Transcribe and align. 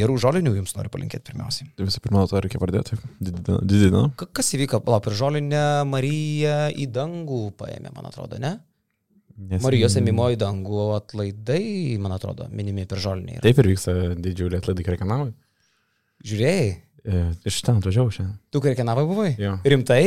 gerų 0.00 0.16
žolinių 0.24 0.54
jums 0.56 0.74
noriu 0.76 0.92
palinkėti 0.92 1.30
pirmiausiai. 1.30 1.68
Tai 1.76 1.86
visų 1.86 2.02
pirma, 2.04 2.24
to 2.30 2.40
reikia 2.42 2.60
pradėti. 2.62 2.98
Didina. 3.20 4.06
Kas 4.18 4.50
įvyko, 4.56 4.82
palauk, 4.86 5.06
ir 5.10 5.16
žolinę 5.20 5.62
Mariją 5.88 6.58
į 6.74 6.88
dangų 6.94 7.44
paėmė, 7.60 7.94
man 7.94 8.10
atrodo, 8.10 8.40
ne? 8.42 8.56
Nes... 9.40 9.62
Marijos 9.64 9.94
ėmimo 9.96 10.26
į 10.34 10.36
dangų 10.40 10.90
atlaidai, 10.98 11.96
man 12.02 12.12
atrodo, 12.12 12.48
minimi 12.52 12.84
per 12.88 13.00
žolinį. 13.00 13.38
Taip 13.44 13.60
ir 13.62 13.70
vyksta 13.72 13.94
didžiuliai 14.20 14.60
atlaidai 14.60 14.84
Krekenavai. 14.84 15.30
Žiūrėjai? 16.28 16.66
E, 17.00 17.22
iš 17.48 17.60
ten 17.64 17.80
atvažiavau 17.80 18.12
šiandien. 18.12 18.34
Tu 18.52 18.60
Krekenavai 18.60 19.06
buvai? 19.08 19.30
Jo. 19.40 19.54
Rimtai? 19.64 20.02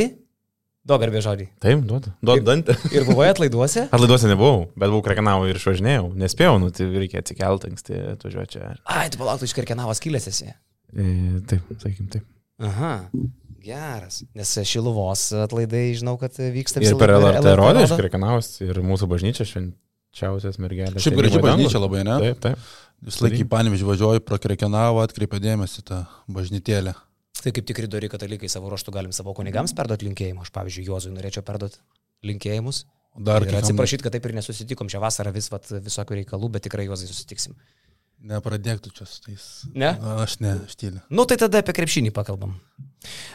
Duok 0.84 1.00
garbė 1.00 1.20
žodį. 1.24 1.46
Taip, 1.64 1.84
duodu. 1.88 2.10
Duodu 2.20 2.44
dantį. 2.44 2.74
Ir 2.92 3.06
buvai 3.08 3.30
atlaiduose? 3.32 3.86
atlaiduose 3.88 4.28
nebuvau, 4.28 4.66
bet 4.76 4.90
buvau 4.92 5.00
Krekenavai 5.06 5.48
ir 5.48 5.56
išvažinėjau. 5.56 6.10
Nespėjau, 6.20 6.58
nu 6.60 6.68
tai 6.76 6.90
reikia 6.92 7.22
atsikelti 7.22 7.70
anksti 7.70 8.00
atvažiuoti 8.10 8.52
čia. 8.52 8.74
Ai, 8.84 9.06
tu 9.08 9.20
palauk, 9.20 9.40
tu 9.40 9.48
iš 9.48 9.54
Krekenavos 9.56 10.02
kilęs 10.04 10.28
esi. 10.28 10.50
E, 10.92 11.06
taip, 11.48 11.70
sakykim 11.80 12.10
taip. 12.12 12.26
Aha. 12.68 12.98
Geras, 13.64 14.20
nes 14.36 14.52
Šiluvos 14.68 15.30
atlaidai 15.46 15.86
žinau, 15.96 16.18
kad 16.20 16.36
vyksta 16.36 16.84
visą 16.84 16.92
laiką. 16.92 17.00
Ir 17.00 17.00
per 17.00 17.14
LRT 17.16 17.56
rodė 17.62 17.86
iš 17.88 17.96
Krekenavos 18.02 18.50
ir 18.60 18.82
mūsų 18.84 19.08
bažnyčia 19.08 19.48
švenčiausias 19.48 20.60
mergelė. 20.60 21.00
Šiaip 21.00 21.16
graži 21.16 21.40
bažnyčia 21.40 21.80
labai, 21.80 22.04
ne? 22.04 22.18
Taip, 22.26 22.44
taip. 22.44 22.68
Vis 23.08 23.22
laikį 23.24 23.48
panėmėž 23.48 23.88
važiuoju 23.88 24.20
pro 24.28 24.36
Krekenavą, 24.40 25.08
atkreipia 25.08 25.40
dėmesį 25.48 25.88
tą 25.88 26.04
bažnytėlę. 26.28 26.92
Tai 27.44 27.52
kaip 27.52 27.66
tikri 27.68 27.88
dori 27.92 28.08
katalikai 28.08 28.48
savo 28.48 28.70
ruoštų 28.72 28.92
galim 28.94 29.12
savo 29.12 29.34
kunigams 29.36 29.74
perduoti 29.76 30.08
linkėjimą. 30.08 30.46
Aš, 30.46 30.52
pavyzdžiui, 30.54 30.86
Juozui 30.88 31.12
norėčiau 31.12 31.44
perduoti 31.44 31.82
linkėjimus. 32.24 32.86
Dar 33.14 33.44
ir 33.46 33.54
atsiprašyti, 33.58 34.02
kad 34.06 34.14
taip 34.16 34.24
ir 34.26 34.34
nesusitikom 34.38 34.88
šią 34.90 35.02
vasarą 35.04 35.30
vis 35.34 35.50
vat, 35.52 35.68
visokių 35.84 36.22
reikalų, 36.22 36.48
bet 36.56 36.64
tikrai 36.66 36.88
Juozai 36.88 37.10
susitiksim. 37.10 37.54
Nepradėktų 38.24 38.90
čia 38.96 39.04
su 39.04 39.20
tais. 39.26 39.44
Ne? 39.76 39.90
Aš 40.22 40.38
ne, 40.40 40.54
aš 40.64 40.78
tyliu. 40.80 41.02
Nu 41.12 41.26
tai 41.28 41.36
tada 41.40 41.60
apie 41.60 41.74
krepšinį 41.76 42.14
pakalbam. 42.16 42.54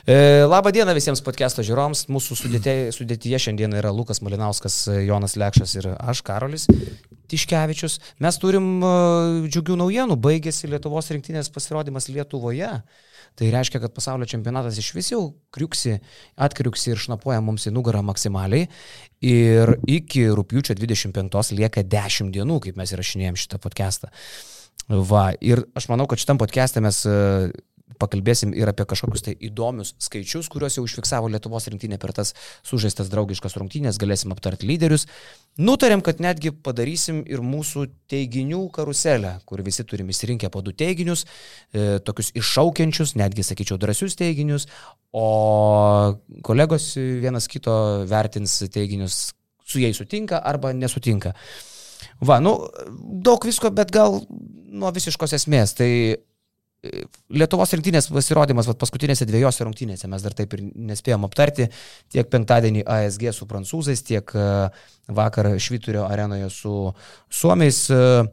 E, 0.10 0.16
labą 0.50 0.72
dieną 0.74 0.96
visiems 0.98 1.22
podcast'o 1.22 1.62
žiūroms. 1.68 2.08
Mūsų 2.10 2.38
sudėtyje, 2.42 2.90
sudėtyje 2.98 3.42
šiandien 3.46 3.78
yra 3.78 3.94
Lukas 3.94 4.24
Malinauskas, 4.26 4.82
Jonas 5.06 5.38
Lekšas 5.38 5.76
ir 5.78 5.92
aš, 5.94 6.24
Karolis 6.26 6.66
Tiškevičius. 7.30 8.00
Mes 8.26 8.42
turim 8.42 8.80
uh, 8.82 9.46
džiugių 9.46 9.78
naujienų. 9.84 10.18
Baigėsi 10.18 10.72
Lietuvos 10.72 11.14
rinktinės 11.14 11.54
pasirodymas 11.54 12.10
Lietuvoje. 12.10 12.72
Tai 13.40 13.48
reiškia, 13.54 13.80
kad 13.80 13.94
pasaulio 13.96 14.28
čempionatas 14.28 14.78
iš 14.82 14.90
vis 14.98 15.14
jau 15.14 15.22
kriuksi, 15.56 15.96
atkriuksi 16.44 16.92
ir 16.92 17.00
šnapuoja 17.00 17.40
mums 17.40 17.70
į 17.70 17.72
nugarą 17.72 18.02
maksimaliai. 18.04 18.68
Ir 19.24 19.78
iki 19.88 20.26
rūpiučio 20.36 20.76
25 20.76 21.56
lieka 21.56 21.86
10 21.88 22.34
dienų, 22.36 22.60
kaip 22.66 22.80
mes 22.80 22.92
įrašinėjom 22.96 23.40
šitą 23.40 23.62
podcastą. 23.64 24.12
Va, 24.90 25.30
ir 25.40 25.62
aš 25.78 25.88
manau, 25.92 26.08
kad 26.10 26.20
šitam 26.20 26.40
podcast'e 26.42 26.82
mes 26.84 27.04
pakalbėsim 27.98 28.54
ir 28.54 28.70
apie 28.70 28.86
kažkokius 28.90 29.24
tai 29.26 29.34
įdomius 29.50 29.96
skaičius, 30.02 30.50
kuriuos 30.52 30.78
jau 30.78 30.84
užfiksavo 30.86 31.30
Lietuvos 31.32 31.68
rinktinė 31.72 31.98
per 32.02 32.14
tas 32.16 32.36
sužaistas 32.68 33.10
draugiškas 33.10 33.58
rungtynės, 33.60 33.98
galėsim 34.02 34.34
aptarti 34.36 34.70
lyderius. 34.70 35.08
Nutarėm, 35.60 36.04
kad 36.06 36.22
netgi 36.24 36.54
padarysim 36.54 37.24
ir 37.28 37.42
mūsų 37.44 37.88
teiginių 38.12 38.62
karuselę, 38.76 39.40
kur 39.50 39.64
visi 39.66 39.84
turim 39.88 40.12
įsirinkę 40.14 40.52
po 40.54 40.62
du 40.66 40.76
teiginius, 40.76 41.26
e, 41.74 41.98
tokius 42.06 42.32
iššaukiančius, 42.38 43.16
netgi 43.20 43.48
sakyčiau 43.48 43.80
drąsius 43.82 44.16
teiginius, 44.20 44.70
o 45.12 45.26
kolegos 46.46 46.94
vienas 46.96 47.50
kito 47.52 48.06
vertins 48.08 48.62
teiginius, 48.72 49.34
su 49.66 49.82
jais 49.82 49.98
sutinka 49.98 50.40
arba 50.46 50.72
nesutinka. 50.74 51.34
Va, 52.24 52.40
nu, 52.40 52.54
daug 53.24 53.44
visko, 53.44 53.72
bet 53.76 53.92
gal 53.92 54.22
nuo 54.70 54.92
visiškos 54.96 55.36
esmės. 55.36 55.76
Tai 55.76 55.90
Lietuvos 56.80 57.74
rinktinės 57.76 58.08
pasirodymas 58.08 58.70
vat, 58.70 58.78
paskutinėse 58.80 59.26
dviejose 59.28 59.66
rungtynėse 59.68 60.08
mes 60.08 60.24
dar 60.24 60.36
taip 60.38 60.54
ir 60.56 60.62
nespėjom 60.64 61.28
aptarti, 61.28 61.68
tiek 62.08 62.30
penktadienį 62.32 62.86
ASG 62.88 63.26
su 63.36 63.48
prancūzais, 63.50 64.04
tiek 64.08 64.32
e, 64.32 64.46
vakar 65.12 65.52
Švyturio 65.60 66.06
arenoje 66.08 66.48
su 66.56 66.74
suomiais. 67.28 67.82
E, 67.92 68.24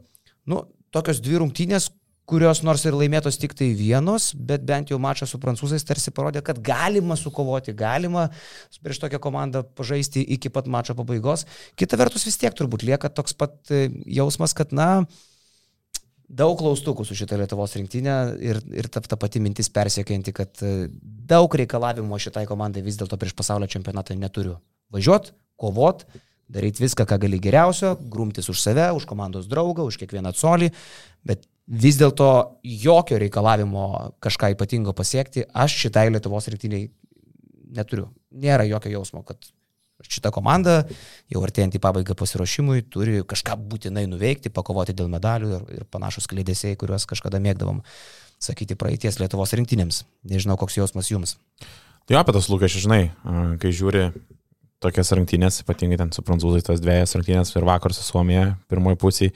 nu, 0.47 0.63
tokios 0.95 1.19
dvi 1.19 1.43
rungtynės, 1.43 1.89
kurios 2.27 2.63
nors 2.63 2.87
ir 2.87 2.95
laimėtos 2.95 3.35
tik 3.39 3.51
tai 3.55 3.73
vienos, 3.75 4.31
bet 4.31 4.63
bent 4.67 4.95
jau 4.95 4.99
mačas 4.99 5.35
su 5.35 5.43
prancūzais 5.43 5.83
tarsi 5.87 6.15
parodė, 6.15 6.39
kad 6.43 6.63
galima 6.63 7.19
sukovoti, 7.19 7.75
galima 7.75 8.29
prieš 8.79 9.03
tokią 9.03 9.19
komandą 9.23 9.67
pažaisti 9.75 10.23
iki 10.35 10.51
pat 10.55 10.71
mačo 10.71 10.95
pabaigos. 10.95 11.43
Kita 11.75 11.99
vertus 11.99 12.23
vis 12.27 12.39
tiek 12.39 12.55
turbūt 12.55 12.87
lieka 12.87 13.11
toks 13.11 13.35
pat 13.35 13.59
e, 13.75 13.89
jausmas, 14.07 14.55
kad 14.55 14.71
na, 14.71 15.03
daug 16.27 16.57
klaustukų 16.59 17.05
su 17.07 17.15
šitą 17.17 17.39
Lietuvos 17.39 17.75
rinktinę 17.77 18.15
ir, 18.43 18.59
ir 18.75 18.87
ta, 18.91 19.01
ta 19.01 19.17
pati 19.19 19.41
mintis 19.43 19.69
persiekianti, 19.73 20.33
kad 20.35 20.63
e, 20.65 20.87
daug 21.27 21.53
reikalavimų 21.61 22.19
šitai 22.19 22.45
komandai 22.49 22.83
vis 22.85 22.99
dėlto 22.99 23.19
prieš 23.19 23.35
pasaulio 23.37 23.69
čempionatą 23.71 24.17
neturiu. 24.19 24.57
Važiuot, 24.93 25.31
kovot, 25.59 26.05
daryti 26.51 26.83
viską, 26.83 27.07
ką 27.07 27.19
gali 27.23 27.39
geriausio, 27.43 27.95
grumtis 28.11 28.49
už 28.51 28.59
save, 28.61 28.89
už 28.95 29.07
komandos 29.07 29.47
draugą, 29.51 29.87
už 29.87 29.99
kiekvieną 30.03 30.33
colį, 30.35 30.71
bet 31.27 31.47
vis 31.67 31.99
dėlto 31.99 32.29
jokio 32.63 33.19
reikalavimo 33.23 33.87
kažką 34.23 34.53
ypatingo 34.55 34.95
pasiekti 34.95 35.47
aš 35.51 35.75
šitai 35.83 36.07
Lietuvos 36.11 36.47
rinktiniai 36.51 36.89
neturiu. 37.75 38.09
Nėra 38.31 38.67
jokio 38.67 38.91
jausmo, 38.93 39.23
kad 39.27 39.49
šita 40.05 40.29
komanda, 40.33 40.83
jau 41.31 41.41
artėjant 41.45 41.75
į 41.77 41.81
pabaigą 41.81 42.15
pasiruošimui, 42.17 42.83
turi 42.93 43.23
kažką 43.27 43.57
būtinai 43.71 44.05
nuveikti, 44.11 44.53
pakovoti 44.53 44.95
dėl 44.97 45.09
medalių 45.11 45.51
ir, 45.55 45.67
ir 45.79 45.87
panašus 45.89 46.29
klėdėsiai, 46.29 46.77
kuriuos 46.79 47.07
kažkada 47.09 47.41
mėgdavom 47.43 47.81
sakyti 48.43 48.77
praeities 48.77 49.17
Lietuvos 49.17 49.55
rinktinėms. 49.57 50.03
Nežinau, 50.29 50.57
koks 50.61 50.77
jausmas 50.77 51.09
jums. 51.09 51.37
Jo, 52.07 52.21
apie 52.21 52.35
tas 52.35 52.49
lūkesčius, 52.51 52.85
žinai, 52.85 53.01
kai 53.61 53.73
žiūri 53.73 54.11
tokias 54.83 55.09
rungtynės, 55.17 55.63
ypatingai 55.63 55.97
ten 55.99 56.13
su 56.13 56.23
prancūzais, 56.25 56.65
tas 56.67 56.83
dviejas 56.83 57.17
rungtynės 57.17 57.55
ir 57.55 57.65
vakar 57.67 57.95
su 57.97 58.05
Suomija, 58.05 58.51
pirmoji 58.69 58.99
pusė, 59.01 59.31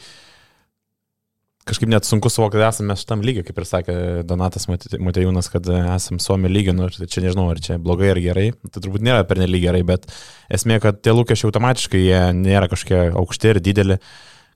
kažkaip 1.70 1.92
net 1.92 2.08
sunku 2.08 2.30
suvokti, 2.32 2.58
kad 2.58 2.72
esame 2.72 2.96
šitam 2.98 3.22
lygiui, 3.26 3.44
kaip 3.48 3.60
ir 3.62 3.68
sakė 3.70 3.96
Donatas 4.28 4.68
Matejūnas, 4.70 5.50
kad 5.54 5.68
esame 5.70 6.24
Suomio 6.24 6.50
lygio, 6.52 6.74
nu, 6.78 6.90
tai 6.94 7.08
čia 7.12 7.24
nežinau, 7.26 7.48
ar 7.54 7.62
čia 7.64 7.78
blogai 7.82 8.12
ar 8.16 8.22
gerai, 8.24 8.48
tai 8.68 8.82
turbūt 8.82 9.06
nėra 9.06 9.28
per 9.30 9.42
nelyg 9.42 9.68
gerai, 9.68 9.84
bet 9.88 10.10
esmė, 10.54 10.80
kad 10.84 11.04
tie 11.06 11.14
lūkesčiai 11.14 11.52
automatiškai 11.52 12.02
jie 12.02 12.24
nėra 12.38 12.72
kažkokie 12.72 13.04
aukšti 13.22 13.54
ir 13.54 13.62
dideli, 13.64 14.00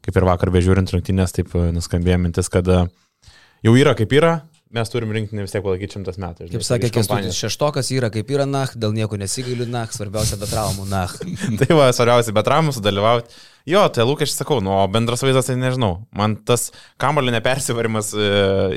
kaip 0.05 0.17
ir 0.17 0.27
vakar 0.31 0.53
bežiūrint 0.55 0.93
rungtynės, 0.95 1.37
taip 1.37 1.53
nuskambėjo 1.53 2.19
mintis, 2.25 2.51
kad 2.53 2.69
jau 2.73 3.77
yra 3.77 3.95
kaip 3.97 4.13
yra, 4.17 4.35
mes 4.75 4.91
turim 4.91 5.11
rinkti 5.15 5.39
vis 5.39 5.53
tiek 5.53 5.63
palaikyti 5.63 5.97
šimtas 5.97 6.17
metų. 6.21 6.47
Žinai, 6.47 6.57
kaip 6.57 6.65
sakė 6.67 6.91
Kestutis, 6.97 7.37
šeštokas 7.39 7.91
yra 7.95 8.09
kaip 8.13 8.31
yra 8.33 8.47
nach, 8.49 8.73
dėl 8.79 8.95
nieko 8.95 9.19
nesigailiu 9.19 9.67
nach, 9.71 9.93
svarbiausia 9.95 10.39
be 10.41 10.49
traumų 10.49 10.87
nach. 10.89 11.15
tai 11.61 11.69
va, 11.77 11.91
svarbiausia 11.95 12.35
be 12.35 12.43
traumų 12.45 12.75
sudalyvauti. 12.75 13.37
Jo, 13.65 13.87
tai 13.89 14.05
lūkesčiai 14.05 14.43
sakau, 14.43 14.59
nu, 14.61 14.69
o 14.77 14.83
bendras 14.91 15.23
vaizdas 15.25 15.49
tai 15.49 15.55
nežinau. 15.57 16.03
Man 16.13 16.37
tas 16.45 16.67
kamulio 17.01 17.33
nepersivarimas 17.33 18.11
e, 18.13 18.27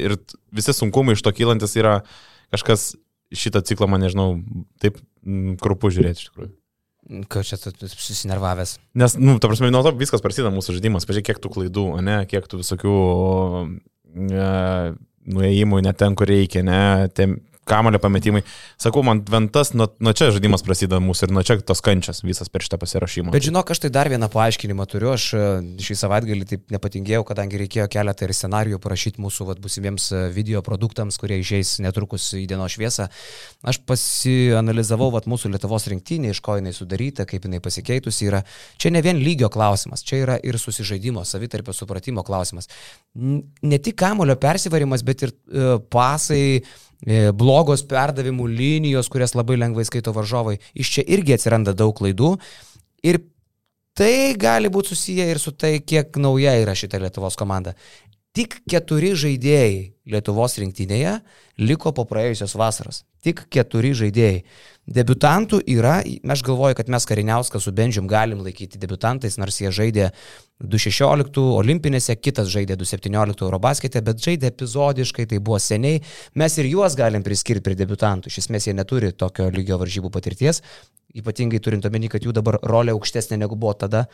ir 0.00 0.16
visi 0.54 0.72
sunkumai 0.72 1.16
iš 1.16 1.24
to 1.26 1.32
kylantis 1.36 1.76
yra 1.76 1.98
kažkas 2.54 2.94
šitą 3.36 3.60
ciklą, 3.68 3.90
man 3.92 4.00
nežinau, 4.06 4.38
taip 4.80 4.96
krupu 5.60 5.92
žiūrėti 5.92 6.24
iš 6.24 6.30
tikrųjų. 6.30 6.54
Ką 7.32 7.40
čia 7.44 7.56
tu 7.60 7.88
susinervavęs? 7.88 8.74
Nes, 9.00 9.14
nu, 9.20 9.38
ta 9.40 9.48
prasme, 9.48 9.70
nuo 9.72 9.80
to 9.84 9.94
viskas 9.96 10.24
prasideda 10.24 10.52
mūsų 10.52 10.76
žaidimas. 10.76 11.06
Pažiūrėk, 11.08 11.30
kiek 11.30 11.42
tų 11.44 11.52
klaidų, 11.54 11.84
ne, 12.04 12.18
kiek 12.28 12.48
tų 12.48 12.60
visokių 12.60 12.96
e, 14.28 14.48
nuėjimų 15.36 15.80
ne 15.84 15.94
ten, 15.96 16.16
kur 16.18 16.28
reikia, 16.28 16.64
ne, 16.64 17.08
tem, 17.16 17.38
kamulio 17.68 18.00
pametimai. 18.02 18.42
Sakau, 18.80 19.02
man 19.06 19.20
ventas, 19.28 19.72
nuo, 19.76 19.88
nuo 20.02 20.12
čia 20.16 20.30
žaidimas 20.34 20.64
prasideda 20.66 21.00
mūsų 21.02 21.28
ir 21.28 21.34
nuo 21.36 21.44
čia 21.46 21.58
tos 21.64 21.82
kančias 21.84 22.22
visas 22.24 22.50
per 22.52 22.64
šitą 22.64 22.78
pasirašymą. 22.80 23.32
Bet 23.34 23.46
žinok, 23.46 23.72
aš 23.74 23.82
tai 23.84 23.90
dar 23.94 24.10
vieną 24.10 24.30
paaiškinimą 24.32 24.86
turiu. 24.90 25.12
Aš 25.14 25.28
e, 25.36 25.44
šį 25.84 25.98
savaitgalį 26.02 26.48
taip 26.48 26.74
nepatingėjau, 26.74 27.24
kadangi 27.28 27.60
reikėjo 27.62 27.88
keletą 27.92 28.26
ir 28.26 28.34
scenarijų 28.36 28.80
parašyti 28.82 29.22
mūsų 29.22 29.48
vat, 29.50 29.62
busimiems 29.64 30.08
e, 30.12 30.24
video 30.34 30.62
produktams, 30.66 31.20
kurie 31.20 31.40
išeis 31.42 31.76
netrukus 31.84 32.30
į 32.38 32.46
dienos 32.50 32.76
šviesą. 32.76 33.08
Aš 33.68 33.80
pasianalizavau 33.88 35.10
vat, 35.14 35.28
mūsų 35.30 35.52
Lietuvos 35.52 35.88
rinktinį, 35.92 36.32
iš 36.34 36.42
ko 36.44 36.58
jinai 36.58 36.74
sudaryta, 36.76 37.28
kaip 37.28 37.46
jinai 37.48 37.62
pasikeitusi 37.64 38.28
yra. 38.30 38.42
Čia 38.80 38.92
ne 38.94 39.02
vien 39.04 39.20
lygio 39.20 39.50
klausimas, 39.52 40.04
čia 40.06 40.22
yra 40.24 40.38
ir 40.44 40.58
susižaidimo, 40.60 41.24
savitarpio 41.28 41.74
supratimo 41.76 42.24
klausimas. 42.26 42.70
Ne 43.14 43.80
tik 43.82 43.98
kamulio 43.98 44.38
persivarimas, 44.40 45.04
bet 45.06 45.26
ir 45.26 45.34
e, 45.34 45.70
pasai 45.92 46.44
E, 46.48 46.87
blogos 47.06 47.84
perdavimų 47.86 48.48
linijos, 48.50 49.08
kurias 49.08 49.34
labai 49.38 49.58
lengvai 49.58 49.84
skaito 49.86 50.12
varžovai. 50.12 50.58
Iš 50.74 50.94
čia 50.96 51.04
irgi 51.06 51.36
atsiranda 51.36 51.74
daug 51.76 51.94
klaidų. 51.96 52.36
Ir 53.06 53.20
tai 53.98 54.34
gali 54.38 54.68
būti 54.68 54.94
susiję 54.94 55.28
ir 55.30 55.38
su 55.38 55.52
tai, 55.52 55.78
kiek 55.80 56.16
nauja 56.18 56.56
yra 56.58 56.74
šita 56.74 56.98
Lietuvos 56.98 57.38
komanda. 57.38 57.74
Tik 58.34 58.60
keturi 58.70 59.14
žaidėjai 59.18 59.94
Lietuvos 60.10 60.58
rinktinėje 60.60 61.18
liko 61.58 61.92
po 61.94 62.04
praėjusios 62.06 62.54
vasaros. 62.58 63.04
Tik 63.24 63.46
keturi 63.50 63.94
žaidėjai. 63.98 64.42
Debutantų 64.88 65.60
yra, 65.68 65.98
aš 66.04 66.42
galvoju, 66.46 66.76
kad 66.78 66.88
mes 66.92 67.06
Kariniauską 67.08 67.60
su 67.60 67.72
Benžium 67.76 68.06
galim 68.08 68.40
laikyti 68.44 68.80
debutantais, 68.80 69.36
nors 69.40 69.58
jie 69.60 69.72
žaidė 69.74 70.12
2016 70.58 71.38
olimpinėse, 71.54 72.16
kitas 72.18 72.48
žaidė 72.50 72.74
2017 72.80 73.44
Eurobaskete, 73.46 74.02
bet 74.02 74.22
žaidė 74.24 74.50
epizodiškai, 74.50 75.28
tai 75.30 75.38
buvo 75.38 75.60
seniai. 75.62 76.00
Mes 76.34 76.58
ir 76.58 76.66
juos 76.72 76.96
galim 76.98 77.22
priskirti 77.22 77.62
prie 77.62 77.76
debutantų. 77.78 78.26
Iš 78.32 78.40
esmės 78.42 78.66
jie 78.66 78.74
neturi 78.74 79.12
tokio 79.14 79.46
lygio 79.54 79.78
varžybų 79.78 80.10
patirties, 80.10 80.64
ypatingai 81.14 81.62
turint 81.62 81.86
omeny, 81.86 82.10
kad 82.10 82.26
jų 82.26 82.34
dabar 82.34 82.58
rolė 82.66 82.96
aukštesnė 82.96 83.38
negu 83.38 83.54
buvo 83.54 83.76
tada. 83.78 84.08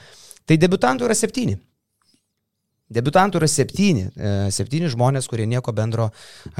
Tai 0.44 0.61
debutantų 0.61 1.08
yra 1.08 1.17
septyni. 1.17 1.56
Debutantų 2.94 3.41
yra 3.41 3.49
septyni. 3.50 4.06
E, 4.14 4.32
septyni 4.55 4.91
žmonės, 4.93 5.29
kurie 5.31 5.46
nieko 5.50 5.75
bendro 5.76 6.11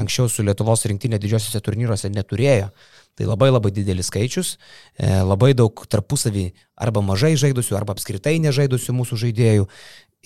anksčiau 0.01 0.29
su 0.31 0.45
Lietuvos 0.45 0.85
rinktinė 0.89 1.19
didžiosiuose 1.21 1.61
turnyruose 1.63 2.11
neturėjo. 2.11 2.71
Tai 3.15 3.29
labai 3.29 3.47
labai 3.53 3.71
didelis 3.71 4.09
skaičius, 4.11 4.55
e, 4.99 5.07
labai 5.23 5.53
daug 5.55 5.85
tarpusavį 5.87 6.49
arba 6.75 7.03
mažai 7.05 7.35
žaidusių, 7.39 7.77
arba 7.79 7.95
apskritai 7.95 8.35
nežaidusių 8.43 8.95
mūsų 8.97 9.19
žaidėjų. 9.23 9.69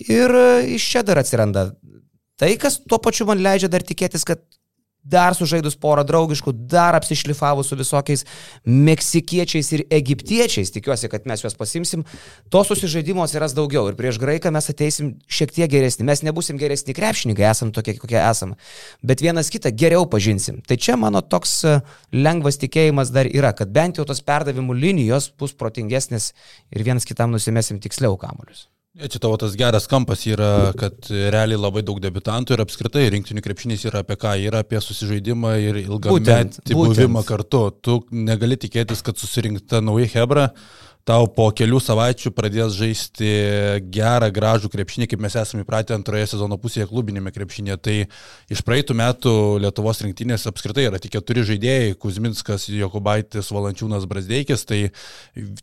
Ir 0.08 0.34
e, 0.40 0.48
iš 0.76 0.88
čia 0.94 1.04
dar 1.06 1.22
atsiranda 1.22 1.70
tai, 2.40 2.56
kas 2.58 2.80
tuo 2.82 2.98
pačiu 3.02 3.28
man 3.28 3.42
leidžia 3.44 3.70
dar 3.70 3.84
tikėtis, 3.86 4.26
kad 4.26 4.42
dar 5.02 5.34
sužaidus 5.36 5.76
porą 5.80 6.04
draugiškų, 6.06 6.52
dar 6.70 6.96
apsišlifavus 6.98 7.70
su 7.70 7.78
visokiais 7.78 8.24
meksikiečiais 8.64 9.72
ir 9.76 9.84
egiptiečiais, 9.90 10.72
tikiuosi, 10.74 11.08
kad 11.12 11.28
mes 11.30 11.44
juos 11.44 11.56
pasimsim, 11.58 12.04
to 12.52 12.62
susižaidimo 12.66 13.24
atsiras 13.24 13.54
daugiau 13.56 13.88
ir 13.88 13.96
prieš 13.98 14.20
graiką 14.22 14.52
mes 14.54 14.70
ateisim 14.72 15.14
šiek 15.30 15.54
tiek 15.56 15.70
geresni. 15.72 16.06
Mes 16.08 16.24
nebusim 16.26 16.60
geresni 16.60 16.94
krepšininkai, 16.96 17.46
esam 17.50 17.72
tokie, 17.74 17.96
kokie 18.00 18.18
esame, 18.20 18.58
bet 19.02 19.24
vienas 19.24 19.52
kitą 19.52 19.72
geriau 19.72 20.06
pažinsim. 20.10 20.60
Tai 20.66 20.76
čia 20.76 20.98
mano 21.00 21.22
toks 21.24 21.56
e, 21.64 21.78
lengvas 22.12 22.60
tikėjimas 22.60 23.14
dar 23.14 23.30
yra, 23.30 23.54
kad 23.56 23.72
bent 23.72 24.00
jau 24.00 24.08
tos 24.08 24.22
perdavimų 24.26 24.76
linijos 24.76 25.30
bus 25.40 25.56
protingesnės 25.56 26.32
ir 26.70 26.84
vienas 26.84 27.08
kitam 27.08 27.32
nusimesim 27.34 27.80
tiksliau 27.80 28.18
kamuolius. 28.20 28.68
Čia 28.98 29.20
tavo 29.22 29.36
tas 29.38 29.52
geras 29.54 29.84
kampas 29.86 30.24
yra, 30.26 30.72
kad 30.74 31.06
realiai 31.06 31.58
labai 31.60 31.84
daug 31.86 32.00
debutantų 32.02 32.56
ir 32.56 32.62
apskritai 32.64 33.04
rinktinių 33.14 33.44
krepšinys 33.44 33.84
yra 33.86 34.00
apie 34.02 34.16
ką, 34.18 34.32
yra 34.48 34.64
apie 34.64 34.80
susižaidimą 34.82 35.52
ir 35.62 35.78
ilgametį 35.84 36.74
buvimą 36.74 37.22
kartu. 37.28 37.62
Tu 37.86 38.00
negali 38.10 38.58
tikėtis, 38.58 39.04
kad 39.06 39.20
susirinkta 39.22 39.78
nauja 39.84 40.10
Hebra 40.16 40.48
tau 41.08 41.26
po 41.32 41.48
kelių 41.56 41.80
savaičių 41.82 42.30
pradės 42.36 42.74
žaisti 42.76 43.30
gerą, 43.92 44.28
gražų 44.34 44.70
krepšinį, 44.72 45.08
kaip 45.10 45.22
mes 45.24 45.36
esame 45.40 45.64
įpratę 45.64 45.94
antroje 45.96 46.26
sezono 46.30 46.58
pusėje 46.60 46.86
klubinėme 46.90 47.32
krepšinėje. 47.34 47.76
Tai 47.80 47.96
iš 48.52 48.62
praeitų 48.66 48.96
metų 49.00 49.32
Lietuvos 49.64 50.02
rinktinės 50.04 50.46
apskritai 50.50 50.86
yra 50.88 51.00
tik 51.02 51.14
keturi 51.16 51.44
žaidėjai- 51.48 51.96
Kuzminskas, 52.02 52.68
Jokubaitis, 52.68 53.50
Valančiūnas, 53.54 54.06
Brasdeikis. 54.10 54.66
Tai 54.68 54.80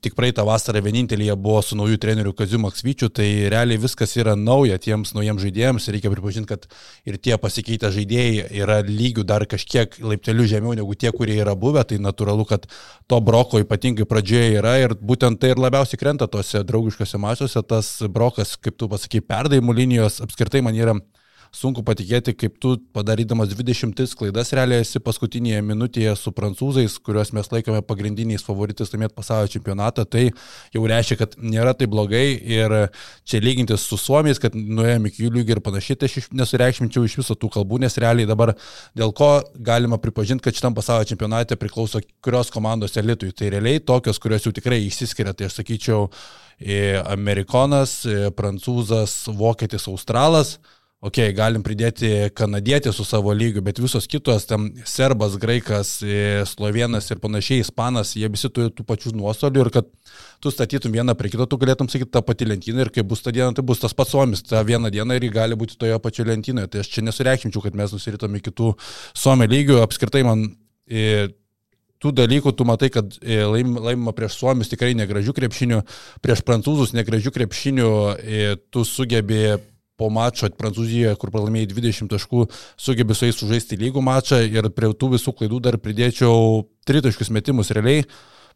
tik 0.01 0.15
praeitą 0.17 0.45
vasarą 0.45 0.81
vienintelėje 0.81 1.35
buvo 1.35 1.61
su 1.61 1.75
naujų 1.75 1.97
treneriu 1.97 2.33
Kaziu 2.33 2.59
Maksvyčiu. 2.59 3.09
Tai 3.13 3.27
realiai 3.53 3.77
viskas 3.77 4.17
yra 4.17 4.35
nauja 4.35 4.77
tiems 4.77 5.13
naujiems 5.13 5.41
žaidėjams. 5.41 5.87
Reikia 5.93 6.11
pripažinti, 6.13 6.47
kad 6.47 6.67
ir 7.05 7.17
tie 7.17 7.37
pasikeitę 7.37 7.91
žaidėjai 7.91 8.51
yra 8.51 8.81
lygių 8.81 9.23
dar 9.23 9.45
kažkiek 9.45 9.99
laiptelių 10.01 10.47
žemiau 10.47 10.75
negu 10.75 10.95
tie, 10.95 11.11
kurie 11.11 11.37
yra 11.37 11.55
buvę. 11.55 11.85
Tai 11.87 11.97
natūralu, 11.97 12.47
kad 12.47 12.67
to 13.07 13.21
broko 13.21 13.61
ypatingai 13.61 14.05
pradžioje 14.05 14.57
yra 14.59 14.77
ir 14.81 14.95
būtent 14.95 15.26
būtent 15.27 15.41
tai 15.43 15.51
ir 15.51 15.59
labiausiai 15.59 15.99
krenta 15.99 16.27
tose 16.27 16.61
draugiškose 16.63 17.19
mačiuose, 17.19 17.61
tas 17.67 18.03
brokas, 18.07 18.55
kaip 18.55 18.77
tu 18.77 18.87
pasakai, 18.87 19.21
perdavimų 19.21 19.75
linijos 19.75 20.21
apskritai 20.23 20.61
man 20.63 20.75
yra 20.75 20.95
sunku 21.55 21.83
patikėti, 21.85 22.33
kaip 22.37 22.57
tu 22.61 22.75
padarydamas 22.95 23.51
20 23.53 24.15
klaidas 24.17 24.51
realiai 24.55 24.83
esi 24.83 25.01
paskutinėje 25.03 25.61
minutėje 25.65 26.13
su 26.19 26.33
prancūzais, 26.35 26.97
kuriuos 27.03 27.33
mes 27.35 27.49
laikome 27.51 27.81
pagrindiniais 27.85 28.45
favoritais 28.45 28.91
laimėti 28.93 29.15
pasaulio 29.17 29.51
čempionatą, 29.51 30.05
tai 30.05 30.27
jau 30.75 30.85
reiškia, 30.89 31.19
kad 31.21 31.37
nėra 31.41 31.73
tai 31.77 31.89
blogai 31.91 32.25
ir 32.37 32.75
čia 33.27 33.41
lygintis 33.43 33.85
su 33.87 33.99
Suomijais, 34.01 34.41
kad 34.43 34.55
nuėjome 34.57 35.11
iki 35.11 35.25
jų 35.25 35.33
lygių 35.37 35.57
ir 35.57 35.63
panašiai, 35.65 35.99
tai 35.99 36.11
aš 36.11 36.29
nesureikšminčiau 36.35 37.07
iš 37.07 37.19
viso 37.21 37.37
tų 37.37 37.51
kalbų, 37.57 37.81
nes 37.85 37.97
realiai 38.01 38.29
dabar 38.29 38.55
dėl 38.97 39.13
ko 39.17 39.31
galima 39.55 39.99
pripažinti, 40.01 40.45
kad 40.45 40.57
šitam 40.57 40.77
pasaulio 40.77 41.09
čempionate 41.09 41.57
priklauso 41.59 42.01
kurios 42.23 42.51
komandos 42.53 42.97
elitui. 42.99 43.33
Tai 43.37 43.51
realiai 43.53 43.83
tokios, 43.83 44.19
kurios 44.21 44.45
jau 44.47 44.53
tikrai 44.55 44.81
išsiskiria, 44.85 45.35
tai 45.37 45.49
aš 45.49 45.61
sakyčiau, 45.61 46.07
amerikonas, 47.05 47.99
prancūzas, 48.37 49.27
vokietis, 49.37 49.85
australas 49.91 50.57
ok, 51.05 51.19
galim 51.37 51.61
pridėti 51.65 52.09
kanadietį 52.37 52.91
su 52.95 53.05
savo 53.05 53.33
lygiu, 53.37 53.61
bet 53.65 53.77
visos 53.81 54.07
kitos, 54.09 54.47
tam 54.49 54.67
serbas, 54.87 55.35
graikas, 55.39 55.97
e, 56.01 56.41
slovėnas 56.49 57.11
ir 57.13 57.21
panašiai, 57.21 57.61
ispanas, 57.61 58.15
jie 58.17 58.29
visi 58.33 58.49
turi 58.49 58.73
tų 58.73 58.85
pačių 58.87 59.13
nuostolių 59.19 59.65
ir 59.65 59.71
kad 59.77 59.91
tu 60.41 60.53
statytum 60.53 60.95
vieną 60.97 61.13
prie 61.19 61.31
kito, 61.33 61.45
tu 61.45 61.61
galėtum 61.61 61.89
sakyti 61.91 62.11
tą 62.17 62.23
patį 62.25 62.49
lentyną 62.51 62.87
ir 62.87 62.93
kai 62.95 63.05
bus 63.05 63.21
ta 63.21 63.33
diena, 63.35 63.53
tai 63.53 63.65
bus 63.65 63.83
tas 63.83 63.93
pats 63.97 64.15
suomis, 64.15 64.41
tą 64.41 64.63
vieną 64.65 64.91
dieną 64.93 65.19
ir 65.19 65.27
jį 65.27 65.33
gali 65.37 65.59
būti 65.59 65.77
toje 65.77 66.01
pačioje 66.01 66.31
lentynoje. 66.31 66.73
Tai 66.73 66.81
aš 66.81 66.91
čia 66.95 67.05
nesureikšminčiau, 67.05 67.65
kad 67.67 67.77
mes 67.77 67.93
nusiritom 67.93 68.39
į 68.39 68.45
kitų 68.49 68.73
suomio 69.13 69.49
lygių, 69.53 69.83
apskritai 69.85 70.25
man... 70.27 70.49
E, 70.89 71.29
tų 71.97 72.11
dalykų 72.13 72.51
tu 72.53 72.61
matai, 72.61 72.91
kad 72.93 73.15
e, 73.25 73.39
laimima 73.41 74.11
prieš 74.13 74.35
Suomius 74.37 74.69
tikrai 74.69 74.91
negražių 74.99 75.33
krepšinių, 75.33 75.79
prieš 76.21 76.43
prancūzus 76.45 76.91
negražių 76.93 77.31
krepšinių, 77.33 77.87
tu 78.69 78.83
sugebė 78.85 79.57
po 79.97 80.09
mačo 80.13 80.49
Prancūzijoje, 80.53 81.15
kur 81.17 81.33
pralaimėjai 81.33 81.71
20 81.73 82.11
taškų, 82.13 82.45
sugebė 82.77 83.17
su 83.17 83.27
jais 83.27 83.39
sužaisti 83.41 83.79
lygų 83.81 84.03
mačą 84.05 84.43
ir 84.45 84.69
prie 84.75 84.91
tų 84.93 85.15
visų 85.15 85.33
klaidų 85.39 85.61
dar 85.67 85.79
pridėčiau 85.81 86.65
tritaškius 86.87 87.33
metimus 87.33 87.73
realiai. 87.73 88.05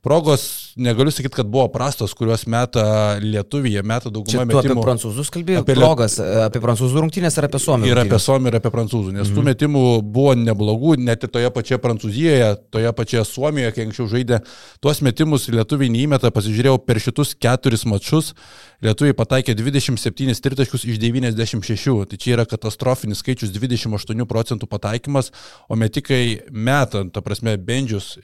Progos, 0.01 0.74
negaliu 0.81 1.12
sakyti, 1.13 1.36
kad 1.36 1.45
buvo 1.45 1.68
prastos, 1.69 2.15
kuriuos 2.18 2.48
meta 2.50 2.83
Lietuvija, 3.21 3.83
meta 3.86 4.09
daugumą 4.09 4.48
metimų. 4.50 4.74
Apie 4.74 4.86
prancūzus 4.88 5.30
kalbėjai? 5.30 5.62
Apie 5.62 5.75
progas, 5.77 6.15
apie 6.48 6.62
prancūzų 6.63 7.03
rungtynės 7.03 7.38
ar 7.38 7.45
apie 7.45 7.62
suomių? 7.62 7.86
Ir 7.92 8.01
apie 8.01 8.19
suomių, 8.24 8.50
ir 8.50 8.57
apie 8.57 8.71
prancūzų, 8.74 9.13
nes 9.13 9.19
mm 9.19 9.30
-hmm. 9.30 9.36
tų 9.38 9.44
mhm. 9.44 9.50
metimų 9.51 9.86
buvo 10.18 10.33
neblogų, 10.42 10.95
net 11.06 11.21
ir 11.21 11.30
toje 11.30 11.53
pačioje 11.53 11.81
Prancūzijoje, 11.86 12.50
toje 12.74 12.95
pačioje 12.98 13.25
Suomijoje, 13.30 13.75
kai 13.77 13.86
anksčiau 13.86 14.09
žaidė, 14.09 14.42
tuos 14.81 15.06
metimus 15.06 15.48
Lietuvai 15.53 15.94
neįmeta, 15.94 16.33
pasižiūrėjau 16.33 16.81
per 16.81 16.98
šitus 17.00 17.38
keturis 17.38 17.86
mačius, 17.86 18.33
Lietuvai 18.81 19.13
pataikė 19.13 19.53
27 19.53 20.42
tritaškus 20.42 20.89
iš 20.89 20.98
96, 20.98 22.06
tai 22.09 22.18
čia 22.18 22.39
yra 22.39 22.50
katastrofinis 22.50 23.21
skaičius 23.21 23.53
28 23.53 24.25
procentų 24.25 24.65
pataikymas, 24.65 25.30
o 25.69 25.75
metikai 25.75 26.42
metant, 26.50 27.13
ta 27.13 27.21
prasme, 27.21 27.53
bendžius. 27.57 28.18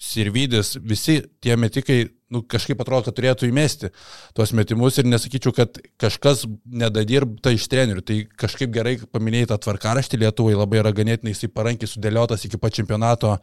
Sirvidis, 0.00 0.78
visi 0.80 1.20
tie 1.40 1.56
metikai 1.60 2.06
nu, 2.30 2.42
kažkaip 2.46 2.78
atrodo, 2.82 3.08
kad 3.08 3.16
turėtų 3.18 3.48
įmesti 3.50 3.90
tuos 4.36 4.52
metimus 4.54 4.98
ir 5.00 5.08
nesakyčiau, 5.10 5.52
kad 5.56 5.80
kažkas 6.00 6.44
nedadirbta 6.64 7.52
iš 7.56 7.66
trenerių. 7.70 8.04
Tai 8.06 8.18
kažkaip 8.38 8.70
gerai 8.74 8.94
paminėjai 9.02 9.50
tą 9.50 9.58
tvarkaraštį 9.66 10.20
Lietuvai, 10.22 10.54
labai 10.54 10.80
yra 10.82 10.92
ganėtinai 10.94 11.34
jisai 11.34 11.50
parankiai 11.50 11.90
sudėliotas 11.90 12.46
iki 12.46 12.60
pat 12.60 12.76
čempionato 12.78 13.34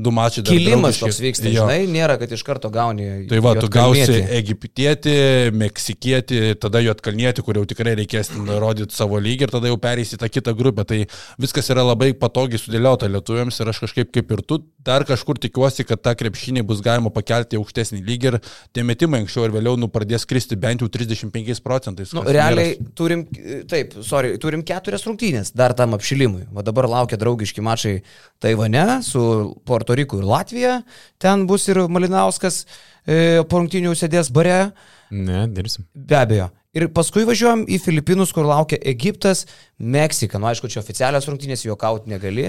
du 0.00 0.12
mačiai. 0.14 0.46
Kilimas 0.48 1.02
toks 1.02 1.20
vyksta, 1.20 1.50
jo. 1.52 1.66
žinai, 1.66 1.84
nėra, 1.92 2.16
kad 2.20 2.32
iš 2.32 2.44
karto 2.46 2.72
gauni. 2.72 3.10
Tai 3.30 3.42
va, 3.44 3.54
tu 3.60 3.68
gausi 3.72 4.22
egiptietį, 4.40 5.16
meksikietį, 5.60 6.40
tada 6.62 6.80
jo 6.84 6.96
atkalnietį, 6.96 7.44
kur 7.44 7.60
jau 7.60 7.66
tikrai 7.68 7.94
reikės 8.00 8.32
rodyti 8.62 8.96
savo 8.96 9.20
lygį 9.20 9.48
ir 9.48 9.54
tada 9.58 9.68
jau 9.68 9.76
pereisi 9.82 10.20
tą 10.20 10.30
kitą 10.32 10.56
grupę. 10.56 10.88
Tai 10.88 11.02
viskas 11.40 11.68
yra 11.74 11.84
labai 11.84 12.14
patogiai 12.16 12.62
sudėliota 12.62 13.10
lietuviams 13.10 13.60
ir 13.60 13.74
aš 13.74 13.84
kažkaip 13.84 14.16
kaip 14.16 14.32
ir 14.32 14.44
tu 14.48 14.62
dar 14.80 15.04
kažkur 15.04 15.36
tikiuosi, 15.40 15.84
kad 15.84 16.00
tą 16.00 16.16
krepšinį 16.16 16.64
bus 16.66 16.80
galima 16.84 17.12
pakelti 17.12 17.58
į 17.58 17.60
aukštesnį 17.60 18.00
lygį 18.06 18.29
ir 18.30 18.38
tie 18.76 18.84
metimai 18.86 19.22
anksčiau 19.24 19.46
ir 19.46 19.54
vėliau 19.54 19.78
nu, 19.80 19.90
pradės 19.92 20.26
kristi 20.28 20.58
bent 20.60 20.84
jau 20.84 20.90
35 20.92 21.62
procentais. 21.64 22.14
Nu, 22.16 22.24
realiai 22.26 22.74
nėra... 22.76 22.92
turim, 22.98 23.24
taip, 23.70 23.96
sorry, 24.06 24.34
turim 24.42 24.64
keturias 24.66 25.06
rungtynės 25.08 25.54
dar 25.56 25.74
tam 25.78 25.96
apšilimui. 25.98 26.46
O 26.54 26.64
dabar 26.66 26.88
laukia 26.90 27.18
draugiški 27.20 27.64
mačai 27.64 27.98
Taivane 28.42 29.00
su 29.06 29.22
Puerto 29.66 29.96
Riku 29.98 30.20
ir 30.20 30.28
Latvija. 30.30 30.78
Ten 31.20 31.46
bus 31.50 31.68
ir 31.70 31.84
Malinauskas 31.90 32.64
e, 33.04 33.42
po 33.44 33.60
rungtynių 33.60 33.96
sėdės 33.98 34.32
bare. 34.34 34.70
Ne, 35.10 35.44
dirbsim. 35.50 35.88
Be 35.94 36.18
abejo. 36.20 36.50
Ir 36.70 36.86
paskui 36.94 37.24
važiuojam 37.26 37.64
į 37.66 37.80
Filipinus, 37.82 38.30
kur 38.30 38.46
laukia 38.46 38.76
Egiptas, 38.86 39.42
Meksika. 39.82 40.38
Nu, 40.38 40.46
aišku, 40.52 40.68
čia 40.70 40.78
oficialios 40.78 41.26
rungtynės 41.26 41.64
juokauti 41.66 42.12
negali, 42.12 42.44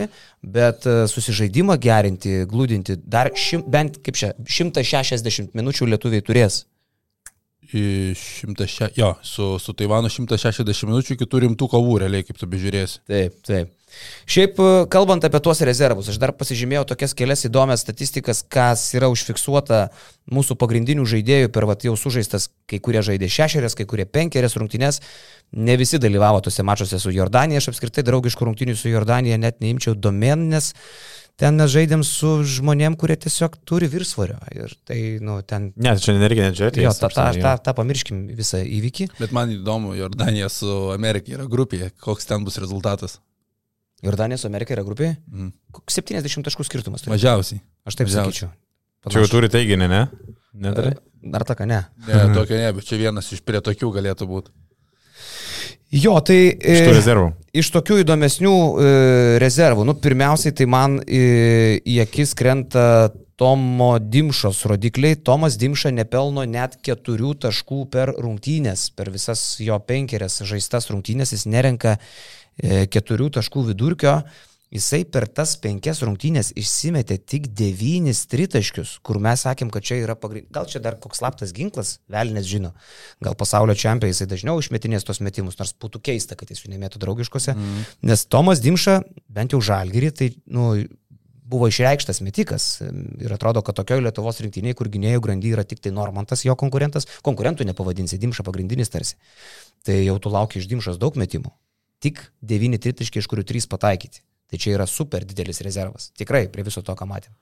bet 0.45 0.85
e, 0.85 1.07
susižaidimą 1.09 1.79
gerinti, 1.81 2.43
glūdinti 2.49 2.99
dar 3.01 3.31
šim, 3.33 3.63
bent 3.65 3.97
kaip 4.05 4.19
čia, 4.21 4.29
160 4.45 5.57
minučių 5.57 5.89
lietuviai 5.89 6.25
turės. 6.27 6.67
106, 7.71 8.91
jo, 8.99 9.13
su, 9.25 9.55
su 9.63 9.73
Taivanu 9.79 10.11
160 10.11 10.85
minučių 10.91 11.17
iki 11.17 11.25
tų 11.25 11.45
rimtų 11.47 11.71
kovų, 11.71 11.97
realiai, 12.03 12.27
kaip 12.27 12.37
tu 12.37 12.49
bežiūrėsi. 12.51 13.01
Taip, 13.09 13.41
taip. 13.47 13.73
Šiaip, 14.29 14.59
e, 14.59 14.71
kalbant 14.91 15.25
apie 15.27 15.41
tuos 15.43 15.61
rezervus, 15.67 16.09
aš 16.11 16.19
dar 16.21 16.33
pasižymėjau 16.37 16.85
tokias 16.93 17.15
kelias 17.17 17.45
įdomias 17.47 17.83
statistikas, 17.85 18.43
kas 18.47 18.87
yra 18.97 19.11
užfiksuota 19.11 19.87
mūsų 20.31 20.57
pagrindinių 20.61 21.05
žaidėjų 21.09 21.51
per 21.53 21.67
vat, 21.69 21.85
jau 21.87 21.95
sužaistas, 21.99 22.49
kai 22.69 22.81
kurie 22.83 23.03
žaidė 23.05 23.29
šešerias, 23.31 23.75
kai 23.77 23.87
kurie 23.89 24.05
penkerias 24.05 24.57
rungtynės, 24.59 25.01
ne 25.51 25.77
visi 25.79 25.99
dalyvavo 26.01 26.43
tuose 26.45 26.63
mačiuose 26.63 26.99
su 27.01 27.13
Jordanija, 27.15 27.61
aš 27.61 27.71
apskritai 27.73 28.05
draugiškų 28.07 28.47
rungtynių 28.47 28.77
su 28.79 28.91
Jordanija 28.91 29.39
net 29.41 29.59
neimčiau 29.63 29.97
domen, 29.97 30.47
nes 30.53 30.71
ten 31.41 31.57
mes 31.57 31.71
žaidėm 31.73 32.03
su 32.05 32.35
žmonėm, 32.57 32.95
kurie 32.99 33.17
tiesiog 33.19 33.57
turi 33.67 33.89
virsvario. 33.91 34.37
Ir 34.53 34.75
tai, 34.87 34.99
nu, 35.23 35.39
ten... 35.47 35.71
Ne, 35.75 35.95
čia 35.97 36.15
nereikia 36.19 36.49
net 36.49 36.59
žiūrėti. 36.59 36.85
Jo, 36.85 36.93
tą, 36.97 37.09
tą, 37.15 37.27
tą, 37.41 37.55
tą 37.65 37.75
pamirškim 37.77 38.27
visą 38.37 38.61
įvykį. 38.61 39.11
Bet 39.19 39.33
man 39.35 39.53
įdomu, 39.55 39.95
Jordanija 39.97 40.51
su 40.53 40.91
Amerika 40.93 41.33
yra 41.33 41.49
grupėje, 41.49 41.91
koks 42.03 42.29
ten 42.29 42.45
bus 42.47 42.61
rezultatas. 42.61 43.19
Jordanija 44.01 44.41
su 44.41 44.49
Amerika 44.49 44.73
yra 44.75 44.85
grupėje? 44.85 45.15
Mhm. 45.29 45.53
70 45.89 46.47
taškų 46.47 46.65
skirtumas. 46.67 47.05
Turi. 47.05 47.13
Mažiausiai. 47.15 47.61
Aš 47.85 47.99
taip 47.99 48.09
Mažiausiai. 48.09 48.31
sakyčiau. 48.31 48.51
Čia 49.09 49.23
jau 49.23 49.29
turi 49.31 49.49
teiginį, 49.49 49.87
ne? 49.89 50.01
Neturi. 50.61 50.95
Ar 51.33 51.45
taka, 51.45 51.65
ne? 51.69 51.83
Ne, 52.07 52.25
tokio 52.35 52.57
ne, 52.57 52.67
bet 52.77 52.85
čia 52.85 52.99
vienas 53.01 53.29
iš 53.33 53.41
prie 53.45 53.61
tokių 53.61 53.89
galėtų 53.95 54.27
būti. 54.29 54.53
Jo, 55.91 56.15
tai... 56.23 56.37
Iš 56.55 56.85
tų 56.87 56.93
rezervų. 56.95 57.31
Iš 57.61 57.69
tokių 57.73 57.97
įdomesnių 58.05 58.53
e, 58.53 58.91
rezervų, 59.43 59.83
nu, 59.89 59.95
pirmiausiai 59.99 60.53
tai 60.55 60.67
man 60.71 61.01
e, 61.03 61.81
į 61.83 61.97
akis 62.05 62.31
krenta 62.37 62.85
Tomo 63.41 63.95
Dimšos 63.99 64.61
rodikliai. 64.69 65.17
Tomas 65.19 65.57
Dimša 65.59 65.91
nepelno 65.97 66.45
net 66.47 66.77
keturių 66.85 67.33
taškų 67.43 67.81
per 67.91 68.13
rungtynės, 68.21 68.91
per 68.95 69.11
visas 69.11 69.43
jo 69.59 69.79
penkerias 69.83 70.39
žaistas 70.47 70.87
rungtynės, 70.93 71.33
jis 71.35 71.47
nerenka 71.49 71.97
e, 71.97 71.99
keturių 72.59 73.31
taškų 73.37 73.67
vidurkio. 73.71 74.21
Jisai 74.71 75.01
per 75.03 75.25
tas 75.27 75.57
penkias 75.59 75.99
rungtynės 75.99 76.53
išsimetė 76.55 77.17
tik 77.27 77.49
devynis 77.59 78.21
tritaškius, 78.31 78.93
kur 79.03 79.17
mes 79.19 79.41
sakėm, 79.43 79.67
kad 79.67 79.83
čia 79.83 79.97
yra 79.99 80.15
pagrindinis. 80.15 80.53
Gal 80.55 80.69
čia 80.71 80.79
dar 80.79 80.95
koks 80.95 81.19
slaptas 81.19 81.51
ginklas, 81.51 81.97
velnės 82.07 82.47
žino. 82.47 82.71
Gal 83.19 83.35
pasaulio 83.35 83.75
čempionai 83.75 84.13
jisai 84.13 84.29
dažniau 84.31 84.61
išmetinės 84.63 85.03
tos 85.03 85.19
metimus, 85.19 85.57
nors 85.59 85.73
būtų 85.75 85.99
keista, 86.07 86.37
kad 86.39 86.53
jis 86.53 86.63
jų 86.63 86.71
nemėtų 86.71 87.01
draugiškose. 87.03 87.51
Mm. 87.57 87.81
Nes 88.07 88.23
Tomas 88.31 88.63
Dimša, 88.63 89.01
bent 89.27 89.51
jau 89.51 89.59
žalgyrį, 89.59 90.11
tai, 90.15 90.29
nu, 90.47 90.69
buvo 91.51 91.67
išreikštas 91.67 92.21
metikas. 92.23 92.67
Ir 93.19 93.33
atrodo, 93.35 93.59
kad 93.67 93.75
tokioje 93.75 94.05
Lietuvos 94.05 94.39
rinktiniai, 94.43 94.77
kur 94.77 94.87
gynėjų 94.93 95.23
grandy 95.25 95.51
yra 95.51 95.65
tik 95.67 95.83
tai 95.83 95.91
Normantas, 95.95 96.45
jo 96.47 96.55
konkurentas, 96.55 97.09
konkurentų 97.27 97.67
nepavadinsi, 97.67 98.21
Dimša 98.21 98.47
pagrindinis 98.47 98.93
tarsi. 98.93 99.19
Tai 99.83 99.99
jau 99.99 100.15
tu 100.23 100.31
lauki 100.31 100.61
iš 100.61 100.71
Dimšos 100.71 101.01
daug 101.01 101.19
metimų. 101.19 101.51
Tik 102.01 102.21
devyni 102.41 102.79
tritaškiai, 102.81 103.21
iš 103.21 103.29
kurių 103.29 103.45
trys 103.47 103.69
pataikyti. 103.69 104.23
Tai 104.51 104.59
čia 104.59 104.73
yra 104.75 104.87
super 104.89 105.23
didelis 105.27 105.61
rezervas. 105.63 106.09
Tikrai 106.17 106.47
prie 106.51 106.65
viso 106.67 106.81
to, 106.83 106.95
ką 106.97 107.07
matėm. 107.07 107.35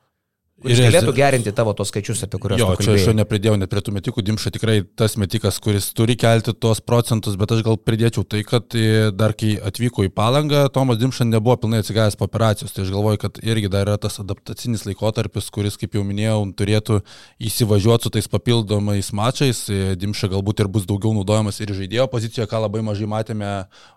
Ir 0.67 0.79
galėtų 0.83 1.13
gerinti 1.15 1.51
tavo 1.55 1.71
tos 1.77 1.87
skaičius, 1.91 2.25
apie 2.25 2.39
kuriuos. 2.41 2.59
Jo, 2.59 2.73
čia 2.83 2.95
aš 2.97 3.05
jau 3.07 3.13
nepridėjau 3.15 3.55
net 3.59 3.71
prie 3.71 3.83
tų 3.85 3.93
metikų, 3.95 4.23
Dimša 4.27 4.51
tikrai 4.55 4.81
tas 4.99 5.15
metikas, 5.21 5.59
kuris 5.63 5.87
turi 5.95 6.17
kelti 6.19 6.51
tuos 6.51 6.81
procentus, 6.83 7.37
bet 7.39 7.53
aš 7.55 7.61
gal 7.63 7.77
pridėčiau 7.79 8.25
tai, 8.27 8.41
kad 8.47 8.75
e, 8.75 9.07
dar 9.15 9.35
kai 9.39 9.53
atvyko 9.69 10.03
į 10.07 10.11
palangą, 10.15 10.65
Tomas 10.75 10.99
Dimša 10.99 11.29
nebuvo 11.29 11.55
pilnai 11.63 11.79
atsigavęs 11.83 12.19
po 12.19 12.27
operacijos, 12.27 12.73
tai 12.75 12.83
aš 12.83 12.91
galvoju, 12.95 13.21
kad 13.23 13.39
irgi 13.45 13.71
dar 13.71 13.87
yra 13.87 13.95
tas 14.01 14.19
adaptacinis 14.19 14.83
laikotarpis, 14.89 15.47
kuris, 15.55 15.79
kaip 15.79 15.95
jau 15.95 16.03
minėjau, 16.07 16.41
turėtų 16.59 16.99
įsivažiuoti 17.49 18.09
su 18.09 18.13
tais 18.17 18.27
papildomais 18.31 19.13
mačais, 19.15 19.63
e, 19.71 19.95
Dimša 19.99 20.31
galbūt 20.35 20.65
ir 20.65 20.71
bus 20.71 20.89
daugiau 20.89 21.15
naudojamas 21.15 21.61
ir 21.63 21.71
žaidėjo 21.77 22.09
pozicijoje, 22.11 22.49
ką 22.51 22.65
labai 22.65 22.83
mažai 22.83 23.07
matėme 23.07 23.53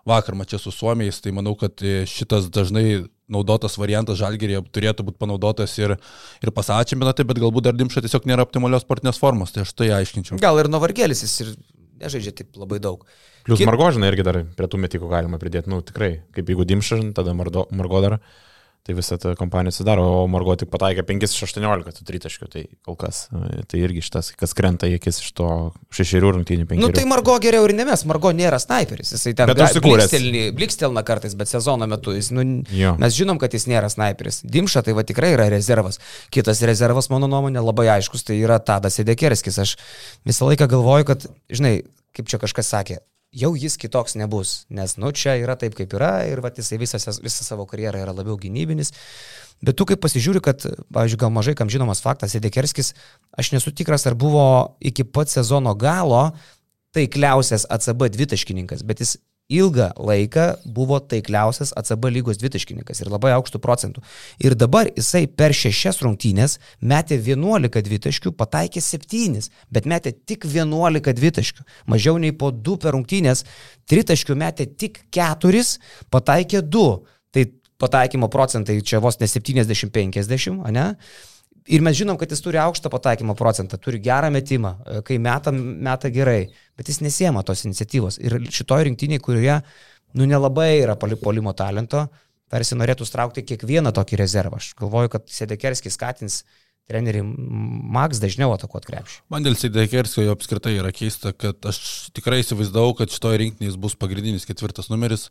vakar 0.07 0.39
mačia 0.39 0.61
su 0.61 0.71
Suomiais, 0.71 1.19
tai 1.19 1.35
manau, 1.35 1.57
kad 1.59 1.83
e, 1.83 2.05
šitas 2.07 2.47
dažnai 2.53 3.03
naudotas 3.31 3.77
variantas 3.79 4.19
žalgerėje 4.19 4.63
turėtų 4.75 5.05
būti 5.07 5.21
panaudotas 5.21 5.75
ir, 5.79 5.95
ir 6.43 6.51
pasaulio 6.55 6.87
čempionate, 6.89 7.25
bet 7.27 7.39
galbūt 7.41 7.69
dar 7.69 7.77
Dimša 7.77 8.03
tiesiog 8.03 8.27
nėra 8.29 8.45
optimalios 8.45 8.83
sportinės 8.83 9.19
formos, 9.21 9.53
tai 9.55 9.63
aš 9.63 9.73
tai 9.77 9.91
aiškinčiau. 9.95 10.41
Gal 10.43 10.59
ir 10.59 10.71
Novargelis 10.71 11.23
jis 11.25 11.35
ir 11.45 11.53
nežaidžia 12.03 12.35
taip 12.41 12.59
labai 12.59 12.81
daug. 12.83 13.05
Plius 13.47 13.59
Kit... 13.59 13.67
Margožinai 13.67 14.11
irgi 14.11 14.25
dar 14.27 14.41
prie 14.57 14.69
tų 14.71 14.79
metikų 14.83 15.11
galima 15.11 15.39
pridėti, 15.39 15.71
nu 15.71 15.81
tikrai, 15.85 16.17
kaip 16.35 16.51
jeigu 16.51 16.67
Dimša, 16.67 16.99
tada 17.15 17.35
Margo, 17.37 17.67
Margo 17.75 18.03
dar. 18.03 18.19
Tai 18.83 18.93
visą 18.97 19.15
tą 19.17 19.31
kompaniją 19.39 19.71
sudaro, 19.71 20.03
o 20.03 20.23
Margo 20.27 20.57
tik 20.59 20.67
pataikė 20.67 21.05
5 21.07 21.23
iš 21.23 21.45
18 21.45 21.93
tų 21.95 22.03
tritaškių, 22.03 22.47
tai 22.51 22.63
kol 22.83 22.97
kas, 22.99 23.21
tai 23.71 23.79
irgi 23.79 24.01
šitas, 24.03 24.33
kas 24.35 24.51
krenta 24.57 24.89
į 24.91 24.97
akis 24.97 25.21
iš 25.23 25.29
to 25.37 25.47
šešerių 25.95 26.33
rungtynių 26.35 26.67
penkių. 26.67 26.83
Na 26.83 26.89
nu, 26.91 26.97
tai 26.97 27.05
Margo 27.07 27.37
geriau 27.39 27.63
ir 27.69 27.71
ne 27.77 27.85
mes, 27.87 28.03
Margo 28.11 28.33
nėra 28.35 28.59
sniperis, 28.59 29.13
jisai 29.15 29.31
ten 29.39 29.53
blikstelna 30.59 31.05
kartais, 31.07 31.37
bet 31.39 31.47
sezono 31.53 31.87
metu 31.87 32.11
jis, 32.17 32.33
nu, 32.35 32.43
jo. 32.75 32.91
mes 32.99 33.15
žinom, 33.15 33.39
kad 33.39 33.55
jis 33.55 33.69
nėra 33.71 33.87
sniperis. 33.93 34.41
Dimša 34.43 34.83
tai 34.83 34.97
va 34.99 35.07
tikrai 35.07 35.31
yra 35.37 35.47
rezervas. 35.55 36.01
Kitas 36.35 36.59
rezervas, 36.67 37.07
mano 37.13 37.31
nuomonė, 37.31 37.63
labai 37.63 37.87
aiškus, 37.95 38.27
tai 38.27 38.41
yra 38.43 38.59
Tadas 38.59 38.99
Edekerskis. 38.99 39.63
Aš 39.63 39.77
visą 40.27 40.51
laiką 40.51 40.67
galvoju, 40.75 41.07
kad, 41.13 41.29
žinai, 41.47 41.77
kaip 42.19 42.27
čia 42.27 42.43
kažkas 42.43 42.75
sakė, 42.75 42.99
jau 43.33 43.51
jis 43.57 43.75
kitoks 43.81 44.15
nebus, 44.19 44.63
nes, 44.73 44.95
nu, 45.01 45.11
čia 45.15 45.35
yra 45.41 45.55
taip, 45.59 45.75
kaip 45.77 45.93
yra 45.97 46.23
ir, 46.29 46.41
va, 46.43 46.51
jisai 46.53 46.79
visą, 46.81 46.99
visą 47.23 47.45
savo 47.45 47.65
karjerą 47.69 48.03
yra 48.05 48.13
labiau 48.15 48.37
gynybinis. 48.39 48.93
Bet 49.63 49.77
tu 49.79 49.87
kaip 49.89 50.01
pasižiūri, 50.03 50.41
kad, 50.43 50.65
pavyzdžiui, 50.93 51.19
gal 51.21 51.31
mažai 51.33 51.55
kam 51.57 51.71
žinomas 51.71 52.03
faktas, 52.03 52.35
Edekerskis, 52.37 52.93
aš 53.39 53.53
nesu 53.55 53.73
tikras, 53.75 54.05
ar 54.09 54.17
buvo 54.19 54.45
iki 54.83 55.05
pat 55.07 55.31
sezono 55.31 55.73
galo 55.79 56.31
taikliausias 56.93 57.65
ACB 57.73 58.09
dvitaškininkas, 58.13 58.83
bet 58.85 59.01
jis 59.01 59.17
ilgą 59.59 59.89
laiką 59.97 60.45
buvo 60.75 60.99
taikliausias 60.99 61.73
ACB 61.79 62.09
lygos 62.13 62.39
dvitaškininkas 62.41 63.03
ir 63.03 63.11
labai 63.13 63.33
aukštų 63.37 63.61
procentų. 63.63 64.03
Ir 64.43 64.57
dabar 64.59 64.89
jisai 64.91 65.25
per 65.27 65.55
šešias 65.57 66.01
rungtynės 66.05 66.59
metė 66.81 67.19
11 67.21 67.83
dvitaškių, 67.87 68.33
pataikė 68.39 68.83
7, 68.83 69.49
bet 69.73 69.89
metė 69.89 70.13
tik 70.13 70.47
11 70.49 71.17
dvitaškių. 71.19 71.67
Mažiau 71.93 72.19
nei 72.21 72.33
po 72.35 72.51
2 72.53 72.79
per 72.83 72.97
rungtynės, 72.97 73.45
tritaškių 73.89 74.37
metė 74.39 74.69
tik 74.69 75.03
4, 75.13 75.65
pataikė 76.13 76.63
2. 76.65 76.87
Tai 77.33 77.45
pataikymo 77.81 78.29
procentai 78.31 78.79
čia 78.85 79.01
vos 79.03 79.19
ne 79.19 79.27
70-50, 79.29 80.71
ne? 80.71 80.87
Ir 81.71 81.83
mes 81.85 81.95
žinom, 81.95 82.17
kad 82.19 82.31
jis 82.31 82.41
turi 82.43 82.59
aukštą 82.59 82.91
pataikymo 82.91 83.37
procentą, 83.39 83.77
turi 83.79 84.01
gerą 84.03 84.29
metimą, 84.33 84.73
e, 84.83 85.01
kai 85.07 85.19
meta, 85.21 85.53
meta 85.53 86.11
gerai, 86.11 86.49
bet 86.77 86.91
jis 86.91 86.99
nesiema 87.05 87.43
tos 87.47 87.63
iniciatyvos. 87.63 88.19
Ir 88.19 88.35
šitoje 88.51 88.89
rinktinėje, 88.89 89.23
kurioje, 89.23 89.61
nu, 90.19 90.27
nelabai 90.27 90.73
yra 90.81 90.97
polimo 90.99 91.53
talento, 91.55 92.07
tarsi 92.51 92.75
norėtų 92.75 93.07
straukti 93.07 93.45
kiekvieną 93.47 93.93
tokį 93.95 94.19
rezervą. 94.19 94.59
Aš 94.59 94.73
galvoju, 94.81 95.15
kad 95.15 95.31
Sedekerskis 95.31 95.95
skatins 95.95 96.43
treneriai 96.91 97.23
Max 97.23 98.19
dažniau 98.19 98.51
atakuot 98.57 98.85
krepšį. 98.89 99.21
Man 99.31 99.45
dėl 99.45 99.55
Sedekerskio 99.55 100.25
jo 100.25 100.35
apskritai 100.35 100.75
yra 100.81 100.91
keista, 100.95 101.31
kad 101.31 101.63
aš 101.69 101.79
tikrai 102.15 102.41
įsivaizdavau, 102.43 102.91
kad 102.99 103.13
šitoje 103.13 103.39
rinktinėje 103.39 103.79
bus 103.79 103.95
pagrindinis 103.99 104.47
ketvirtas 104.49 104.91
numeris. 104.91 105.29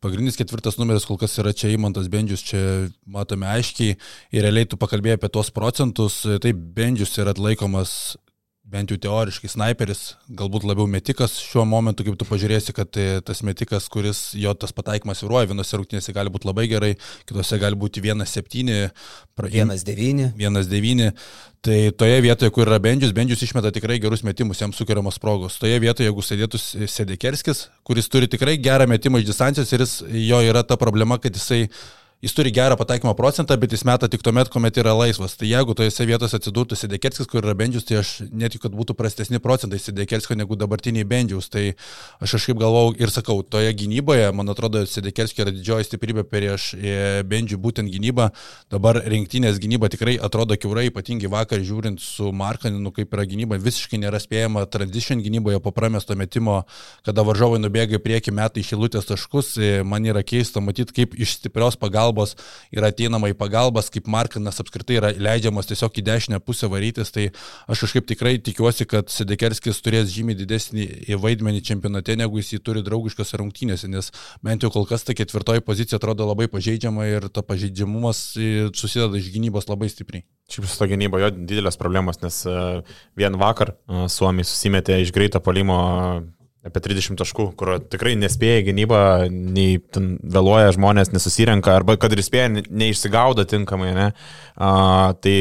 Pagrindinis 0.00 0.38
ketvirtas 0.40 0.78
numeris 0.80 1.04
kol 1.04 1.18
kas 1.20 1.34
yra 1.42 1.52
čia 1.52 1.68
Imantas 1.74 2.08
Bendžius, 2.08 2.44
čia 2.48 2.60
matome 3.04 3.48
aiškiai. 3.52 3.98
Ir 4.32 4.46
realiai 4.46 4.68
tu 4.68 4.78
pakalbėjai 4.80 5.18
apie 5.18 5.28
tuos 5.34 5.52
procentus, 5.52 6.22
taip 6.40 6.62
Bendžius 6.76 7.18
yra 7.20 7.34
atlaikomas 7.36 8.16
bent 8.70 8.92
jau 8.92 8.98
teoriškai 9.02 9.50
sniperis, 9.50 10.14
galbūt 10.38 10.64
labiau 10.68 10.86
metikas 10.90 11.34
šiuo 11.42 11.64
momentu, 11.68 12.04
kaip 12.06 12.18
tu 12.20 12.26
pažiūrėsi, 12.28 12.74
kad 12.76 12.98
e, 13.00 13.06
tas 13.26 13.42
metikas, 13.46 13.88
kuris 13.90 14.30
jo 14.38 14.52
tas 14.54 14.74
pataikymas 14.76 15.24
vyruoja, 15.24 15.50
vienose 15.50 15.80
rungtynėse 15.80 16.14
gali 16.14 16.32
būti 16.32 16.46
labai 16.46 16.68
gerai, 16.70 16.92
kitose 17.28 17.58
gali 17.62 17.78
būti 17.80 18.02
1-7, 18.04 18.90
1-9. 19.40 20.30
1-9. 20.38 21.12
Tai 21.60 21.78
toje 22.00 22.20
vietoje, 22.24 22.52
kur 22.56 22.64
yra 22.64 22.78
Bendžius, 22.80 23.12
Bendžius 23.16 23.42
išmeta 23.44 23.72
tikrai 23.74 23.98
gerus 24.00 24.22
metimus, 24.24 24.62
jam 24.62 24.72
sukeriamos 24.72 25.18
progos. 25.20 25.58
Toje 25.60 25.76
vietoje, 25.82 26.08
jeigu 26.08 26.24
sėdėtų 26.24 26.60
Sedekerskis, 26.88 27.66
kuris 27.84 28.08
turi 28.08 28.30
tikrai 28.32 28.54
gerą 28.62 28.86
metimą 28.88 29.20
iš 29.20 29.32
distancijos 29.32 29.74
ir 29.74 29.84
jis, 29.84 29.98
jo 30.30 30.40
yra 30.46 30.62
ta 30.64 30.78
problema, 30.80 31.18
kad 31.20 31.36
jisai 31.36 31.66
jis 32.20 32.34
turi 32.36 32.52
gerą 32.52 32.76
pataikymo 32.76 33.14
procentą, 33.16 33.56
bet 33.56 33.72
jis 33.72 33.82
meta 33.88 34.08
tik 34.12 34.20
tuomet, 34.20 34.50
kuomet 34.52 34.76
yra 34.76 34.92
laisvas. 34.92 35.38
Tai 35.40 35.46
jeigu 35.48 35.72
tojose 35.76 36.04
vietose 36.04 36.36
atsidurtų 36.36 36.76
Sideketskis, 36.76 37.28
kur 37.30 37.40
yra 37.40 37.54
Bendžius, 37.56 37.86
tai 37.88 37.96
aš 38.02 38.10
netikiu, 38.28 38.66
kad 38.66 38.74
būtų 38.76 38.92
prastesni 38.98 39.40
procentai 39.40 39.78
Sideketskio 39.80 40.36
negu 40.36 40.58
dabartiniai 40.60 41.06
Bendžius. 41.08 41.48
Tai 41.48 41.62
aš 42.20 42.34
kažkaip 42.36 42.60
galvau 42.60 42.90
ir 42.92 43.12
sakau, 43.12 43.38
toje 43.40 43.72
gynyboje, 43.72 44.26
man 44.36 44.52
atrodo, 44.52 44.82
Sideketskio 44.84 45.46
yra 45.46 45.54
didžioji 45.56 45.88
stiprybė 45.88 46.26
prieš 46.28 46.74
e, 46.76 47.22
Bendžių 47.24 47.56
būtent 47.64 47.88
gynybą. 47.88 48.28
Dabar 48.68 49.00
rinktinės 49.08 49.56
gynyba 49.62 49.88
tikrai 49.88 50.18
atrodo 50.20 50.60
kiaurai, 50.60 50.90
ypatingai 50.90 51.32
vakar 51.32 51.64
žiūrint 51.64 52.04
su 52.04 52.28
Markaninu, 52.36 52.92
kaip 52.92 53.16
yra 53.16 53.24
gynyba, 53.32 53.56
visiškai 53.56 54.02
nėra 54.04 54.20
spėjama 54.20 54.66
transition 54.68 55.24
gynyboje 55.24 55.62
po 55.64 55.72
pramesto 55.72 56.12
metimo, 56.20 56.60
kada 57.06 57.24
varžovai 57.24 57.64
nubėga 57.64 57.96
į 57.96 58.04
priekį 58.04 58.36
metai 58.36 58.60
išilutės 58.60 59.08
taškus. 59.08 59.56
E, 59.56 59.72
man 59.88 60.04
yra 60.04 60.20
keista 60.20 60.60
matyti, 60.60 61.00
kaip 61.00 61.16
iš 61.16 61.38
stiprios 61.40 61.80
pagalbos 61.80 62.09
pagalbos 62.10 62.34
ir 62.72 62.84
ateinama 62.84 63.30
į 63.30 63.36
pagalbas, 63.38 63.90
kaip 63.90 64.08
Markinas 64.10 64.60
apskritai 64.60 64.98
yra 64.98 65.10
leidžiamas 65.14 65.68
tiesiog 65.70 65.98
į 66.00 66.04
dešinę 66.06 66.40
pusę 66.40 66.68
varytis, 66.70 67.10
tai 67.10 67.30
aš 67.68 67.84
kažkaip 67.86 68.06
tikrai 68.06 68.38
tikiuosi, 68.38 68.86
kad 68.86 69.10
Sedekerskis 69.10 69.80
turės 69.80 70.10
žymiai 70.10 70.38
didesnį 70.38 71.16
vaidmenį 71.20 71.62
čempionate, 71.62 72.16
negu 72.16 72.40
jis 72.40 72.54
jį 72.54 72.62
turi 72.64 72.82
draugiškose 72.82 73.40
rungtynėse, 73.40 73.88
nes 73.88 74.10
bent 74.42 74.62
jau 74.62 74.70
kol 74.70 74.86
kas 74.86 75.04
ta 75.04 75.14
ketvirtoji 75.14 75.64
pozicija 75.64 76.00
atrodo 76.00 76.26
labai 76.26 76.48
pažeidžiama 76.50 77.06
ir 77.06 77.28
ta 77.28 77.42
pažeidžiamumas 77.42 78.34
susideda 78.74 79.18
iš 79.18 79.30
gynybos 79.34 79.70
labai 79.70 79.90
stipriai. 79.90 80.26
Šiaip 80.50 80.66
su 80.66 80.80
to 80.80 80.88
gynyba 80.90 81.20
jo 81.22 81.30
didelės 81.30 81.78
problemos, 81.78 82.18
nes 82.24 82.42
e, 82.48 82.54
vien 83.18 83.36
vakar 83.38 83.70
e, 83.70 84.08
Suomiai 84.10 84.46
susimetė 84.48 84.98
iš 84.98 85.12
greito 85.14 85.38
palimo 85.38 85.76
apie 86.66 86.82
30 86.84 87.16
taškų, 87.20 87.46
kur 87.58 87.72
tikrai 87.80 88.12
nespėja 88.20 88.64
gynyba, 88.66 89.00
nei 89.30 89.78
vėluoja 89.90 90.74
žmonės, 90.76 91.12
nesusirenka, 91.14 91.72
arba 91.78 91.96
kad 92.00 92.12
ir 92.12 92.20
spėja, 92.24 92.50
neišsigaudo 92.68 93.46
tinkamai, 93.48 93.94
ne? 93.96 94.08
A, 94.60 94.72
tai, 95.24 95.36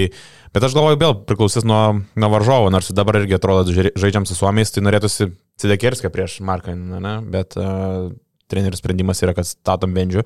bet 0.56 0.68
aš 0.68 0.78
galvoju, 0.78 1.02
vėl 1.02 1.18
priklausys 1.28 1.68
nuo, 1.68 1.82
nuo 2.16 2.32
varžovo, 2.32 2.72
nors 2.72 2.92
dabar 2.96 3.20
irgi 3.20 3.36
atrodo 3.36 3.76
žaidžiam 3.76 4.28
su 4.30 4.38
suomiais, 4.38 4.72
tai 4.72 4.86
norėtųsi 4.86 5.32
Cidekerską 5.60 6.08
prieš 6.14 6.38
Marką, 6.48 6.78
ne? 6.78 7.18
Bet 7.36 7.60
a, 7.60 7.68
trenerių 8.50 8.80
sprendimas 8.80 9.20
yra, 9.26 9.36
kad 9.38 9.48
statom 9.50 9.92
bendžių. 9.98 10.24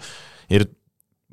Ir 0.53 0.67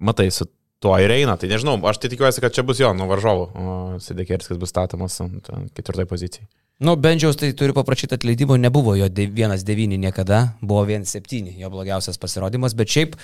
matai, 0.01 0.31
su 0.33 0.49
tuo 0.81 0.97
ir 0.99 1.13
eina. 1.13 1.37
Tai 1.37 1.51
nežinau, 1.53 1.77
aš 1.91 2.01
tai 2.01 2.11
tikiuosi, 2.13 2.41
kad 2.43 2.57
čia 2.57 2.65
bus 2.67 2.81
jo 2.81 2.95
nuo 2.97 3.07
varžovo, 3.11 3.51
o 3.53 3.77
Sidekerskas 4.03 4.61
bus 4.61 4.73
statomas 4.73 5.21
ant 5.21 5.53
ketvirtai 5.77 6.09
pozicijai. 6.09 6.49
Nu, 6.81 6.95
Bendžiaus 6.97 7.37
tai 7.37 7.53
turiu 7.53 7.75
paprašyti 7.77 8.15
atleidimo, 8.17 8.57
nebuvo 8.57 8.95
jo 8.97 9.05
1-9 9.05 9.99
niekada, 10.01 10.57
buvo 10.63 10.87
1-7 10.87 11.53
jo 11.61 11.69
blogiausias 11.71 12.17
pasirodymas, 12.17 12.73
bet 12.73 12.89
šiaip 12.89 13.19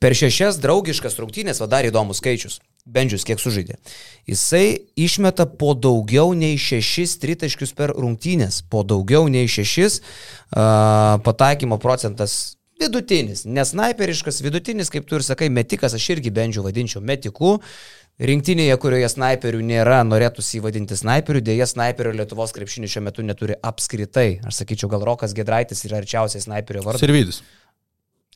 per 0.00 0.16
šešias 0.16 0.56
draugiškas 0.62 1.18
rungtynės, 1.20 1.60
va 1.60 1.68
dar 1.68 1.84
įdomus 1.84 2.22
skaičius. 2.24 2.62
Bendžius 2.88 3.28
kiek 3.28 3.36
sužaidė. 3.36 3.76
Jisai 4.24 4.88
išmeta 4.96 5.44
po 5.44 5.74
daugiau 5.76 6.32
nei 6.32 6.56
šešis 6.56 7.18
tritaškius 7.20 7.76
per 7.76 7.92
rungtynės, 7.92 8.62
po 8.72 8.80
daugiau 8.80 9.28
nei 9.28 9.44
šešis 9.44 10.00
uh, 10.00 11.20
pataikymo 11.20 11.76
procentas 11.84 12.56
vidutinis, 12.80 13.44
nesnaiperiškas, 13.44 14.40
vidutinis, 14.40 14.88
kaip 14.90 15.04
tu 15.04 15.20
ir 15.20 15.22
sakai, 15.22 15.52
metikas, 15.52 15.92
aš 15.92 16.14
irgi 16.16 16.32
Bendžių 16.32 16.64
vadinčiau 16.64 17.04
metiku. 17.04 17.58
Uh, 17.60 18.01
rinktinėje, 18.20 18.74
kurioje 18.82 19.08
snaiperių 19.12 19.62
nėra, 19.64 20.02
norėtųsi 20.08 20.58
įvadinti 20.60 20.98
snaiperių, 20.98 21.42
dėja 21.46 21.68
snaiperio 21.70 22.12
Lietuvos 22.18 22.52
krepšinį 22.56 22.90
šiuo 22.92 23.04
metu 23.08 23.24
neturi 23.26 23.56
apskritai. 23.56 24.42
Aš 24.48 24.62
sakyčiau, 24.62 24.90
gal 24.92 25.04
Rokas 25.08 25.34
Gedraitis 25.36 25.84
yra 25.88 26.02
arčiausiai 26.02 26.44
snaiperio 26.44 26.84
vardas. 26.86 27.02
Servidis. 27.02 27.42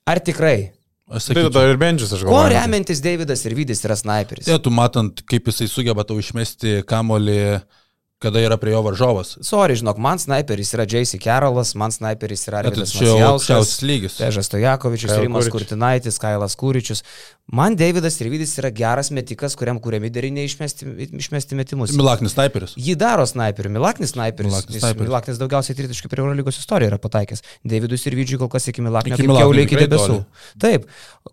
Ar 0.06 0.22
tikrai? 0.24 0.72
Aš 1.06 1.28
sakyčiau, 1.28 1.52
tai 1.54 1.68
ir 1.70 1.78
Benčius, 1.78 2.12
aš 2.16 2.24
galvoju. 2.26 2.34
Kuo 2.34 2.46
remiantis 2.50 3.02
Davidas 3.04 3.44
ir 3.46 3.54
Vydis 3.58 3.84
yra 3.86 3.94
snaiperis? 3.98 4.48
Ja, 4.50 4.58
tu 4.62 4.72
matant, 4.74 5.22
kaip 5.30 5.52
jisai 5.52 5.68
sugeba 5.70 6.06
tau 6.06 6.18
išmesti 6.18 6.80
kamolį 6.88 7.38
kada 8.18 8.40
yra 8.40 8.56
prie 8.56 8.72
jo 8.72 8.80
varžovas. 8.80 9.34
Sorry, 9.44 9.76
žinok, 9.76 9.98
man 10.00 10.18
sniperis 10.18 10.72
yra 10.72 10.86
J.C. 10.88 11.18
Carolas, 11.20 11.74
man 11.76 11.92
sniperis 11.92 12.46
yra 12.48 12.62
Arvidas 12.62 12.94
Macijauskas, 12.96 13.74
lygis. 13.84 14.16
Pežas 14.16 14.48
Stojakovičius, 14.48 15.12
Rimas 15.20 15.50
Kurtinaitis, 15.52 16.16
Kailas 16.22 16.56
Kūričius. 16.56 17.04
Man 17.52 17.76
Davidas 17.78 18.16
Rivydis 18.18 18.56
yra 18.58 18.72
geras 18.74 19.12
metikas, 19.14 19.54
kuriam 19.54 19.76
kuriami 19.78 20.08
dariniai 20.10 20.48
išmesti, 20.48 20.88
išmesti 21.20 21.58
metimus. 21.60 21.92
Milaknis 21.94 22.32
sniperis. 22.34 22.72
Jį 22.80 22.96
daro 22.98 23.26
sniperiu. 23.28 23.70
Milaknis 23.76 24.16
sniperis. 24.16 24.50
Milaknis, 24.50 24.80
sniperis. 24.80 25.10
Milaknis 25.10 25.38
daugiausiai 25.42 25.76
tritaškių 25.78 26.10
prie 26.10 26.24
Eurolygos 26.24 26.58
istoriją 26.58 26.94
yra 26.94 26.98
pataikęs. 26.98 27.44
Davidus 27.62 28.08
ir 28.08 28.16
Vydžiui 28.18 28.40
kol 28.40 28.50
kas 28.50 28.66
iki 28.72 28.82
Milaknio 28.82 29.20
kaip 29.20 29.30
keuliai 29.30 29.68
iki 29.68 29.78
debesų. 29.84 30.18
Taip. 30.64 30.88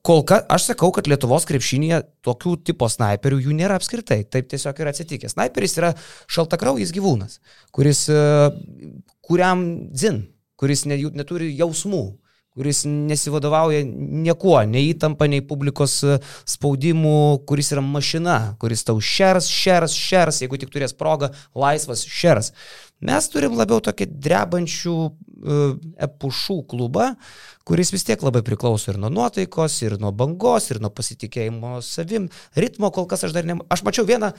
Kol 0.06 0.22
kas 0.28 0.46
aš 0.54 0.68
sakau, 0.74 0.92
kad 0.94 1.10
Lietuvos 1.10 1.48
krepšinėje 1.50 2.04
tokių 2.28 2.60
tipo 2.70 2.92
sniperių 2.92 3.42
jų 3.48 3.58
nėra 3.58 3.80
apskritai. 3.82 4.22
Taip 4.30 4.52
tiesiog 4.54 4.84
yra 4.86 4.94
atsitikę. 4.94 5.32
Sniperis 5.34 5.80
yra 5.82 5.96
šaltakraujas 6.30 6.73
gyvūnas, 6.96 7.40
kuris, 7.76 8.08
e, 8.10 8.20
kuriam 9.22 9.64
dzin, 9.94 10.24
kuris 10.60 10.86
neturi 10.90 11.54
jausmų 11.58 12.06
kuris 12.54 12.84
nesivadovauja 12.86 13.82
niekuo, 14.24 14.60
nei 14.70 14.92
įtampa, 14.92 15.26
nei 15.30 15.42
publikos 15.46 15.98
e, 16.06 16.18
spaudimu, 16.50 17.42
kuris 17.50 17.72
yra 17.74 17.82
mašina, 17.82 18.38
kuris 18.62 18.86
tau 18.86 19.02
šers, 19.02 19.50
šers, 19.50 19.96
šers, 19.98 20.44
jeigu 20.44 20.60
tik 20.62 20.74
turės 20.74 20.94
progą, 20.98 21.32
laisvas 21.58 22.06
šers. 22.06 22.52
Mes 23.04 23.26
turim 23.28 23.58
labiau 23.58 23.82
tokį 23.84 24.06
drebančių 24.24 24.94
uh, 25.04 25.74
epušų 26.06 26.56
klubą, 26.72 27.10
kuris 27.68 27.94
vis 27.94 28.04
tiek 28.08 28.22
labai 28.24 28.44
priklauso 28.46 28.92
ir 28.92 29.00
nuo 29.00 29.12
nuotaikos, 29.14 29.80
ir 29.86 29.98
nuo 30.02 30.12
bangos, 30.16 30.70
ir 30.72 30.82
nuo 30.84 30.92
pasitikėjimo 30.94 31.80
savim. 31.86 32.30
Ritmo 32.60 32.92
kol 32.96 33.08
kas 33.10 33.26
aš 33.28 33.36
dar 33.36 33.48
ne... 33.48 33.60
Aš 33.74 33.86
mačiau 33.88 34.08
vieną 34.10 34.34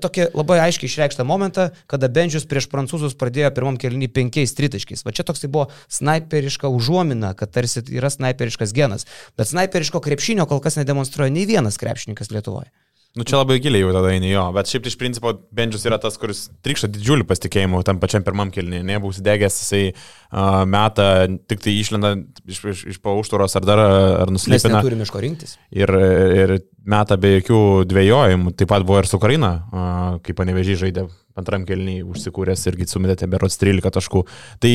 tokį 0.00 0.30
labai 0.34 0.58
aiškiai 0.64 0.88
išreikštą 0.88 1.26
momentą, 1.28 1.68
kada 1.90 2.08
Benžius 2.08 2.46
prieš 2.48 2.66
prancūzus 2.72 3.16
pradėjo 3.20 3.50
pirmam 3.54 3.76
kelnį 3.80 4.08
penkiais 4.16 4.56
tritaškiais. 4.56 5.04
Va 5.04 5.12
čia 5.14 5.26
toks 5.28 5.44
tai 5.44 5.50
buvo 5.52 5.68
snaiperiška 5.92 6.70
užuomina, 6.72 7.34
kad 7.38 7.52
tarsi 7.54 7.84
yra 7.92 8.10
snaiperiškas 8.10 8.72
genas. 8.76 9.06
Bet 9.38 9.52
snaiperiško 9.52 10.00
krepšinio 10.04 10.48
kol 10.50 10.64
kas 10.64 10.80
nedemonstruoja 10.80 11.34
nei 11.34 11.46
vienas 11.50 11.78
krepšininkas 11.80 12.32
Lietuvoje. 12.32 12.72
Nu 13.14 13.22
čia 13.22 13.38
labai 13.38 13.60
giliai 13.62 13.84
jau 13.84 13.92
tada 13.94 14.10
eini 14.10 14.32
jo, 14.32 14.42
bet 14.56 14.66
šiaip 14.66 14.88
iš 14.90 14.96
principo 14.98 15.30
Benžius 15.54 15.84
yra 15.86 16.00
tas, 16.02 16.16
kuris 16.18 16.48
trikšta 16.66 16.88
didžiulį 16.96 17.26
pasitikėjimą 17.28 17.84
tam 17.86 18.00
pačiam 18.02 18.24
pirmam 18.26 18.50
kilniui, 18.50 18.80
nebūs 18.88 19.20
degęs, 19.22 19.58
jisai 19.62 19.82
uh, 19.92 20.64
meta, 20.66 21.06
tik 21.46 21.62
tai 21.62 21.76
išlenda 21.78 22.10
iš, 22.50 22.58
iš, 22.72 22.82
iš 22.90 22.98
pauštūros 23.04 23.54
ar 23.60 23.68
dar 23.70 23.84
ar 23.84 24.34
nuslėpina. 24.34 24.66
Mes 24.66 24.80
neturime 24.80 25.06
iš 25.06 25.14
ko 25.14 25.22
rinktis. 25.22 25.54
Ir, 25.70 25.94
ir 26.40 26.56
meta 26.90 27.14
be 27.22 27.36
jokių 27.36 27.60
dvėjojimų, 27.94 28.56
taip 28.58 28.72
pat 28.74 28.88
buvo 28.88 28.98
ir 29.04 29.10
su 29.10 29.22
Karina, 29.22 29.52
uh, 29.62 30.02
kai 30.26 30.34
panevežiai 30.34 30.82
žaidė 30.82 31.06
antram 31.38 31.62
kelniui 31.70 32.02
užsikūręs 32.02 32.66
irgi 32.72 32.90
sumetė 32.90 33.30
berots 33.30 33.62
13 33.62 33.94
taškų. 33.94 34.26
Tai 34.58 34.74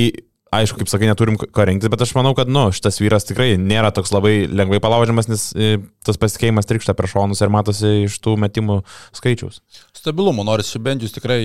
aišku, 0.56 0.82
kaip 0.82 0.92
sakai, 0.92 1.10
neturim 1.10 1.38
ką 1.40 1.66
rinktis, 1.70 1.92
bet 1.92 2.04
aš 2.04 2.14
manau, 2.18 2.34
kad, 2.38 2.50
nu, 2.52 2.68
šitas 2.76 3.00
vyras 3.02 3.28
tikrai 3.30 3.54
nėra 3.62 3.92
toks 3.96 4.14
labai 4.16 4.44
lengvai 4.50 4.82
palaužiamas, 4.84 5.30
nes 5.30 5.46
e, 5.54 5.72
tas 6.06 6.20
pasitikėjimas 6.22 6.70
trikšta 6.70 6.96
per 6.98 7.10
šonus 7.12 7.44
ir 7.44 7.54
matosi 7.54 7.94
iš 8.08 8.18
tų 8.24 8.36
metimų 8.42 8.80
skaičiaus. 9.18 9.62
Stabilumo, 9.98 10.46
nors 10.48 10.72
Šibendžius 10.74 11.16
tikrai 11.16 11.42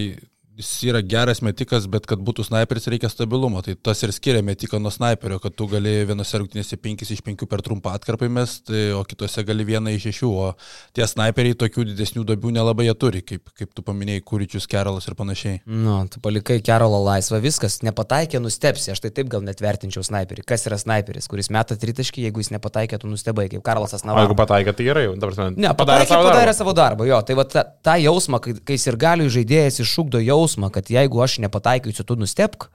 jis 0.59 0.71
yra 0.89 1.01
geras 1.03 1.41
metikas, 1.45 1.89
bet 1.91 2.07
kad 2.09 2.21
būtų 2.23 2.47
sniperis 2.47 2.87
reikia 2.93 3.11
stabilumo. 3.11 3.63
Tai 3.65 3.75
tas 3.75 4.03
ir 4.07 4.13
skiria 4.15 4.43
metiką 4.45 4.79
nuo 4.83 4.93
sniperio, 4.95 5.41
kad 5.43 5.57
tu 5.57 5.67
gali 5.71 5.93
vienose 6.09 6.41
rungtynėse 6.41 6.79
5 6.81 7.05
iš 7.17 7.23
5 7.27 7.47
per 7.51 7.63
trumpą 7.67 7.95
atkarpą 7.97 8.29
mesti, 8.31 8.87
o 8.95 9.03
kitose 9.09 9.45
gali 9.47 9.67
vieną 9.67 9.95
iš 9.97 10.09
6. 10.13 10.31
O 10.31 10.53
tie 10.97 11.07
sniperiai 11.11 11.57
tokių 11.59 11.89
didesnių 11.91 12.25
duobių 12.29 12.55
nelabai 12.59 12.87
jie 12.89 12.95
turi, 12.99 13.23
kaip, 13.27 13.51
kaip 13.59 13.75
tu 13.75 13.85
paminėjai, 13.87 14.23
Kūričius, 14.25 14.69
Kerolas 14.71 15.09
ir 15.11 15.19
panašiai. 15.19 15.61
Nu, 15.67 15.99
tu 16.11 16.23
palikai 16.25 16.61
Kerolą 16.65 17.03
laisvą, 17.09 17.43
viskas, 17.45 17.81
nepataikė, 17.87 18.41
nustepsi. 18.43 18.93
Aš 18.95 19.03
tai 19.05 19.13
taip 19.15 19.33
gal 19.33 19.45
net 19.47 19.63
vertinčiau 19.65 20.07
sniperį. 20.07 20.47
Kas 20.49 20.69
yra 20.71 20.79
sniperis, 20.81 21.29
kuris 21.31 21.51
meta 21.55 21.77
tritaškį, 21.79 22.29
jeigu 22.29 22.45
jis 22.45 22.53
nepataikė, 22.55 23.03
tu 23.03 23.11
nustebai, 23.11 23.49
kaip 23.53 23.65
Karlasas 23.67 24.07
Navaras. 24.07 24.29
Jeigu 24.29 24.39
pataikė, 24.39 24.77
tai 24.79 24.89
gerai, 24.89 25.05
dabar 25.19 25.39
man. 25.43 25.59
Ne, 25.59 25.75
padarė, 25.75 26.07
padarė, 26.07 26.09
savo, 26.11 26.29
padarė 26.31 26.47
darbą. 26.47 26.59
savo 26.61 26.77
darbą. 26.79 27.09
Jo, 27.11 27.21
tai 27.27 27.39
va 27.39 27.47
tą 27.49 27.59
ta, 27.59 27.67
ta 27.91 27.97
jausmą, 28.01 28.41
kai, 28.45 28.57
kai 28.71 28.79
ir 28.79 28.99
galių 29.01 29.29
žaidėjas 29.35 29.83
iššūkdo 29.85 30.23
jausmą 30.25 30.44
jausmą, 30.45 30.71
kad 30.73 30.91
jeigu 30.91 31.23
aš 31.25 31.39
nepataikysiu, 31.45 32.05
tu 32.05 32.17
nustepk. 32.21 32.69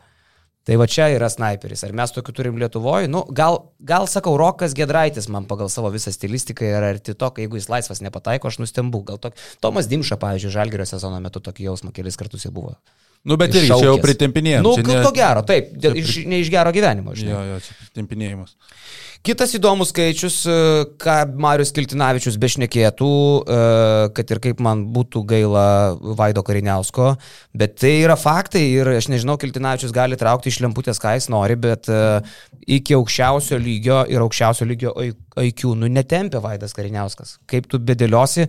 Tai 0.68 0.76
va 0.78 0.86
čia 0.86 1.08
yra 1.16 1.30
sniperis. 1.32 1.82
Ar 1.88 1.94
mes 1.96 2.12
tokių 2.14 2.34
turim 2.36 2.58
Lietuvoje? 2.60 3.08
Nu, 3.10 3.24
gal, 3.34 3.72
gal 3.80 4.06
sakau, 4.12 4.36
Rokas 4.38 4.76
Gedraitis 4.78 5.30
man 5.32 5.48
pagal 5.50 5.70
savo 5.72 5.90
visą 5.90 6.12
stilistiką 6.14 6.68
yra 6.68 6.92
arti 6.94 7.16
to, 7.16 7.30
kai 7.34 7.46
jeigu 7.46 7.58
jis 7.58 7.70
laisvas 7.72 8.04
nepataiko, 8.06 8.52
aš 8.52 8.60
nustembu. 8.60 9.02
Gal 9.08 9.18
tok... 9.24 9.40
Tomas 9.64 9.88
Dimša, 9.90 10.20
pavyzdžiui, 10.22 10.52
Žalgerio 10.54 10.86
sezono 10.86 11.18
metu 11.24 11.42
tokį 11.42 11.72
jausmą 11.72 11.94
kelis 11.96 12.20
kartus 12.20 12.46
jau 12.46 12.52
buvo. 12.54 12.76
Nu, 13.26 13.40
bet 13.40 13.56
irgi 13.56 13.72
čia 13.72 13.88
jau 13.88 13.96
pritempinėjimas. 14.04 14.68
Nu, 14.68 14.76
ne... 14.94 15.00
to 15.08 15.16
gero, 15.16 15.42
taip, 15.48 15.74
dėl, 15.80 15.98
iš, 16.00 16.22
ne 16.30 16.44
iš 16.44 16.52
gero 16.54 16.76
gyvenimo. 16.76 17.16
Žinai. 17.18 17.34
Jo, 17.34 17.42
jo, 17.50 17.58
čia 17.66 17.80
pritempinėjimas. 17.80 18.54
Kitas 19.20 19.52
įdomus 19.52 19.90
skaičius, 19.92 20.36
e, 20.48 20.54
ką 20.96 21.16
Marius 21.44 21.74
Kiltinavičius 21.76 22.38
bešnekėtų, 22.40 23.10
e, 23.44 23.58
kad 24.16 24.32
ir 24.32 24.40
kaip 24.40 24.62
man 24.64 24.86
būtų 24.96 25.26
gaila 25.28 25.66
Vaido 26.16 26.40
Kariniausko, 26.40 27.18
bet 27.52 27.76
tai 27.84 27.98
yra 28.06 28.16
faktai 28.16 28.64
ir 28.78 28.88
aš 28.88 29.10
nežinau, 29.12 29.36
Kiltinavičius 29.36 29.92
gali 29.92 30.16
traukti 30.16 30.48
iš 30.48 30.62
lemputės, 30.64 31.04
ką 31.04 31.18
jis 31.18 31.28
nori, 31.28 31.60
bet 31.60 31.92
e, 31.92 32.22
iki 32.80 32.96
aukščiausio 32.96 33.60
lygio 33.60 34.06
ir 34.08 34.24
aukščiausio 34.24 34.70
lygio 34.70 34.96
IQ, 35.36 35.76
nu 35.76 35.92
netempia 35.92 36.40
Vaidas 36.40 36.72
Kariniauskas. 36.76 37.38
Kaip 37.48 37.68
tu 37.72 37.80
bedėliosi, 37.80 38.48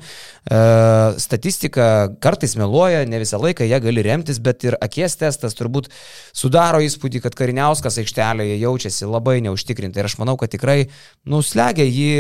statistika 1.23 1.85
kartais 2.23 2.57
meluoja, 2.59 3.05
ne 3.07 3.21
visą 3.23 3.39
laiką 3.39 3.67
ją 3.69 3.79
gali 3.85 4.03
remtis, 4.03 4.41
bet 4.43 4.65
ir 4.67 4.77
akies 4.83 5.15
testas 5.21 5.55
turbūt 5.59 5.91
sudaro 6.35 6.81
įspūdį, 6.83 7.23
kad 7.23 7.37
Kariniauskas 7.39 8.01
aikštelėje 8.03 8.59
jaučiasi 8.65 9.07
labai 9.07 9.39
neužtikrintai 9.47 10.03
ir 10.03 10.11
aš 10.11 10.19
manau, 10.19 10.35
kad 10.41 10.51
tikrai 10.61 10.91
nuslegia 11.29 11.85
jį 11.85 12.11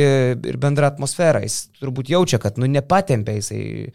ir 0.48 0.58
bendra 0.60 0.88
atmosfera. 0.90 1.42
Jis 1.44 1.68
turbūt 1.80 2.10
jaučia, 2.12 2.40
kad 2.40 2.58
nu, 2.60 2.68
nepatempia 2.70 3.36
jisai 3.36 3.92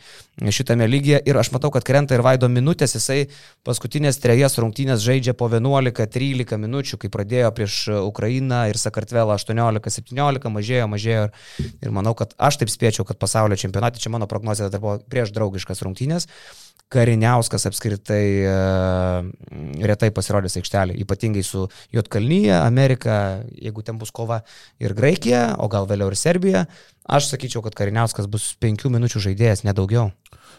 šitame 0.54 0.88
lygyje 0.90 1.22
ir 1.26 1.38
aš 1.40 1.52
matau, 1.54 1.72
kad 1.74 1.86
krenta 1.88 2.18
ir 2.18 2.24
vaido 2.26 2.50
minutės, 2.52 2.96
jisai 2.98 3.28
paskutinės 3.66 4.20
trejas 4.22 4.58
rungtynės 4.62 5.04
žaidžia 5.06 5.36
po 5.38 5.50
11-13 5.52 6.60
minučių, 6.62 7.00
kai 7.02 7.12
pradėjo 7.14 7.54
prieš 7.56 7.80
Ukrainą 8.04 8.66
ir 8.72 8.82
Sakartvelą 8.82 9.38
18-17, 9.40 10.52
mažėjo, 10.58 10.90
mažėjo 10.92 11.26
ir 11.64 11.96
manau, 11.96 12.16
kad 12.18 12.36
aš 12.38 12.62
taip 12.62 12.74
spėčiau, 12.74 13.08
kad 13.08 13.22
pasaulio 13.22 13.58
čempionate, 13.60 14.02
čia 14.02 14.14
mano 14.14 14.30
prognozija 14.30 14.70
dar 14.74 14.84
buvo 14.84 15.00
prieš 15.10 15.34
draugiškas 15.38 15.86
rungtynės. 15.86 16.30
Kariniauskas 16.94 17.66
apskritai 17.66 18.26
uh, 18.46 19.26
retai 19.90 20.12
pasirodys 20.14 20.58
aikštelė, 20.60 20.94
ypatingai 21.02 21.42
su 21.44 21.66
Jotkalnyje, 21.96 22.54
Amerika, 22.60 23.16
jeigu 23.58 23.82
ten 23.86 23.98
bus 24.02 24.14
kova 24.16 24.44
ir 24.82 24.94
Graikija, 24.98 25.56
o 25.58 25.70
gal 25.72 25.90
vėliau 25.90 26.12
ir 26.14 26.20
Serbija. 26.20 26.66
Aš 27.06 27.32
sakyčiau, 27.32 27.64
kad 27.66 27.78
Kariniauskas 27.78 28.30
bus 28.30 28.52
penkių 28.62 28.94
minučių 28.94 29.24
žaidėjas, 29.28 29.66
nedaugiau. 29.66 30.12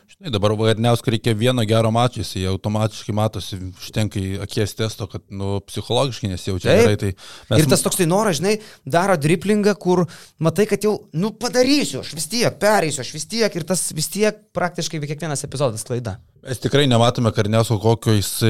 Žinai, 0.06 0.30
dabar 0.30 0.52
Varniauskui 0.54 1.16
reikia 1.16 1.32
vieno 1.34 1.64
gero 1.66 1.90
mačo, 1.90 2.22
jis 2.22 2.46
automatiškai 2.46 3.14
matosi, 3.16 3.58
užtenka 3.74 4.20
į 4.20 4.36
akies 4.44 4.76
testo, 4.78 5.08
kad 5.10 5.24
nu, 5.34 5.56
psichologiškai 5.66 6.30
nesijaučia 6.30 6.68
Taip. 6.70 6.82
gerai. 6.84 6.98
Tai 7.00 7.10
mes... 7.50 7.64
Ir 7.64 7.70
tas 7.72 7.82
toks 7.82 7.98
tai 7.98 8.06
noras, 8.06 8.38
žinai, 8.38 8.54
daro 8.86 9.16
driplingą, 9.18 9.74
kur 9.82 10.04
matai, 10.38 10.68
kad 10.70 10.86
jau, 10.86 10.94
nu, 11.18 11.32
padarysiu, 11.34 12.04
aš 12.04 12.14
vis 12.20 12.30
tiek, 12.30 12.60
pereisiu, 12.62 13.02
aš 13.02 13.10
vis 13.16 13.26
tiek, 13.34 13.58
ir 13.58 13.66
tas 13.66 13.82
vis 13.96 14.10
tiek 14.14 14.38
praktiškai 14.54 15.02
kiekvienas 15.02 15.42
epizodas 15.48 15.82
klaida. 15.88 16.20
Mes 16.46 16.60
tikrai 16.62 16.84
nematome 16.86 17.32
Karniausko, 17.34 17.96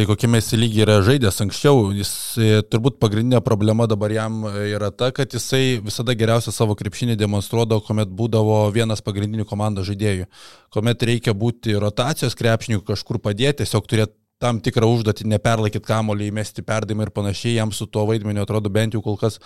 kokiame 0.04 0.40
jis 0.42 0.50
lygiai 0.60 0.82
yra 0.84 0.96
žaidęs 1.06 1.38
anksčiau. 1.46 1.78
Jis 1.96 2.10
e, 2.36 2.48
turbūt 2.68 2.98
pagrindinė 3.00 3.40
problema 3.44 3.86
dabar 3.88 4.12
jam 4.12 4.42
e, 4.50 4.66
yra 4.74 4.90
ta, 4.92 5.08
kad 5.16 5.32
jisai 5.32 5.78
visada 5.80 6.12
geriausią 6.12 6.52
savo 6.52 6.76
krepšinį 6.76 7.16
demonstruodavo, 7.16 7.80
kuomet 7.86 8.12
būdavo 8.18 8.58
vienas 8.74 9.00
pagrindinių 9.06 9.48
komandos 9.48 9.88
žaidėjų. 9.88 10.28
Kuomet 10.76 11.08
reikia 11.08 11.32
būti 11.32 11.78
rotacijos 11.80 12.36
krepšininkų 12.36 12.84
kažkur 12.92 13.22
padėti, 13.24 13.62
tiesiog 13.62 13.88
turėti 13.88 14.12
tam 14.42 14.58
tikrą 14.60 14.88
užduotį, 14.92 15.24
neperlaikyti 15.32 15.86
kamolį, 15.86 16.28
įmesti 16.30 16.64
perdavimą 16.66 17.06
ir 17.06 17.12
panašiai, 17.16 17.54
jam 17.56 17.72
su 17.72 17.86
tuo 17.88 18.04
vaidmeniu 18.10 18.42
atrodo 18.42 18.68
bent 18.72 18.96
jau 18.96 19.00
kol 19.04 19.16
kas 19.20 19.38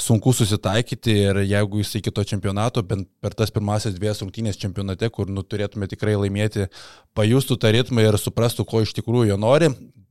sunku 0.00 0.32
susitaikyti 0.36 1.16
ir 1.26 1.42
jeigu 1.42 1.82
jis 1.82 1.98
iki 2.00 2.12
to 2.14 2.24
čempionato, 2.32 2.82
bent 2.82 3.10
per 3.20 3.36
tas 3.36 3.52
pirmasis 3.52 3.98
dviejas 3.98 4.24
rungtynės 4.24 4.60
čempionate, 4.60 5.10
kur 5.12 5.28
nu, 5.28 5.44
turėtume 5.44 5.90
tikrai 5.90 6.16
laimėti, 6.16 6.70
pajustų 7.18 7.60
tą 7.60 7.74
ritmą 7.76 8.08
ir 8.08 8.16
suprastų, 8.20 8.64
ko 8.68 8.82
iš 8.86 8.96
tikrųjų 8.96 9.34
jo 9.34 9.40
nori, 9.40 9.68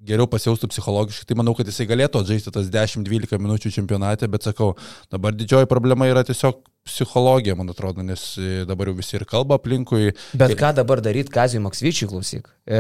geriau 0.07 0.29
pasijaustų 0.29 0.69
psichologiškai, 0.71 1.25
tai 1.31 1.37
manau, 1.39 1.57
kad 1.57 1.67
jisai 1.67 1.89
galėtų 1.89 2.21
atžaisti 2.21 2.53
tas 2.53 2.69
10-12 2.71 3.41
minučių 3.41 3.73
čempionate, 3.73 4.29
bet 4.31 4.45
sakau, 4.45 4.75
dabar 5.11 5.33
didžioji 5.35 5.69
problema 5.71 6.07
yra 6.11 6.21
tiesiog 6.27 6.61
psichologija, 6.87 7.55
man 7.59 7.69
atrodo, 7.71 8.03
nes 8.05 8.23
e, 8.39 8.63
dabar 8.67 8.91
jau 8.91 8.95
visi 8.97 9.17
ir 9.19 9.25
kalba 9.29 9.59
aplinkui. 9.59 10.13
Bet 10.37 10.55
ką 10.59 10.73
dabar 10.79 11.01
daryti 11.03 11.33
Kazijui 11.33 11.63
Maksvyčiui, 11.65 12.09
klausyk? 12.11 12.49
E, 12.65 12.79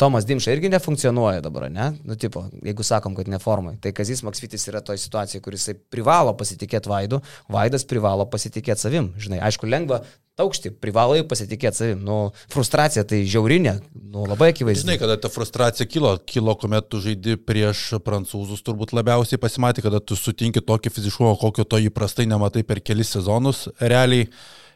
Tomas 0.00 0.26
Dimša 0.28 0.54
irgi 0.56 0.70
nefunkcionuoja 0.72 1.42
dabar, 1.44 1.68
ne? 1.72 1.90
Nu, 2.06 2.16
tipo, 2.20 2.46
jeigu 2.64 2.86
sakom, 2.86 3.14
kad 3.18 3.30
neformai, 3.30 3.76
tai 3.82 3.92
Kazijas 3.96 4.24
Maksvytis 4.26 4.68
yra 4.72 4.82
toje 4.86 5.02
situacijoje, 5.02 5.44
kuris 5.44 5.68
privalo 5.92 6.34
pasitikėti 6.38 6.90
Vaidu, 6.90 7.20
Vaidas 7.52 7.86
privalo 7.90 8.26
pasitikėti 8.30 8.86
savim. 8.86 9.12
Žinai, 9.20 9.42
aišku, 9.50 9.68
lengva 9.70 10.02
aukštį, 10.42 10.72
privalai 10.82 11.22
pasitikėti 11.26 11.82
savim. 11.82 12.04
Nu, 12.06 12.18
frustracija 12.52 13.04
tai 13.08 13.22
žiaurinė, 13.28 13.76
nu, 14.12 14.24
labai 14.28 14.50
akivaizdi. 14.54 14.84
Žinai, 14.84 14.98
kada 15.02 15.18
ta 15.20 15.30
frustracija 15.32 15.88
kilo, 15.88 16.14
kilo, 16.26 16.54
kuomet 16.60 16.88
tu 16.90 17.02
žaidi 17.04 17.36
prieš 17.38 18.00
prancūzus, 18.06 18.64
turbūt 18.66 18.94
labiausiai 18.96 19.40
pasimatė, 19.42 19.84
kada 19.86 20.02
tu 20.02 20.18
sutinki 20.18 20.62
tokį 20.64 20.94
fiziškumą, 20.96 21.36
kokio 21.40 21.66
to 21.68 21.80
įprastai 21.86 22.28
nematai 22.30 22.64
per 22.66 22.82
kelis 22.84 23.12
sezonus 23.16 23.68
realiai. 23.80 24.30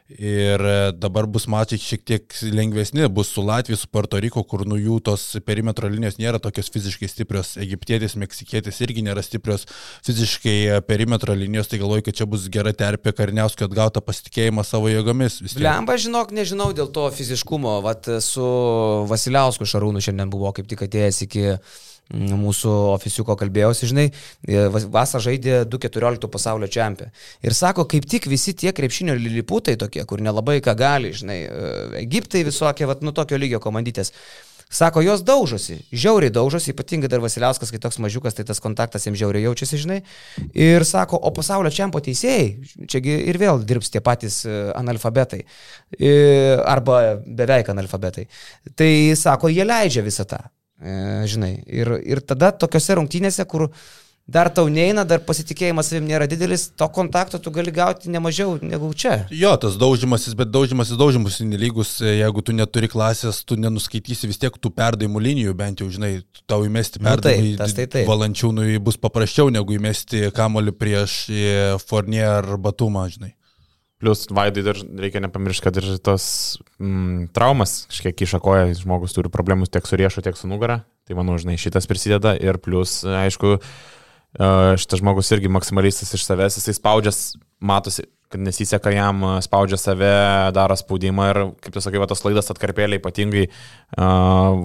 Ir 0.05 0.61
e, 0.61 0.91
dabar 0.93 1.25
bus 1.25 1.47
mačiai 1.49 1.81
šiek 1.81 2.03
tiek 2.05 2.33
lengvesni, 2.53 3.07
bus 3.09 3.31
su 3.33 3.41
Latvija, 3.41 3.77
su 3.81 3.87
Puerto 3.89 4.19
Riko, 4.21 4.43
kur 4.45 4.61
nu 4.69 4.77
jų 4.77 4.99
tos 5.07 5.23
perimetro 5.47 5.89
linijos 5.89 6.19
nėra 6.19 6.37
tokios 6.37 6.69
fiziškai 6.69 7.09
stiprios, 7.09 7.55
egiptietis, 7.57 8.13
meksikietis 8.21 8.77
irgi 8.85 9.01
nėra 9.07 9.23
stiprios 9.25 9.65
fiziškai 10.05 10.55
e, 10.75 10.77
perimetro 10.85 11.33
linijos, 11.33 11.71
tai 11.71 11.81
galvoju, 11.81 12.05
kad 12.05 12.19
čia 12.21 12.29
bus 12.29 12.45
gera 12.53 12.75
terpė 12.77 13.15
karniauskio 13.17 13.65
atgauta 13.65 14.03
pasitikėjimą 14.05 14.67
savo 14.69 14.93
jėgomis. 14.93 15.39
Lemba, 15.57 15.97
žinok, 15.97 16.35
nežinau 16.37 16.69
dėl 16.77 16.93
to 16.93 17.07
fiziškumo, 17.09 17.79
vat 17.87 18.05
su 18.21 18.45
Vasiliausku 19.09 19.65
Šarūnu 19.65 20.05
šiandien 20.05 20.29
buvo 20.29 20.53
kaip 20.53 20.69
tik 20.69 20.85
atėjęs 20.85 21.25
iki 21.25 21.47
mūsų 22.13 22.71
ofisiuko 22.93 23.35
kalbėjausi, 23.39 23.89
žinai, 23.89 24.05
e, 24.45 24.65
vasarą 24.69 25.23
žaidė 25.25 25.63
2.14 25.65 26.29
pasaulio 26.29 26.69
čempionė. 26.69 27.11
Ir 27.41 27.53
sako, 27.57 27.87
kaip 27.89 28.05
tik 28.05 28.27
visi 28.29 28.53
tie 28.53 28.73
krepšinio 28.75 29.15
liliputai 29.17 29.75
tokie, 29.75 30.03
kur 30.05 30.21
nelabai 30.21 30.59
ką 30.61 30.75
gali, 30.77 31.13
žinai, 31.13 31.39
e, 31.45 31.77
Egiptai 32.03 32.43
visokie, 32.45 32.85
vat, 32.85 33.01
nu 33.01 33.11
tokio 33.11 33.37
lygio 33.37 33.59
komandytės. 33.59 34.13
Sako, 34.69 35.01
jos 35.05 35.21
daužosi, 35.21 35.77
žiauriai 35.93 36.33
daužosi, 36.33 36.71
ypatingai 36.73 37.07
dar 37.07 37.21
Vasiliauskas, 37.21 37.69
kai 37.71 37.79
toks 37.79 37.99
mažiukas, 38.01 38.33
tai 38.33 38.43
tas 38.43 38.59
kontaktas 38.59 39.05
jiems 39.05 39.19
žiauriai 39.21 39.45
jaučiasi, 39.45 39.77
žinai. 39.77 39.99
Ir 40.57 40.83
sako, 40.83 41.19
o 41.21 41.31
pasaulio 41.31 41.69
čempio 41.71 42.01
teisėjai, 42.01 42.49
čiagi 42.89 43.13
ir 43.29 43.37
vėl 43.39 43.61
dirbs 43.61 43.93
tie 43.93 44.01
patys 44.01 44.41
e, 44.45 44.57
analfabetai, 44.75 45.45
arba 46.65 47.21
beveik 47.25 47.69
analfabetai. 47.71 48.25
Tai 48.75 48.91
sako, 49.15 49.53
jie 49.53 49.65
leidžia 49.69 50.05
visą 50.05 50.25
tą. 50.33 50.41
E, 50.85 51.25
žinai, 51.25 51.55
ir, 51.65 51.89
ir 52.05 52.21
tada 52.21 52.51
tokiuose 52.53 52.99
rungtynėse, 52.99 53.41
kur 53.49 53.71
dar 54.29 54.51
tau 54.53 54.67
neina, 54.69 55.01
dar 55.05 55.21
pasitikėjimas 55.25 55.89
savim 55.89 56.05
nėra 56.09 56.27
didelis, 56.29 56.67
to 56.77 56.85
kontakto 56.93 57.39
tu 57.41 57.53
gali 57.53 57.73
gauti 57.73 58.11
nemažiau 58.13 58.59
negu 58.61 58.91
čia. 58.93 59.15
Jo, 59.33 59.55
tas 59.61 59.79
daužimasis, 59.81 60.35
bet 60.37 60.51
daužimasis 60.53 60.99
daužimasis 60.99 61.45
nelygus, 61.49 61.95
e, 62.01 62.17
jeigu 62.19 62.43
tu 62.45 62.53
neturi 62.53 62.89
klasės, 62.91 63.41
tu 63.45 63.57
nenuskaitysi 63.57 64.29
vis 64.29 64.41
tiek 64.41 64.57
tų 64.61 64.73
perdavimų 64.77 65.23
linijų, 65.29 65.55
bent 65.57 65.81
jau, 65.81 65.89
žinai, 65.93 66.19
tau 66.45 66.67
įmesti 66.67 67.01
perdavimą. 67.01 67.55
Nu, 67.57 67.65
tai 67.65 67.87
taip. 67.87 68.03
Valančiūnui 68.09 68.77
bus 68.85 69.01
paprasčiau 69.01 69.49
negu 69.53 69.77
įmesti 69.79 70.29
kamolį 70.37 70.75
prieš 70.77 71.17
e, 71.33 71.49
Fornier 71.85 72.45
ar 72.45 72.61
Batumą, 72.61 73.07
žinai. 73.13 73.33
Plus, 74.03 74.25
Vaidai 74.27 74.63
dar 74.65 74.79
reikia 74.99 75.21
nepamiršti, 75.23 75.63
kad 75.63 75.77
ir 75.79 75.85
tos 76.03 76.25
mm, 76.83 77.29
traumas 77.35 77.85
kažkiek 77.91 78.25
išakoja, 78.25 78.73
žmogus 78.81 79.15
turi 79.15 79.31
problemų 79.31 79.69
tiek 79.71 79.87
su 79.87 79.99
riešo, 79.99 80.23
tiek 80.25 80.35
su 80.35 80.49
nugara. 80.51 80.81
Tai 81.07 81.15
manau, 81.19 81.37
žinai, 81.39 81.55
šitas 81.61 81.87
prisideda. 81.87 82.33
Ir 82.35 82.59
plus, 82.59 82.99
aišku, 83.07 83.55
šitas 84.35 84.99
žmogus 84.99 85.31
irgi 85.31 85.51
maksimalistas 85.53 86.11
iš 86.17 86.25
savęs, 86.27 86.59
jisai 86.59 86.75
spaudžias, 86.75 87.21
matosi, 87.63 88.07
kad 88.35 88.43
nesiseka 88.43 88.91
jam, 88.91 89.23
spaudžia 89.43 89.79
save, 89.79 90.11
daro 90.55 90.75
spaudimą 90.75 91.27
ir, 91.31 91.41
kaip 91.63 91.75
tu 91.75 91.83
sakai, 91.83 92.01
va, 92.03 92.07
tos 92.11 92.23
laidas 92.27 92.51
atkarpėlė 92.51 92.99
ypatingai 92.99 93.45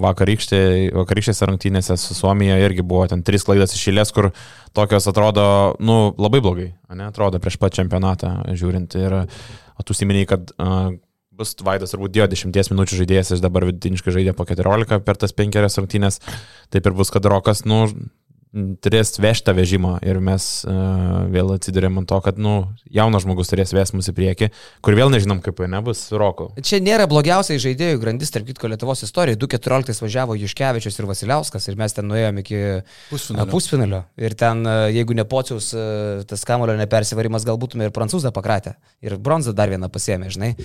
vakarykštė, 0.04 0.62
vakarykštėse 0.98 1.50
rungtynėse 1.50 1.96
su 2.00 2.16
Suomija 2.18 2.59
irgi 2.64 2.83
buvo 2.83 3.06
ten 3.11 3.22
trys 3.26 3.46
laidas 3.50 3.76
išėlės, 3.78 4.11
kur 4.16 4.33
tokios 4.76 5.06
atrodo, 5.11 5.44
nu, 5.78 6.00
labai 6.18 6.42
blogai, 6.42 6.72
ne, 6.90 7.06
atrodo 7.12 7.38
prieš 7.42 7.61
pat 7.62 7.78
čempionatą 7.78 8.35
žiūrint. 8.59 8.98
Ir 8.98 9.22
tu 9.87 9.96
siminiai, 9.96 10.26
kad 10.28 10.50
uh, 10.59 10.90
bus 11.40 11.54
Vaidas 11.64 11.94
turbūt 11.94 12.14
dėjo 12.16 12.28
10 12.35 12.74
minučių 12.74 13.00
žaidėjas, 13.00 13.35
jis 13.35 13.44
dabar 13.44 13.64
vidutiniškai 13.68 14.14
žaidė 14.18 14.35
po 14.37 14.46
14 14.48 15.04
per 15.06 15.20
tas 15.20 15.37
penkerias 15.37 15.78
rungtynės, 15.80 16.20
taip 16.74 16.90
ir 16.90 16.96
bus, 16.98 17.12
kad 17.14 17.28
Rokas, 17.30 17.64
nu, 17.68 17.87
turės 18.82 19.14
vežtą 19.22 19.54
vežimą 19.54 19.96
ir 20.02 20.18
mes 20.22 20.44
uh, 20.66 21.26
vėl 21.30 21.52
atsidurėm 21.54 22.00
ant 22.00 22.08
to, 22.10 22.18
kad, 22.24 22.38
nu, 22.40 22.54
jaunas 22.90 23.22
žmogus 23.22 23.52
turės 23.52 23.70
ves 23.76 23.92
mus 23.94 24.10
į 24.10 24.14
priekį, 24.16 24.48
kur 24.82 24.96
vėl 24.98 25.12
nežinom, 25.12 25.38
kaip 25.44 25.62
nebus 25.70 26.08
Roko. 26.10 26.48
Čia 26.58 26.80
nėra 26.82 27.06
blogiausiai 27.10 27.62
žaidėjų 27.62 28.00
grandis, 28.02 28.32
tarp 28.34 28.48
kitko, 28.48 28.70
Lietuvos 28.72 29.04
istorijoje. 29.06 29.38
2.14 29.44 30.02
važiavo 30.02 30.36
Juškevičius 30.40 30.98
ir 30.98 31.08
Vasiliauskas 31.10 31.70
ir 31.70 31.78
mes 31.78 31.94
ten 31.94 32.08
nuėjome 32.10 32.42
iki 32.42 32.60
pusfinalio. 33.10 33.50
pusfinalio. 33.52 34.02
Ir 34.18 34.34
ten, 34.38 34.64
jeigu 34.96 35.14
ne 35.14 35.26
pociaus 35.30 35.70
tas 36.30 36.42
kamulio 36.48 36.74
nepersivarimas, 36.80 37.46
gal 37.46 37.60
būtume 37.60 37.86
ir 37.86 37.94
prancūzą 37.94 38.34
pakratę. 38.34 38.74
Ir 39.06 39.14
bronzą 39.22 39.54
dar 39.54 39.70
vieną 39.70 39.90
pasėmė, 39.94 40.32
žinai. 40.34 40.56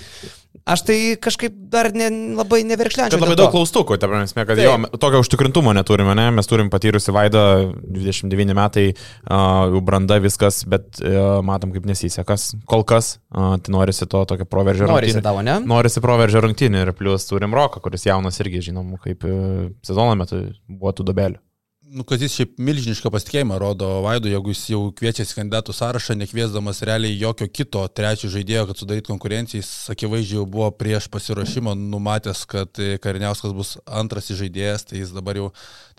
Aš 0.66 0.82
tai 0.88 0.98
kažkaip 1.22 1.54
dar 1.70 1.92
ne, 1.94 2.08
labai 2.34 2.64
neverkšlenčiau. 2.66 3.20
Kad 3.20 3.22
labai 3.22 3.38
daug 3.38 3.52
klaustukų, 3.54 4.00
ta 4.02 4.10
prasme, 4.10 4.46
kad 4.48 4.58
Taip. 4.58 4.66
jo, 4.66 5.00
tokio 5.02 5.22
užtikrintumo 5.22 5.76
neturime, 5.78 6.16
ne? 6.18 6.32
mes 6.34 6.50
turim 6.50 6.72
patyrusi 6.74 7.14
Vaidą 7.14 7.75
29 7.84 8.56
metai, 8.58 8.86
jau 9.30 9.82
branda 9.86 10.20
viskas, 10.24 10.64
bet 10.70 11.02
uh, 11.04 11.40
matom, 11.46 11.74
kaip 11.76 11.88
nesisekas. 11.90 12.52
Kol 12.70 12.86
kas, 12.88 13.16
tai 13.32 13.74
norisi 13.74 14.08
to 14.10 14.24
tokio 14.30 14.48
proveržio 14.50 14.88
rungtynį. 14.88 15.16
Norisi 15.16 15.26
tavo, 15.26 15.44
ne? 15.46 15.60
Norisi 15.68 16.04
proveržio 16.04 16.44
rungtynį 16.46 16.86
ir 16.86 16.94
plus 16.98 17.28
turim 17.30 17.56
Roką, 17.56 17.84
kuris 17.84 18.08
jaunas 18.08 18.40
irgi, 18.44 18.64
žinom, 18.72 18.96
kaip 19.04 19.28
uh, 19.28 19.68
sezono 19.86 20.18
metu 20.20 20.48
buvo 20.70 20.96
tų 20.96 21.10
dobelių 21.12 21.45
nu, 21.88 22.04
kad 22.04 22.22
jis 22.22 22.34
šiaip 22.34 22.56
milžinišką 22.62 23.10
pasitikėjimą 23.14 23.58
rodo 23.62 23.88
Vaidu, 24.06 24.30
jeigu 24.32 24.52
jis 24.54 24.62
jau 24.72 24.80
kviečiasi 24.98 25.36
kandidatų 25.38 25.74
sąrašą, 25.76 26.16
nekviesdamas 26.18 26.82
realiai 26.88 27.18
jokio 27.20 27.48
kito 27.52 27.84
trečio 27.94 28.30
žaidėjo, 28.34 28.66
kad 28.70 28.80
sudarytų 28.82 29.12
konkurenciją, 29.12 29.62
jis 29.62 29.72
akivaizdžiai 29.94 30.40
jau 30.40 30.46
buvo 30.50 30.70
prieš 30.74 31.08
pasiruošimą 31.14 31.76
numatęs, 31.78 32.46
kad 32.50 32.82
Kariniauskas 33.04 33.54
bus 33.56 33.76
antras 33.86 34.32
žaidėjas, 34.32 34.88
tai 34.90 35.04
jis 35.04 35.14
dabar 35.16 35.40
jau 35.40 35.50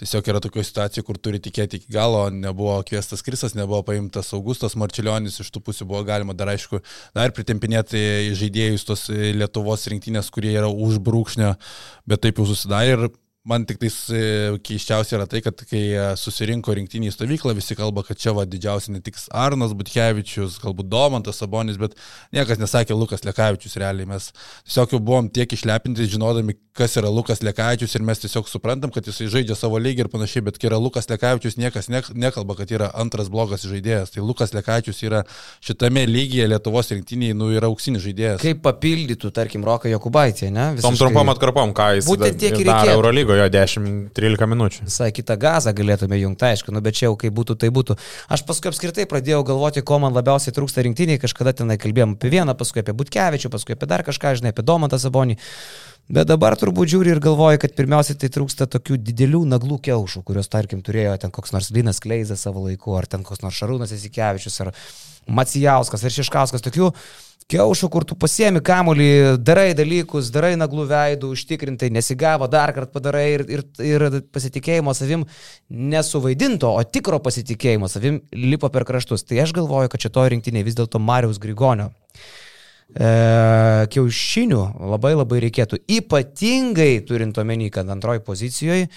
tiesiog 0.00 0.30
yra 0.32 0.40
tokio 0.44 0.64
situacija, 0.66 1.04
kur 1.06 1.20
turi 1.22 1.40
tikėti 1.42 1.80
iki 1.80 1.92
galo, 1.94 2.24
nebuvo 2.34 2.78
kviestas 2.88 3.22
Krisas, 3.26 3.54
nebuvo 3.58 3.84
paimtas 3.86 4.32
Augustas 4.36 4.74
Marčiulionis, 4.80 5.38
iš 5.40 5.52
tų 5.54 5.62
pusių 5.68 5.86
buvo 5.92 6.02
galima 6.08 6.34
dar 6.36 6.50
aišku, 6.52 6.82
dar 7.16 7.34
pritempinėti 7.36 8.34
žaidėjus 8.36 8.88
tos 8.88 9.06
Lietuvos 9.12 9.86
rinktinės, 9.92 10.32
kurie 10.34 10.56
yra 10.56 10.72
už 10.72 10.98
brūkšnio, 11.06 11.54
bet 12.10 12.26
taip 12.26 12.42
jau 12.42 12.48
susidarė 12.50 12.96
ir 12.96 13.08
Man 13.46 13.62
tik 13.62 13.78
tais 13.78 13.94
e, 14.10 14.20
keiščiausia 14.66 15.20
yra 15.20 15.26
tai, 15.30 15.38
kad 15.44 15.60
kai 15.70 15.82
e, 15.94 16.04
susirinko 16.18 16.74
rinktiniai 16.74 17.14
stovyklą, 17.14 17.52
visi 17.54 17.76
kalba, 17.78 18.02
kad 18.02 18.18
čia 18.18 18.32
va 18.34 18.42
didžiausia 18.42 18.90
ne 18.90 18.98
tik 19.04 19.20
Arnas 19.30 19.70
Butkevičius, 19.78 20.56
galbūt 20.64 20.88
Domantas 20.90 21.38
Sabonis, 21.38 21.78
bet 21.78 21.94
niekas 22.34 22.58
nesakė 22.58 22.96
Lukas 22.98 23.22
Lekavičius 23.22 23.78
realiai. 23.78 24.08
Mes 24.10 24.32
tiesiog 24.66 24.96
jau 24.96 24.98
buvom 24.98 25.28
tiek 25.30 25.54
išlepinti, 25.54 26.08
žinodami, 26.10 26.56
kas 26.76 26.98
yra 26.98 27.12
Lukas 27.12 27.44
Lekavičius 27.46 27.94
ir 27.94 28.02
mes 28.08 28.24
tiesiog 28.24 28.50
suprantam, 28.50 28.90
kad 28.90 29.06
jisai 29.06 29.28
žaidžia 29.30 29.54
savo 29.58 29.78
lygį 29.78 30.04
ir 30.04 30.10
panašiai, 30.10 30.42
bet 30.48 30.58
kai 30.58 30.66
yra 30.72 30.82
Lukas 30.82 31.06
Lekavičius, 31.12 31.54
niekas 31.62 31.86
ne, 31.92 32.02
nekalba, 32.18 32.58
kad 32.58 32.74
yra 32.74 32.90
antras 32.98 33.30
blogas 33.30 33.62
žaidėjas. 33.62 34.10
Tai 34.16 34.26
Lukas 34.26 34.56
Lekavičius 34.58 35.04
yra 35.06 35.22
šitame 35.62 36.02
lygyje 36.10 36.50
Lietuvos 36.50 36.90
rinktiniai, 36.96 37.38
nu, 37.38 37.52
yra 37.54 37.70
auksinis 37.70 38.02
žaidėjas. 38.04 38.42
Kaip 38.42 38.66
papildytų, 38.66 39.30
tarkim, 39.38 39.64
Roką 39.66 39.94
Jokubaitį, 39.94 40.50
ne? 40.50 40.68
Visiškai... 40.74 40.90
Tom 40.90 41.00
trumpom 41.00 41.34
atkarpom, 41.36 41.78
ką 41.78 41.88
jis 42.00 42.10
Būtent 42.10 42.42
tiek 42.42 42.58
ir 42.58 42.66
reikėjo. 42.66 42.98
Eurolygoje 42.98 43.35
jo 43.40 43.46
10-13 43.54 44.48
minučių. 44.52 44.86
Visai 44.88 45.10
kitą 45.14 45.36
gazą 45.40 45.72
galėtume 45.76 46.18
jungti, 46.20 46.48
aišku, 46.50 46.74
nu 46.74 46.82
bet 46.84 46.98
čia 46.98 47.08
jau 47.08 47.16
kaip 47.20 47.34
būtų, 47.36 47.58
tai 47.62 47.70
būtų. 47.74 47.96
Aš 48.32 48.44
paskui 48.48 48.70
apskritai 48.72 49.08
pradėjau 49.10 49.42
galvoti, 49.48 49.84
ko 49.86 50.00
man 50.02 50.16
labiausiai 50.16 50.54
trūksta 50.56 50.84
rinktiniai, 50.86 51.20
kažkada 51.22 51.54
tenai 51.62 51.78
kalbėjom 51.82 52.16
apie 52.16 52.32
vieną, 52.32 52.56
paskui 52.58 52.84
apie 52.84 52.96
Butkevičių, 52.96 53.52
paskui 53.52 53.76
apie 53.76 53.90
dar 53.90 54.06
kažką, 54.06 54.36
žinai, 54.40 54.54
apie 54.54 54.64
Domantą 54.66 55.00
Sabonį. 55.02 55.38
Bet 56.06 56.28
dabar 56.30 56.54
turbūt 56.54 56.92
žiūri 56.92 57.10
ir 57.16 57.20
galvoju, 57.22 57.58
kad 57.64 57.72
pirmiausia 57.74 58.14
tai 58.14 58.30
trūksta 58.30 58.68
tokių 58.70 59.00
didelių 59.08 59.40
naglų 59.50 59.80
kiaušų, 59.88 60.22
kurios, 60.28 60.46
tarkim, 60.52 60.78
turėjo 60.86 61.16
ten 61.24 61.32
koks 61.34 61.50
nors 61.56 61.72
Linas 61.74 61.98
Kleizas 62.04 62.44
savo 62.46 62.62
laiku, 62.68 62.94
ar 62.94 63.08
ten 63.10 63.26
koks 63.26 63.42
nors 63.42 63.58
Šarūnas 63.58 63.94
Esikevičius, 63.96 64.60
ar 64.62 64.70
Macijauskas, 65.26 66.06
ar 66.06 66.14
Šiškauskas, 66.14 66.62
tokių 66.62 66.92
Kiaušų, 67.46 67.88
kur 67.94 68.02
tu 68.02 68.16
pasiemi 68.18 68.58
kamolį, 68.58 69.36
darai 69.38 69.68
dalykus, 69.78 70.32
darai 70.34 70.56
naglų 70.58 70.88
veidų, 70.90 71.28
užtikrintai, 71.30 71.92
nesigavo, 71.94 72.48
dar 72.50 72.72
kartą 72.74 72.96
padarai 72.96 73.26
ir, 73.36 73.44
ir, 73.54 73.62
ir 73.86 74.06
pasitikėjimo 74.34 74.90
savim 74.98 75.22
nesuvaidinto, 75.70 76.72
o 76.74 76.82
tikro 76.82 77.20
pasitikėjimo 77.22 77.86
savim 77.86 78.18
lipo 78.34 78.66
per 78.74 78.82
kraštus. 78.88 79.22
Tai 79.28 79.38
aš 79.44 79.54
galvoju, 79.60 79.92
kad 79.92 80.08
šito 80.08 80.26
rinktinė 80.34 80.64
vis 80.66 80.74
dėlto 80.74 80.98
Mariaus 80.98 81.38
Grigonio. 81.38 81.92
E, 82.90 83.12
kiaušinių 83.94 84.64
labai 84.96 85.14
labai 85.14 85.44
reikėtų. 85.46 85.84
Ypatingai 86.00 86.96
turint 87.06 87.38
omeny, 87.38 87.70
kad 87.70 87.86
antroji 87.94 88.26
pozicijoje 88.26 88.90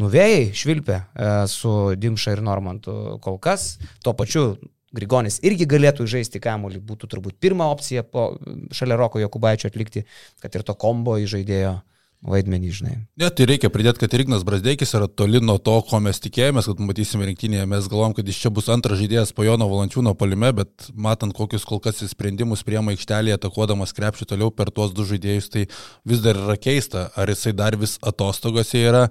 nuvėjai 0.00 0.46
švilpė 0.52 1.00
e, 1.00 1.34
su 1.48 1.94
Dimša 1.96 2.36
ir 2.36 2.44
Normantu 2.44 3.16
kol 3.24 3.40
kas, 3.40 3.78
tuo 4.04 4.12
pačiu 4.12 4.50
Grigonis 4.94 5.40
irgi 5.46 5.66
galėtų 5.70 6.06
žaisti 6.10 6.42
kamuolį, 6.42 6.82
būtų 6.86 7.10
turbūt 7.10 7.40
pirma 7.42 7.70
opcija 7.72 8.04
po, 8.06 8.32
šalia 8.74 8.98
Roko 9.00 9.22
Jokubaičio 9.22 9.72
atlikti, 9.72 10.04
kad 10.42 10.54
ir 10.54 10.66
to 10.66 10.76
kombo 10.78 11.18
įžaidėjo 11.22 11.80
vaidmenį, 12.24 12.70
žinai. 12.72 12.94
Ne, 13.20 13.28
tai 13.28 13.46
reikia 13.48 13.68
pridėti, 13.72 14.00
kad 14.00 14.14
Ignas 14.16 14.44
Brasdeikis 14.48 14.94
yra 14.96 15.08
toli 15.08 15.42
nuo 15.44 15.58
to, 15.62 15.74
ko 15.84 16.00
mes 16.02 16.20
tikėjomės, 16.24 16.70
kad 16.70 16.80
matysime 16.80 17.28
rinktinėje. 17.28 17.66
Mes 17.68 17.88
galvom, 17.92 18.14
kad 18.16 18.28
iš 18.28 18.40
čia 18.46 18.52
bus 18.54 18.70
antras 18.72 18.98
žaidėjas 19.00 19.34
po 19.36 19.44
Jono 19.44 19.68
Valančiūno 19.68 20.14
palime, 20.16 20.54
bet 20.56 20.88
matant, 20.96 21.36
kokius 21.36 21.66
kol 21.68 21.82
kas 21.84 22.00
sprendimus 22.08 22.64
priema 22.64 22.94
aikštelėje, 22.94 23.36
atakuodamas 23.36 23.92
krepšį 23.96 24.30
toliau 24.32 24.52
per 24.56 24.72
tuos 24.72 24.96
du 24.96 25.04
žaidėjus, 25.08 25.50
tai 25.52 25.66
vis 26.08 26.24
dar 26.24 26.40
yra 26.40 26.56
keista, 26.56 27.10
ar 27.12 27.32
jisai 27.32 27.52
dar 27.56 27.76
vis 27.80 27.98
atostogose 28.00 28.80
yra, 28.80 29.08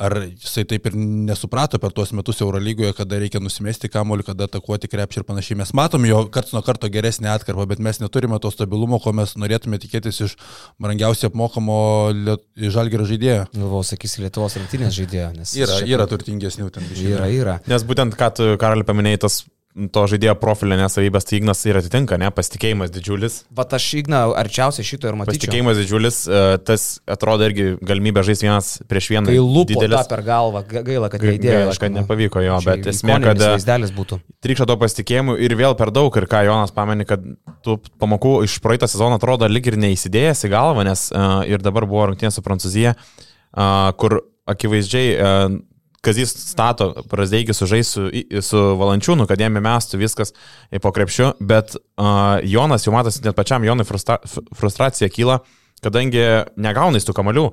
Ar 0.00 0.14
jisai 0.24 0.64
taip 0.64 0.86
ir 0.88 0.94
nesuprato 0.96 1.76
per 1.80 1.92
tuos 1.92 2.14
metus 2.16 2.40
Eurolygoje, 2.40 2.94
kada 2.96 3.18
reikia 3.20 3.42
nusimesti 3.42 3.90
kamuolį, 3.92 4.24
kada 4.30 4.46
atakuoti 4.48 4.88
krepšį 4.88 5.20
ir 5.20 5.26
panašiai. 5.28 5.58
Mes 5.60 5.74
matom 5.76 6.06
jo 6.08 6.22
karts 6.32 6.54
nuo 6.56 6.62
karto 6.64 6.88
geresnį 6.92 7.28
atkarpą, 7.34 7.66
bet 7.68 7.82
mes 7.84 8.00
neturime 8.00 8.40
to 8.40 8.48
stabilumo, 8.54 8.96
ko 9.04 9.12
mes 9.16 9.36
norėtume 9.36 9.76
tikėtis 9.82 10.22
iš 10.24 10.36
brangiausiai 10.80 11.28
apmokamo 11.28 11.78
liet... 12.16 12.48
žalgerio 12.56 13.10
žaidėjo. 13.12 13.46
Galvau, 13.52 13.84
sakysi, 13.84 14.24
Lietuvos 14.24 14.56
rinktinės 14.56 14.96
žaidėjo. 14.96 15.30
Yra, 15.36 15.78
šiaip... 15.82 15.92
yra 15.92 16.08
turtingesnių 16.08 16.72
ten. 16.72 16.88
Yra, 17.04 17.28
yra. 17.28 17.60
Nes 17.68 17.84
būtent, 17.84 18.16
ką 18.16 18.32
tu, 18.40 18.52
Karali, 18.60 18.88
paminėjai, 18.88 19.26
tas 19.28 19.42
to 19.70 20.02
žaidėjo 20.10 20.34
profilio 20.40 20.74
nesavybės, 20.80 21.26
tai 21.28 21.38
Ignas 21.38 21.60
ir 21.68 21.78
atitinka, 21.78 22.16
ne, 22.18 22.28
pasitikėjimas 22.34 22.90
didžiulis. 22.90 23.36
Vat 23.54 23.76
aš 23.76 23.86
Igną 24.00 24.22
arčiausiai 24.40 24.86
šito 24.86 25.06
ir 25.06 25.18
matau. 25.18 25.30
Pasitikėjimas 25.30 25.78
didžiulis, 25.78 26.18
e, 26.26 26.40
tas 26.66 26.86
atrodo 27.10 27.46
irgi 27.46 27.76
galimybė 27.78 28.24
žaisti 28.26 28.48
vienas 28.48 28.72
prieš 28.90 29.10
vieną. 29.14 29.30
Kai 29.30 29.38
lūpo 29.38 29.84
tą 29.84 30.02
per 30.10 30.24
galvą, 30.26 30.64
gaila, 30.66 31.12
kad 31.12 31.22
neįdėjo. 31.22 31.62
Gaila, 31.62 31.78
kad 31.84 31.96
nepavyko 32.00 32.44
jo, 32.44 32.58
bet 32.66 32.90
esmė, 32.90 33.20
kad 33.22 33.46
e. 33.46 34.20
Trykšta 34.42 34.66
to 34.72 34.78
pasitikėjimu 34.82 35.38
ir 35.38 35.54
vėl 35.62 35.78
per 35.78 35.94
daug, 35.94 36.18
ir 36.18 36.26
ką 36.30 36.42
Jonas 36.50 36.74
pameni, 36.74 37.06
kad 37.06 37.22
tų 37.62 37.78
pamokų 38.02 38.40
iš 38.48 38.58
praeitą 38.64 38.90
sezoną 38.90 39.20
atrodo 39.22 39.46
lik 39.46 39.70
ir 39.70 39.78
neįsidėjęs 39.78 40.48
į 40.50 40.54
galvą, 40.56 40.86
nes 40.90 41.08
uh, 41.14 41.40
ir 41.46 41.62
dabar 41.62 41.86
buvo 41.86 42.10
rungtynė 42.10 42.34
su 42.34 42.42
Prancūzija, 42.42 42.96
uh, 42.98 43.90
kur 44.00 44.24
akivaizdžiai 44.50 45.10
uh, 45.14 45.60
Kazys 46.04 46.32
stato 46.32 46.90
Prasdeikį 47.10 47.54
su 47.56 47.68
žais 47.68 47.90
su, 47.92 48.06
su 48.46 48.60
Valančiūnu, 48.80 49.26
kad 49.28 49.40
jame 49.40 49.60
mestų 49.64 50.00
viskas 50.00 50.32
po 50.80 50.92
krepšiu, 50.96 51.34
bet 51.44 51.76
uh, 51.76 52.40
Jonas 52.48 52.86
jau 52.86 52.94
matosi, 52.94 53.20
net 53.26 53.36
pačiam 53.36 53.64
Jonui 53.66 53.84
frustra, 53.84 54.16
frustracija 54.56 55.10
kyla, 55.12 55.42
kadangi 55.84 56.24
negauna 56.56 57.00
į 57.00 57.04
tų 57.04 57.16
kamalių. 57.20 57.46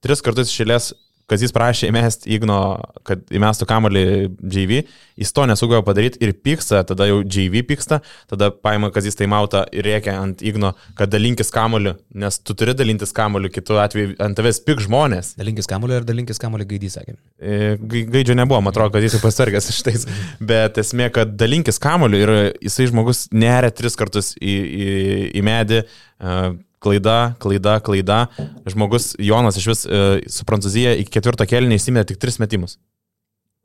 Tris 0.00 0.24
kartus 0.24 0.48
išėlės 0.48 0.94
kas 1.30 1.44
jis 1.44 1.54
prašė 1.54 1.90
įmesti 1.90 2.30
Igno, 2.34 2.58
kad 3.06 3.22
įmestų 3.34 3.66
kamalį 3.70 4.04
JV, 4.40 4.82
jis 5.20 5.32
to 5.36 5.46
nesugavo 5.48 5.84
padaryti 5.86 6.20
ir 6.24 6.34
pyksta, 6.34 6.82
tada 6.88 7.06
jau 7.08 7.20
JV 7.22 7.62
pyksta, 7.68 8.00
tada 8.30 8.50
paima, 8.50 8.90
kad 8.94 9.06
jis 9.06 9.18
taimautą 9.18 9.64
ir 9.74 9.86
reikia 9.86 10.16
ant 10.20 10.42
Igno, 10.46 10.72
kad 10.98 11.12
dalinkis 11.12 11.52
kamoliu, 11.54 11.94
nes 12.18 12.40
tu 12.42 12.56
turi 12.58 12.74
dalintis 12.76 13.14
kamoliu, 13.16 13.52
kitu 13.52 13.78
atveju 13.82 14.16
ant 14.22 14.38
tavęs 14.38 14.62
pik 14.66 14.82
žmonės. 14.86 15.34
Dalinkis 15.40 15.70
kamoliu 15.70 16.00
ir 16.00 16.08
dalinkis 16.08 16.42
kamoliu 16.42 16.66
gaidys, 16.70 16.98
sakė. 16.98 17.16
E, 17.38 17.76
gaidžio 18.10 18.36
nebuvo, 18.38 18.62
man 18.64 18.74
atrodo, 18.74 18.94
kad 18.96 19.06
jis 19.06 19.18
jau 19.18 19.22
pasargęs 19.24 19.70
šitais, 19.78 20.08
bet 20.42 20.80
esmė, 20.82 21.10
kad 21.14 21.36
dalinkis 21.38 21.80
kamoliu 21.82 22.24
ir 22.24 22.34
jisai 22.58 22.90
žmogus 22.90 23.28
neria 23.34 23.70
tris 23.74 23.98
kartus 23.98 24.34
į, 24.40 24.56
į, 24.56 24.90
į 25.38 25.46
medį. 25.46 25.84
Uh, 26.20 26.58
klaida, 26.80 27.34
klaida, 27.38 27.78
klaida. 27.84 28.20
Žmogus 28.68 29.12
Jonas 29.18 29.58
iš 29.60 29.66
vis 29.70 29.84
e, 29.86 30.00
su 30.32 30.46
Prancūzija 30.48 30.96
iki 31.02 31.12
ketvirto 31.18 31.46
kelnį 31.48 31.78
įsimetė 31.80 32.14
tik 32.14 32.22
tris 32.24 32.40
metimus. 32.42 32.78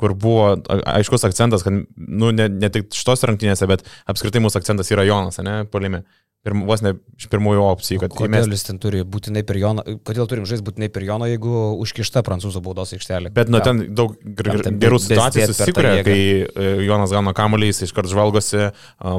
Kur 0.01 0.11
buvo 0.19 0.49
aiškus 0.91 1.23
akcentas, 1.23 1.63
kad, 1.63 1.75
nu, 1.95 2.31
ne, 2.35 2.49
ne 2.51 2.69
tik 2.73 2.89
šitos 2.91 3.23
rungtynėse, 3.29 3.67
bet 3.71 3.85
apskritai 4.11 4.41
mūsų 4.43 4.59
akcentas 4.59 4.91
yra 4.91 5.05
Jonas, 5.07 5.39
ne, 5.39 5.61
polime 5.71 6.03
pirm, 6.45 6.61
vos 6.69 6.81
ne 6.85 6.93
iš 7.17 7.27
pirmųjų 7.31 7.63
opcijų. 7.65 8.01
Kodėl 8.05 8.27
įmest... 8.29 8.51
jis 8.53 8.65
ten 8.67 8.79
turi 8.81 9.01
būtinai 9.07 9.41
per 9.47 9.57
Joną, 9.59 9.85
kodėl 10.05 10.27
turim 10.29 10.45
žaisti 10.47 10.65
būtinai 10.67 10.89
per 10.93 11.05
Joną, 11.07 11.29
jeigu 11.31 11.61
užkišta 11.81 12.21
prancūzų 12.25 12.61
baudos 12.65 12.93
aikštelė? 12.95 13.31
Bet 13.35 13.49
nuo 13.53 13.61
ten 13.65 13.81
daug 13.97 14.13
ger, 14.21 14.61
ten 14.67 14.77
gerų 14.81 14.99
situacijų 15.01 15.47
susikuria, 15.49 15.95
kai 16.05 16.19
e, 16.45 16.67
Jonas 16.85 17.13
gauna 17.15 17.33
kamuolį, 17.37 17.71
jis 17.71 17.87
iškart 17.87 18.11
žvalgosi, 18.11 18.67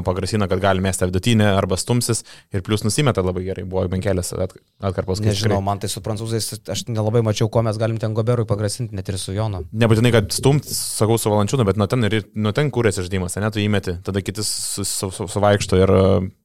pagrasina, 0.07 0.47
kad 0.51 0.63
gali 0.63 0.83
mesti 0.83 1.09
vidutinę 1.09 1.49
arba 1.57 1.79
stumsis 1.79 2.23
ir 2.55 2.63
plus 2.65 2.85
nusimeta 2.87 3.25
labai 3.25 3.43
gerai, 3.49 3.67
buvo 3.67 3.83
bent 3.91 4.07
kelias 4.07 4.31
atkarpos. 4.31 5.21
Nežinau, 5.23 5.59
man 5.65 5.83
tai 5.83 5.91
su 5.91 6.03
prancūzais, 6.05 6.61
aš 6.71 6.85
nelabai 6.87 7.25
mačiau, 7.27 7.51
ko 7.51 7.65
mes 7.67 7.79
galim 7.81 7.99
ten 7.99 8.15
Goberui 8.15 8.47
pagrasinti, 8.47 8.95
net 8.95 9.11
ir 9.11 9.19
su 9.19 9.35
Jonu. 9.35 9.65
Nebūtinai, 9.75 10.13
kad 10.15 10.31
stumt, 10.35 10.66
sakau, 10.71 11.17
su 11.21 11.31
Valančiūnu, 11.31 11.65
bet 11.67 11.79
nuo 11.79 11.87
ten, 11.91 12.03
ir, 12.07 12.19
nuo 12.35 12.53
ten 12.55 12.71
kūrėsi 12.73 13.05
žaidimas, 13.05 13.37
ne, 13.39 13.49
tu 13.53 13.61
įmeti, 13.63 13.97
tada 14.05 14.23
kitis 14.25 14.49
suvaikšto 14.83 15.07
su, 15.07 15.27
su, 15.27 15.29
su 15.31 15.81
ir 15.81 15.95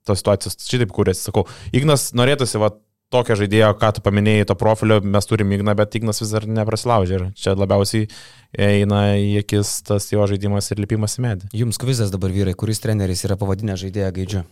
tos 0.07 0.23
situacijos 0.23 0.59
šitaip 0.69 0.95
kūrėsi. 0.95 1.27
Sakau, 1.29 1.47
Ignas 1.77 2.11
norėtųsi, 2.19 2.61
va, 2.63 2.73
tokio 3.13 3.37
žaidėjo, 3.39 3.73
ką 3.81 3.91
tu 3.97 4.05
paminėjai, 4.05 4.47
to 4.49 4.57
profilio, 4.59 4.99
mes 5.05 5.29
turim 5.29 5.53
Igną, 5.55 5.75
bet 5.79 5.99
Ignas 5.99 6.23
vis 6.23 6.33
dar 6.35 6.47
neprasilaužė. 6.49 7.19
Ir 7.19 7.27
čia 7.39 7.55
labiausiai 7.59 8.09
eina 8.57 9.03
į 9.21 9.43
akis 9.43 9.75
tas 9.89 10.09
jo 10.13 10.25
žaidimas 10.31 10.71
ir 10.73 10.83
lipimas 10.83 11.19
į 11.19 11.27
medį. 11.27 11.53
Jums 11.63 11.81
kvizas 11.83 12.13
dabar 12.15 12.33
vyrai, 12.35 12.57
kuris 12.59 12.83
treneris 12.85 13.25
yra 13.29 13.39
pavadinęs 13.41 13.85
žaidėją 13.85 14.15
gaidžiu? 14.19 14.47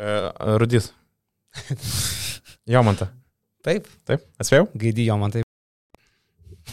E, 0.00 0.16
Rudis. 0.60 0.90
Jomanta. 2.72 3.12
Taip. 3.66 3.88
Taip, 4.08 4.24
atspėjau? 4.40 4.70
Gaidį 4.80 5.10
Jomantai. 5.10 5.44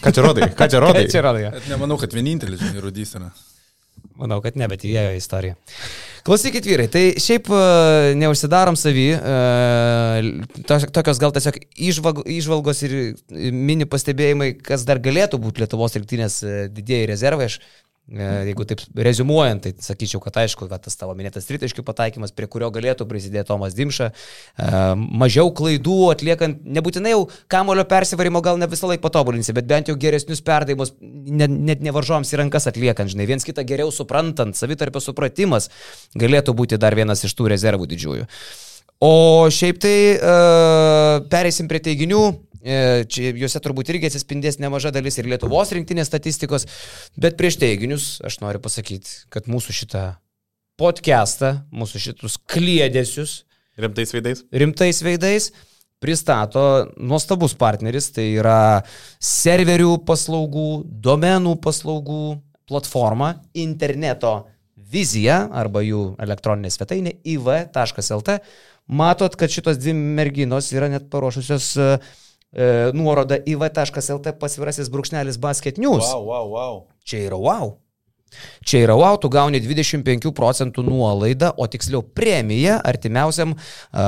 Ką 0.04 0.14
čia 0.14 0.26
rodai? 0.26 0.50
Ką 0.58 0.70
čia 0.72 0.82
rodai? 0.84 1.06
čia 1.12 1.24
rodai. 1.26 1.52
Nemanau, 1.72 1.98
kad 2.02 2.14
vienintelis 2.14 2.64
Rudys 2.84 3.16
yra. 3.18 3.32
Manau, 4.18 4.40
kad 4.42 4.58
ne, 4.58 4.66
bet 4.70 4.86
įėjo 4.86 5.14
istorija. 5.18 5.58
Klausykit 6.28 6.66
vyrai, 6.68 6.88
tai 6.92 7.04
šiaip 7.22 7.48
e, 7.54 7.60
neužsidarom 8.20 8.76
savį, 8.76 9.06
e, 9.16 10.64
tokios 10.68 11.22
gal 11.22 11.32
tiesiog 11.36 11.60
išvalgos 11.78 12.82
ir 12.84 12.96
mini 13.54 13.88
pastebėjimai, 13.88 14.50
kas 14.60 14.84
dar 14.90 15.00
galėtų 15.04 15.40
būti 15.44 15.64
Lietuvos 15.64 15.96
rinktinės 15.96 16.42
e, 16.44 16.56
didėjai 16.74 17.12
rezervai. 17.14 17.48
Aš 17.48 17.60
jeigu 18.08 18.64
taip 18.68 18.82
rezumuojant, 18.96 19.66
tai 19.66 19.74
sakyčiau, 19.84 20.22
kad 20.24 20.38
aišku, 20.40 20.70
kad 20.72 20.84
tas 20.86 20.96
tavo 20.96 21.12
minėtas 21.18 21.48
tritaškių 21.50 21.84
pataikymas, 21.84 22.32
prie 22.36 22.48
kurio 22.48 22.70
galėtų 22.72 23.08
prisidėti 23.10 23.50
Tomas 23.50 23.76
Dimša, 23.76 24.08
e, 24.12 24.70
mažiau 24.96 25.52
klaidų 25.52 25.98
atliekant, 26.14 26.62
nebūtinai 26.64 27.12
jau 27.12 27.26
kamulio 27.52 27.84
persivarimo 27.90 28.40
gal 28.46 28.60
ne 28.62 28.70
visą 28.72 28.88
laiką 28.88 29.04
patobulinsi, 29.04 29.56
bet 29.58 29.68
bent 29.68 29.92
jau 29.92 29.98
geresnius 30.00 30.44
perdavimus, 30.46 30.94
net 31.02 31.84
nevaržoms 31.84 32.32
į 32.32 32.40
rankas 32.46 32.70
atliekant, 32.72 33.12
žinai, 33.12 33.28
viens 33.28 33.48
kitą 33.48 33.68
geriau 33.68 33.92
suprantant, 33.92 34.56
savitarpio 34.56 35.04
supratimas 35.04 35.68
galėtų 36.16 36.56
būti 36.56 36.80
dar 36.80 36.96
vienas 36.96 37.28
iš 37.28 37.36
tų 37.36 37.52
rezervų 37.52 37.92
didžiųjų. 37.92 38.30
O 39.04 39.46
šiaip 39.54 39.78
tai 39.78 39.98
uh, 40.18 41.20
pereisim 41.30 41.68
prie 41.70 41.78
teiginių. 41.86 42.22
E, 42.68 43.06
čia 43.08 43.32
juose 43.32 43.62
turbūt 43.64 43.94
irgi 43.94 44.10
atsispindės 44.10 44.58
nemaža 44.60 44.92
dalis 44.92 45.16
ir 45.22 45.30
Lietuvos 45.32 45.70
rinktinės 45.72 46.10
statistikos, 46.10 46.66
bet 47.16 47.38
prieš 47.40 47.56
teiginius 47.62 48.18
aš 48.28 48.42
noriu 48.42 48.60
pasakyti, 48.64 49.14
kad 49.32 49.48
mūsų 49.48 49.76
šitą 49.78 50.02
podcastą, 50.80 51.54
mūsų 51.72 52.02
šitus 52.10 52.36
kliedesius. 52.52 53.38
Rimtais 53.80 54.12
veidais? 54.12 54.44
Rimtais 54.52 55.00
veidais 55.06 55.48
pristato 56.04 56.66
nuostabus 57.00 57.56
partneris, 57.58 58.12
tai 58.14 58.28
yra 58.36 58.84
serverių 59.24 59.96
paslaugų, 60.06 60.84
domenų 61.08 61.56
paslaugų 61.64 62.22
platforma, 62.68 63.38
interneto 63.56 64.42
vizija 64.92 65.46
arba 65.56 65.88
jų 65.88 66.18
elektroninė 66.20 66.76
svetainė 66.76 67.16
iv.lt. 67.24 68.40
Matot, 68.88 69.40
kad 69.40 69.52
šitos 69.52 69.80
dvi 69.80 69.96
merginos 69.96 70.70
yra 70.76 70.92
net 70.92 71.08
paruošusios 71.12 71.74
uh, 71.80 72.16
e, 72.54 72.70
nuorodą 72.98 73.40
iv.lt 73.46 74.38
pasvirasis 74.40 74.92
brūkšnelis 74.94 75.40
basket 75.42 75.82
news. 75.82 76.06
Wow, 76.06 76.30
wow, 76.30 76.54
wow. 76.54 76.80
Čia 77.08 77.28
yra 77.28 77.42
wow. 77.42 77.76
Čia 78.68 78.84
yra 78.84 78.96
wow, 79.00 79.16
tu 79.22 79.30
gauni 79.32 79.62
25 79.64 80.32
procentų 80.36 80.84
nuolaidą, 80.84 81.54
o 81.56 81.68
tiksliau 81.72 82.04
premiją 82.04 82.76
artimiausiam 82.84 83.54
uh, 83.56 84.02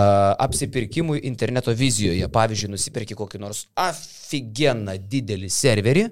apsipirkimui 0.44 1.22
interneto 1.30 1.72
vizijoje. 1.72 2.28
Pavyzdžiui, 2.28 2.74
nusipirki 2.74 3.16
kokį 3.16 3.40
nors 3.40 3.64
aфиgeną 3.80 4.98
didelį 5.00 5.52
serverį, 5.56 6.10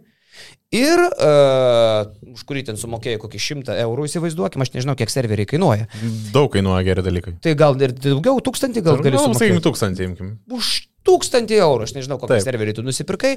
Ir 0.68 1.00
uh, 1.00 2.10
už 2.36 2.42
kurį 2.44 2.66
ten 2.68 2.76
sumokėjai 2.80 3.20
kokį 3.22 3.40
šimtą 3.40 3.78
eurų, 3.86 4.10
įsivaizduokime, 4.10 4.66
aš 4.66 4.74
nežinau, 4.74 4.98
kiek 5.00 5.12
serveriai 5.12 5.48
kainuoja. 5.48 5.88
Daug 6.34 6.52
kainuoja 6.52 6.84
geri 6.90 7.06
dalykai. 7.06 7.38
Tai 7.44 7.54
gal 7.56 7.80
ir 7.80 7.94
daugiau, 7.96 8.42
tūkstantį 8.44 8.84
gal 8.84 9.00
gali 9.00 9.16
sumokėti. 9.16 9.40
Sakykime, 9.40 9.64
tūkstantį 9.64 10.08
imkim. 10.10 10.34
Už 10.52 10.74
tūkstantį 11.08 11.60
eurų, 11.64 11.88
aš 11.88 11.96
nežinau, 11.98 12.20
kokį 12.22 12.40
serverį 12.44 12.76
tu 12.78 12.84
nusipirkai, 12.86 13.34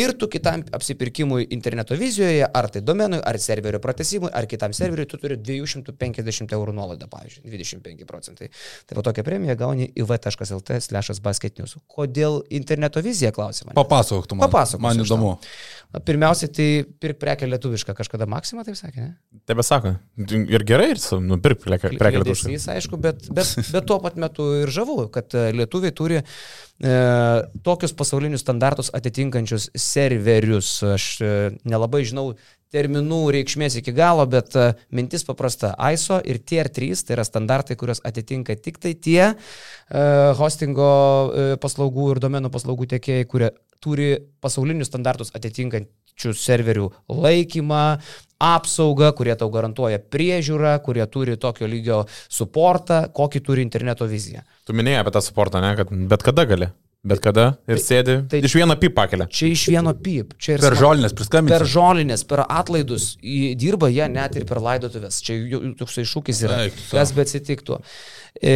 ir 0.00 0.14
tu 0.20 0.28
kitam 0.32 0.64
apsipirkimui 0.76 1.46
interneto 1.56 1.96
vizijoje, 1.98 2.44
ar 2.44 2.68
tai 2.72 2.84
domenui, 2.84 3.20
ar 3.24 3.38
serverio 3.42 3.80
pratesimui, 3.82 4.30
ar 4.34 4.48
kitam 4.50 4.74
serveriui, 4.76 5.08
tu 5.10 5.20
turi 5.22 5.38
250 5.40 6.54
eurų 6.58 6.76
nuolaidą, 6.76 7.08
pavyzdžiui, 7.12 7.44
25 7.48 8.08
procentai. 8.08 8.50
Tai 8.88 8.98
va 8.98 9.06
tokią 9.08 9.24
premiją 9.26 9.56
gauni 9.60 9.88
iv.lt 9.94 10.80
slešas 10.84 11.22
basketinius. 11.24 11.76
Kodėl 11.90 12.42
interneto 12.54 13.02
vizija 13.04 13.32
klausimą? 13.34 13.74
Papasakok 13.76 14.28
tu 14.28 14.38
man. 14.38 14.48
Papasakok. 14.48 14.84
Man 14.84 15.04
įdomu. 15.04 15.34
Na, 15.34 15.52
pirmiausia, 16.06 16.48
tai 16.52 16.68
pirk 17.00 17.18
prekę 17.22 17.46
lietuvišką, 17.48 17.94
kažkada 17.96 18.26
Maksima 18.30 18.64
taip 18.66 18.78
sakė, 18.78 19.04
ne? 19.04 19.40
Taip 19.48 19.60
sako. 19.66 19.94
Ir 20.34 20.64
gerai, 20.66 20.90
ir 20.94 21.02
nupirk 21.22 21.62
prekę 21.62 21.92
lietuvišką. 21.94 22.52
Jis 22.54 22.66
aišku, 22.74 22.98
bet, 23.00 23.28
bet, 23.34 23.54
bet 23.70 23.86
tuo 23.88 24.00
pat 24.02 24.18
metu 24.20 24.48
ir 24.62 24.72
žavu, 24.74 25.06
kad 25.14 25.36
e, 25.36 25.46
lietuviai 25.54 25.94
turi 25.94 26.20
e, 26.20 26.24
tokius 27.66 27.94
pasaulinius 27.96 28.44
standartus 28.46 28.90
atitinkančius 28.96 29.70
serverius. 29.78 30.76
Aš 30.96 31.08
e, 31.22 31.32
nelabai 31.68 32.04
žinau 32.08 32.32
terminų 32.74 33.20
reikšmės 33.36 33.78
iki 33.80 33.94
galo, 33.94 34.24
bet 34.30 34.54
e, 34.58 34.66
mintis 34.94 35.24
paprasta. 35.26 35.72
ISO 35.94 36.18
ir 36.26 36.40
Tier 36.42 36.70
3 36.72 37.04
tai 37.06 37.16
yra 37.18 37.26
standartai, 37.26 37.76
kurios 37.78 38.02
atitinka 38.06 38.56
tik 38.60 38.80
tai 38.82 38.94
tie 38.98 39.20
e, 39.30 39.34
hostingo 40.38 40.88
e, 40.90 41.46
paslaugų 41.62 42.10
ir 42.14 42.22
domenų 42.24 42.50
paslaugų 42.54 42.90
tiekėjai, 42.94 43.28
kurie 43.30 43.52
turi 43.82 44.14
pasaulinius 44.44 44.90
standartus 44.90 45.34
atitinkančius 45.34 46.44
serverių 46.44 46.90
laikymą, 47.08 47.82
apsaugą, 48.44 49.10
kurie 49.16 49.34
tau 49.40 49.50
garantuoja 49.54 49.98
priežiūrą, 49.98 50.76
kurie 50.84 51.04
turi 51.10 51.36
tokio 51.40 51.68
lygio 51.70 52.04
suportą, 52.28 53.04
kokį 53.14 53.44
turi 53.44 53.64
interneto 53.64 54.08
viziją. 54.10 54.44
Tu 54.68 54.76
minėjai 54.76 55.04
apie 55.04 55.14
tą 55.16 55.24
suportą, 55.24 55.62
ne, 55.64 55.74
kad 55.78 55.92
bet 55.92 56.26
kada 56.26 56.48
gali. 56.48 56.72
Bet 57.04 57.20
kada 57.20 57.50
ir 57.68 57.76
tai, 57.76 57.82
sėdi. 57.84 58.14
Tai 58.32 58.38
iš 58.48 58.54
vieno 58.56 58.74
pip 58.80 58.94
pakelia. 58.96 59.26
Čia 59.28 59.50
iš 59.52 59.66
vieno 59.68 59.92
pip. 59.92 60.32
Čia 60.40 60.54
per 60.62 60.72
žolinės 60.80 61.12
priskambinti. 61.12 61.52
Per 61.52 61.68
žolinės, 61.68 62.22
per 62.30 62.46
atlaidus. 62.46 63.10
Dirba 63.60 63.90
jie 63.92 64.06
net 64.08 64.38
ir 64.40 64.46
per 64.48 64.62
laidotuvės. 64.64 65.18
Čia 65.26 65.36
toksai 65.76 66.06
šūkis 66.08 66.40
yra. 66.46 66.62
Eik, 66.64 66.78
kas 66.88 67.12
bet 67.12 67.28
atsitiktų. 67.28 67.76
E, 68.40 68.54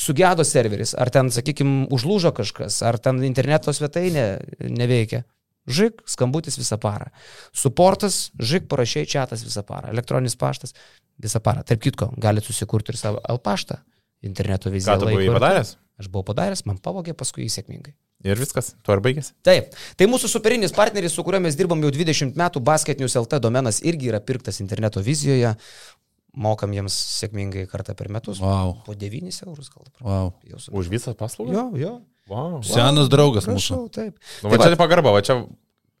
sugedo 0.00 0.46
serveris, 0.46 0.94
ar 0.98 1.12
ten, 1.12 1.28
sakykime, 1.34 1.84
užlūžo 1.92 2.32
kažkas, 2.36 2.80
ar 2.86 2.98
ten 3.02 3.20
interneto 3.26 3.74
svetainė 3.76 4.26
neveikia. 4.64 5.24
Žik, 5.70 6.00
skambutis 6.08 6.56
visą 6.58 6.78
parą. 6.80 7.10
Suportas, 7.54 8.30
žik, 8.40 8.66
parašiai 8.70 9.06
čatas 9.06 9.44
visą 9.44 9.62
parą. 9.66 9.92
Elektroninis 9.92 10.38
paštas 10.40 10.72
visą 11.20 11.42
parą. 11.44 11.62
Tarp 11.68 11.82
kitko, 11.84 12.10
galite 12.18 12.48
susikurti 12.48 12.94
ir 12.94 12.98
savo 12.98 13.20
L 13.28 13.38
paštą. 13.44 13.78
Interneto 14.26 14.72
viziją. 14.72 14.96
Ką 14.96 15.04
tu 15.04 15.12
buvai 15.12 15.28
padaręs? 15.36 15.76
Aš 16.00 16.08
buvau 16.08 16.32
padaręs, 16.32 16.64
man 16.68 16.80
pavogė, 16.80 17.14
paskui 17.16 17.44
jį 17.44 17.52
sėkmingai. 17.54 17.94
Ir 18.24 18.36
viskas, 18.36 18.74
tuo 18.84 18.92
ir 18.92 19.00
baigėsi. 19.04 19.32
Taip. 19.44 19.72
Tai 19.96 20.08
mūsų 20.12 20.28
superinis 20.28 20.74
partneris, 20.76 21.14
su 21.16 21.24
kuriuo 21.24 21.40
mes 21.46 21.56
dirbam 21.56 21.80
jau 21.80 21.92
20 21.94 22.36
metų, 22.36 22.60
Basketinius 22.64 23.16
LT 23.16 23.40
domenas 23.40 23.80
irgi 23.80 24.10
yra 24.12 24.20
pirktas 24.20 24.60
interneto 24.60 25.00
vizijoje 25.04 25.54
mokam 26.34 26.74
jiems 26.74 26.94
sėkmingai 27.20 27.66
kartą 27.70 27.96
per 27.98 28.10
metus. 28.12 28.40
Wow. 28.42 28.76
Po 28.86 28.94
9 28.98 29.42
eurus 29.46 29.72
gal. 29.72 29.88
Wow. 30.04 30.32
Už 30.70 30.90
visą 30.92 31.14
paslaugą? 31.18 31.54
Jo, 31.56 31.66
jo. 31.78 31.96
Wow. 32.30 32.60
Senas 32.62 33.08
wow. 33.08 33.10
draugas 33.10 33.48
Prašau, 33.48 33.86
mūsų. 33.86 33.90
Taip. 33.96 34.20
Nu, 34.44 34.52
va, 34.52 34.60
tai 34.60 34.70
čia 34.70 34.78
pagarba, 34.78 35.14
va 35.16 35.22
čia 35.26 35.40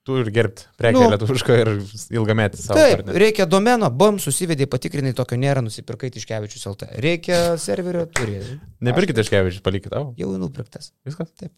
tu 0.06 0.16
ir 0.20 0.30
gerbti 0.32 0.68
prekę 0.80 1.00
nu, 1.00 1.10
lietuvišką 1.12 1.56
ir 1.60 1.72
ilgametį 2.16 2.60
savo. 2.62 2.78
Taip, 2.78 3.00
partnerį. 3.00 3.22
reikia 3.24 3.46
domeno, 3.50 3.90
bam, 3.92 4.20
susivedė, 4.22 4.68
patikrinai, 4.70 5.12
tokio 5.16 5.38
nėra, 5.40 5.64
nusipirkai 5.66 6.12
Tiškevičius 6.14 6.66
LT. 6.70 6.94
Reikia 7.04 7.40
serverio, 7.60 8.06
turi. 8.14 8.40
Nepirkite 8.86 9.20
Tiškevičius, 9.20 9.64
palikite 9.66 9.92
tavo. 9.92 10.14
Jau 10.20 10.32
nupirktas. 10.40 10.92
Viskas? 11.08 11.34
Taip. 11.40 11.52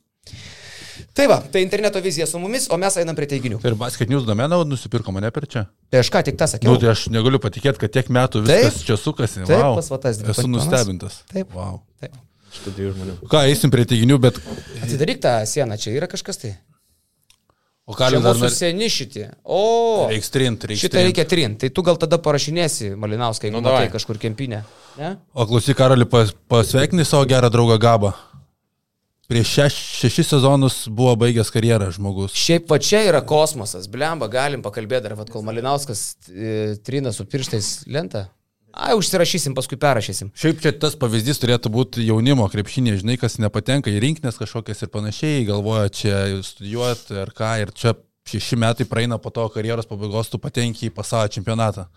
Tai 1.16 1.26
va, 1.30 1.38
tai 1.52 1.62
interneto 1.64 2.00
vizija 2.04 2.26
su 2.28 2.40
mumis, 2.42 2.66
o 2.72 2.78
mes 2.80 2.96
einam 3.00 3.16
prie 3.18 3.28
teiginių. 3.30 3.60
Ir 3.66 3.76
Basket 3.80 4.10
News 4.12 4.26
domeną 4.28 4.62
nusipirko 4.68 5.14
mane 5.14 5.30
per 5.34 5.46
čia. 5.50 5.64
Tai 5.92 6.02
aš 6.02 6.10
ką 6.12 6.24
tik 6.28 6.40
tą 6.40 6.48
sakiau. 6.50 6.72
Nu, 6.72 6.80
tai 6.82 6.92
aš 6.92 7.06
negaliu 7.12 7.40
patikėti, 7.42 7.80
kad 7.82 7.94
tiek 7.94 8.10
metų 8.12 8.44
viskas 8.46 8.80
taip, 8.80 8.88
čia 8.90 8.98
sukasi. 9.00 9.44
Taip, 9.44 9.56
wow. 9.58 9.78
pasvatas. 9.78 10.20
Esu 10.34 10.48
nustebintas. 10.50 11.22
Taip. 11.32 11.54
Wow. 11.56 11.80
Taip. 12.02 12.18
Štai 12.52 12.90
žmonių. 12.90 13.16
Ką, 13.32 13.46
eisim 13.48 13.72
prie 13.72 13.86
teiginių, 13.88 14.18
bet... 14.20 14.36
Atidaryk 14.84 15.22
tą 15.24 15.38
sieną, 15.48 15.80
čia 15.80 15.94
yra 15.96 16.10
kažkas 16.10 16.40
tai. 16.42 16.52
O 17.88 17.96
ką 17.98 18.12
dar 18.14 18.36
nori? 18.38 18.50
Seni 18.54 18.86
šitie. 18.92 19.24
O. 19.42 20.06
Reiks 20.10 20.30
trint, 20.30 20.64
reiks. 20.68 20.84
Šitą 20.84 21.02
reikia 21.02 21.24
trint. 21.28 21.58
Tai 21.64 21.70
tu 21.74 21.82
gal 21.86 21.98
tada 21.98 22.20
parašinėsi, 22.22 22.92
Malinauskai, 23.00 23.48
jeigu 23.48 23.58
nu, 23.58 23.64
matai 23.66 23.88
kažkur 23.90 24.20
kempinę. 24.22 24.60
Ne? 25.00 25.16
O 25.34 25.46
klausyk, 25.48 25.74
Karoli, 25.80 26.06
pas, 26.06 26.30
pasveikini 26.52 27.06
savo 27.08 27.26
gerą 27.30 27.50
draugą 27.50 27.80
Gabą. 27.82 28.12
Prieš 29.32 29.48
šeš, 29.48 29.76
šešis 29.96 30.28
sezonus 30.28 30.74
buvo 30.92 31.14
baigęs 31.16 31.48
karjerą 31.54 31.86
žmogus. 31.96 32.34
Šiaip 32.36 32.66
va 32.68 32.76
čia 32.84 32.98
yra 33.06 33.22
kosmosas. 33.24 33.86
Blemba, 33.88 34.28
galim 34.28 34.60
pakalbėti 34.60 35.06
dar, 35.06 35.14
vad 35.16 35.30
kol 35.32 35.40
Malinauskas 35.46 36.02
e, 36.28 36.74
trina 36.84 37.14
su 37.16 37.24
pirštais 37.24 37.70
lentą. 37.88 38.26
Ai, 38.72 38.92
užsirašysim, 38.96 39.54
paskui 39.56 39.78
perrašysim. 39.80 40.34
Šiaip 40.36 40.60
čia 40.60 40.74
tas 40.84 40.98
pavyzdys 41.00 41.40
turėtų 41.40 41.72
būti 41.72 42.04
jaunimo 42.04 42.44
krepšinė, 42.52 42.98
žinai, 43.00 43.16
kas 43.20 43.38
nepatenka 43.40 43.88
į 43.88 44.04
rinkinės 44.04 44.36
kažkokias 44.40 44.84
ir 44.84 44.92
panašiai, 44.92 45.46
galvoja 45.48 45.88
čia 45.96 46.20
studijuoti 46.44 47.16
ar 47.24 47.32
ką, 47.36 47.54
ir 47.64 47.72
čia 47.72 47.96
šeši 48.28 48.60
metai 48.60 48.88
praeina 48.88 49.16
po 49.16 49.32
to 49.32 49.48
karjeros 49.56 49.88
pabaigos, 49.88 50.28
tu 50.28 50.40
patenki 50.40 50.90
į 50.90 50.94
pasaulio 51.00 51.32
čempionatą. 51.32 51.88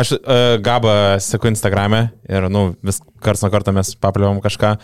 Aš 0.00 0.14
uh, 0.14 0.56
gabą 0.62 0.92
seku 1.22 1.50
Instagram'e 1.50 2.04
ir, 2.30 2.46
nu, 2.52 2.70
vis 2.86 3.00
kars 3.24 3.42
nuo 3.44 3.50
karto 3.52 3.74
mes 3.74 3.92
papliavom 3.98 4.38
kažką 4.44 4.76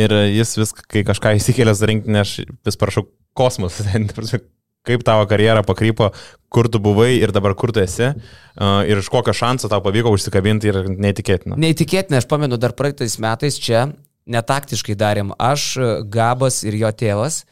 ir 0.00 0.14
jis 0.32 0.56
vis, 0.60 0.72
kai 0.88 1.04
kažką 1.06 1.34
įsikėlęs 1.38 1.84
rinkinį, 1.90 2.20
aš 2.22 2.34
vis 2.46 2.80
parašau 2.80 3.06
kosmos, 3.36 3.82
kaip 4.88 5.04
tavo 5.04 5.24
karjera 5.28 5.64
pakrypo, 5.64 6.10
kur 6.52 6.68
tu 6.68 6.80
buvai 6.82 7.14
ir 7.16 7.32
dabar 7.32 7.54
kur 7.56 7.72
tu 7.72 7.80
esi 7.80 8.10
uh, 8.10 8.80
ir 8.88 9.00
iš 9.00 9.10
kokio 9.12 9.32
šanso 9.36 9.70
tau 9.72 9.84
pavyko 9.84 10.12
užsikabinti 10.14 10.72
ir 10.72 10.80
neįtikėtina. 10.92 11.60
Neįtikėtina, 11.60 12.20
aš 12.20 12.28
pamenu, 12.30 12.60
dar 12.60 12.76
praeitais 12.76 13.16
metais 13.22 13.60
čia 13.60 13.88
netaktiškai 14.30 14.96
darėm 14.96 15.34
aš, 15.40 15.74
Gabas 16.12 16.62
ir 16.64 16.76
jo 16.80 16.90
tėvas. 16.92 17.42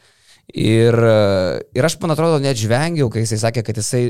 Ir, 0.51 0.95
ir 1.73 1.85
aš, 1.87 1.95
man 2.03 2.11
atrodo, 2.13 2.35
net 2.43 2.59
žvengiau, 2.59 3.07
kai 3.09 3.23
jisai 3.23 3.39
sakė, 3.45 3.63
kad 3.65 3.79
jisai, 3.79 4.01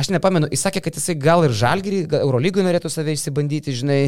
aš 0.00 0.08
nepamenu, 0.14 0.48
jis 0.50 0.64
sakė, 0.64 0.80
kad 0.86 0.96
jisai 0.96 1.14
gal 1.20 1.44
ir 1.44 1.52
žalgyrį, 1.54 2.00
Eurolygui 2.22 2.64
norėtų 2.64 2.90
save 2.90 3.12
išsibandyti, 3.14 3.76
žinai. 3.82 4.00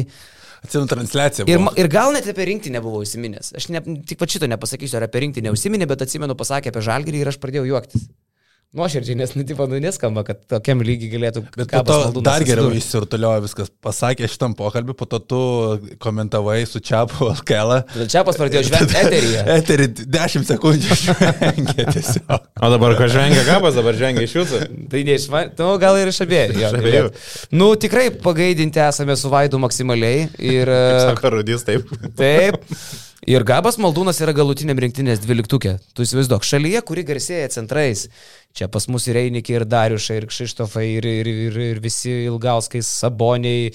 Atsimenu 0.65 0.89
transliaciją. 0.89 1.45
Ir, 1.47 1.61
ir 1.77 1.89
gal 1.93 2.11
net 2.15 2.25
apie 2.27 2.47
rinkti 2.49 2.73
nebuvau 2.73 3.03
įsiminęs. 3.05 3.53
Aš 3.61 3.69
ne, 3.71 3.83
tik 4.09 4.17
pat 4.19 4.33
šito 4.33 4.49
nepasakysiu, 4.49 4.97
ar 4.97 5.05
apie 5.05 5.21
rinkti 5.23 5.45
neužsiminė, 5.45 5.85
bet 5.87 6.01
atsimenu, 6.07 6.35
pasakė 6.39 6.73
apie 6.73 6.83
žalgyrį 6.89 7.21
ir 7.21 7.31
aš 7.31 7.37
pradėjau 7.43 7.67
juoktis. 7.69 8.09
Nuoširdžiai, 8.75 9.15
nes, 9.15 9.31
nu, 9.31 9.45
tipo, 9.47 9.63
nu, 9.71 9.77
neskamba, 9.79 10.25
kad 10.27 10.41
tokiam 10.51 10.81
lygiai 10.83 11.07
galėtų. 11.13 11.41
Bet 11.55 11.71
po 11.71 11.81
to 11.87 12.21
dar 12.25 12.43
geriau 12.43 12.67
išsirtuliojo 12.75 13.45
viskas. 13.45 13.71
Pasakė 13.71 14.27
šitam 14.27 14.57
pokalbį, 14.59 14.91
po 14.99 15.07
to 15.07 15.21
tu 15.23 15.39
komentavai 16.03 16.57
su 16.67 16.81
Čiapu 16.83 17.29
Alkelą. 17.31 17.79
Čiapas 18.11 18.35
pradėjo 18.35 18.65
žvengti 18.67 18.99
eteryje. 18.99 19.45
Eterį 19.55 19.87
10 20.17 20.49
sekundžių 20.51 20.99
žvengė 21.05 21.87
tiesiog. 21.95 22.51
O 22.59 22.73
dabar 22.75 22.97
ko 22.99 23.07
žvengia 23.07 23.47
Gabas, 23.47 23.79
dabar 23.79 23.95
žvengia 23.95 24.27
iš 24.27 24.35
jūsų? 24.35 24.61
tai 24.91 25.07
ne 25.07 25.15
iš 25.15 25.31
man, 25.31 25.55
nu, 25.63 25.71
gal 25.79 26.03
ir 26.03 26.11
iš 26.11 26.19
abiejų. 26.27 26.59
Iš 26.59 26.77
abiejų. 26.81 27.09
Nu, 27.55 27.71
tikrai 27.79 28.09
pagaidinti 28.11 28.83
esame 28.83 29.15
su 29.15 29.31
Vaidu 29.31 29.63
maksimaliai. 29.63 30.27
Ir... 30.43 30.75
Sako, 31.07 31.37
rudys 31.39 31.63
taip. 31.63 31.87
Taip. 32.19 32.59
Ir 33.25 33.41
Gabas 33.41 33.79
Maldūnas 33.81 34.19
yra 34.21 34.33
galutiniam 34.37 34.77
rinktinės 34.77 35.23
dvyliktukė. 35.23 35.77
Tu 35.97 36.05
įsivaizduok, 36.05 36.43
šalyje, 36.45 36.83
kuri 36.85 37.01
garsėja 37.07 37.47
centrais. 37.55 38.03
Čia 38.53 38.67
pas 38.69 38.85
mus 38.93 39.07
ir 39.09 39.17
Einikiai, 39.17 39.57
ir 39.57 39.65
Dariušai, 39.65 40.19
ir 40.19 40.27
Kšištofai, 40.29 40.85
ir, 40.99 41.07
ir, 41.23 41.29
ir, 41.47 41.57
ir 41.71 41.81
visi 41.81 42.13
Ilgauskai, 42.27 42.83
Saboniai. 42.85 43.71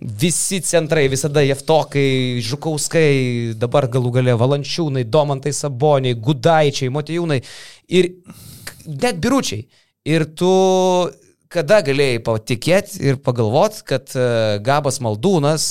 Visi 0.00 0.58
centrai, 0.64 1.04
visada 1.12 1.42
Jeftokai, 1.44 2.40
Žukauskai, 2.42 3.54
dabar 3.60 3.86
galų 3.90 4.14
gale 4.16 4.34
Valančiūnai, 4.40 5.04
Domantai 5.06 5.52
Saboniai, 5.54 6.16
Gudaičiai, 6.18 6.90
Motijūnai 6.90 7.38
ir 7.94 8.10
net 8.86 9.20
biručiai. 9.22 9.68
Ir 10.08 10.24
tu 10.34 10.50
kada 11.52 11.80
galėjai 11.86 12.22
patikėti 12.26 13.04
ir 13.06 13.20
pagalvoti, 13.22 13.84
kad 13.86 14.14
e, 14.16 14.26
Gabas 14.64 14.98
Maldūnas 15.04 15.68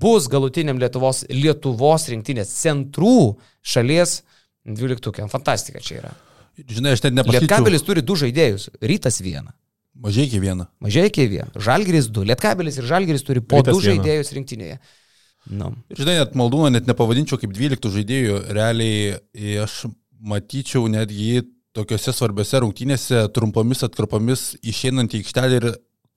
bus 0.00 0.28
galutiniam 0.30 0.78
Lietuvos, 0.80 1.24
Lietuvos 1.30 2.06
rinktinės 2.12 2.52
centrų 2.62 3.36
šalies 3.62 4.20
dvyliktukė. 4.66 5.26
Fantastika 5.32 5.82
čia 5.84 6.00
yra. 6.02 6.12
Žinai, 6.60 6.94
aš 6.96 7.04
net 7.06 7.16
nepasakyčiau. 7.16 7.46
Lietkabelis 7.46 7.84
turi 7.86 8.04
du 8.04 8.16
žaidėjus. 8.20 8.68
Rytas 8.84 9.20
vieną. 9.24 9.52
Mažai 10.00 10.26
iki 10.28 10.40
vieną. 10.40 10.66
Mažai 10.80 11.06
iki 11.10 11.26
vieną. 11.28 11.50
Žalgeris 11.60 12.08
du. 12.12 12.24
Lietkabelis 12.28 12.78
ir 12.80 12.88
Žalgeris 12.88 13.24
turi 13.26 13.42
po 13.42 13.60
Rytas 13.60 13.74
du 13.74 13.80
vieną. 13.82 14.00
žaidėjus 14.00 14.34
rinktinėje. 14.36 14.80
Nu. 15.50 15.72
Žinai, 15.96 16.18
net 16.20 16.36
Maldūną 16.36 16.70
net 16.74 16.88
nepavadinčiau 16.88 17.40
kaip 17.40 17.52
12 17.56 17.92
žaidėjų. 17.96 18.36
Realiai 18.52 19.60
aš 19.64 19.86
matyčiau 20.20 20.84
netgi 20.92 21.46
tokiuose 21.76 22.12
svarbiose 22.12 22.60
rungtynėse, 22.60 23.22
trumpomis 23.34 23.84
atkarpomis 23.86 24.50
išeinant 24.60 25.14
į 25.14 25.22
aikštelę 25.22 25.60
ir 25.60 25.68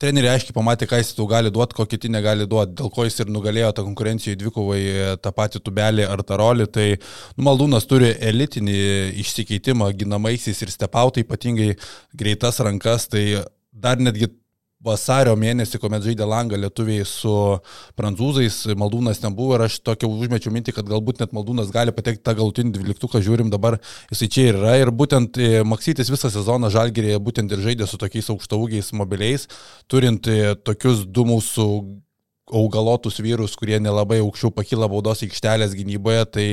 treneriai 0.02 0.34
aiškiai 0.34 0.56
pamatė, 0.56 0.88
ką 0.90 0.98
jis 1.00 1.12
tau 1.16 1.26
gali 1.30 1.52
duoti, 1.54 1.76
ko 1.78 1.86
kiti 1.88 2.10
negali 2.12 2.46
duoti, 2.50 2.74
dėl 2.80 2.90
ko 2.94 3.06
jis 3.06 3.20
ir 3.22 3.32
nugalėjo 3.32 3.70
tą 3.76 3.84
konkurenciją 3.86 4.38
dvikovai 4.40 4.82
tą 5.24 5.32
patį 5.36 5.62
tubelį 5.64 6.06
ar 6.10 6.22
tarolį. 6.26 6.68
Tai 6.74 6.86
nu, 6.94 7.46
Maldūnas 7.48 7.88
turi 7.90 8.12
elitinį 8.30 8.78
išsikeitimą 9.24 9.90
ginamaisiais 10.00 10.64
ir 10.66 10.72
stepautai, 10.74 11.26
ypatingai 11.26 11.74
greitas 12.14 12.60
rankas, 12.64 13.08
tai 13.12 13.44
dar 13.70 14.02
netgi 14.02 14.30
vasario 14.84 15.34
mėnesį, 15.38 15.80
kuomet 15.82 16.04
žaidė 16.04 16.26
langą 16.28 16.58
lietuviai 16.60 17.06
su 17.08 17.32
prancūzais, 17.98 18.60
Maldūnas 18.78 19.22
ten 19.22 19.34
buvo 19.36 19.56
ir 19.56 19.66
aš 19.66 19.78
tokia 19.86 20.08
užmečiau 20.10 20.52
mintį, 20.54 20.76
kad 20.76 20.88
galbūt 20.90 21.22
net 21.22 21.34
Maldūnas 21.36 21.72
gali 21.74 21.94
patekti 21.96 22.24
tą 22.26 22.36
galutinį 22.38 22.74
dvyliktuką, 22.76 23.22
žiūrim 23.24 23.52
dabar, 23.52 23.78
jisai 24.12 24.30
čia 24.30 24.48
yra. 24.52 24.76
Ir 24.82 24.92
būtent 24.94 25.40
e, 25.40 25.64
Maksytis 25.66 26.12
visą 26.12 26.30
sezoną 26.32 26.70
Žalgirėje 26.74 27.20
būtent 27.24 27.52
ir 27.54 27.64
žaidė 27.64 27.88
su 27.88 28.00
tokiais 28.00 28.30
aukštaugiais 28.34 28.92
mobiliais, 28.96 29.48
turint 29.90 30.28
e, 30.28 30.54
tokius 30.66 31.06
du 31.08 31.26
mūsų 31.28 31.68
augalotus 32.54 33.18
vyrus, 33.22 33.56
kurie 33.58 33.78
nelabai 33.82 34.20
aukščiau 34.22 34.52
pakyla 34.54 34.88
baudos 34.90 35.24
aikštelės 35.26 35.74
gynyboje, 35.76 36.24
tai 36.34 36.46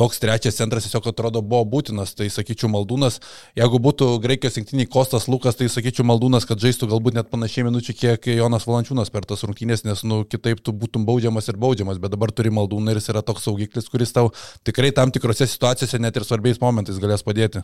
toks 0.00 0.20
trečias 0.22 0.58
centras 0.58 0.86
tiesiog 0.86 1.08
atrodo 1.10 1.42
buvo 1.44 1.64
būtinas, 1.76 2.14
tai 2.18 2.28
sakyčiau 2.32 2.70
Maldūnas, 2.72 3.20
jeigu 3.58 3.80
būtų 3.86 4.10
Graikijos 4.24 4.58
rinktiniai 4.60 4.90
Kostas 4.90 5.28
Lukas, 5.30 5.58
tai 5.58 5.68
sakyčiau 5.72 6.06
Maldūnas, 6.08 6.46
kad 6.48 6.62
žaistų 6.62 6.90
galbūt 6.92 7.18
net 7.18 7.30
panašiai 7.32 7.66
minučių, 7.68 7.96
kiek 8.00 8.30
Jonas 8.34 8.66
Valančiūnas 8.68 9.12
per 9.14 9.26
tas 9.28 9.44
rungtynės, 9.46 9.84
nes 9.86 10.04
nu, 10.06 10.22
kitaip 10.28 10.62
tu 10.64 10.74
būtum 10.74 11.06
baudžiamas 11.08 11.50
ir 11.52 11.60
baudžiamas, 11.60 12.00
bet 12.02 12.14
dabar 12.14 12.32
turi 12.34 12.52
Maldūną 12.54 12.94
ir 12.94 13.00
jis 13.00 13.12
yra 13.14 13.24
toks 13.26 13.46
saugiklis, 13.48 13.90
kuris 13.92 14.14
tau 14.14 14.32
tikrai 14.66 14.92
tam 14.96 15.12
tikrose 15.14 15.46
situacijose 15.50 16.00
net 16.02 16.16
ir 16.18 16.26
svarbiais 16.26 16.60
momentais 16.62 16.98
galės 17.02 17.24
padėti. 17.26 17.62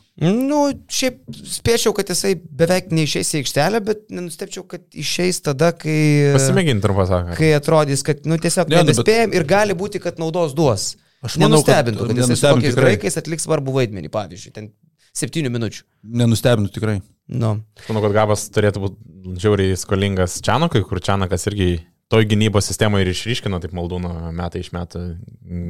nu, 0.50 0.62
šiaip 0.90 1.22
spėčiau, 1.56 1.94
kad 1.96 2.10
jisai 2.12 2.34
beveik 2.36 2.90
neišeis 2.94 3.34
į 3.34 3.42
aikštelę, 3.42 3.82
bet 3.86 4.06
nenustepčiau, 4.12 4.64
kad 4.68 4.84
išeis 4.96 5.40
tada, 5.46 5.72
kai... 5.76 6.32
Pasimėginti 6.36 6.84
trumpą 6.84 7.06
saką. 7.08 7.36
Kai 7.38 7.52
atrodys, 7.80 8.02
kad, 8.06 8.22
nu, 8.28 8.36
tiesiog 8.40 8.68
Ne, 8.68 8.76
nu, 8.76 8.82
bet- 8.84 8.92
nebespėjom 8.94 9.34
ir 9.34 9.44
gali 9.48 9.74
būti, 9.74 10.00
kad 10.02 10.18
naudos 10.22 10.54
duos. 10.54 10.96
Aš 11.22 11.36
manau, 11.36 11.60
kad- 11.64 11.84
Nenustebintų, 11.90 11.98
kad, 11.98 12.08
kad 12.08 12.16
jisai 12.16 12.24
su 12.24 12.30
nenustebintų 12.32 12.70
tikrai. 12.70 12.84
graikais 12.96 13.16
atliks 13.20 13.44
svarbų 13.46 13.74
vaidmenį, 13.76 14.08
pavyzdžiui, 14.14 14.52
ten 14.56 14.70
septynių 15.16 15.50
minučių. 15.52 15.82
Nenustebinu 16.04 16.70
tikrai. 16.72 17.00
Nu. 17.28 17.60
Manau, 17.88 18.02
kad 18.06 18.12
Gabas 18.14 18.48
turėtų 18.50 18.80
būti 18.84 19.36
žiauriai 19.42 19.76
skolingas 19.76 20.40
Čianokui, 20.40 20.82
kur 20.86 21.00
Čianakas 21.00 21.44
irgi 21.50 21.80
toj 22.10 22.24
gynybos 22.26 22.66
sistemoje 22.66 23.04
ir 23.04 23.10
išryškino 23.12 23.60
taip 23.62 23.70
maldūno 23.76 24.32
metai 24.34 24.64
iš 24.64 24.72
metų, 24.74 25.02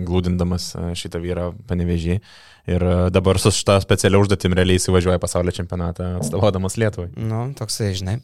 glūdindamas 0.08 0.70
e, 0.78 0.84
šitą 0.96 1.20
vyrą 1.20 1.50
panevežį. 1.68 2.20
Ir 2.70 2.84
e, 2.84 2.94
dabar 3.12 3.38
su 3.42 3.50
šitą 3.52 3.76
specialią 3.82 4.20
užduotim 4.22 4.54
realiai 4.56 4.78
įsivažiuoja 4.80 5.18
pasaulio 5.20 5.52
čempionatą 5.56 6.14
atstovaudamas 6.20 6.78
Lietuvai. 6.80 7.10
Nu, 7.16 7.50
toksai, 7.58 7.90
žinai. 7.98 8.18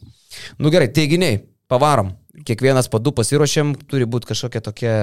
Nu 0.57 0.71
gerai, 0.73 0.87
teiginiai, 0.93 1.43
pavarom. 1.69 2.13
Kiekvienas 2.45 2.89
po 2.91 2.99
du 3.01 3.13
pasiruošėm, 3.17 3.73
turi 3.89 4.05
būti 4.05 4.29
kažkokie 4.29 4.61
tokie 4.61 4.93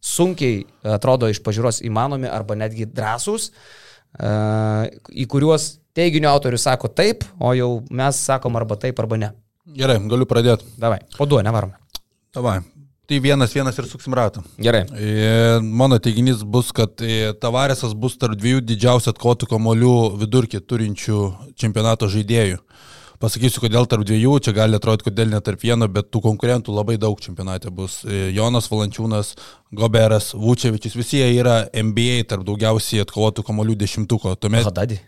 sunkiai, 0.00 0.62
atrodo, 0.96 1.28
iš 1.28 1.42
pažiūros 1.44 1.82
įmanomi 1.84 2.30
arba 2.32 2.56
netgi 2.56 2.88
drąsūs, 2.88 3.50
e, 3.50 4.30
į 5.12 5.28
kuriuos 5.28 5.68
teiginio 5.98 6.30
autorius 6.32 6.64
sako 6.64 6.88
taip, 6.88 7.26
o 7.40 7.52
jau 7.56 7.70
mes 7.90 8.22
sakom 8.30 8.56
arba 8.56 8.78
taip, 8.80 8.98
arba 9.04 9.20
ne. 9.20 9.34
Gerai, 9.76 9.98
galiu 10.08 10.24
pradėti. 10.28 10.64
Davai, 10.80 11.02
po 11.18 11.28
du, 11.28 11.42
nevarom. 11.44 11.76
Davai. 12.34 12.60
Tai 13.08 13.18
vienas, 13.24 13.54
vienas 13.56 13.78
ir 13.80 13.86
suksim 13.88 14.12
ratą. 14.12 14.42
Gerai. 14.60 14.82
E, 14.92 15.60
Mano 15.64 15.96
teiginys 15.96 16.42
bus, 16.44 16.74
kad 16.76 17.00
e, 17.00 17.32
Tavaresas 17.40 17.94
bus 17.96 18.18
tarp 18.20 18.36
dviejų 18.36 18.60
didžiausių 18.68 19.14
atkotų 19.14 19.48
kamolių 19.48 19.94
vidurkį 20.20 20.60
turinčių 20.68 21.20
čempionato 21.56 22.08
žaidėjų. 22.12 22.58
Pasakysiu, 23.18 23.64
kodėl 23.64 23.86
tarp 23.90 24.04
dviejų, 24.06 24.36
čia 24.46 24.52
gali 24.54 24.78
atrodyti, 24.78 25.08
kodėl 25.08 25.32
ne 25.32 25.40
tarp 25.42 25.64
vieno, 25.64 25.88
bet 25.90 26.06
tų 26.14 26.20
konkurentų 26.22 26.70
labai 26.70 26.94
daug 27.02 27.18
čempionate 27.18 27.72
bus. 27.74 28.04
E, 28.06 28.28
Jonas 28.30 28.68
Valančiūnas, 28.70 29.32
Goberas, 29.74 30.28
Vučevičius, 30.38 30.94
visi 30.94 31.18
jie 31.18 31.32
yra 31.40 31.64
NBA 31.74 32.22
tarp 32.30 32.46
daugiausiai 32.46 33.02
atkovotų 33.02 33.42
kamolių 33.48 33.74
dešimtuko. 33.80 34.36
Tuomet 34.38 34.70
Hadadi. 34.70 35.00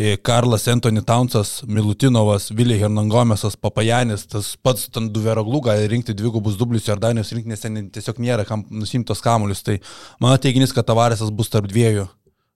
E, 0.00 0.16
Karlas 0.16 0.64
Antony 0.72 1.04
Townsas, 1.04 1.58
Milutinovas, 1.68 2.48
Vilė 2.56 2.80
Hernangomesas, 2.80 3.60
Papajanis, 3.60 4.24
tas 4.32 4.54
pats 4.56 4.88
ten 4.94 5.12
Duveroglų 5.12 5.60
gali 5.68 5.92
rinkti 5.92 6.16
dvigubus 6.16 6.56
dublius 6.56 6.88
Jordanijos 6.88 7.36
rinkinėse, 7.36 7.68
tiesiog 7.92 8.24
nėra 8.24 8.48
kam 8.48 8.64
nusimtos 8.72 9.20
kamuolius. 9.20 9.60
Tai 9.68 9.76
mano 10.24 10.40
teiginys, 10.40 10.72
kad 10.72 10.88
Tavaresas 10.88 11.28
bus 11.28 11.52
tarp 11.52 11.68
dviejų 11.68 12.08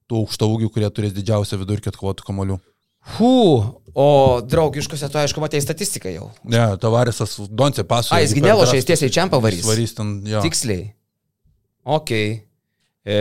tų 0.09 0.25
aukšto 0.25 0.49
ūgių, 0.57 0.73
kurie 0.73 0.89
turės 0.89 1.13
didžiausią 1.21 1.61
vidurkį 1.61 1.93
atkovotų 1.93 2.33
kamolių. 2.33 2.63
Hu, 3.03 3.34
o 3.94 4.07
draugiškose 4.46 5.09
tu 5.11 5.18
aišku 5.20 5.42
matei 5.42 5.61
statistiką 5.62 6.12
jau. 6.12 6.28
Ne, 6.48 6.62
Tavaresas 6.82 7.34
Donce 7.50 7.84
pasų. 7.88 8.14
A, 8.14 8.22
jisgi 8.22 8.44
nelošia, 8.44 8.78
jis 8.78 8.88
tiesiai 8.92 9.12
čia 9.12 9.26
pavarys. 9.32 9.66
Varys 9.66 9.96
ten, 9.98 10.14
jo. 10.28 10.42
Tiksliai. 10.44 10.92
Ok. 11.82 12.12
E, 13.03 13.18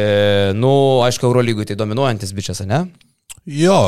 nu, 0.54 0.72
aišku, 1.08 1.26
Eurolygui 1.26 1.66
tai 1.66 1.80
dominuojantis 1.80 2.34
bičias, 2.38 2.62
ne? 2.70 2.84
Jo, 3.50 3.80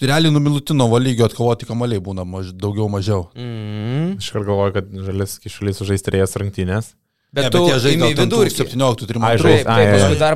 realiai 0.00 0.32
nuo 0.32 0.40
Milutinovo 0.40 0.98
lygio 0.98 1.28
atkovoti 1.28 1.68
kamoliai 1.68 2.00
būna 2.02 2.24
maž, 2.24 2.54
daugiau 2.56 2.88
mažiau. 2.92 3.26
Mm. 3.36 4.16
Aš 4.16 4.32
ir 4.32 4.48
galvoju, 4.48 4.76
kad 4.78 4.88
žalis 5.08 5.36
kišulys 5.42 5.82
sužais 5.82 6.04
trėjas 6.06 6.38
rungtynės. 6.40 6.94
Bet 7.32 7.44
Ne, 7.46 7.50
tu 7.50 7.60
jie 7.64 7.76
žaidė 7.80 7.92
imi 7.96 8.02
gal 8.02 8.14
ten 8.18 8.28
tų 8.28 8.38
vidurkį. 8.42 8.64
17 8.76 9.06
trim 9.08 9.22
Ai, 9.24 9.28
antrų. 9.38 9.46
žais- 9.48 9.62
Taip, 9.62 9.68
ai, 9.72 9.84
taip, 9.84 9.88
ai, 9.88 10.00
paskui 10.02 10.18
dar 10.20 10.34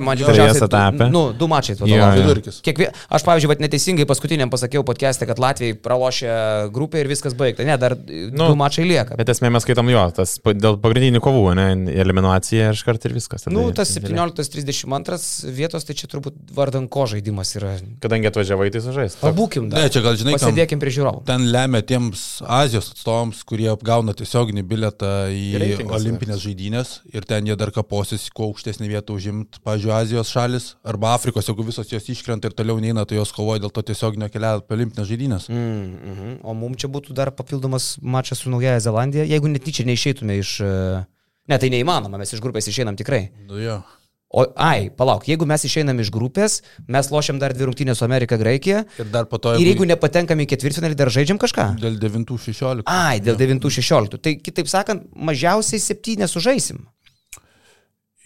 jas 0.49 0.61
etapė. 0.65 0.99
du- 0.99 1.13
Nu, 1.13 1.23
du 1.37 1.47
mačai 1.47 1.75
Jo, 1.77 1.85
vadovauja. 1.85 2.23
Vidurkis. 2.25 2.61
Kiekvie... 2.65 2.87
Aš, 3.13 3.23
pavyzdžiui, 3.27 3.49
vat 3.53 3.59
neteisingai 3.61 4.07
paskutiniam 4.09 4.49
pasakiau 4.49 4.81
podcast'e, 4.83 5.27
kad 5.29 5.37
Latvijai 5.39 5.75
pralošė 5.77 6.73
grupę 6.73 7.03
ir 7.03 7.07
viskas 7.13 7.35
baigta. 7.37 7.67
Ne, 7.69 7.77
dar 7.77 7.93
nu, 8.01 8.31
Nu, 8.33 8.49
du 8.49 8.57
mačai 8.57 8.87
lieka. 8.89 9.15
Bet 9.21 9.29
esmė 9.29 9.51
mes 9.53 9.63
skaitom 9.67 9.91
jo, 9.93 10.07
tas 10.17 10.39
dėl 10.41 10.79
pagrindinių 10.81 11.21
kovų, 11.21 11.55
ne, 11.55 11.67
eliminacija 12.01 12.71
ir 12.71 12.79
iškart 12.81 13.05
ir 13.05 13.13
viskas. 13.13 13.45
Nu, 13.53 13.67
tas 13.77 13.93
jie- 13.93 14.01
17-32 14.01 15.53
vietos, 15.53 15.85
tai 15.85 15.95
čia 16.01 16.09
turbūt 16.09 16.33
vardan 16.57 16.89
ko 16.89 17.05
žaidimas 17.07 17.53
yra. 17.61 17.77
Kadangi 18.01 18.31
atvažiavai, 18.31 18.71
tai 18.73 18.81
sužais. 18.81 19.17
Pabūkim 19.21 19.69
dar. 19.69 19.83
Ne, 19.85 19.89
čia 19.93 20.01
gal 20.01 20.17
žinai, 20.17 20.39
kam- 20.39 20.49
Pasėdėkim 20.55 20.81
prie 20.81 20.93
žiūrovų. 20.97 21.25
ten 21.29 21.45
lemia 21.53 21.83
tiems 21.83 22.41
Azijos 22.47 22.91
atstovams, 22.95 23.45
kurie 23.45 23.69
gauna 23.85 24.15
tiesioginį 24.17 24.63
bilietą 24.65 25.29
į 25.29 25.77
olimpinės 25.85 26.41
žaidynės 26.41 26.86
ir 27.13 27.27
ten 27.29 27.49
jie 27.49 27.57
dar 27.59 27.73
kaposis, 27.75 28.29
kuo 28.35 28.51
aukštesnį 28.51 28.91
vietą 28.91 29.17
užimti, 29.17 29.61
pažiūrėjau, 29.67 29.97
Azijos 29.97 30.33
šalis 30.35 30.69
arba 30.87 31.15
Afrikos, 31.17 31.49
jeigu 31.51 31.67
visos 31.67 31.91
jos 31.93 32.09
iškrenta 32.13 32.51
ir 32.51 32.57
toliau 32.57 32.81
neina, 32.83 33.07
tai 33.09 33.19
jos 33.21 33.35
kovoja 33.37 33.63
dėl 33.65 33.73
to 33.75 33.85
tiesioginio 33.91 34.31
kelialapio 34.33 34.77
olimpinės 34.79 35.11
žaidynės. 35.11 35.51
Mm, 35.53 35.91
mhm. 36.13 36.39
O 36.47 36.57
mums 36.59 36.83
čia 36.83 36.91
būtų 36.93 37.17
dar 37.17 37.33
papildomas 37.37 37.95
mačas 38.03 38.45
su 38.45 38.53
Naujaja 38.53 38.83
Zelandija, 38.89 39.29
jeigu 39.29 39.53
netyčia 39.53 39.89
neišeitume 39.89 40.41
iš... 40.43 40.59
e, 40.65 40.73
Ne, 41.47 41.61
tai 41.63 41.69
neįmanoma, 41.71 42.19
mes 42.19 42.33
iš 42.35 42.41
grupės 42.43 42.67
išeinam 42.67 42.97
tikrai. 42.99 43.29
Nu, 43.47 43.61
jo. 43.63 43.77
O, 44.29 44.43
ai, 44.59 44.89
palauk, 44.91 45.23
jeigu 45.31 45.47
mes 45.47 45.63
išeinam 45.65 46.01
iš 46.03 46.09
grupės, 46.11 46.59
mes 46.91 47.09
lošiam 47.15 47.39
dar 47.39 47.53
dvi 47.55 47.69
rungtynės 47.69 48.01
su 48.01 48.05
Amerika, 48.05 48.35
Graikija. 48.37 48.81
Ir 48.99 49.07
dar 49.15 49.29
po 49.31 49.39
to, 49.39 49.53
Ir 49.55 49.69
jeigu 49.71 49.87
nepatenkam 49.87 50.41
į 50.43 50.49
ketvirtfinalį, 50.51 50.97
dar 50.99 51.09
žaidžiam 51.15 51.39
kažką. 51.39 51.69
dėl 51.79 51.95
9-16. 52.03 52.83
Ai, 52.91 53.21
dėl 53.23 53.39
9-16. 53.39 54.19
Tai 54.19 54.33
kitaip 54.43 54.67
sakant, 54.69 55.07
mažiausiai 55.15 55.79
septynės 55.81 56.35
sužaisim. 56.35 56.83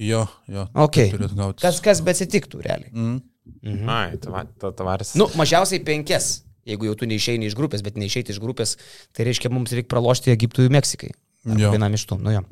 Jo, 0.00 0.24
jo. 0.48 0.64
Ok. 0.74 0.96
taip 0.96 1.12
turėtų 1.18 1.36
gautis. 1.36 1.62
Kas, 1.66 1.80
kas 1.84 2.00
betsitiktų 2.00 2.62
realiai. 2.64 2.90
Mm. 2.96 3.84
Ai, 3.90 4.16
tava- 4.16 4.46
ta- 4.58 4.72
tavaris. 4.72 5.12
Nu, 5.20 5.28
mažiausiai 5.36 5.82
penkias. 5.84 6.40
Jeigu 6.64 6.86
jau 6.88 6.94
tu 6.96 7.04
neišeini 7.08 7.44
iš 7.48 7.54
grupės, 7.58 7.82
bet 7.84 7.96
neišeiti 8.00 8.32
iš 8.32 8.40
grupės, 8.40 8.76
tai 9.12 9.24
reiškia, 9.28 9.50
mums 9.52 9.72
reikia 9.72 9.88
pralošti 9.92 10.32
Egiptui 10.32 10.64
ir 10.68 10.72
Meksikai. 10.72 11.10
Vienam 11.44 11.92
iš 11.96 12.04
tų, 12.08 12.18
nu 12.20 12.32
jo. 12.32 12.42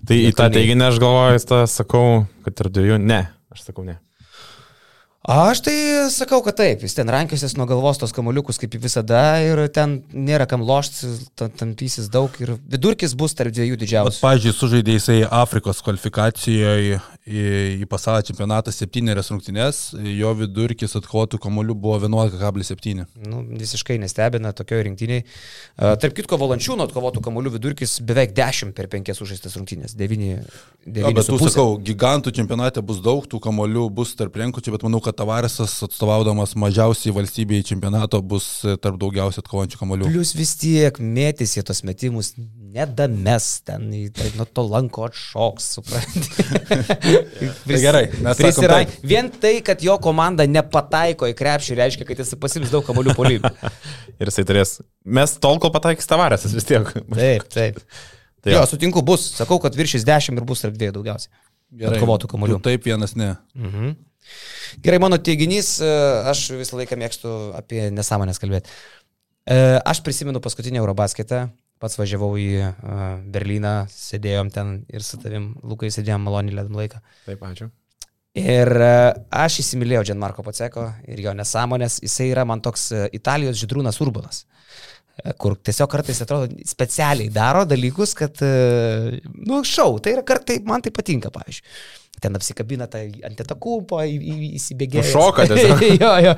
Tai 0.00 0.18
į 0.18 0.32
tą 0.36 0.48
teiginį 0.52 0.88
aš 0.88 1.00
galvoju, 1.02 1.42
tą 1.48 1.60
sakau, 1.70 2.06
kad 2.46 2.56
tarp 2.58 2.74
dviejų, 2.74 2.98
ne, 3.02 3.20
aš 3.54 3.68
sakau 3.68 3.84
ne. 3.86 3.98
Aš 5.22 5.60
tai 5.62 5.74
sakau, 6.10 6.40
kad 6.42 6.56
taip, 6.58 6.80
jis 6.82 6.96
ten 6.98 7.06
rankiosis 7.06 7.52
nuo 7.54 7.62
galvos 7.70 8.00
tos 8.00 8.10
kamoliukus 8.10 8.58
kaip 8.58 8.72
visada 8.82 9.38
ir 9.38 9.60
ten 9.70 10.00
nėra 10.10 10.48
kam 10.50 10.64
lošti, 10.66 11.12
tampysis 11.38 12.08
daug 12.10 12.34
ir 12.42 12.56
vidurkis 12.66 13.14
bus 13.14 13.36
tarp 13.38 13.54
dviejų 13.54 13.78
didžiausių. 13.78 14.18
Pavyzdžiui, 14.18 14.54
sužaidė 14.58 14.96
jisai 14.96 15.20
Afrikos 15.30 15.78
kvalifikacijoje 15.86 16.98
į, 17.22 17.44
į 17.84 17.86
pasaulio 17.86 18.26
čempionatą 18.26 18.74
septynerias 18.74 19.30
rungtynės, 19.30 19.82
jo 19.94 20.32
vidurkis 20.40 20.98
atkovotų 20.98 21.38
kamolių 21.46 21.78
buvo 21.78 22.00
11,7. 22.02 23.06
Nu, 23.22 23.44
visiškai 23.62 24.00
nestebina 24.02 24.50
tokioje 24.58 24.88
rinktiniai. 24.88 25.22
Tarp 25.78 26.18
kitko, 26.18 26.40
valančiūno 26.42 26.88
atkovotų 26.88 27.22
kamolių 27.22 27.54
vidurkis 27.60 28.00
beveik 28.02 28.34
10 28.34 28.74
per 28.74 28.90
5 28.90 29.14
sužaistas 29.20 29.54
rungtynės. 29.60 29.94
9. 29.94 30.34
9 30.82 31.06
ja, 31.06 31.14
bet 31.14 31.30
tu 31.30 31.38
sakau, 31.38 31.78
gigantų 31.78 32.34
čempionate 32.34 32.82
bus 32.82 32.98
daug, 33.04 33.22
tų 33.30 33.38
kamolių 33.46 33.86
bus 33.94 34.16
tarp 34.18 34.42
renkučių, 34.42 34.74
bet 34.74 34.88
manau, 34.88 34.98
kad 35.04 35.11
Tavaresas 35.16 35.74
atstovaudamas 35.86 36.54
mažiausiai 36.58 37.14
valstybei 37.14 37.62
čempionato 37.66 38.20
bus 38.22 38.46
tarp 38.82 38.98
daugiausiai 39.00 39.42
atkovojančių 39.44 39.80
kamolių. 39.80 40.08
Plus 40.12 40.32
vis 40.36 40.54
tiek 40.60 40.98
mėtys 41.02 41.56
į 41.60 41.64
tos 41.68 41.82
metimus, 41.86 42.32
nedames 42.72 43.48
ten, 43.66 43.90
tai 44.16 44.30
nuo 44.38 44.46
to 44.48 44.64
lanko 44.66 45.06
atšoks, 45.08 45.68
suprantate. 45.76 46.46
tai 47.68 47.80
gerai, 47.82 48.04
mes 48.24 48.40
prisira... 48.40 48.80
Vien 49.04 49.28
tai, 49.42 49.54
kad 49.66 49.84
jo 49.84 49.98
komanda 50.02 50.46
nepataiko 50.48 51.28
į 51.30 51.36
krepšį, 51.38 51.78
reiškia, 51.82 52.08
kad 52.08 52.22
jis 52.24 52.34
pasims 52.40 52.72
daug 52.72 52.86
kamolių 52.86 53.16
polių. 53.18 53.52
ir 54.20 54.32
jisai 54.32 54.46
turės, 54.48 54.78
mes 55.04 55.36
tol, 55.42 55.60
kol 55.62 55.72
pataikys 55.74 56.08
Tavaresas 56.10 56.56
vis 56.56 56.68
tiek. 56.68 56.88
taip, 57.20 57.48
taip. 57.52 57.82
Tai 58.42 58.56
jo, 58.56 58.62
sutinku, 58.66 59.04
bus, 59.06 59.28
sakau, 59.36 59.60
kad 59.62 59.76
viršys 59.78 60.06
10 60.08 60.40
ir 60.40 60.46
bus 60.46 60.64
tarp 60.64 60.74
dviejų 60.74 60.96
daugiausiai. 60.96 61.30
Gerai, 61.82 62.00
kovotų 62.02 62.28
kamolių. 62.28 62.58
Taip, 62.64 62.84
vienas 62.88 63.14
ne. 63.16 63.34
Mhm. 63.56 63.94
Gerai, 64.82 65.00
mano 65.02 65.18
teiginys, 65.20 65.74
e, 65.84 65.90
aš 66.30 66.46
visą 66.56 66.78
laiką 66.80 66.96
mėgstu 67.00 67.32
apie 67.58 67.88
nesąmonės 67.92 68.40
kalbėti. 68.42 68.72
E, 69.44 69.58
aš 69.78 70.00
prisimenu 70.06 70.40
paskutinį 70.42 70.80
Eurobasketą, 70.80 71.44
pats 71.82 71.98
važiavau 72.00 72.32
į 72.40 72.48
e, 72.62 72.72
Berliną, 73.34 73.74
sėdėjom 73.92 74.52
ten 74.54 74.74
ir 74.92 75.04
su 75.04 75.20
tavim, 75.22 75.52
Lukai, 75.66 75.92
sėdėjom 75.92 76.24
malonį 76.24 76.56
ledam 76.56 76.78
laiką. 76.80 77.02
Taip, 77.26 77.44
ačiū. 77.50 77.68
Ir 78.38 78.70
aš 78.72 79.58
įsimylėjau 79.60 80.06
Gianmarko 80.08 80.40
Paceko 80.46 80.86
ir 81.04 81.20
jo 81.20 81.34
nesąmonės, 81.36 81.98
jisai 82.00 82.30
yra 82.30 82.46
man 82.48 82.62
toks 82.64 82.86
Italijos 83.12 83.58
žydrūnas 83.60 84.00
urbanas 84.00 84.46
kur 85.38 85.56
tiesiog 85.58 85.90
kartais 85.92 86.22
atrodo 86.24 86.50
specialiai 86.66 87.30
daro 87.32 87.64
dalykus, 87.68 88.14
kad, 88.18 88.42
nu, 88.42 89.62
šau, 89.66 89.98
tai 90.02 90.16
yra 90.16 90.24
kartai, 90.26 90.60
man 90.66 90.84
tai 90.84 90.94
patinka, 90.94 91.32
pavyzdžiui 91.34 92.00
ten 92.22 92.38
apsikabina 92.38 92.86
tą 92.90 93.00
ant 93.26 93.40
etakūpo, 93.42 93.98
įsibėgėja. 94.06 95.04
Šoka 95.10 95.46
tiesiog. 95.50 95.82
jo, 95.98 96.12
jo. 96.26 96.34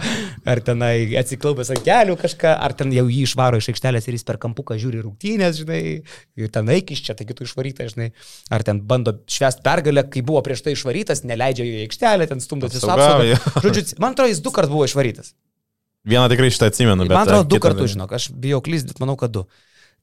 Ar 0.50 0.60
tenai 0.64 0.94
atsiklaupęs 1.20 1.72
ant 1.74 1.84
kelių 1.84 2.16
kažką, 2.20 2.54
ar 2.66 2.74
ten 2.78 2.92
jau 2.94 3.04
jį 3.10 3.24
išvaro 3.28 3.60
iš 3.60 3.70
aikštelės 3.74 4.08
ir 4.08 4.18
jis 4.18 4.26
per 4.28 4.40
kampuką 4.42 4.78
žiūri 4.80 5.02
rungtynės, 5.04 5.60
žinai, 5.60 5.80
ir 6.40 6.52
ten 6.54 6.72
eik 6.74 6.94
iš 6.96 7.04
čia, 7.08 7.18
tai 7.18 7.28
kitų 7.28 7.48
išvarytas, 7.48 7.96
žinai, 7.96 8.10
ar 8.54 8.64
ten 8.66 8.80
bando 8.88 9.18
švest 9.30 9.64
pergalę, 9.66 10.06
kai 10.12 10.24
buvo 10.26 10.42
prieš 10.46 10.64
tai 10.64 10.76
išvarytas, 10.76 11.24
neleidžia 11.28 11.68
į 11.68 11.82
aikštelę, 11.88 12.30
ten 12.32 12.44
stumdosi 12.44 12.80
su 12.80 12.90
apsauga. 12.90 13.40
Žodžiu, 13.60 13.88
man 14.00 14.16
atrodo, 14.16 14.32
jis 14.32 14.44
du 14.44 14.54
kart 14.54 14.72
buvo 14.72 14.88
išvarytas. 14.88 15.34
Vieną 16.04 16.28
tikrai 16.32 16.50
šitą 16.52 16.68
atsimenu, 16.68 17.06
bet. 17.06 17.16
Man 17.16 17.28
atrodo, 17.28 17.48
du 17.48 17.60
kartus, 17.64 17.94
žinok, 17.94 18.12
aš 18.18 18.28
bijau 18.36 18.60
klysti, 18.64 18.92
bet 18.92 19.00
manau, 19.00 19.16
kad 19.20 19.32
du. 19.32 19.46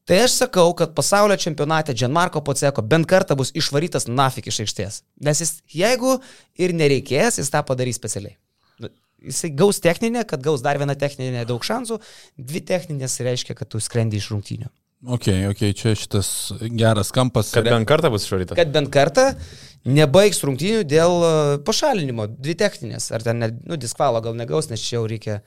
Tai 0.10 0.18
aš 0.26 0.39
sakau, 0.41 0.72
kad 0.78 0.95
pasaulio 0.97 1.38
čempionate 1.38 1.93
Gianmarko 1.93 2.41
Poceko 2.41 2.82
bent 2.82 3.06
kartą 3.10 3.38
bus 3.38 3.54
išvarytas 3.58 4.08
nafik 4.10 4.49
iš 4.49 4.64
aikštės. 4.64 5.02
Nes 5.22 5.43
jis, 5.43 5.54
jeigu 5.78 6.16
ir 6.58 6.74
nereikės, 6.74 7.38
jis 7.38 7.54
tą 7.54 7.62
padarys 7.68 8.02
specialiai. 8.02 8.34
Nu, 8.82 8.89
jisai 9.30 9.54
gaus 9.54 9.78
techninę, 9.84 10.26
kad 10.26 10.41
gaus 10.41 10.66
dar 10.66 10.82
vieną 10.82 10.97
techninę 10.97 11.45
daug 11.45 11.62
šansų, 11.66 11.99
dvi 12.49 12.64
techninės 12.66 13.20
reiškia, 13.22 13.56
kad 13.62 13.70
tu 13.70 13.84
skrendi 13.84 14.18
iš 14.18 14.32
rungtynių. 14.34 14.74
Ok, 15.02 15.32
ok, 15.49 15.66
čia 15.78 15.95
šitas 15.97 16.28
geras 16.78 17.10
kampas. 17.14 17.54
Kad 17.54 17.70
bent 17.70 17.89
kartą 17.89 18.10
bus 18.14 18.26
išvarytas. 18.26 18.58
Kad 18.58 18.74
bent 18.74 18.89
kartą 18.93 19.32
nebaigs 19.86 20.41
rungtynių 20.45 20.84
dėl 20.86 21.16
e, 21.26 21.32
pašalinimo, 21.66 22.28
dvi 22.41 22.58
techninės. 22.58 23.10
Ar 23.14 23.26
ten, 23.26 23.41
ne, 23.41 23.49
nu, 23.66 23.78
diskvalo 23.82 24.22
gal 24.22 24.38
negaus, 24.38 24.70
nes 24.70 24.82
čia 24.82 24.99
jau 24.99 25.08
reikia 25.10 25.39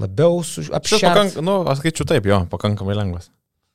labiau 0.00 0.40
apšaukti. 0.42 1.04
Pakank, 1.06 1.42
nu, 1.44 1.60
aš 1.70 1.82
skaičiu 1.82 2.06
taip, 2.08 2.26
jo, 2.30 2.44
pakankamai 2.50 2.96
lengvas. 2.98 3.30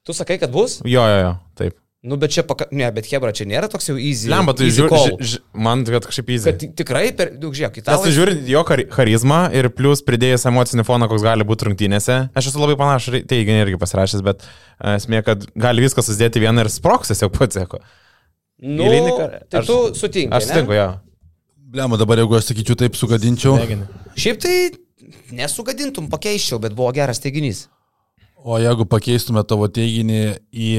Tu 0.07 0.15
sakai, 0.15 0.39
kad 0.41 0.51
bus? 0.53 0.79
Jo, 0.87 1.05
jo, 1.05 1.21
jo, 1.23 1.37
taip. 1.59 1.77
Nu, 1.99 2.15
bet 2.15 2.31
čia, 2.31 2.45
paka... 2.47 2.63
ne, 2.71 2.87
bet 2.95 3.09
Hebra, 3.11 3.33
čia 3.35 3.43
nėra 3.43 3.67
toks 3.67 3.89
jau 3.89 3.97
easy. 3.99 4.29
Lemba, 4.31 4.53
tai 4.55 4.69
žiūri, 4.71 5.41
man 5.59 5.81
kad 5.83 6.05
kažkaip 6.07 6.29
easy. 6.31 6.47
Kad 6.47 6.77
tikrai, 6.79 7.09
per, 7.11 7.33
daug 7.35 7.51
žiūrėk, 7.51 7.81
italai. 7.81 8.07
Nes 8.07 8.15
žiūri 8.15 8.37
jo 8.47 8.61
charizmą 8.95 9.39
ir 9.51 9.67
plus 9.75 9.99
pridėjęs 10.07 10.47
emocinį 10.47 10.85
foną, 10.87 11.09
koks 11.11 11.25
gali 11.27 11.43
būti 11.47 11.67
rungtynėse. 11.67 12.17
Aš 12.39 12.53
esu 12.53 12.63
labai 12.63 12.77
panašų 12.79 13.25
teiginį 13.27 13.65
irgi 13.65 13.81
pasirašęs, 13.83 14.23
bet 14.23 14.47
e, 14.47 14.95
esmė, 14.95 15.19
kad 15.27 15.43
gali 15.59 15.83
viską 15.83 16.05
susidėti 16.07 16.39
vieną 16.45 16.63
ir 16.63 16.71
sproksis 16.71 17.19
jau 17.25 17.27
pats 17.35 17.59
sėko. 17.59 17.83
Nu, 18.63 18.87
Eilinį, 18.87 19.11
tai 19.51 19.59
aš, 19.59 19.67
tu 19.67 19.79
sutinki. 19.99 20.31
Aš 20.39 20.47
sutinku, 20.53 20.79
jo. 20.79 20.87
Lemba, 21.75 21.99
dabar 21.99 22.23
jeigu 22.23 22.39
aš 22.39 22.53
sakyčiau 22.53 22.79
taip, 22.79 22.95
sugadinčiau. 22.95 23.59
Šiaip 24.15 24.39
tai 24.39 24.55
nesugadintum, 25.35 26.09
pakeiščiau, 26.11 26.59
bet 26.63 26.75
buvo 26.77 26.91
geras 26.95 27.21
teiginys. 27.23 27.67
O 28.39 28.57
jeigu 28.61 28.85
pakeistume 28.87 29.43
tavo 29.43 29.67
teiginį 29.67 30.21
į 30.55 30.69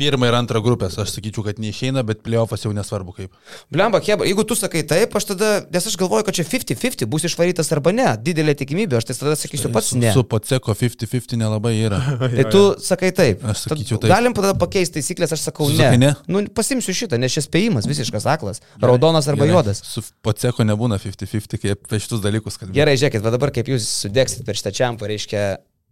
pirmą 0.00 0.30
ir 0.30 0.36
antrą 0.38 0.62
grupės, 0.64 0.96
aš 1.00 1.12
sakyčiau, 1.16 1.44
kad 1.46 1.60
neišeina, 1.60 2.04
bet 2.06 2.22
playoffas 2.24 2.64
jau 2.64 2.72
nesvarbu 2.76 3.14
kaip. 3.16 3.34
Blemba, 3.72 4.00
Keba, 4.04 4.26
jeigu 4.28 4.44
tu 4.48 4.56
sakai 4.58 4.82
taip, 4.88 5.14
aš 5.16 5.30
tada, 5.32 5.50
nes 5.72 5.88
aš 5.90 5.96
galvoju, 6.00 6.26
kad 6.26 6.38
čia 6.38 6.46
50-50 6.48 7.08
bus 7.10 7.26
išvarytas 7.28 7.70
arba 7.76 7.92
ne, 7.94 8.08
didelė 8.24 8.56
tikimybė, 8.58 9.00
aš 9.00 9.10
tai 9.10 9.16
tada 9.18 9.36
sakysiu 9.38 9.72
pats 9.74 9.92
ne. 9.98 10.12
Su, 10.14 10.24
su 10.24 10.28
Paceko 10.30 10.76
50-50 10.78 11.40
nelabai 11.40 11.74
yra. 11.78 12.00
tai 12.36 12.46
tu 12.52 12.62
sakai 12.84 13.12
taip. 13.16 13.44
Aš 13.52 13.66
sakyčiau 13.66 14.00
taip. 14.00 14.10
Galim 14.12 14.36
tada 14.36 14.54
pakeisti 14.58 14.98
taisyklės, 15.00 15.34
aš 15.36 15.46
sakau 15.50 15.68
ne. 15.74 15.90
ne. 16.00 16.12
Nu, 16.30 16.44
pasimsiu 16.56 16.96
šitą, 16.96 17.20
nes 17.20 17.34
šis 17.36 17.48
spėjimas 17.50 17.88
visiškas 17.90 18.28
aklas. 18.30 18.62
Raudonas 18.82 19.28
arba 19.30 19.44
gerai. 19.46 19.58
juodas. 19.58 19.82
Su 19.86 20.04
Paceko 20.24 20.66
nebūna 20.66 21.00
50-50, 21.02 21.60
kaip 21.60 21.84
apie 21.86 22.00
šitus 22.02 22.22
dalykus 22.24 22.58
kalbėti. 22.60 22.78
Gerai, 22.80 22.96
žiūrėkit, 23.00 23.24
bet 23.26 23.36
dabar 23.36 23.52
kaip 23.54 23.70
jūs 23.72 23.88
sudėksit 24.06 24.46
per 24.46 24.58
šitą 24.58 24.72
čiampą, 24.80 25.08
reiškia 25.10 25.44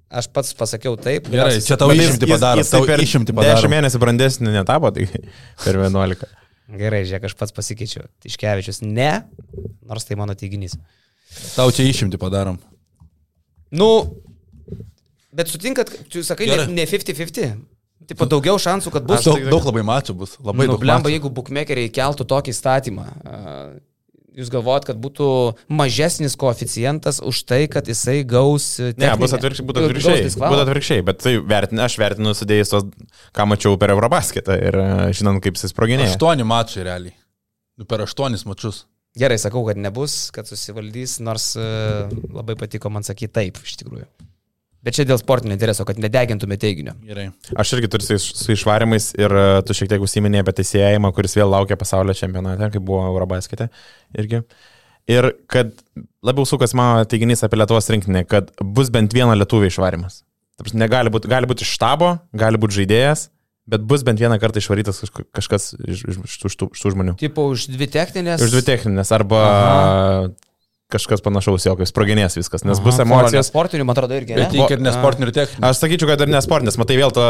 Aš 0.08 0.30
pats 0.32 0.54
pasakiau 0.56 0.96
taip. 0.96 1.26
Gerai, 1.28 1.58
čia 1.60 1.76
tau 1.76 1.92
išimti 1.92 2.28
padaro. 2.30 2.62
Jis, 2.62 2.70
jis 2.72 2.86
per 2.88 3.02
išimti 3.04 3.34
padaro. 3.36 3.60
10 3.60 3.72
mėnesių 3.74 4.00
brandesnį 4.00 4.52
netapo, 4.54 4.88
tai 4.96 5.04
per 5.64 5.76
11. 5.76 6.24
Gerai, 6.80 7.02
žiūrėk, 7.08 7.26
aš 7.28 7.34
pats 7.36 7.52
pasikeičiu. 7.56 8.06
Tiškevičius 8.24 8.80
ne, 8.84 9.10
nors 9.88 10.08
tai 10.08 10.16
mano 10.20 10.36
teiginys. 10.36 10.78
Tau 11.52 11.68
čia 11.72 11.84
išimti 11.88 12.20
padarom. 12.20 12.56
Nu, 13.68 13.88
bet 15.36 15.52
sutinkat, 15.52 15.92
tu 16.08 16.24
sakai, 16.24 16.48
Gerai. 16.48 16.70
ne 16.72 16.88
50-50. 16.88 17.60
Tipo, 18.08 18.24
daugiau 18.30 18.56
šansų, 18.56 18.92
kad 18.94 19.04
bus. 19.04 19.26
Daug, 19.28 19.44
daug 19.52 19.68
labai 19.68 19.84
mačų 19.84 20.16
bus. 20.16 20.38
Labai 20.40 20.64
nu, 20.64 20.72
daug. 20.72 20.84
Blemba, 20.84 21.12
jeigu 21.12 21.28
bookmakeriai 21.36 21.92
keltų 21.92 22.24
tokį 22.32 22.54
statymą, 22.56 23.04
Jūs 24.38 24.52
galvojat, 24.54 24.84
kad 24.86 24.98
būtų 25.02 25.28
mažesnis 25.66 26.36
koeficientas 26.38 27.18
už 27.18 27.40
tai, 27.48 27.64
kad 27.70 27.88
jisai 27.90 28.20
gaus... 28.22 28.76
Techninę. 28.78 29.08
Ne, 29.08 29.16
bus 29.18 29.34
atvirkščiai, 29.34 29.66
būtų 29.66 29.82
atvirkščiai. 29.82 30.28
Būtų 30.38 30.60
atvirkščiai, 30.62 31.04
bet 31.08 31.18
tai 31.24 31.32
vertinu, 31.42 31.82
aš 31.82 31.96
vertinu 31.98 32.34
sudėjus 32.38 32.70
tos, 32.70 32.86
ką 33.34 33.48
mačiau 33.50 33.74
per 33.82 33.90
Eurobasketą 33.96 34.54
ir 34.62 34.78
e, 34.78 34.86
žinant, 35.18 35.42
kaip 35.42 35.58
jis 35.58 35.72
sproginėjo. 35.74 36.12
Aštuoni 36.14 36.46
mačai 36.46 36.86
realiai. 36.86 37.16
Nu, 37.78 37.88
per 37.90 38.06
aštuonis 38.06 38.46
mačius. 38.46 38.84
Gerai, 39.18 39.40
sakau, 39.42 39.64
kad 39.66 39.80
nebus, 39.80 40.28
kad 40.34 40.46
susivaldys, 40.46 41.16
nors 41.24 41.50
uh, 41.58 42.06
labai 42.30 42.54
patiko 42.60 42.92
man 42.94 43.06
sakyti 43.06 43.34
taip, 43.40 43.58
iš 43.66 43.80
tikrųjų. 43.80 44.06
Bet 44.86 44.94
čia 44.94 45.04
dėl 45.08 45.18
sportinio 45.18 45.56
intereso, 45.56 45.82
kad 45.86 45.98
nedegintume 45.98 46.56
teiginio. 46.60 46.94
Gerai. 47.02 47.28
Aš 47.58 47.74
irgi 47.74 47.90
turiu 47.90 48.18
su 48.22 48.52
išvarimais 48.54 49.10
ir 49.18 49.32
e, 49.34 49.46
tu 49.66 49.74
šiek 49.74 49.90
tiek 49.90 50.04
užsiminėjai 50.04 50.44
apie 50.44 50.54
teisėjimą, 50.60 51.10
kuris 51.16 51.34
vėl 51.34 51.50
laukia 51.50 51.78
pasaulio 51.80 52.14
čempionate, 52.14 52.70
kaip 52.76 52.84
buvo 52.86 53.02
Eurobaskete 53.08 53.66
irgi. 54.18 54.44
Ir 55.10 55.32
kad 55.50 55.72
labiau 56.22 56.46
sukas 56.46 56.76
mano 56.78 57.02
teiginys 57.10 57.42
apie 57.42 57.58
Lietuvos 57.58 57.90
rinkinį, 57.90 58.22
kad 58.30 58.52
bus 58.62 58.92
bent 58.94 59.16
vieno 59.16 59.34
lietuvio 59.34 59.72
išvarimas. 59.72 60.22
Negali 60.78 61.10
būti, 61.10 61.30
gali 61.30 61.48
būti 61.50 61.66
iš 61.66 61.74
štabo, 61.74 62.14
gali 62.38 62.60
būti 62.60 62.82
žaidėjas, 62.82 63.28
bet 63.70 63.82
bus 63.88 64.04
bent 64.06 64.20
vieną 64.22 64.38
kartą 64.42 64.62
išvarytas 64.62 65.02
kažkas 65.34 65.72
iš, 65.80 66.04
iš, 66.04 66.20
iš, 66.22 66.42
iš, 66.52 66.58
tų, 66.60 66.70
iš 66.76 66.84
tų 66.84 66.94
žmonių. 66.94 67.18
Tipo 67.18 67.50
už 67.50 67.70
dvi 67.72 67.90
techninės. 67.90 68.42
Už 68.46 68.54
dvi 68.54 68.68
techninės 68.68 69.10
arba 69.16 69.42
Aha 69.48 70.28
kažkas 70.92 71.20
panašaus, 71.20 71.66
jo, 71.66 71.74
kaip 71.76 71.88
sproginės 71.90 72.38
viskas, 72.38 72.62
nes 72.64 72.78
Aha, 72.78 72.84
bus 72.86 72.98
emocijos. 73.02 73.50
Sportinių, 73.50 73.84
man 73.84 73.92
atrodo, 73.92 74.16
irgi. 74.16 74.32
Bet 74.38 74.54
tik 74.54 74.72
ir 74.72 74.80
nesportinių 74.80 75.28
ir 75.28 75.32
techninių. 75.36 75.64
Aš 75.68 75.82
sakyčiau, 75.82 76.08
kad 76.08 76.24
ir 76.24 76.32
nesportinis, 76.32 76.78
matai 76.80 76.96
vėl 76.96 77.12
to... 77.12 77.26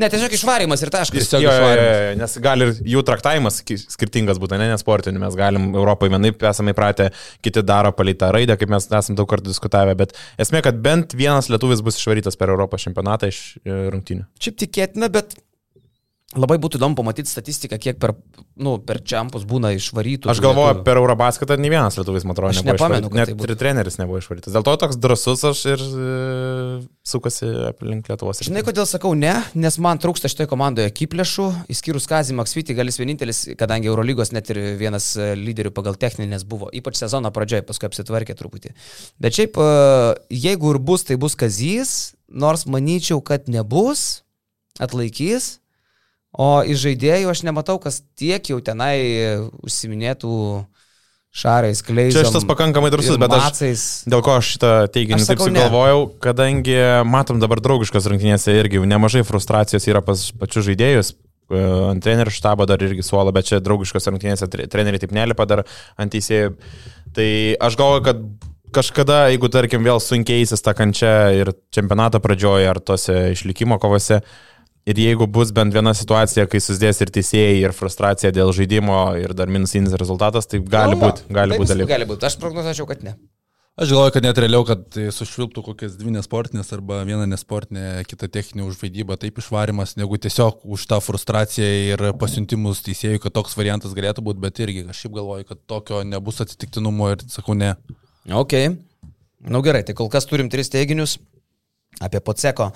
Ne, 0.00 0.08
tiesiog 0.12 0.32
išvarimas 0.38 0.84
ir 0.84 0.92
taškas. 0.94 1.28
Tiesiog 1.28 1.44
jo. 1.44 1.52
Jo, 1.52 1.68
jo, 1.76 2.16
nes 2.22 2.38
gali 2.46 2.70
ir 2.70 2.80
jų 2.94 3.04
traktavimas 3.10 3.60
skirtingas 3.92 4.40
būtų, 4.40 4.56
ne 4.62 4.70
nesportinių, 4.72 5.20
mes 5.26 5.36
galim 5.36 5.68
Europoje 5.76 6.14
vienaip 6.16 6.48
esame 6.54 6.72
įpratę, 6.72 7.10
kiti 7.44 7.66
daro 7.68 7.92
palytą 7.92 8.32
raidę, 8.32 8.56
kaip 8.56 8.72
mes 8.72 8.88
esame 8.88 9.20
daug 9.20 9.28
kartų 9.28 9.52
diskutavę, 9.52 9.92
bet 10.00 10.16
esmė, 10.40 10.64
kad 10.64 10.80
bent 10.80 11.12
vienas 11.12 11.52
lietuvis 11.52 11.84
bus 11.84 12.00
išvarytas 12.00 12.40
per 12.40 12.56
Europos 12.56 12.88
čempionatą 12.88 13.28
iš 13.28 13.44
e, 13.60 13.76
rungtynių. 13.92 14.24
Šiaip 14.40 14.62
tikėtina, 14.64 15.12
bet 15.12 15.36
Labai 16.32 16.56
būtų 16.56 16.78
įdomu 16.78 16.96
pamatyti 16.96 17.28
statistiką, 17.28 17.76
kiek 17.76 17.98
per, 18.00 18.14
nu, 18.56 18.78
per 18.80 19.02
čempus 19.04 19.42
būna 19.48 19.74
išvarytų. 19.76 20.30
Aš 20.32 20.38
galvoju, 20.40 20.78
per 20.86 20.96
Eurobasketą 20.96 21.58
nei 21.60 21.68
vienas 21.68 21.98
lietuvis, 21.98 22.24
man 22.24 22.32
atrodo, 22.32 22.54
nebuvo 22.56 22.72
nepamenu, 22.72 23.10
išvarytas. 23.10 23.28
tai 23.28 23.36
Net 23.36 23.52
ir 23.52 23.60
treneris 23.60 23.98
nebuvo 24.00 24.20
išvarytas. 24.22 24.54
Dėl 24.56 24.64
to 24.64 24.74
toks 24.80 24.96
drasus 25.02 25.44
aš 25.50 25.60
ir 25.74 25.84
e, 25.84 26.14
sukasi 27.04 27.50
aplink 27.68 28.08
Lietuvos. 28.08 28.40
Žinai, 28.48 28.64
kodėl 28.64 28.88
sakau 28.88 29.12
ne, 29.18 29.34
nes 29.52 29.76
man 29.84 30.00
trūksta 30.00 30.32
šitoje 30.32 30.48
komandoje 30.48 30.88
kiplėšų, 31.02 31.50
išskyrus 31.76 32.08
Kazį 32.08 32.40
Maksvitį, 32.40 32.80
gal 32.80 32.88
jis 32.88 33.00
vienintelis, 33.02 33.44
kadangi 33.60 33.92
Eurolygos 33.92 34.32
net 34.32 34.48
ir 34.56 34.62
vienas 34.80 35.12
e, 35.20 35.34
lyderių 35.36 35.76
pagal 35.76 36.00
techninės 36.00 36.48
buvo, 36.48 36.72
ypač 36.72 36.96
sezono 37.04 37.28
pradžioje, 37.36 37.66
paskui 37.68 37.92
apsitvarkė 37.92 38.40
truputį. 38.40 38.72
Bet 39.20 39.36
šiaip, 39.36 39.60
e, 39.60 40.36
jeigu 40.48 40.72
ir 40.72 40.80
bus, 40.80 41.04
tai 41.04 41.20
bus 41.20 41.36
Kazys, 41.36 42.14
nors 42.32 42.64
manyčiau, 42.64 43.20
kad 43.20 43.52
nebus, 43.52 44.22
atlaikys. 44.80 45.58
O 46.32 46.62
iš 46.64 46.80
žaidėjų 46.86 47.28
aš 47.28 47.42
nematau, 47.44 47.76
kas 47.82 48.00
tiek 48.16 48.40
jau 48.48 48.56
tenai 48.64 48.94
užsiminėtų 49.66 50.30
šarais, 51.32 51.80
kleizais. 51.84 52.16
Čia 52.18 52.28
šitas 52.28 52.44
pakankamai 52.48 52.90
drasus, 52.92 53.16
bet 53.20 53.32
aš 53.32 53.44
Macais. 53.46 53.82
Dėl 54.08 54.20
ko 54.24 54.34
aš 54.36 54.50
šitą 54.54 54.70
teiginį 54.92 55.20
Aš 55.22 55.28
taip 55.30 55.38
sakau, 55.40 55.48
ne. 55.52 55.62
sugalvojau, 55.64 56.00
kadangi 56.24 56.76
matom 57.08 57.40
dabar 57.40 57.60
draugiškas 57.64 58.08
rungtynėse 58.12 58.52
irgi 58.60 58.82
nemažai 58.84 59.24
frustracijos 59.28 59.88
yra 59.88 60.02
pas 60.04 60.26
pačius 60.36 60.66
žaidėjus. 60.68 61.14
e, 61.52 61.62
Ant 61.92 62.04
trenerių 62.04 62.32
štabo 62.32 62.66
dar 62.68 62.80
irgi 62.84 63.04
suola, 63.04 63.32
bet 63.32 63.48
čia 63.48 63.60
draugiškos 63.64 64.08
rungtynėse 64.12 64.48
tre- 64.52 64.68
treneriai 64.72 65.00
taip 65.04 65.12
nelipa 65.16 65.44
dar 65.48 65.64
ant 66.00 66.12
teisėjų. 66.12 66.54
Tai 67.16 67.28
aš 67.60 67.76
galvoju, 67.80 68.04
kad 68.08 68.22
kažkada, 68.72 69.26
jeigu 69.32 69.48
tarkim 69.52 69.84
vėl 69.84 70.00
sunkeisis 70.00 70.62
ta 70.64 70.72
kančia 70.72 71.32
ir 71.36 71.50
čempionato 71.72 72.20
pradžioje 72.24 72.68
ar 72.70 72.80
tose 72.80 73.18
išlikimo 73.34 73.76
kovose, 73.80 74.22
ir 74.86 74.98
jeigu 74.98 75.28
bus 75.30 75.52
bent 75.54 75.74
viena 75.74 75.94
situacija, 75.96 76.48
kai 76.50 76.60
susidės 76.62 77.02
ir 77.04 77.12
teisėjai, 77.14 77.60
ir 77.62 77.76
frustracija 77.76 78.32
dėl 78.34 78.52
žaidimo, 78.56 79.04
ir 79.20 79.36
dar 79.38 79.52
minusinis 79.52 79.94
rezultatas, 79.98 80.48
tai 80.50 80.62
gali 80.62 80.98
būti, 80.98 81.28
gali 81.30 81.56
viskas 81.56 81.76
dalykų. 81.76 81.92
Gali 81.92 82.10
būti, 82.10 82.28
aš 82.28 82.38
prognozuočiau, 82.42 82.88
kad 82.90 83.06
ne. 83.06 83.16
Aš 83.80 83.88
galvoju, 83.88 84.12
kad 84.12 84.24
net 84.26 84.36
realiau, 84.36 84.66
kad 84.68 84.82
tai 84.92 85.06
sušvilptų 85.16 85.62
kokias 85.64 85.94
dvi 85.96 86.10
nesportinės 86.12 86.74
arba 86.76 86.98
viena 87.08 87.24
nesportinė, 87.24 88.02
kita 88.04 88.28
techninė 88.28 88.66
užvaidyba, 88.66 89.16
taip 89.16 89.40
išvarimas, 89.40 89.94
negu 89.96 90.18
tiesiog 90.20 90.66
už 90.76 90.84
tą 90.90 90.98
frustraciją 91.00 91.70
ir 91.94 92.04
pasiuntimus 92.20 92.84
teisėjų, 92.84 93.22
kad 93.24 93.32
toks 93.38 93.56
variantas 93.56 93.96
galėtų 93.96 94.26
būti, 94.26 94.42
bet 94.44 94.60
irgi 94.60 94.84
kažkaip 94.90 95.16
galvoju, 95.16 95.48
kad 95.48 95.62
tokio 95.72 96.02
nebus 96.04 96.44
atsitiktinumo 96.44 97.14
ir 97.14 97.24
sakau 97.32 97.56
ne. 97.56 97.72
Ok. 98.28 98.58
Na 99.42 99.56
nu, 99.56 99.64
gerai, 99.64 99.80
tai 99.88 99.96
kol 99.96 100.12
kas 100.12 100.28
turim 100.28 100.52
tris 100.52 100.68
teiginius 100.70 101.16
apie 102.02 102.22
Poceko, 102.24 102.70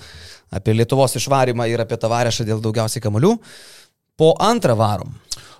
apie 0.53 0.75
Lietuvos 0.77 1.17
išvarimą 1.19 1.67
ir 1.71 1.83
apie 1.83 1.99
Tavarešą 2.01 2.47
dėl 2.47 2.63
daugiausiai 2.63 3.03
kamalių. 3.03 3.35
Po 4.17 4.33
antrą 4.41 4.77
varom. 4.79 5.13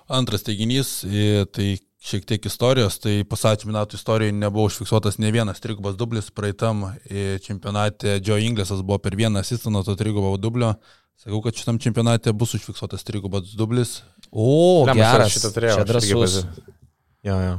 Antras 0.08 0.42
teiginys, 0.46 1.02
e, 1.04 1.44
tai 1.52 1.76
šiek 2.08 2.24
tiek 2.26 2.46
istorijos, 2.48 2.96
tai 3.02 3.20
pasačių 3.28 3.70
metų 3.74 3.98
istorijoje 3.98 4.34
nebuvo 4.38 4.68
užfiksuotas 4.70 5.18
ne 5.22 5.30
vienas 5.34 5.60
trigubas 5.62 5.98
dublis, 5.98 6.30
praeitam 6.34 6.86
e, 6.88 7.38
čempionate 7.44 8.18
Joe 8.24 8.40
Inglesas 8.46 8.80
buvo 8.82 9.00
per 9.02 9.18
vieną 9.18 9.42
asistą 9.42 9.72
nuo 9.74 9.84
to 9.86 9.96
trigubo 9.98 10.36
dublio. 10.40 10.74
Sakau, 11.18 11.40
kad 11.42 11.58
šitam 11.58 11.80
čempionate 11.82 12.32
bus 12.32 12.54
užfiksuotas 12.54 13.02
trigubas 13.04 13.50
dublis. 13.58 13.98
O, 14.30 14.84
Lemmas, 14.86 15.02
aš 15.02 15.16
geras. 15.18 15.34
šitą 15.34 15.50
turėjau. 15.56 15.80
Čia 15.80 15.88
drąsus. 15.88 16.38
Jo, 17.26 17.40
jo. 17.42 17.56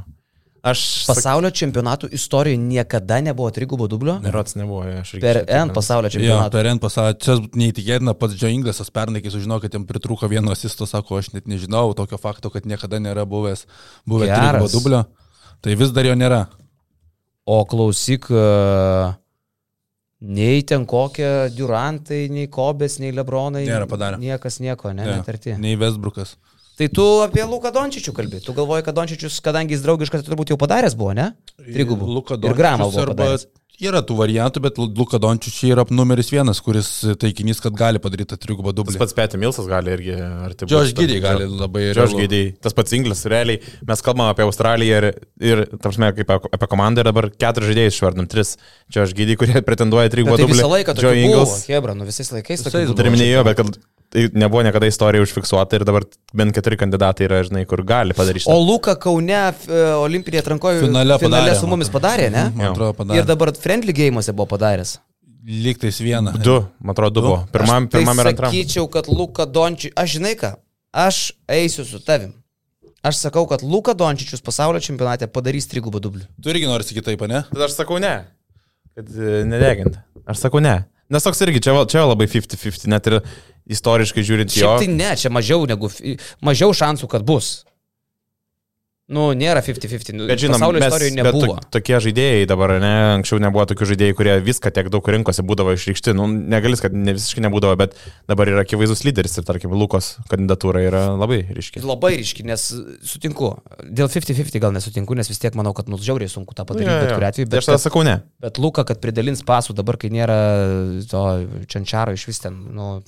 Aš 0.61 0.79
sak... 1.05 1.15
Pasaulio 1.15 1.49
čempionatų 1.55 2.09
istorijoje 2.11 2.59
niekada 2.59 3.21
nebuvo 3.23 3.47
trigubo 3.55 3.87
dublio. 3.87 4.17
Nerots 4.19 4.57
nebuvo, 4.59 4.81
jo, 4.89 4.97
aš 5.05 5.13
irgi. 5.13 5.21
Per 5.23 5.39
N 5.47 5.71
pasaulio 5.75 6.09
Jo, 6.09 6.17
čempionatų. 6.17 6.51
per 6.57 6.67
N 6.73 6.81
pasakė, 6.83 7.15
čia 7.23 7.35
neįtikėtina, 7.61 8.13
pats 8.19 8.35
Joe 8.41 8.51
Inglesas 8.51 8.91
pernai, 8.91 9.21
kai 9.23 9.31
sužinojo, 9.31 9.63
kad 9.63 9.77
jam 9.77 9.85
pritruko 9.87 10.27
vieno 10.27 10.51
asisto, 10.51 10.83
sako, 10.89 11.21
aš 11.23 11.31
net 11.37 11.47
nežinau 11.47 11.93
tokio 11.95 12.19
fakto, 12.19 12.51
kad 12.51 12.67
niekada 12.67 12.99
nėra 12.99 13.23
buvęs, 13.29 13.63
buvę 14.03 14.27
Geras. 14.27 14.41
trigubo 14.59 14.71
dublio. 14.75 15.03
Tai 15.63 15.75
vis 15.79 15.95
dar 15.95 16.05
jo 16.11 16.17
nėra. 16.19 16.41
O 17.49 17.63
klausyk, 17.65 18.27
e, 18.29 19.13
nei 20.21 20.61
ten 20.67 20.83
kokie 20.85 21.49
Durantai, 21.55 22.27
nei 22.29 22.47
Kobės, 22.51 22.99
nei 22.99 23.11
Lebronai. 23.15 23.63
Nėra 23.67 23.87
padarę. 23.87 24.19
Niekas 24.19 24.59
nieko, 24.59 24.91
ne, 24.93 25.05
Ne, 25.07 25.15
net 25.21 25.29
arti. 25.31 25.55
Nei 25.57 25.75
Vesbrukas. 25.79 26.35
Tai 26.79 26.87
tu 26.95 27.05
apie 27.25 27.43
Luką 27.43 27.73
Dončičių 27.75 28.13
kalbė. 28.15 28.39
Tu 28.45 28.55
galvoji, 28.55 28.85
kad 28.87 28.95
Dončičius, 28.95 29.41
kadangi 29.43 29.75
jis 29.75 29.83
draugiškas, 29.83 30.23
tai 30.23 30.31
turbūt 30.31 30.53
jau 30.53 30.59
padaręs 30.61 30.95
buvo, 30.95 31.11
ne? 31.17 31.33
Trigubų. 31.59 32.07
Luka 32.07 32.39
Ir 32.39 32.55
Gramą 32.55 32.87
Dončičius 32.87 33.49
yra 33.79 34.01
tų 34.03 34.15
variantų, 34.19 34.61
bet 34.63 34.79
Luka 34.79 35.19
Dončičius 35.23 35.69
yra 35.71 35.85
numeris 35.95 36.31
vienas, 36.33 36.59
kuris 36.63 36.87
taikinys, 37.19 37.61
kad 37.63 37.75
gali 37.79 37.99
padaryti 38.03 38.33
tą 38.33 38.37
trigubą 38.43 38.73
Tas 38.73 38.79
dublį. 38.81 38.97
pats 38.99 39.15
Petė 39.15 39.39
Milsas 39.39 39.67
gali 39.71 39.93
irgi 39.95 40.15
arti. 40.19 40.67
Džoš 40.67 40.91
Gydį 40.97 41.19
gali 41.23 41.47
labai 41.47 41.85
realu. 41.95 42.19
Gydį. 42.19 42.41
Tas 42.63 42.75
pats 42.75 42.95
Inglis, 42.97 43.23
realiai. 43.31 43.61
Mes 43.87 44.03
kalbam 44.03 44.27
apie 44.31 44.43
Australiją 44.43 44.97
ir, 44.99 45.07
ir 45.39 45.63
tarpsme, 45.79 46.11
kaip 46.17 46.27
apie- 46.35 46.67
komandą 46.71 47.05
ir 47.05 47.11
dabar 47.11 47.29
keturis 47.31 47.71
žaidėjus 47.71 47.95
išvardom. 47.99 48.27
Tris. 48.31 48.57
Džoš 48.91 49.15
Gydį, 49.15 49.37
kurie 49.39 49.63
pretenduoja 49.63 50.11
trigubą 50.11 50.35
tai 50.35 50.43
dublį. 50.43 50.59
visą 50.59 50.71
laiką 50.75 50.95
buvo. 50.99 51.15
Ingles. 51.15 51.55
Hebra, 51.71 51.95
nu 51.95 52.03
visais 52.09 52.31
laikais 52.35 52.63
buvo. 52.67 52.99
Turiminėjo, 52.99 53.45
bet 53.47 53.57
kad 53.63 53.71
tai 53.79 53.98
nebuvo 54.13 54.63
niekada 54.65 54.87
istorija 54.89 55.21
užfiksuota 55.21 55.77
ir 55.77 55.83
dabar 55.85 56.05
bent 56.33 56.55
keturi 56.55 56.77
kandidatai 56.81 57.27
yra, 57.27 57.43
žinai, 57.45 57.65
kur 57.69 57.83
gali 57.85 58.15
padaryti. 58.17 58.47
O. 58.49 58.55
Luka 58.65 58.95
Kaune 58.99 59.35
e, 59.37 59.83
olimpinėje 60.01 60.41
atrankoje 60.45 60.81
Finale 60.85 61.19
finale 61.21 61.43
padarė, 61.45 61.59
su 61.59 61.69
mumis 61.69 61.91
padarė, 61.93 62.29
ne? 62.33 62.47
Man 62.55 62.71
atrodo, 62.71 62.91
Ir 62.95 62.97
padarė. 63.03 63.25
dabar 63.29 63.51
friendly 63.57 63.93
gėjimuose 63.93 64.33
buvo 64.33 64.49
padaręs. 64.55 64.95
Lygtais 65.49 66.01
vieną. 66.03 66.33
Du, 66.43 66.57
man 66.83 66.93
atrodo, 66.97 67.21
du 67.21 67.25
buvo. 67.27 67.37
Pirmam, 67.53 67.85
Aš 67.87 67.93
tai 67.93 67.99
pirmam 68.01 68.19
ir 68.21 68.31
antram. 68.33 68.51
Sakyčiau, 68.51 68.89
kad 68.91 69.07
Luka 69.09 69.45
Dončičius, 69.49 69.93
aš 69.97 70.17
žinai 70.17 70.33
ką, 70.37 70.51
aš 71.05 71.21
eisiu 71.49 71.85
su 71.87 72.01
tavim. 72.05 72.33
Aš 73.05 73.21
sakau, 73.23 73.45
kad 73.47 73.61
Luka 73.63 73.93
Dončičius 73.95 74.41
pasaulio 74.43 74.81
čempionate 74.83 75.29
padarys 75.31 75.69
trigubą 75.71 76.01
dublių. 76.03 76.25
Tu 76.43 76.51
irgi 76.51 76.67
nori 76.67 76.83
sakyti 76.83 77.05
taip, 77.13 77.21
ne? 77.31 77.45
Tada 77.53 77.69
aš 77.69 77.77
sakau 77.79 77.97
ne. 78.03 78.11
Kad 78.97 79.07
e, 79.15 79.43
nedegint. 79.47 79.95
Aš 80.27 80.41
sakau 80.43 80.59
ne. 80.59 80.81
Nes 81.09 81.25
toks 81.25 81.41
irgi 81.45 81.61
čia, 81.65 81.73
čia 81.89 82.03
labai 82.05 82.27
50-50, 82.29 82.89
net 82.93 83.07
ir 83.09 83.19
istoriškai 83.73 84.25
žiūrint 84.25 84.53
jo. 84.53 84.61
Šiaip 84.61 84.83
tai 84.83 84.91
ne, 84.93 85.09
čia 85.17 85.31
mažiau 85.33 85.65
negu, 85.69 85.89
mažiau 86.45 86.75
šansų, 86.75 87.09
kad 87.09 87.25
bus. 87.25 87.63
Nu, 89.09 89.31
nėra 89.33 89.63
50-50. 89.65 90.13
Nu, 90.13 90.27
Bet 90.29 90.37
žinom, 90.37 90.59
pasaulio 90.59 90.79
mes, 90.83 90.91
istorijoje 90.91 91.15
bet 91.17 91.25
nebuvo. 91.33 91.53
to, 91.57 91.69
tokie 91.79 91.97
žaidėjai 92.05 92.43
dabar, 92.51 92.73
ne, 92.77 92.91
anksčiau 93.15 93.39
nebuvo 93.41 93.63
tokių 93.71 93.87
žaidėjų, 93.89 94.15
kurie 94.19 94.35
viską 94.45 94.69
tiek 94.75 94.89
daug 94.93 95.07
rinkosi 95.15 95.41
būdavo 95.49 95.73
išreikšti. 95.73 96.13
Nu, 96.13 96.27
negalis, 96.29 96.83
kad 96.85 96.93
ne 96.93 97.15
visiškai 97.17 97.41
nebūdavo, 97.47 97.73
bet 97.81 97.95
dabar 98.29 98.51
yra 98.53 98.61
akivaizdus 98.67 99.01
lyderis 99.07 99.33
ir, 99.41 99.47
tarkim, 99.49 99.73
Lukos 99.73 100.11
kandidatūra 100.29 100.83
yra 100.85 101.01
labai 101.17 101.39
ryški. 101.57 101.81
Labai 101.81 102.13
ryški, 102.21 102.45
nes 102.45 102.67
sutinku. 103.09 103.49
Dėl 103.89 104.11
50-50 104.13 104.61
gal 104.61 104.77
nesutinku, 104.77 105.17
nes 105.17 105.31
vis 105.33 105.41
tiek 105.41 105.57
manau, 105.57 105.73
kad 105.73 105.89
mums 105.89 106.05
žiauriai 106.05 106.29
sunku 106.29 106.53
tą 106.53 106.67
padaryti, 106.69 106.91
Jo, 106.93 106.99
jo, 106.99 107.07
bet 107.07 107.17
kuriu 107.17 107.29
atveju. 107.31 107.49
Tai 107.49 107.55
Bet, 107.57 107.63
Aš 107.65 107.71
tada 107.73 107.81
sakau 107.81 108.05
ne. 108.05 108.19
bet 108.45 108.61
Luka, 108.61 108.85
kad 108.85 109.01
pridalins 109.01 109.41
pasų 109.41 109.73
dabar, 109.81 109.97
kai 109.97 110.13
nėra 110.13 110.37
to 111.09 111.25
Čančiaro 111.65 112.13
iš 112.13 112.27
vis 112.29 112.45
ten, 112.45 112.61
nu, 112.77 112.99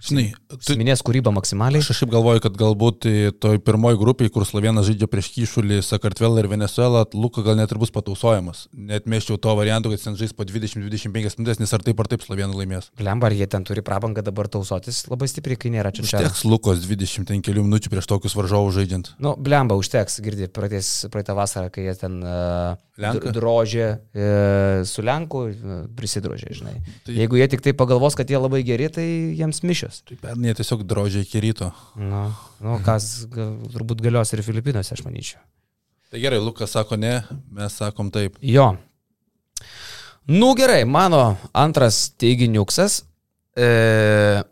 Žinai, 0.00 0.24
tu, 0.64 0.76
minės 0.80 1.02
kūrybą 1.04 1.32
maksimaliai. 1.36 1.82
Aš 1.84 2.00
šiaip 2.00 2.12
galvoju, 2.14 2.42
kad 2.46 2.56
galbūt 2.58 3.06
toj 3.42 3.60
pirmoji 3.64 3.98
grupiai, 4.00 4.30
kur 4.32 4.46
Slovenas 4.48 4.88
žaidžia 4.88 5.08
prieš 5.10 5.28
Kyšulį, 5.34 5.80
Sakartvelą 5.84 6.40
ir 6.40 6.48
Venezuelą, 6.50 7.04
Luka 7.12 7.44
gal 7.44 7.58
net 7.60 7.72
ir 7.74 7.80
bus 7.80 7.92
patausojamas. 7.92 8.64
Net 8.72 9.08
mėščiau 9.10 9.36
to 9.42 9.54
varianto, 9.58 9.92
kad 9.92 10.02
ten 10.02 10.16
žais 10.20 10.32
po 10.36 10.46
20-25 10.48 11.12
minutės, 11.12 11.60
nes 11.60 11.76
ar 11.76 11.84
taip 11.84 12.00
ar 12.00 12.08
taip 12.10 12.24
Slovenai 12.24 12.56
laimės. 12.56 12.90
Lemba, 13.00 13.28
ar 13.28 13.36
jie 13.36 13.48
ten 13.50 13.66
turi 13.68 13.84
prabangą 13.84 14.24
dabar 14.24 14.48
tausotis 14.52 15.02
labai 15.10 15.28
stipriai, 15.30 15.60
kai 15.60 15.74
nėra 15.76 15.92
Čančiaro. 15.92 16.30
Užteks 16.30 16.46
Lukos 16.48 16.80
25 16.86 17.44
kelių 17.44 17.66
minučių 17.68 17.92
prieš 17.92 18.08
tokius 18.08 18.36
varžovus 18.38 18.78
žaidžiant. 18.80 19.14
Nu, 19.20 19.36
blemba, 19.36 19.76
užteks, 19.80 20.22
praeitais, 20.56 20.92
praeitą 21.12 21.36
vasarą, 21.36 21.68
kai 21.74 21.84
jie 21.90 21.96
ten 22.00 22.20
uh, 22.24 22.78
Lenką? 23.00 23.32
drožė 23.34 23.86
uh, 23.90 24.82
su 24.88 25.04
Lenku, 25.06 25.44
uh, 25.50 25.78
prisidrožė, 25.96 26.52
žinai. 26.58 26.74
Tai-. 27.06 27.16
Jeigu 27.16 27.40
jie 27.40 27.48
tik 27.52 27.64
tai 27.64 27.74
pagalvos, 27.76 28.16
kad 28.18 28.30
jie 28.30 28.40
labai 28.40 28.62
geri, 28.66 28.90
tai 28.92 29.06
jiems 29.38 29.62
mišios. 29.66 30.02
Tai 30.08 30.18
pernai 30.20 30.52
jie 30.52 30.60
tiesiog 30.60 30.84
drožė 30.88 31.24
iki 31.24 31.42
ryto. 31.44 31.70
Nu, 32.00 32.26
nu 32.64 32.76
kas 32.86 33.26
gal, 33.32 33.56
turbūt 33.72 34.04
galios 34.04 34.34
ir 34.36 34.44
Filipinuose, 34.46 34.94
aš 34.96 35.04
manyčiau. 35.06 35.42
Tai 36.10 36.18
gerai, 36.18 36.40
Lukas 36.42 36.72
sako 36.74 36.96
ne, 36.98 37.20
mes 37.54 37.74
sakom 37.78 38.08
taip. 38.10 38.38
Jo. 38.42 38.72
Nu 40.26 40.52
gerai, 40.58 40.82
mano 40.84 41.36
antras 41.54 42.08
teiginiuksas. 42.18 43.04
E, 43.54 43.68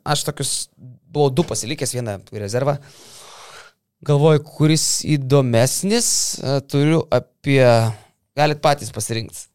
aš 0.06 0.22
tokius 0.26 0.52
buvau 1.10 1.30
du 1.34 1.44
pasilikęs, 1.46 1.94
vieną 1.98 2.16
rezervą. 2.32 2.76
Galvoju, 4.06 4.44
kuris 4.46 4.86
įdomesnis, 5.02 6.08
e, 6.38 6.60
turiu 6.70 7.02
apie... 7.10 7.64
Galit 8.38 8.62
patys 8.62 8.92
pasirinkti. 8.94 9.46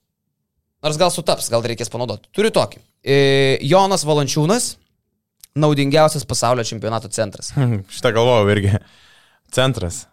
Nors 0.84 0.99
gal 0.99 1.11
sutaps, 1.15 1.47
gal 1.51 1.63
reikės 1.63 1.91
panaudoti. 1.91 2.27
Turiu 2.36 2.51
tokį. 2.51 2.81
E, 3.03 3.17
Jonas 3.63 4.03
Valančiūnas, 4.07 4.73
naudingiausias 5.55 6.27
pasaulio 6.27 6.65
čempionato 6.67 7.11
centras. 7.13 7.53
Šitą 7.95 8.11
galvojau 8.15 8.49
irgi. 8.51 8.73
Centras. 9.53 10.03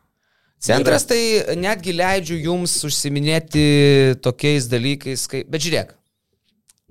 Centras 0.61 1.07
tai 1.09 1.21
netgi 1.57 1.95
leidžiu 1.97 2.37
jums 2.37 2.75
užsiminėti 2.85 3.64
tokiais 4.23 4.68
dalykais, 4.68 5.25
kaip... 5.33 5.49
Bet 5.49 5.64
žiūrėk, 5.64 5.95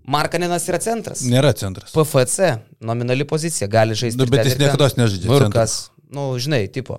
Markaninas 0.09 0.65
yra 0.71 0.79
centras. 0.81 1.21
Nėra 1.29 1.51
centras. 1.57 1.93
PFC, 1.93 2.55
nominali 2.81 3.27
pozicija, 3.29 3.69
gali 3.69 3.97
žaisti. 3.97 4.17
Nu, 4.17 4.25
bet 4.31 4.47
jis 4.47 4.57
niekada 4.57 4.89
nežaidžia. 4.97 5.29
Nu, 5.29 5.37
ir 5.37 5.53
kas, 5.53 5.75
nu, 6.09 6.31
žinai, 6.41 6.63
tipo. 6.73 6.97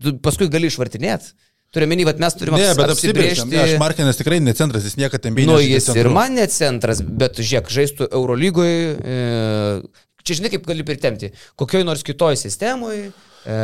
Tu 0.00 0.12
paskui 0.20 0.50
gali 0.52 0.68
išvartinėti. 0.68 1.32
Turiu 1.70 1.86
menį, 1.86 2.04
kad 2.08 2.18
mes 2.18 2.34
turime 2.34 2.58
Ne, 2.58 2.72
bet 2.74 2.90
apsibrėžti. 2.90 3.44
apsibrėžti. 3.46 3.58
Aš 3.62 3.76
Markinas 3.78 4.18
tikrai 4.18 4.40
ne 4.42 4.50
centras, 4.58 4.82
jis 4.88 4.96
niekada 4.98 5.22
ten 5.28 5.36
Nu, 5.46 5.60
jis 5.62 5.86
ir 5.94 6.08
man 6.10 6.34
ne 6.34 6.46
centras, 6.50 6.98
bet 7.00 7.38
žiūrėk, 7.38 7.70
žaistų 7.70 8.08
Eurolygoje. 8.10 8.78
E, 8.98 10.04
čia 10.26 10.40
žinai, 10.40 10.50
kaip 10.50 10.66
gali 10.66 10.82
pritemti. 10.82 11.30
Kokioj 11.60 11.86
nors 11.86 12.02
kitoj 12.02 12.34
sistemoje. 12.40 13.12
E, 13.46 13.54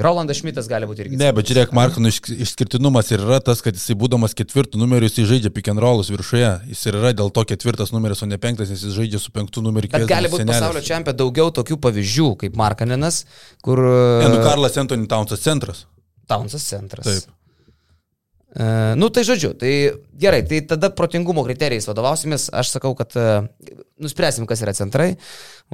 Rolandas 0.00 0.38
Šmitas 0.38 0.68
gali 0.70 0.86
būti 0.88 1.02
irgi. 1.04 1.18
Ne, 1.20 1.32
bet 1.34 1.50
žiūrėk, 1.50 1.74
Markino 1.76 2.08
iš- 2.08 2.22
išskirtinumas 2.46 3.10
ir 3.12 3.20
yra 3.26 3.40
tas, 3.44 3.60
kad 3.60 3.74
jisai 3.76 3.96
būdamas 3.98 4.32
ketvirtų 4.38 4.78
numeriu, 4.80 5.10
jis 5.10 5.26
žaidžia 5.28 5.50
pick 5.52 5.68
and 5.68 5.82
rollus 5.82 6.08
viršuje. 6.14 6.52
Jis 6.70 6.86
ir 6.86 7.00
yra 7.02 7.10
dėl 7.18 7.32
to 7.34 7.44
ketvirtas 7.50 7.90
numeris, 7.92 8.22
o 8.24 8.26
ne 8.30 8.38
penktas, 8.38 8.70
nes 8.70 8.80
jis 8.80 8.94
žaidžia 8.96 9.18
su 9.20 9.34
penktų 9.34 9.60
numeriu. 9.66 9.90
Bet 9.92 10.06
gali 10.08 10.30
būti 10.30 10.46
senelis. 10.46 10.62
pasaulio 10.62 10.84
čempionė 10.86 11.18
daugiau 11.18 11.50
tokių 11.50 11.76
pavyzdžių, 11.82 12.30
kaip 12.46 12.56
Markaninas, 12.56 13.24
kur... 13.60 13.82
Ne, 14.22 14.30
nu 14.32 14.40
Karlas 14.46 14.78
Antony 14.80 15.10
Townsas 15.10 15.42
centras. 15.44 15.84
Taunsas 16.28 16.66
centras. 16.68 17.08
Taip. 17.08 17.32
E, 18.54 18.94
nu, 18.94 19.08
tai 19.10 19.24
žodžiu, 19.26 19.50
tai 19.58 19.98
gerai, 20.14 20.44
tai 20.46 20.60
tada 20.62 20.92
protingumo 20.94 21.42
kriterijais 21.42 21.88
vadovausimės. 21.90 22.46
Aš 22.54 22.76
sakau, 22.76 22.92
kad 22.94 23.10
e, 23.18 23.24
nuspręsim, 23.98 24.46
kas 24.46 24.62
yra 24.62 24.74
centrai. 24.78 25.16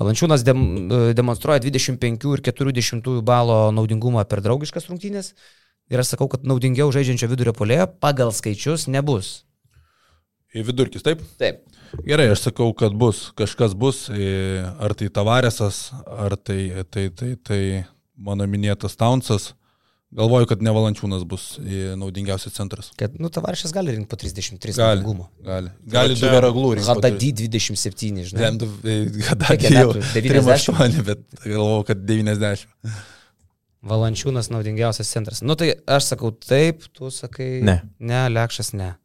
Valančiūnas 0.00 0.44
dem, 0.46 0.62
e, 0.88 1.00
demonstruoja 1.16 1.60
25 1.60 2.32
ir 2.32 2.44
40 2.48 3.20
balo 3.26 3.66
naudingumą 3.76 4.24
per 4.24 4.40
draugiškas 4.46 4.88
rungtynės. 4.88 5.34
Ir 5.92 6.00
aš 6.00 6.14
sakau, 6.14 6.30
kad 6.32 6.46
naudingiau 6.46 6.88
žaidžiančio 6.94 7.28
vidurio 7.28 7.52
polėjo 7.52 7.90
pagal 8.00 8.32
skaičius 8.32 8.88
nebus. 8.88 9.42
Į 10.56 10.64
vidurkis, 10.70 11.04
taip? 11.04 11.20
Taip. 11.38 11.66
Gerai, 12.06 12.30
aš 12.32 12.46
sakau, 12.46 12.70
kad 12.78 12.94
bus, 12.96 13.28
kažkas 13.36 13.74
bus, 13.78 14.04
ar 14.10 14.94
tai 14.98 15.10
Tavaresas, 15.10 15.90
ar 16.06 16.36
tai, 16.38 16.86
tai, 16.90 17.08
tai, 17.10 17.34
tai 17.34 17.62
mano 18.14 18.46
minėtas 18.50 18.94
Townsas. 18.98 19.50
Galvoju, 20.10 20.48
kad 20.50 20.62
ne 20.66 20.72
Valančiūnas 20.74 21.22
bus 21.30 21.44
e, 21.62 21.92
naudingiausias 21.98 22.56
centras. 22.56 22.88
Kad, 22.98 23.14
nu, 23.22 23.28
tavaršas 23.30 23.70
gali 23.74 23.92
rinkti 23.94 24.10
po 24.10 24.18
33 24.18 24.74
Gali. 24.74 24.88
naudingumo. 24.98 25.28
Gali. 25.46 25.70
Gali 25.86 26.16
čia 26.18 26.26
du 26.26 26.32
veraglų 26.34 26.72
rinkti. 26.80 26.88
Hadadi 26.90 27.30
27, 27.46 28.24
žinai. 28.32 28.48
Kada 29.28 29.54
Kiek 29.54 29.68
jam 29.68 29.76
jau 29.78 29.92
metų? 29.92 30.02
90? 30.16 30.24
98, 30.26 31.04
bet 31.06 31.22
galvojau, 31.44 31.84
kad 31.92 32.02
90. 32.08 32.66
Valančiūnas 33.86 34.50
naudingiausias 34.52 35.14
centras. 35.14 35.44
Nu 35.46 35.54
tai 35.56 35.70
aš 35.86 36.10
sakau 36.10 36.34
taip, 36.34 36.82
tu 36.92 37.12
sakai. 37.14 37.60
Ne. 37.64 37.78
Ne, 38.02 38.26
Lekšas 38.34 38.74
ne. 38.74 38.96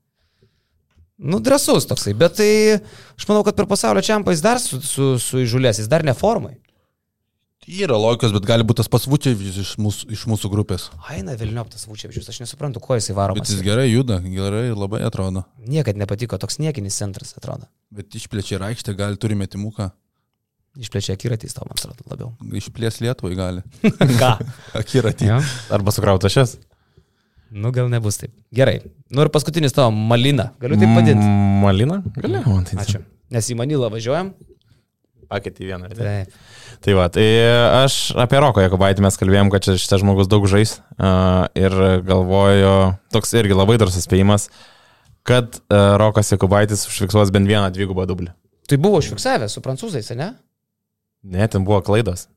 Nu, 1.15 1.37
drasus 1.39 1.85
toksai, 1.87 2.11
bet 2.17 2.41
tai 2.41 2.49
aš 2.81 3.29
manau, 3.29 3.45
kad 3.47 3.55
per 3.55 3.69
pasaulio 3.69 4.01
čempą 4.03 4.33
jis 4.33 4.41
dar 4.43 4.59
su, 4.59 4.81
su, 4.83 5.13
su 5.21 5.39
įžulės, 5.45 5.79
jis 5.79 5.87
dar 5.87 6.03
ne 6.03 6.17
formai. 6.17 6.57
Yra 7.65 7.97
logikos, 7.97 8.29
bet 8.35 8.45
gali 8.45 8.61
būti 8.67 8.83
tas 8.83 8.89
pats 8.93 9.07
Vučiavičius 9.09 9.55
iš 9.63 9.69
mūsų, 9.81 10.07
iš 10.13 10.25
mūsų 10.29 10.49
grupės. 10.53 10.83
Aina 11.09 11.33
Vilnioptas 11.39 11.87
Vučiavičius, 11.89 12.27
aš 12.29 12.43
nesuprantu, 12.43 12.77
kuo 12.83 12.93
jisai 12.99 13.15
Bet 13.15 13.17
varomas. 13.17 13.49
jis 13.49 13.63
gerai 13.65 13.87
juda, 13.89 14.19
gerai 14.21 14.67
labai 14.77 15.01
atrodo. 15.07 15.41
Niekad 15.65 15.97
nepatiko, 15.97 16.37
toks 16.37 16.59
niekinis 16.61 16.97
centras 17.01 17.33
atrodo. 17.39 17.65
Bet 17.89 18.13
išplečia 18.13 18.59
ir 18.59 18.67
aikštę, 18.69 18.93
gali 18.93 19.17
turi 19.17 19.33
metimuką. 19.39 19.89
Išplečia 20.77 21.15
akiratys 21.17 21.55
tau, 21.57 21.65
man 21.65 21.79
atrodo, 21.79 22.05
labiau. 22.11 22.31
Išplės 22.53 23.01
Lietuvai 23.01 23.33
gali. 23.39 23.65
Ką? 24.21 24.31
Akiratį. 24.77 25.29
Ja? 25.31 25.41
Arba 25.73 25.93
sukrauta 25.95 26.29
šias. 26.29 26.57
Nu, 27.55 27.71
gal 27.73 27.89
nebus 27.89 28.19
taip. 28.19 28.33
Gerai. 28.53 28.81
Nu 29.09 29.23
ir 29.25 29.29
paskutinis 29.33 29.73
tavo 29.73 29.89
Malina. 29.95 30.51
Galiu 30.61 30.77
taip 30.77 30.91
vadinti. 30.91 31.23
Mm, 31.23 31.61
Malina? 31.63 32.01
Gali, 32.19 32.41
man 32.45 32.65
tai. 32.67 32.77
Ačiū. 32.83 32.99
Nes 33.31 33.47
į 33.49 33.55
Manilą 33.57 33.87
važiuojam. 33.93 34.33
Pakėtį 35.31 35.69
vieną. 35.71 35.89
Tai. 35.95 36.15
Tai 36.85 36.95
va, 36.97 37.07
tai 37.09 37.25
aš 37.85 37.97
apie 38.19 38.39
Roko 38.43 38.61
Jakubaitį 38.61 39.05
mes 39.05 39.17
kalbėjom, 39.17 39.49
kad 39.53 39.65
čia 39.65 39.77
šitas 39.79 40.03
žmogus 40.03 40.29
daug 40.29 40.45
žais 40.51 40.77
uh, 40.77 41.47
ir 41.57 41.73
galvoju, 42.05 42.73
toks 43.15 43.33
irgi 43.39 43.57
labai 43.57 43.79
drąsus 43.81 44.05
spėjimas, 44.05 44.49
kad 45.25 45.57
uh, 45.63 45.95
Rokas 46.01 46.33
Jakubaitis 46.35 46.85
užfiksuos 46.89 47.33
bent 47.33 47.49
vieną 47.49 47.71
dvigubą 47.73 48.05
dublį. 48.09 48.33
Tai 48.69 48.81
buvo 48.81 49.01
užfiksavęs 49.01 49.55
su 49.55 49.63
prancūzais, 49.65 50.11
ne? 50.19 50.33
Ne, 51.25 51.47
ten 51.49 51.65
buvo 51.65 51.81
klaidos. 51.85 52.27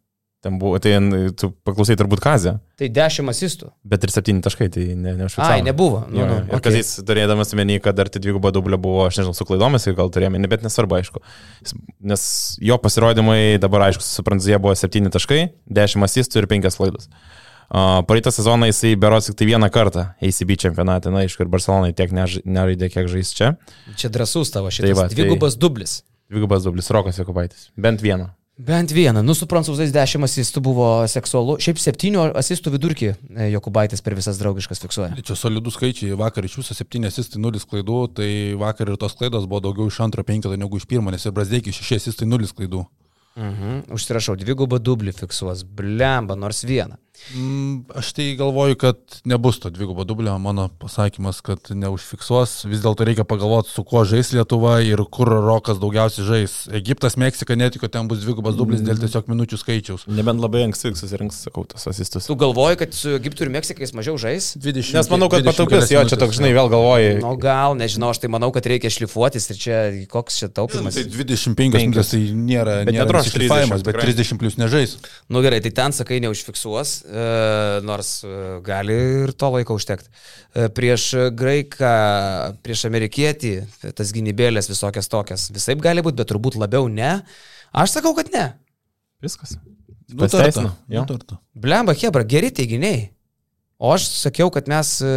Ten 0.49 0.57
buvo, 0.61 0.79
tai 0.81 0.95
tu 1.37 1.51
paklausai 1.69 1.97
turbūt 2.01 2.23
kazę, 2.25 2.55
Tai 2.81 2.89
10 2.95 3.29
asistų. 3.29 3.69
bet 3.85 4.05
ir 4.07 4.13
7 4.15 4.41
taškai, 4.47 4.69
tai 4.73 4.85
ne, 4.97 5.13
neužfiksavo. 5.19 5.51
Ai, 5.59 5.61
nebuvo. 5.67 6.05
Nu, 6.09 6.23
Jo, 6.23 6.27
nu, 6.31 6.37
ir 6.47 6.55
okay. 6.57 6.71
Kazys 6.71 6.95
turėdamas 7.05 7.53
menį, 7.59 7.81
kad 7.85 7.99
dar 7.99 8.09
tai 8.09 8.23
dvigubo 8.25 8.49
dublio 8.55 8.79
buvo, 8.81 9.05
aš 9.11 9.19
nežinau, 9.21 9.37
su 9.37 9.45
klaidomis, 9.45 9.85
gal 9.99 10.09
turėjome, 10.15 10.41
bet 10.49 10.65
nesvarbu, 10.65 10.97
aišku. 11.03 11.21
Nes 12.01 12.23
jo 12.63 12.79
pasirodymai 12.81 13.59
dabar, 13.61 13.89
aišku, 13.91 14.03
su 14.07 14.25
Prancūzija 14.25 14.61
buvo 14.63 14.73
7 14.79 15.11
taškai, 15.13 15.43
10 15.69 16.07
asistų 16.09 16.41
ir 16.43 16.49
5 16.57 16.79
klaidos. 16.81 17.11
Uh, 17.69 18.01
Praeitą 18.09 18.31
sezoną 18.33 18.71
jisai 18.71 18.95
berots 18.97 19.27
tik 19.29 19.37
tai 19.37 19.47
vieną 19.51 19.69
kartą 19.69 20.07
ACB 20.25 20.55
čempionate, 20.57 21.11
na, 21.13 21.27
aišku, 21.27 21.45
ir 21.45 21.51
Barcelonai 21.53 21.93
tiek 21.93 22.15
než- 22.17 22.41
nežaidė, 22.49 22.89
kiek 22.95 23.11
žais 23.13 23.35
čia. 23.37 23.51
Čia 23.93 24.09
drasus 24.09 24.49
tavo 24.55 24.71
šitas. 24.73 24.89
Tai 24.89 24.95
Tai 24.95 24.97
va, 24.97 25.05
va, 25.05 25.13
Dvigubas 25.13 25.59
tai... 25.59 25.61
dublis. 25.67 25.99
Dvigubas 26.33 26.65
dublis, 26.65 26.89
Rokas 26.89 27.19
Jokubaitis. 27.21 27.69
Bent 27.77 28.01
vieną. 28.01 28.31
Bent 28.59 28.91
vieną. 28.91 29.23
Nu, 29.23 29.37
su 29.39 29.47
prancūzais 29.47 29.93
10 29.95 30.25
asistų 30.27 30.61
buvo 30.67 30.87
seksualu. 31.07 31.55
Šiaip 31.63 31.79
7 31.79 32.33
asistų 32.41 32.73
vidurkį 32.75 33.11
e, 33.13 33.47
Jokubaitis 33.53 34.03
per 34.03 34.17
visas 34.19 34.41
draugiškas 34.41 34.83
fiksuoja. 34.83 35.13
Čia 35.23 35.37
solidus 35.39 35.77
skaičiai. 35.79 36.17
Vakar 36.19 36.49
iš 36.49 36.57
viso 36.59 36.75
7 36.75 37.07
asistai 37.07 37.39
0 37.39 37.63
klaidų, 37.71 38.01
tai 38.19 38.31
vakar 38.59 38.91
ir 38.91 38.99
tos 38.99 39.15
klaidos 39.15 39.47
buvo 39.47 39.63
daugiau 39.69 39.87
iš 39.87 40.01
antro 40.03 40.27
penkito 40.27 40.59
negu 40.59 40.81
iš 40.81 40.89
pirmo, 40.91 41.15
nes 41.15 41.23
ir 41.23 41.37
Brazdeikis 41.37 41.79
6 41.79 42.03
asistai 42.03 42.27
0 42.27 42.51
klaidų. 42.59 42.83
Mhm. 43.39 43.85
Užsirašau, 43.95 44.35
dvigubą 44.41 44.81
dublį 44.83 45.15
fiksuos. 45.15 45.63
Blemba, 45.63 46.35
nors 46.35 46.65
vieną. 46.67 46.99
Mm, 47.35 47.85
aš 47.99 48.13
tai 48.17 48.33
galvoju, 48.39 48.77
kad 48.81 48.97
nebus 49.29 49.59
to 49.61 49.71
dvigubo 49.71 50.05
dublio. 50.09 50.39
Mano 50.39 50.69
pasakymas, 50.81 51.41
kad 51.45 51.71
neužfiksuos. 51.71 52.65
Vis 52.71 52.81
dėlto 52.85 53.05
reikia 53.05 53.27
pagalvoti, 53.29 53.73
su 53.75 53.85
kuo 53.85 54.05
žais 54.09 54.33
Lietuva 54.33 54.79
ir 54.85 55.03
kur 55.13 55.29
Rokas 55.29 55.81
daugiausiai 55.83 56.27
žais. 56.27 56.55
Egiptas, 56.73 57.19
Meksika, 57.21 57.57
netikiu, 57.59 57.85
kad 57.85 57.95
ten 57.97 58.09
bus 58.09 58.23
dvigubas 58.25 58.57
dublis 58.59 58.81
dėl 58.85 59.01
tiesiog 59.03 59.29
minučių 59.29 59.61
skaičiaus. 59.61 60.07
Nebent 60.09 60.41
labai 60.43 60.65
anksti 60.69 60.95
susirinks, 60.97 61.43
sakau, 61.49 61.67
tas 61.69 61.85
asistus. 61.91 62.29
Tu 62.29 62.37
galvoji, 62.39 62.81
kad 62.85 62.97
su 62.97 63.13
Egiptu 63.19 63.45
ir 63.45 63.53
Meksika 63.53 63.85
jis 63.85 63.95
mažiau 63.97 64.17
žais? 64.21 64.55
20, 64.57 64.97
Nes 64.97 65.13
manau, 65.13 65.29
kad 65.33 65.45
20 65.45 65.53
pataupys, 65.53 65.93
jo, 65.93 66.05
čia 66.09 66.21
toks, 66.21 66.39
žinai, 66.41 66.55
vėl 66.57 66.71
galvoji. 66.73 67.13
Nu, 67.23 67.35
gal, 67.41 67.77
nežinau, 67.79 68.13
aš 68.15 68.23
tai 68.25 68.33
manau, 68.33 68.51
kad 68.55 68.67
reikia 68.69 68.91
šlifuotis 68.93 69.51
ir 69.53 69.61
čia 69.61 69.79
koks 70.11 70.41
čia 70.43 70.49
taupimas. 70.53 70.97
Tai 70.97 71.05
25 71.13 71.77
minutės 71.77 72.15
tai 72.15 72.23
nėra, 72.33 72.81
Bet 72.89 72.97
nėra 72.97 73.23
šlifavimas, 73.27 73.85
30 73.85 73.87
bet 73.87 73.99
tikrai. 73.99 74.17
30 74.17 74.41
plus 74.41 74.59
nežais. 74.61 74.97
Nu 75.29 75.43
gerai, 75.45 75.61
tai 75.65 75.73
ten 75.75 75.95
sakai 75.97 76.21
neužfiksuos, 76.25 76.95
nors 77.89 78.11
e, 78.27 78.33
gali 78.67 78.97
ir 79.25 79.33
to 79.39 79.51
laiko 79.55 79.77
užtekti. 79.79 80.11
E, 80.55 80.69
prieš 80.75 81.09
graiką, 81.39 81.93
prieš 82.65 82.87
amerikietį, 82.89 83.53
tas 83.97 84.13
gynybėlės 84.17 84.69
visokias 84.71 85.09
tokias, 85.13 85.49
visai 85.55 85.77
gali 85.81 86.05
būti, 86.05 86.19
bet 86.21 86.31
turbūt 86.33 86.59
labiau 86.61 86.89
ne. 86.93 87.19
Aš 87.73 87.99
sakau, 87.99 88.15
kad 88.17 88.31
ne. 88.35 88.47
Viskas. 89.25 89.57
Nutarta. 90.09 90.71
Nutarta. 90.89 91.37
Blemba, 91.53 91.93
Hebra, 91.99 92.25
geri 92.25 92.49
teiginiai. 92.55 93.09
O 93.79 93.93
aš 93.95 94.09
sakiau, 94.25 94.49
kad 94.51 94.67
mes 94.67 94.89
e, 95.07 95.11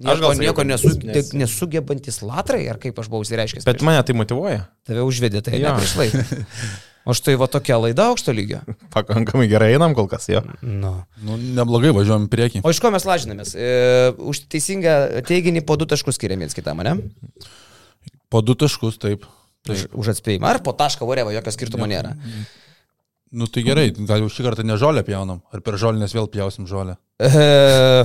nieko, 0.00 0.14
gal 0.22 0.30
sakiau, 0.32 0.40
nieko 0.46 0.64
nesu, 0.64 0.92
nes- 0.96 1.02
nes- 1.12 1.32
nesugebantis 1.42 2.22
latrai, 2.24 2.62
ar 2.72 2.78
kaip 2.80 2.96
aš 3.02 3.10
buvau 3.12 3.26
įsireiškęs. 3.26 3.66
Bet 3.68 3.82
mane 3.84 4.00
tai 4.08 4.14
motivuoja. 4.16 4.62
Tave 4.88 5.04
užvedė, 5.04 5.42
tai 5.44 5.58
ne 5.58 5.66
Jo. 5.66 5.74
prieš 5.76 5.92
laiką. 6.00 6.22
O 7.02 7.14
štai 7.16 7.34
va 7.40 7.48
tokia 7.50 7.80
laida 7.82 8.06
aukšto 8.12 8.34
lygio. 8.34 8.60
Pakankamai 8.94 9.48
gerai 9.50 9.72
einam 9.74 9.94
kol 9.98 10.06
kas, 10.10 10.28
jo. 10.30 10.42
Nu. 10.62 10.94
Nu, 11.26 11.38
neblogai 11.58 11.90
važiuojam 11.96 12.28
priekį. 12.30 12.62
O 12.62 12.70
iš 12.70 12.78
ko 12.82 12.92
mes 12.94 13.06
lažinamės? 13.08 13.54
E, 13.58 13.70
už 14.22 14.44
teisingą 14.52 14.96
teiginį 15.26 15.64
po 15.66 15.78
du 15.80 15.88
taškus 15.90 16.18
skiriam 16.20 16.42
viens 16.44 16.54
kitam, 16.54 16.82
ne? 16.86 16.94
Po 18.30 18.42
du 18.44 18.54
taškus, 18.58 19.00
taip. 19.02 19.26
Už, 19.66 19.86
taip. 19.86 19.96
už 19.98 20.12
atspėjimą. 20.14 20.46
Ar 20.50 20.62
po 20.62 20.74
tašką 20.78 21.06
vorėva, 21.06 21.34
jokio 21.34 21.54
skirtumo 21.54 21.90
nėra. 21.90 22.14
Nu 23.32 23.48
tai 23.48 23.62
gerai, 23.64 23.86
gal 23.96 24.20
jau 24.20 24.28
šį 24.28 24.44
kartą 24.44 24.64
ne 24.66 24.74
žolę 24.76 25.02
pjaunam, 25.06 25.40
ar 25.54 25.62
per 25.64 25.78
žolinės 25.80 26.12
vėl 26.12 26.26
pjausim 26.28 26.66
žolę. 26.68 26.98
E, 27.16 28.04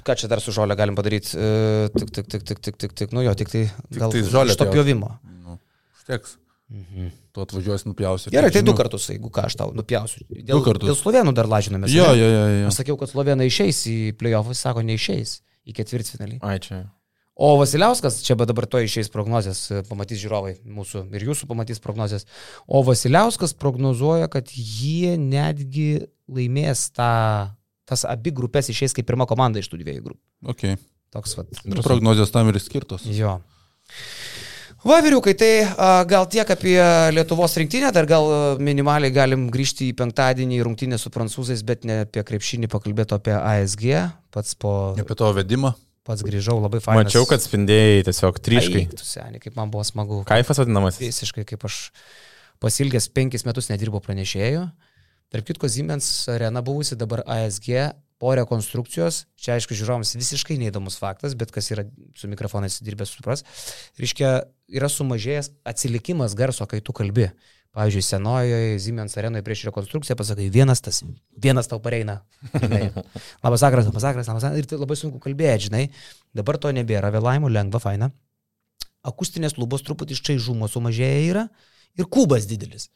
ką 0.00 0.16
čia 0.16 0.30
dar 0.32 0.40
su 0.40 0.54
žolė 0.56 0.78
galim 0.78 0.96
padaryti? 0.96 1.36
E, 1.36 1.90
tik, 1.92 2.08
tik, 2.14 2.30
tik, 2.32 2.46
tik, 2.48 2.62
tik, 2.64 2.78
tik, 2.80 2.94
tik, 2.96 3.12
nu 3.12 3.26
jo, 3.26 3.34
tik 3.36 3.52
tai 3.52 3.66
gal 3.98 4.14
tai 4.14 4.24
žolę 4.24 4.54
iš 4.54 4.60
to 4.62 4.68
pjovimo. 4.72 5.12
Nu, 5.44 5.58
užteks. 5.98 6.38
Mhm. 6.66 7.10
Tu 7.30 7.40
atvažiuosi 7.44 7.86
nupjausi. 7.86 8.30
Gerai, 8.34 8.50
tai 8.50 8.58
Tiek 8.58 8.66
du 8.66 8.72
žinių. 8.72 8.80
kartus, 8.80 9.06
jeigu 9.12 9.30
ką 9.30 9.44
aš 9.46 9.54
tau 9.60 9.70
nupjausiu. 9.76 10.24
Dėl. 10.26 10.64
Dėl 10.82 10.96
slovenų 10.98 11.34
dar 11.36 11.46
lažinamės. 11.46 11.92
Jo, 11.94 12.08
jo, 12.16 12.26
jo, 12.26 12.44
jo. 12.50 12.66
Aš 12.72 12.80
sakiau, 12.80 12.96
kad 12.98 13.12
slovenai 13.12 13.46
išeis 13.46 13.84
į 13.86 13.96
playoffus, 14.18 14.58
sako, 14.64 14.82
neišeis 14.82 15.40
į 15.62 15.76
ketvirtfinalį. 15.78 16.40
Ai, 16.42 16.58
čia. 16.64 16.88
O 17.36 17.52
Vasiliauskas, 17.60 18.22
čia 18.24 18.34
bet 18.40 18.48
dabar 18.48 18.64
to 18.64 18.80
išeis 18.80 19.10
prognozijas, 19.12 19.60
pamatys 19.90 20.22
žiūrovai 20.22 20.54
mūsų 20.64 21.04
ir 21.14 21.26
jūsų 21.28 21.46
pamatys 21.50 21.82
prognozijas. 21.84 22.24
O 22.66 22.80
Vasiliauskas 22.86 23.52
prognozuoja, 23.52 24.26
kad 24.32 24.48
jie 24.56 25.18
netgi 25.20 26.06
laimės 26.32 26.88
tą, 26.96 27.52
tas 27.84 28.06
abi 28.08 28.32
grupės 28.32 28.72
išeis 28.72 28.96
kaip 28.96 29.06
pirma 29.06 29.28
komanda 29.28 29.60
iš 29.60 29.68
tų 29.68 29.82
dviejų 29.84 30.06
grupių. 30.06 30.22
Okay. 30.54 30.80
Toks 31.12 31.36
vat. 31.36 31.52
Nu, 31.68 31.84
Prognozijos 31.84 32.32
tam 32.34 32.48
ir 32.50 32.58
skirtos. 32.60 33.04
Jo. 33.04 33.36
Va, 34.86 35.00
vyriukai, 35.02 35.32
tai 35.34 35.64
a, 35.66 36.04
gal 36.06 36.28
tiek 36.30 36.46
apie 36.46 36.76
Lietuvos 37.10 37.56
rinktinę, 37.58 37.88
dar 37.90 38.06
gal 38.06 38.28
minimaliai 38.62 39.10
galim 39.10 39.48
grįžti 39.50 39.88
į 39.90 39.96
penktadienį 39.98 40.60
į 40.60 40.66
rungtynę 40.68 40.98
su 41.02 41.10
prancūzais, 41.10 41.64
bet 41.66 41.82
ne 41.88 42.04
apie 42.04 42.22
krepšinį, 42.28 42.68
pakalbėti 42.70 43.16
apie 43.16 43.34
ASG, 43.34 43.88
pats 44.30 44.54
po... 44.54 44.76
Apie 44.94 45.18
tavo 45.18 45.32
vedimą. 45.40 45.72
Pats 46.06 46.22
grįžau 46.22 46.60
labai 46.62 46.78
fainai. 46.84 47.02
Mačiau, 47.02 47.26
kad 47.26 47.42
spindėjai 47.42 48.04
tiesiog 48.06 48.38
tryškai. 48.46 48.84
Tu 48.94 49.08
seniai, 49.08 49.42
kaip 49.42 49.58
man 49.58 49.74
buvo 49.74 49.82
smagu. 49.82 50.20
Kaifas 50.28 50.62
vadinamas. 50.62 51.00
Visiškai, 51.02 51.42
kaip 51.48 51.66
aš 51.66 51.80
pasilgęs 52.62 53.10
penkis 53.10 53.42
metus 53.48 53.72
nedirbo 53.72 53.98
pranešėjų. 54.04 54.68
Tarp 55.34 55.50
kitko, 55.50 55.66
Siemens 55.66 56.06
arena 56.30 56.62
buvusi 56.62 56.94
dabar 56.94 57.24
ASG 57.26 57.90
po 58.22 58.32
rekonstrukcijos, 58.36 59.24
čia 59.36 59.56
aišku 59.56 59.76
žiūrovams 59.76 60.14
visiškai 60.16 60.56
neįdomus 60.60 60.96
faktas, 61.00 61.36
bet 61.36 61.52
kas 61.52 61.68
yra 61.74 61.84
su 62.16 62.30
mikrofonais 62.32 62.78
dirbęs 62.84 63.12
supras, 63.12 63.44
reiškia, 64.00 64.30
yra 64.72 64.88
sumažėjęs 64.92 65.52
atsilikimas 65.68 66.36
garso, 66.38 66.66
kai 66.70 66.80
tu 66.84 66.96
kalbi. 66.96 67.28
Pavyzdžiui, 67.76 68.04
senojoje 68.06 68.76
Siemens 68.80 69.18
arenoje 69.20 69.44
prieš 69.44 69.66
rekonstrukciją 69.68 70.14
pasakai, 70.16 70.46
vienas 70.48 70.80
tas, 70.80 71.02
vienas 71.36 71.68
tau 71.68 71.76
pareina. 71.84 72.22
Labas 73.44 73.60
vakaras, 73.66 73.90
labas 73.90 74.06
vakaras, 74.06 74.30
labas 74.30 74.46
vakaras. 74.46 74.56
Ir 74.56 74.68
tai 74.70 74.78
labai 74.80 74.96
sunku 74.96 75.20
kalbėti, 75.20 75.66
žinai. 75.66 75.82
Dabar 76.32 76.56
to 76.56 76.72
nebėra, 76.72 77.12
vėlavimų 77.12 77.50
lengva, 77.52 77.82
faina. 77.84 78.08
Akustinės 79.04 79.58
lubos 79.60 79.84
truputį 79.84 80.16
iš 80.16 80.24
čia 80.24 80.38
žumo 80.40 80.70
sumažėję 80.72 81.20
yra 81.28 81.44
ir 82.00 82.08
kubas 82.08 82.48
didelis. 82.48 82.88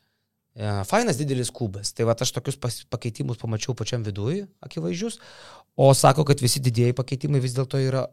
E, 0.54 0.70
Fainas 0.88 1.18
didelis 1.20 1.50
kubas. 1.54 1.92
Tai 1.94 2.08
va 2.08 2.16
aš 2.18 2.32
tokius 2.36 2.58
pakeitimus 2.90 3.40
pamačiau 3.40 3.76
pačiam 3.78 4.02
viduje, 4.06 4.46
akivaizdžius. 4.64 5.20
O 5.80 5.92
sako, 5.94 6.26
kad 6.28 6.42
visi 6.42 6.62
didieji 6.62 6.96
pakeitimai 6.96 7.42
vis 7.42 7.54
dėlto 7.56 7.80
yra 7.82 8.06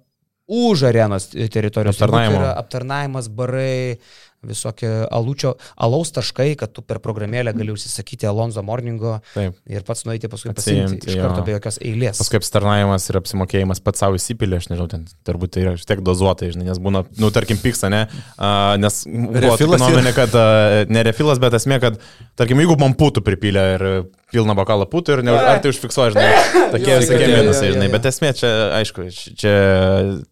už 0.48 0.86
arenos 0.88 1.28
teritorijos. 1.34 2.00
ribų. 2.00 2.40
Tai 2.40 2.54
Aptarnavimas, 2.62 3.28
barai, 3.28 3.98
visokie 4.46 4.90
alučio, 5.12 5.56
alaus 5.76 6.12
taškai, 6.14 6.52
kad 6.60 6.72
tu 6.76 6.84
per 6.86 7.00
programėlę 7.02 7.54
gali 7.58 7.74
užsisakyti 7.74 8.28
Alonso 8.30 8.62
Morningo 8.66 9.18
Taip. 9.34 9.56
ir 9.66 9.86
pats 9.88 10.06
nueiti 10.06 10.30
paskui 10.30 10.54
pasiimti 10.54 11.10
iš 11.10 11.18
karto 11.18 11.42
jo. 11.42 11.46
be 11.48 11.56
jokios 11.56 11.80
eilės. 11.82 12.22
Paskui 12.22 12.38
apstarnavimas 12.38 13.10
ir 13.10 13.18
apsimokėjimas 13.22 13.82
pats 13.84 14.04
savo 14.04 14.20
įsipilė, 14.20 14.60
aš 14.62 14.70
nežinau, 14.70 14.86
ten 14.92 15.08
turbūt 15.28 15.56
tai 15.56 15.66
yra 15.66 15.74
vis 15.74 15.88
tiek 15.90 16.04
dozuotai, 16.06 16.52
žinai, 16.54 16.68
nes 16.70 16.82
būna, 16.84 17.04
nu, 17.18 17.32
tarkim, 17.34 17.58
pyksta, 17.62 17.90
ne, 17.94 18.04
uh, 18.38 18.76
nes 18.82 19.02
buvo 19.10 19.44
Refilas 19.48 19.82
nuomonė, 19.82 20.14
kad 20.18 20.38
uh, 20.38 20.84
ne 20.92 21.06
refilas, 21.08 21.42
bet 21.42 21.58
esmė, 21.58 21.82
kad, 21.84 21.98
tarkim, 22.38 22.62
jeigu 22.62 22.78
man 22.82 22.94
putų 23.00 23.26
pripylė 23.26 23.66
ir 23.78 23.88
pilną 24.34 24.54
bokalą 24.60 24.86
putų 24.92 25.18
ir 25.18 25.24
ne, 25.26 25.34
ar 25.34 25.64
tai 25.64 25.72
užfiksuoja, 25.72 26.14
žinai, 26.14 26.30
tokie 26.76 26.94
visokie 27.00 27.28
minusai, 27.32 27.72
jo, 27.72 27.78
žinai, 27.78 27.90
jo. 27.90 27.96
bet 27.96 28.08
esmė 28.12 28.34
čia, 28.38 28.54
aišku, 28.82 29.08
čia 29.40 29.58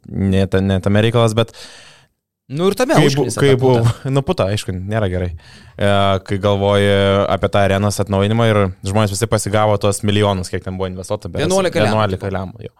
ne, 0.05 0.45
ta, 0.51 0.61
ne 0.61 0.81
tame 0.83 1.03
reikalas, 1.05 1.35
bet 1.37 1.55
Nu 2.47 2.67
ir 2.69 2.75
tame 2.77 2.93
Kai, 2.93 3.07
užknisa 3.09 3.41
kai 3.41 3.55
puta. 3.57 3.81
buvo, 3.81 3.93
nu 4.15 4.21
puta, 4.25 4.45
aišku, 4.53 4.73
nėra 4.75 5.07
gerai. 5.09 5.31
E, 5.81 5.87
kai 6.27 6.37
galvoji 6.41 6.91
apie 7.33 7.49
tą 7.49 7.63
arenos 7.65 7.97
atnaujinimą 8.03 8.45
ir 8.51 8.59
žmonės 8.85 9.15
visi 9.15 9.29
pasigavo 9.31 9.79
tos 9.81 10.03
milijonus, 10.05 10.51
kiek 10.53 10.61
ten 10.65 10.77
buvo 10.77 10.91
investuota. 10.91 11.31
berods 11.33 11.49
11 11.49 11.81
lemų. 11.87 12.03
11 12.05 12.35
lemų. 12.37 12.67
jo. 12.67 12.75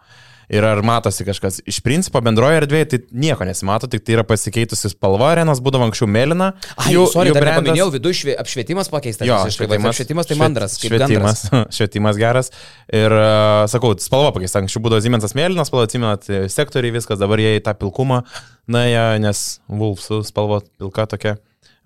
Ir 0.52 0.62
ar 0.62 0.78
matosi 0.86 1.24
kažkas? 1.26 1.58
Iš 1.66 1.80
principo 1.82 2.20
bendroje 2.22 2.60
erdvėje 2.60 2.86
tai 2.92 2.98
nieko 3.10 3.46
nesimato, 3.48 3.88
tik 3.90 4.04
tai 4.06 4.14
yra 4.14 4.24
pasikeitusi 4.26 4.92
spalva, 4.92 5.32
arenos 5.32 5.58
būdavo 5.64 5.88
anksčiau 5.88 6.06
mėlyna. 6.10 6.52
Ai, 6.76 6.92
jau, 6.94 7.06
sorry, 7.10 7.32
dar 7.34 7.48
nepaminėjau, 7.48 7.88
viduje 7.96 8.20
švie, 8.20 8.36
apšvietimas 8.38 8.90
pakeistas. 8.92 9.26
Jo, 9.26 9.40
bet 9.42 9.74
apšvietimas 9.90 10.30
tai 10.30 10.38
mandras, 10.38 10.76
švietimas, 10.78 11.42
švietimas 11.76 12.20
geras. 12.20 12.52
Ir, 12.94 13.10
uh, 13.10 13.64
sakau, 13.72 13.90
spalva 14.02 14.30
pakeista. 14.36 14.62
Anksčiau 14.62 14.84
būdavo 14.86 15.02
Zimensas 15.02 15.34
mėlynas, 15.38 15.72
spalva 15.72 15.88
atsimenat, 15.88 16.30
e, 16.30 16.44
sektoriai, 16.52 16.94
viskas, 16.94 17.18
dabar 17.18 17.42
jie 17.42 17.56
į 17.58 17.64
tą 17.66 17.74
pilkumą, 17.80 18.22
na, 18.70 18.86
jie, 18.86 19.04
nes 19.26 19.44
Wolfsų 19.66 20.22
spalva 20.30 20.62
pilka 20.78 21.08
tokia, 21.10 21.34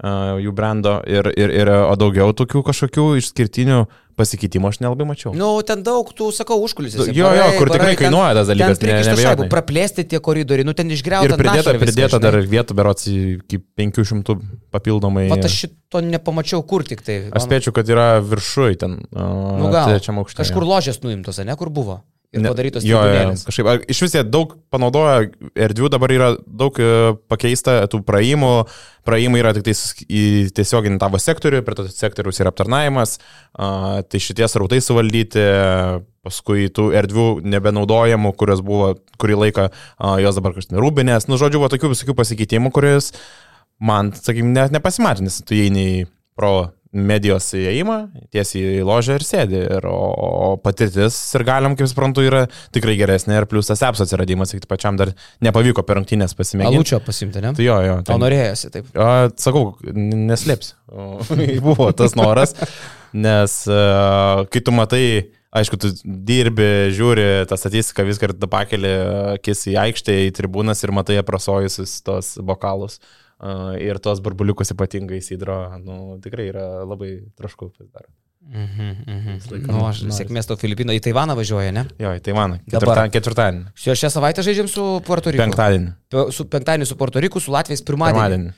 uh, 0.04 0.36
jų 0.44 0.52
brando. 0.56 0.98
Ir, 1.08 1.32
ir, 1.32 1.56
ir, 1.62 1.72
o 1.88 1.96
daugiau 1.96 2.36
tokių 2.36 2.64
kažkokių 2.68 3.08
išskirtinių 3.22 3.82
pasikeitimų 4.20 4.68
aš 4.70 4.78
nelabai 4.84 5.06
mačiau. 5.08 5.32
Nu, 5.36 5.48
ten 5.66 5.82
daug, 5.86 6.12
tu 6.16 6.28
sakau, 6.36 6.60
užkulisės. 6.66 7.08
Jo, 7.16 7.32
jo, 7.36 7.46
kur 7.58 7.72
tikrai 7.72 7.96
kainuoja 7.98 8.34
tas 8.40 8.50
dalykas, 8.52 8.80
ne- 8.84 8.92
Ne, 8.92 9.02
neabejotinai. 9.08 9.48
praplėsti 9.56 10.04
tie 10.12 10.20
koridoriai, 10.20 10.66
nu 10.68 10.74
ten 10.76 10.92
išgriauta. 10.92 11.30
Ir 11.30 11.36
pridėta, 11.40 11.72
viskas, 11.74 11.82
pridėta 11.84 12.20
dar 12.20 12.36
žinai. 12.38 12.52
vietų, 12.54 12.76
berots, 12.76 13.08
iki 13.10 13.58
500 13.80 14.36
papildomai. 14.70 15.26
Vat 15.32 15.44
aš 15.48 15.56
šito 15.64 16.02
nepamačiau, 16.04 16.62
kur 16.66 16.84
tik 16.84 17.02
tai. 17.06 17.18
Aš 17.32 17.48
spėčiau, 17.48 17.72
kad 17.74 17.88
yra 17.90 18.20
viršui 18.22 18.78
ten. 18.78 19.00
Uh, 19.10 19.58
nu, 19.58 19.70
gal, 19.72 19.96
kažkur 20.36 20.62
ložės 20.68 21.00
nuimtos, 21.02 21.40
ne, 21.44 21.56
kur 21.56 21.70
buvo. 21.70 22.02
Ir 22.30 22.44
Ne- 22.44 22.50
padarytos 22.52 22.84
jo, 22.86 22.94
tribunėlės. 23.02 23.40
kažkaip. 23.42 23.66
ar 23.66 23.80
Iš 23.90 24.00
vis 24.04 24.12
jie 24.14 24.20
daug 24.22 24.52
panaudoja 24.70 25.30
erdvių, 25.58 25.88
dabar 25.90 26.12
yra 26.14 26.28
daug 26.46 26.76
e, 26.78 27.16
pakeista 27.26 27.80
tų 27.90 28.04
praėjimų. 28.06 28.50
Praėjimai 29.02 29.40
yra 29.42 29.50
tik 29.56 29.64
tais 29.66 29.80
į 30.06 30.52
tiesioginį 30.54 31.00
tavo 31.02 31.18
sektorių, 31.18 31.64
prie 31.66 31.74
to 31.74 31.88
sektoriaus 31.90 32.38
yra 32.38 32.52
aptarnavimas, 32.52 33.16
a, 33.58 34.02
tai 34.06 34.20
šitie 34.22 34.46
srautai 34.46 34.78
suvaldyti, 34.84 35.42
paskui 36.22 36.68
tų 36.70 36.90
erdvių 37.00 37.26
nebenaudojamų, 37.50 38.34
kurios 38.38 38.62
buvo 38.62 38.92
kurį 39.18 39.40
laiką, 39.46 39.66
a, 39.98 40.14
jos 40.22 40.38
dabar 40.38 40.54
kažkaip 40.54 40.78
rūbinės. 40.78 41.26
Nu, 41.26 41.40
žodžiu, 41.40 41.58
buvo 41.64 41.72
tokių 41.72 41.90
visokių 41.96 42.14
pasikeitimų, 42.14 42.70
kuris 42.76 43.10
man, 43.80 44.12
sakykim, 44.14 44.52
net 44.54 44.70
nepasimatė, 44.70 45.26
nes 45.26 45.40
tu 45.42 45.56
įeini 45.58 45.86
į 45.96 46.06
pro 46.38 46.70
medijos 46.90 47.46
įėjimą, 47.54 47.96
tiesiai 48.34 48.80
į 48.80 48.84
ložę 48.86 49.16
ir 49.20 49.24
sėdi. 49.24 49.58
Ir, 49.62 49.86
o, 49.86 49.98
o 50.10 50.48
patirtis 50.62 51.16
ir 51.38 51.44
galim, 51.46 51.76
kaip 51.78 51.90
suprantu, 51.90 52.24
yra 52.26 52.44
tikrai 52.74 52.96
geresnė 52.98 53.38
ir 53.38 53.46
plus 53.50 53.70
tas 53.70 53.82
apps 53.86 54.02
atsiradimas, 54.02 54.54
tik 54.54 54.66
pačiam 54.70 54.98
dar 54.98 55.12
nepavyko 55.44 55.84
per 55.86 56.00
rungtynės 56.00 56.34
pasimėginti. 56.38 56.80
Alučio 56.80 57.00
pasimti, 57.06 57.42
ne? 57.44 57.54
Tai 57.56 57.66
jo, 57.66 57.78
jo. 57.86 57.98
Tau 58.08 58.18
norėjosi, 58.22 58.72
taip. 58.74 58.90
A, 58.98 59.28
sakau, 59.38 59.76
neslėps. 59.94 60.74
O, 60.90 61.20
Buvo 61.66 61.90
tas 61.94 62.16
noras, 62.18 62.56
nes 63.14 63.56
kai 64.50 64.64
tu 64.66 64.74
matai, 64.74 65.04
aišku, 65.54 65.78
tu 65.78 65.94
dirbi, 66.04 66.90
žiūri 66.96 67.46
tą 67.50 67.58
statistiką, 67.58 68.06
viską 68.08 68.28
ir 68.28 68.36
tada 68.36 68.50
pakeli 68.50 68.94
akis 69.36 69.68
į 69.70 69.78
aikštę, 69.86 70.20
į 70.26 70.36
tribūnas 70.40 70.82
ir 70.82 70.94
matai 70.96 71.22
aprasojusius 71.22 72.00
tos 72.06 72.34
bokalus. 72.42 72.98
A, 73.40 73.76
Ir 73.80 73.98
tos 74.04 74.20
burbuliukus 74.20 74.70
ypatingai 74.74 75.18
įsidro, 75.22 75.56
nu, 75.82 76.18
tikrai 76.22 76.50
yra 76.52 76.84
labai 76.84 77.16
trašku 77.38 77.70
pasidaro. 77.72 78.08
Mhm, 78.50 78.86
mhm. 79.06 79.34
Nu, 79.68 79.82
aš 79.86 80.00
noris. 80.02 80.16
sėkmės 80.16 80.48
to 80.48 80.56
Filipino 80.56 80.94
į 80.96 81.00
Taivaną 81.04 81.34
važiuoja, 81.38 81.70
ne? 81.76 81.84
Jo, 82.00 82.14
į 82.16 82.22
Taivaną. 82.24 82.56
Ketvirtadienį. 82.72 83.12
Ketvirtadienį. 83.14 83.60
Šio 83.78 83.94
šią 84.00 84.10
savaitę 84.16 84.42
žaidžiam 84.46 84.68
su 84.72 84.86
Puerto 85.06 85.30
Riku. 85.30 85.42
Penktadienį. 85.44 85.92
Pe- 86.10 86.24
Su 86.32 86.46
penktadienį 86.50 86.88
su 86.88 86.96
Puerto 86.96 87.20
Riku, 87.20 87.38
su 87.40 87.52
Latvijais 87.52 87.84
pirmadienį. 87.84 88.16
Pirmadienį. 88.16 88.52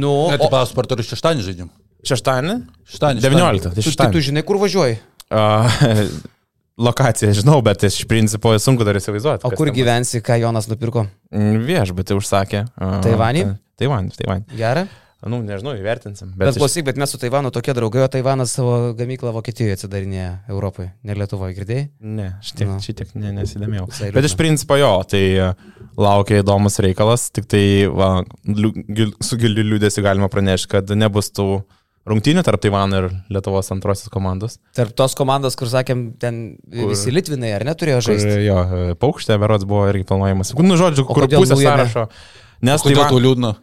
Nu, 0.00 0.14
Net 0.32 0.40
o, 0.42 0.48
į 0.48 0.52
pasportą 0.52 0.96
ir 0.98 1.04
šeštadienį 1.06 1.44
žaidžiam. 1.46 1.70
Šeštadienį? 2.08 2.56
Šeštadienį. 2.88 3.22
19. 3.28 3.74
Tai 3.76 3.82
tu, 3.84 3.94
tai 4.00 4.08
tu 4.16 4.24
žinai, 4.24 4.42
kur 4.48 4.58
važiuoji? 4.64 4.96
Lokaciją 6.80 7.32
žinau, 7.36 7.58
bet 7.64 7.82
iš 7.84 8.04
principo 8.08 8.54
sunku 8.58 8.84
dar 8.88 8.96
įsivaizduoti. 8.96 9.44
O 9.44 9.50
kur 9.52 9.68
ten 9.68 9.76
gyvensi, 9.76 10.22
ką 10.24 10.38
Jonas 10.40 10.68
nupirko? 10.70 11.04
Viešbutį 11.32 12.16
užsakė. 12.16 12.64
Taivanį? 13.04 13.42
ta- 13.44 13.58
Taivanį, 13.82 14.14
Taivanį. 14.16 14.44
Gerai. 14.56 14.86
Nu, 15.22 15.38
nežinau, 15.38 15.76
įvertinsim. 15.78 16.32
Bet, 16.34 16.48
bet 16.48 16.56
iš- 16.56 16.58
klausyk, 16.58 16.84
bet 16.88 16.96
mes 16.98 17.12
su 17.12 17.18
Taivanu 17.20 17.52
tokie 17.54 17.70
draugai, 17.76 18.02
o 18.02 18.08
Taivanas 18.10 18.50
savo 18.56 18.92
gamyklą 18.98 19.30
Vokietijoje 19.36 19.76
atsidarinėja 19.76 20.32
Europoje, 20.50 20.88
ne 21.04 21.14
Lietuvoje, 21.14 21.54
girdėjai? 21.60 21.84
Ne, 22.00 22.32
šitiek, 22.42 22.66
Nu. 22.66 22.80
šitiek 22.82 23.12
ne, 23.14 23.30
nesidomėjau. 23.36 23.86
Bet 24.16 24.24
iš 24.26 24.34
principo 24.34 24.74
jo, 24.80 24.90
tai 25.06 25.22
e, 25.38 25.52
laukia 25.96 26.40
įdomus 26.42 26.80
reikalas, 26.82 27.28
tik 27.30 27.46
tai 27.46 27.86
va, 27.86 28.24
su 29.22 29.38
giliu 29.38 29.62
liūdėsi 29.62 30.02
galima 30.02 30.26
pranešti, 30.32 30.68
kad 30.74 30.90
nebus 30.98 31.30
tų 31.30 31.62
rungtynių 32.08 32.42
tarp 32.46 32.60
Taivano 32.64 32.98
ir 33.02 33.08
Lietuvos 33.32 33.68
antrosios 33.74 34.10
komandos. 34.12 34.58
Tarp 34.76 34.94
tos 34.98 35.14
komandos, 35.18 35.54
kur 35.58 35.70
sakėm, 35.70 36.12
ten 36.22 36.42
Kur- 36.66 36.90
visi 36.90 37.12
Litvinai, 37.14 37.52
ar 37.56 37.64
neturėjo 37.68 38.00
Kur, 38.02 38.08
žaisti? 38.10 38.38
jo, 38.46 38.58
e, 38.62 38.94
paukštė 39.02 39.38
berods 39.42 39.64
buvo 39.68 39.86
irgi 39.92 40.06
planuojamas. 40.10 40.54
Nu, 40.58 40.76
žodžiu, 40.80 41.06
kur 41.06 41.28
pusė 41.30 41.54
nuėmė? 41.58 41.86
sąrašo. 41.86 42.08
Nes, 42.62 42.82
Taivan, 42.82 43.08
tau 43.10 43.18
liūdna? 43.22 43.54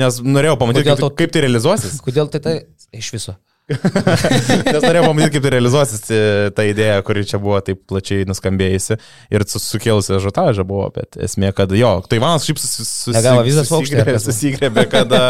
nes 0.00 0.20
norėjau 0.22 0.54
pamatyti, 0.58 0.86
kaip, 0.86 1.00
tau- 1.02 1.14
kaip 1.18 1.32
tai 1.34 1.40
realizuosis. 1.48 1.96
Kodėl 2.06 2.28
tai 2.30 2.38
tai 2.44 2.52
iš 2.94 3.08
viso? 3.16 3.34
Nes 3.70 4.82
norėjau 4.82 5.04
pamatyti, 5.08 5.32
kaip 5.36 5.44
tai 5.46 5.50
realizuosis 5.54 6.00
e, 6.10 6.20
ta 6.54 6.64
idėja, 6.66 7.00
kuri 7.06 7.22
čia 7.26 7.38
buvo 7.42 7.58
taip 7.62 7.82
plačiai 7.90 8.24
nuskambėjusi 8.26 8.96
ir 9.34 9.44
su- 9.50 9.60
sukėlusi 9.62 10.18
žotažą 10.22 10.64
buvo, 10.66 10.88
bet 10.94 11.18
esmė, 11.22 11.52
kad 11.54 11.70
jo, 11.78 11.92
Taivanas 12.10 12.46
šiaip 12.48 12.58
susi- 12.62 12.86
susi- 12.86 13.14
Negavo 13.18 13.44
vizos 13.46 13.70
paukštė, 13.70 14.00
ar 14.02 14.10
susigrėbė, 14.10 14.16
kas 14.16 14.26
buvo? 14.26 14.36
susigrėbė, 14.38 14.86
kad 14.94 15.14
a, 15.14 15.22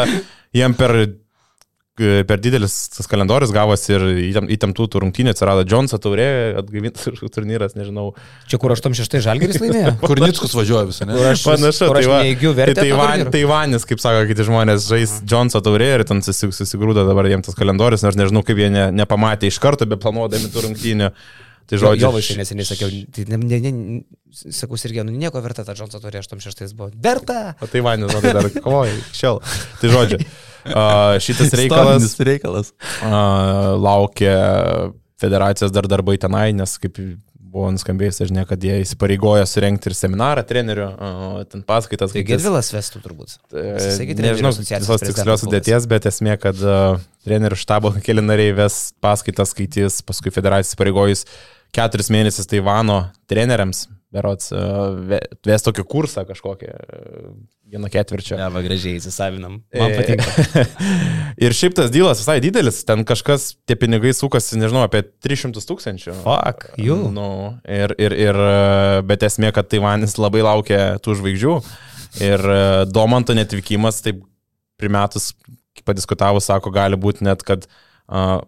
jiem 0.57 0.77
per, 0.77 0.95
per 2.27 2.39
didelis 2.41 2.75
tas 2.95 3.07
kalendorius 3.09 3.51
gavosi 3.55 3.93
ir 3.95 4.05
įtem- 4.29 4.47
įtemptų 4.55 4.87
tų 4.93 5.01
rungtynių 5.05 5.33
atsirado 5.33 5.63
Džonso 5.67 5.99
taurė, 6.01 6.27
atgaivintas 6.61 7.09
turnyras, 7.35 7.75
nežinau. 7.79 8.09
Čia 8.51 8.59
kur 8.61 8.73
86 8.75 9.21
žalgeris 9.25 9.59
laimėjo? 9.61 9.93
Kur 10.07 10.21
Nickus 10.23 10.55
važiuoja 10.57 10.87
visą, 10.89 11.07
ne? 11.09 11.17
Kur 11.19 11.29
aš, 11.31 11.43
Panašu, 11.49 11.91
tai 11.95 12.05
va, 12.09 12.21
neįgiu 12.25 12.51
tai 12.53 12.59
vertę. 12.63 12.81
Taivan? 12.85 13.25
Taivanis, 13.33 13.85
kaip 13.89 14.01
sako 14.03 14.25
kiti 14.31 14.47
žmonės, 14.47 14.87
žais 14.91 15.17
Džonso 15.27 15.61
taurė 15.65 15.91
ir 15.99 16.05
ten 16.09 16.23
susi- 16.25 16.51
susigrūda 16.55 17.05
dabar 17.07 17.29
jiems 17.31 17.47
tas 17.49 17.57
kalendorius, 17.59 18.03
nors 18.07 18.17
nežinau, 18.19 18.43
kaip 18.47 18.59
jie 18.61 18.71
ne, 18.73 18.87
nepamatė 19.01 19.49
iš 19.53 19.61
karto, 19.63 19.87
be 19.89 19.97
planuodami 20.01 20.49
tų 20.53 20.67
rungtynių. 20.69 21.11
Tai 21.69 21.77
Jo, 21.77 21.81
žodžiu. 21.85 22.03
jo 22.03 22.11
vaikai 22.17 22.37
neseniai 22.41 22.67
sakiau, 22.67 22.89
tai 23.15 23.25
ne, 23.31 23.37
ne, 23.37 23.59
ne, 23.63 24.01
sakau, 24.51 24.79
irgi, 24.79 25.03
nu 25.07 25.13
nieko 25.15 25.39
verta 25.43 25.63
tą 25.67 25.75
Džonsą 25.77 26.01
turėjo 26.03 26.25
86 26.27 26.73
buvo. 26.75 26.89
Verta! 27.03 27.53
O 27.63 27.69
tai 27.71 27.83
Vanis, 27.85 28.11
matai, 28.11 28.33
dar 28.35 28.49
kovoja 28.65 28.95
šiol. 29.15 29.39
Tai 29.81 29.91
žodžiu, 29.93 30.19
uh, 30.19 31.15
šitas 31.23 31.53
reikalas 31.61 32.17
reikalas. 32.19 32.73
uh, 33.05 33.77
laukia 33.79 34.35
federacijos 35.21 35.71
dar 35.71 35.87
darbai 35.87 36.17
tenai, 36.19 36.49
nes 36.57 36.75
kaip 36.81 36.97
buvo 37.51 37.69
nuskambėjęs, 37.75 38.21
žinia, 38.29 38.45
kad 38.47 38.63
jie 38.63 38.77
įsipareigoja 38.85 39.45
surenkti 39.49 39.91
ir 39.91 39.95
seminarą 39.97 40.43
trenerių, 40.47 40.87
ten 41.51 41.63
paskaitas. 41.67 42.13
Tai 42.15 42.23
Gedvilas 42.27 42.71
vestų 42.73 43.01
turbūt. 43.03 43.37
E, 43.51 43.65
Sakyti, 43.97 44.17
trenerių 44.19 44.39
Nežinau 44.39 44.53
visos 44.55 45.05
tikslios 45.05 45.43
sudėties, 45.43 45.87
bet 45.91 46.07
esmė, 46.09 46.37
kad 46.41 46.59
uh, 46.63 47.01
trenerių 47.27 47.59
štabo 47.59 47.93
keli 48.05 48.23
nariai 48.23 48.55
ves 48.57 48.79
paskaitas 49.03 49.51
skaitys, 49.55 49.99
paskui 50.07 50.33
federacija 50.33 50.79
pareigojus 50.79 51.25
keturis 51.75 52.11
mėnesius 52.13 52.49
Taivano 52.51 53.05
treneriams, 53.31 53.85
berots, 54.11 54.51
ve- 55.07 55.23
ves 55.47 55.63
tokį 55.63 55.85
kursą 55.87 56.25
kažkokį, 56.27 56.71
uh, 56.71 57.33
vieno 57.71 57.87
ketvirčio. 57.91 58.35
Ne, 58.39 58.49
va, 58.51 58.61
gražiai 58.65 58.97
įsisavinam. 58.99 59.61
E, 59.71 59.79
Man 59.79 59.93
patinka. 59.95 60.65
ir 61.45 61.55
šiaip 61.55 61.77
tas 61.77 61.91
dylas 61.93 62.19
visai 62.19 62.39
didelis, 62.43 62.81
ten 62.87 63.05
kažkas, 63.07 63.53
tie 63.63 63.77
pinigai 63.79 64.11
sukasi, 64.17 64.59
nežinau, 64.59 64.83
apie 64.87 65.05
300 65.23 65.63
tūkstančių. 65.69 66.17
Fuck, 66.25 66.67
you. 66.81 66.97
Nu, 67.15 67.29
ir, 67.63 67.95
ir, 67.95 68.17
ir, 68.27 68.41
e, 68.49 68.99
bet 69.07 69.23
esmė, 69.27 69.53
kad 69.55 69.71
Taivanis 69.71 70.17
labai 70.19 70.43
laukia 70.43 70.81
tų 71.03 71.15
žvaigždžių. 71.21 71.55
Ir 72.27 72.43
e, 72.43 72.59
Domanto 72.91 73.35
netvykimas, 73.37 74.03
taip 74.03 74.19
primetus, 74.81 75.31
padiskutavus, 75.87 76.49
sako, 76.51 76.73
gali 76.75 76.97
būti 76.99 77.23
net, 77.23 77.43
kad 77.45 77.63
uh, 77.67 78.41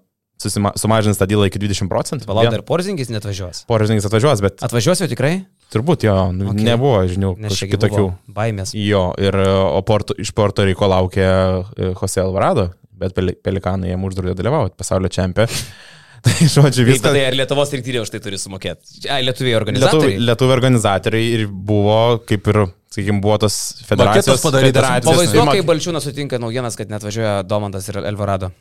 susima, 0.44 0.72
sumažins 0.80 1.18
tą 1.20 1.28
dylą 1.32 1.48
iki 1.50 1.62
20 1.64 1.90
procentų. 1.92 2.28
Palauk, 2.30 2.52
dar 2.54 2.62
porzingis 2.68 3.10
net 3.14 3.24
važiuos. 3.28 3.64
Poražinys 3.70 4.06
atvažiuos, 4.10 4.44
bet 4.44 4.64
Atvažiuos 4.68 5.02
jau 5.04 5.10
tikrai? 5.12 5.46
turbūt 5.74 6.04
jo, 6.06 6.14
nu, 6.36 6.52
Okay. 6.52 6.68
nebuvo 6.68 7.00
čia 7.10 7.66
kitokių. 7.66 7.72
kitokių. 7.72 8.06
Baimės. 8.36 8.76
Jo, 8.78 9.08
ir 9.18 9.34
o 9.42 9.80
Porto, 9.82 10.14
iš 10.22 10.30
Porto 10.38 10.62
Riko 10.68 10.86
laukia 10.92 11.32
e, 11.74 11.94
Jose 11.98 12.22
Alvarado, 12.22 12.68
bet 12.94 13.16
Peli- 13.18 13.34
Pelikanai 13.34 13.90
jam 13.90 14.04
uždraudė 14.06 14.36
dalyvauti 14.38 14.78
pasaulio 14.78 15.10
čempionė. 15.10 15.50
tai 16.24 16.36
žodžiu, 16.48 16.86
Kaip 16.86 16.94
viskas. 16.94 17.10
tai 17.12 17.24
ar 17.26 17.34
Lietuvos 17.36 17.74
rinktinė 17.74 18.04
už 18.06 18.12
tai 18.14 18.20
turi 18.24 18.38
sumokėti? 18.40 19.08
Ai, 19.12 19.24
lietuviai 19.26 19.58
organizatoriai. 19.58 20.22
lietuvių 20.30 20.54
organizatoriai 20.60 21.34
ir 21.40 21.48
buvo, 21.52 21.98
kaip 22.30 22.48
ir, 22.54 22.62
sakykime, 22.94 23.20
buvo 23.24 23.40
tos 23.42 23.58
federacijos. 23.88 24.44
Padarytas. 24.46 24.90
Pavaizduok, 25.08 25.48
Mak- 25.50 25.58
kai 25.60 25.66
Balčiūnas 25.72 26.06
sutinka 26.06 26.40
naujienas, 26.42 26.78
kad 26.80 26.94
net 26.94 27.04
važiuoja 27.06 27.40
Domantas 27.50 27.90
ir 27.90 28.00
Elvarado. 28.06 28.52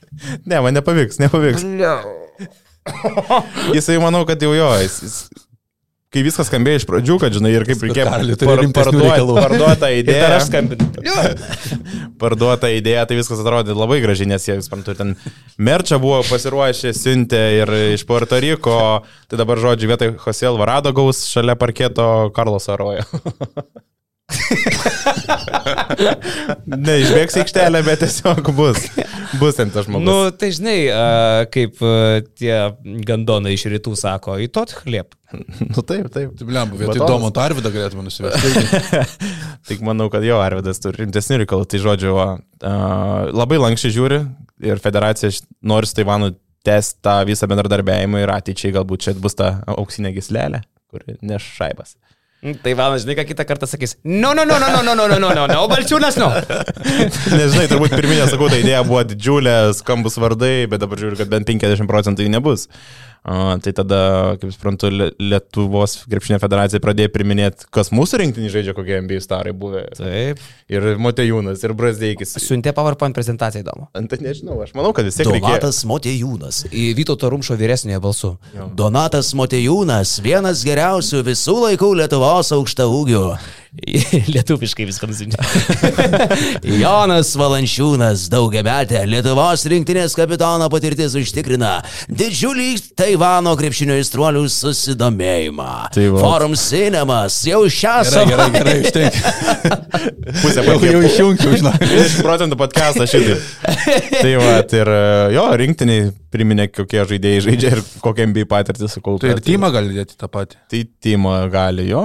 Ne, 0.49 0.59
man 0.65 0.75
nepavyks, 0.81 1.21
nepavyks. 1.23 1.65
Jisai, 3.77 4.01
manau, 4.03 4.25
kad 4.27 4.43
jau 4.43 4.51
jo, 4.57 4.69
jis, 4.83 4.97
jis, 5.07 5.17
kai 6.13 6.25
viskas 6.27 6.49
skambėjo 6.51 6.81
iš 6.81 6.87
pradžių, 6.89 7.15
kad, 7.23 7.37
žinai, 7.37 7.53
ir 7.55 7.65
kaip 7.69 7.85
reikėjo 7.87 8.09
reikalų. 8.11 9.37
parduotą 9.39 9.91
idėją. 10.01 10.33
aš 10.39 10.49
skambinu. 10.49 10.89
parduota 12.23 12.73
idėja, 12.75 13.05
tai 13.09 13.21
viskas 13.21 13.41
atrodė 13.43 13.77
labai 13.79 14.01
gražiai, 14.03 14.29
nes 14.33 14.49
jie, 14.49 14.59
suprantu, 14.67 14.97
ten 14.99 15.15
merčą 15.63 16.01
buvo 16.03 16.21
pasiruošę, 16.27 16.93
siuntė 16.99 17.41
ir 17.61 17.73
iš 17.95 18.05
Puerto 18.09 18.41
Riko, 18.43 18.77
tai 19.31 19.41
dabar 19.41 19.63
žodžiu, 19.63 19.93
vietoj 19.95 20.13
Jose 20.27 20.51
Alvarado 20.51 20.93
gaus 20.97 21.23
šalia 21.31 21.55
parketo 21.61 22.11
Karlos 22.37 22.69
Arojo. 22.73 23.07
ne, 26.85 26.95
išbėgs 27.03 27.37
į 27.37 27.39
aikštelę, 27.43 27.81
bet 27.87 27.99
tiesiog 28.05 28.51
bus. 28.57 28.79
Bus 29.41 29.55
ten 29.59 29.69
tas 29.75 29.85
žmogus. 29.87 30.07
Nu, 30.07 30.17
tai 30.37 30.49
žinai, 30.55 30.79
a, 30.93 30.95
kaip 31.53 31.73
a, 31.85 31.87
tie 32.39 32.55
gandonai 33.09 33.53
iš 33.57 33.63
rytų 33.73 33.93
sako, 33.99 34.31
į 34.43 34.47
tot 34.55 34.71
chliep. 34.83 35.09
nu 35.73 35.81
taip, 35.81 36.07
taip. 36.13 36.29
Tai 36.39 36.47
blemba, 36.49 36.75
vietoj 36.79 36.95
Batonas. 36.95 37.11
Domo 37.11 37.29
Tarvidą 37.35 37.69
galėtume 37.75 38.03
nusivesti. 38.07 38.47
Tik 39.69 39.79
manau, 39.87 40.07
kad 40.13 40.23
jo, 40.27 40.37
Arvidas 40.43 40.79
turi 40.83 40.97
rimtesnių 41.05 41.37
reikalų. 41.43 41.65
Tai 41.73 41.79
žodžiu, 41.87 42.13
uh, 42.17 42.25
labai 43.33 43.59
lankščiai 43.63 43.93
žiūri 43.97 44.19
ir 44.69 44.77
federacija 44.83 45.31
nori 45.67 45.87
su 45.89 45.95
Taivanu 45.99 46.29
tęsti 46.67 46.95
tą 47.03 47.17
visą 47.27 47.45
bendradarbiavimą 47.51 48.19
ir 48.23 48.31
ateičiai 48.31 48.75
galbūt 48.77 48.99
čia 49.07 49.13
bus 49.19 49.35
ta 49.39 49.49
auksinė 49.73 50.11
gislelė, 50.15 50.61
kuri 50.93 51.07
neš 51.27 51.43
šaibas. 51.57 51.91
Tai 52.43 52.73
vanas, 52.75 53.05
žinai, 53.05 53.15
ką 53.15 53.23
kitą 53.29 53.45
kartą 53.47 53.69
sakys. 53.71 53.93
No, 54.03 54.33
no, 54.35 54.43
no, 54.43 54.57
no, 54.59 54.69
no, 54.75 54.83
no, 54.83 54.95
no, 54.99 55.07
no, 55.07 55.19
no, 55.23 55.29
no, 55.31 55.45
no, 55.47 55.61
Balčiūnas, 55.71 56.17
no. 56.19 56.27
Nežinai, 57.39 57.69
turbūt 57.71 57.95
pirminė, 57.95 58.25
sakau, 58.33 58.49
ta 58.51 58.59
idėja 58.59 58.81
buvo 58.89 59.05
didžiulė, 59.07 59.55
skambus 59.79 60.19
vardai, 60.19 60.67
bet 60.67 60.83
dabar 60.83 60.99
žiūriu, 60.99 61.21
kad 61.21 61.31
bent 61.31 61.47
50 61.47 61.87
procentų 61.87 62.27
nebus. 62.35 62.67
Tai 63.23 63.71
tada, 63.71 63.99
kaip 64.43 64.51
suprantu, 64.51 64.89
Lie- 64.91 65.13
Lietuvos 65.23 66.01
krepšinio 66.11 66.41
federacija 66.43 66.81
pradėjo 66.83 67.13
priminėti, 67.15 67.69
kas 67.71 67.93
mūsų 67.95 68.19
rinktinį 68.19 68.51
žaidžia, 68.51 68.75
kokie 68.75 68.97
NBA 68.99 69.21
starai 69.23 69.53
buvę. 69.55 69.85
Taip. 69.95 70.43
Ir 70.73 70.89
Motejūnas, 70.99 71.63
ir 71.63 71.75
Brazdeikis. 71.79 72.35
Siuntė 72.43 72.75
PowerPoint 72.75 73.15
prezentaciją 73.15 73.63
įdomu. 73.63 73.87
Tai 73.95 74.19
nežinau, 74.27 74.59
aš 74.67 74.75
manau, 74.75 74.91
kad 74.97 75.07
vis 75.07 75.21
tiek 75.21 75.31
reikėjo. 75.31 75.47
Donatas 75.47 75.85
Motejūnas. 75.87 76.65
Į 76.75 76.89
Vytauto 76.99 77.31
Rumšo 77.31 77.55
vyresniojo 77.63 78.03
balsu. 78.03 78.33
Donatas 78.75 79.31
Motejūnas, 79.39 80.17
vienas 80.27 80.67
geriausių 80.67 81.23
visų 81.31 81.59
laikų 81.69 81.95
Lietuvos 82.03 82.51
aukšta 82.59 82.91
ūgių. 82.91 83.25
Lietuviškai 84.35 84.85
viską 84.85 85.07
nusinti. 85.09 85.39
Jonas 86.83 87.31
Valančiūnas, 87.41 88.27
daugiametė 88.33 89.01
Lietuvos 89.09 89.65
rinktinės 89.73 90.13
kapitono 90.19 90.69
patirtis 90.73 91.15
užtikrina 91.17 91.79
didžiulį 92.13 92.67
Taivano 93.13 93.53
krepšinio 93.61 93.99
įstruolių 94.01 94.47
susidomėjimą. 94.49 95.69
Tai. 95.93 96.05
Forum 96.17 96.55
Cinemas 96.57 97.37
jau 97.45 97.61
šią 97.69 97.93
Gerai, 98.01 98.09
savaitę. 98.09 98.31
gerai, 98.33 98.47
gerai, 98.57 98.77
ištenk. 98.81 99.83
Pusę 100.43 100.63
Jau, 100.65 100.79
jau 100.87 101.03
išjungčiau, 101.05 101.59
žinai. 101.61 101.75
20 101.93 102.25
procentų 102.25 102.57
podcastą 102.61 103.05
šitaip. 103.11 103.45
tai 104.17 104.33
va, 104.41 104.55
ir 104.65 104.91
e, 104.97 105.03
jo, 105.37 105.45
rinktiniai 105.61 106.09
priminė, 106.33 106.71
kokie 106.73 107.03
žaidėjai 107.11 107.43
žaidžia 107.45 107.73
ir 107.77 107.83
kokią 108.01 108.25
MB 108.31 108.47
patirtį 108.49 108.89
sukaupė. 108.89 109.27
Tai 109.27 109.33
ir 109.35 109.43
Tymą 109.45 109.69
gali 109.75 109.93
dėti 109.99 110.17
tą 110.17 110.31
patį. 110.33 110.57
Tai 110.73 110.81
Timo 111.05 111.35
gali, 111.53 111.85
jo. 111.91 112.01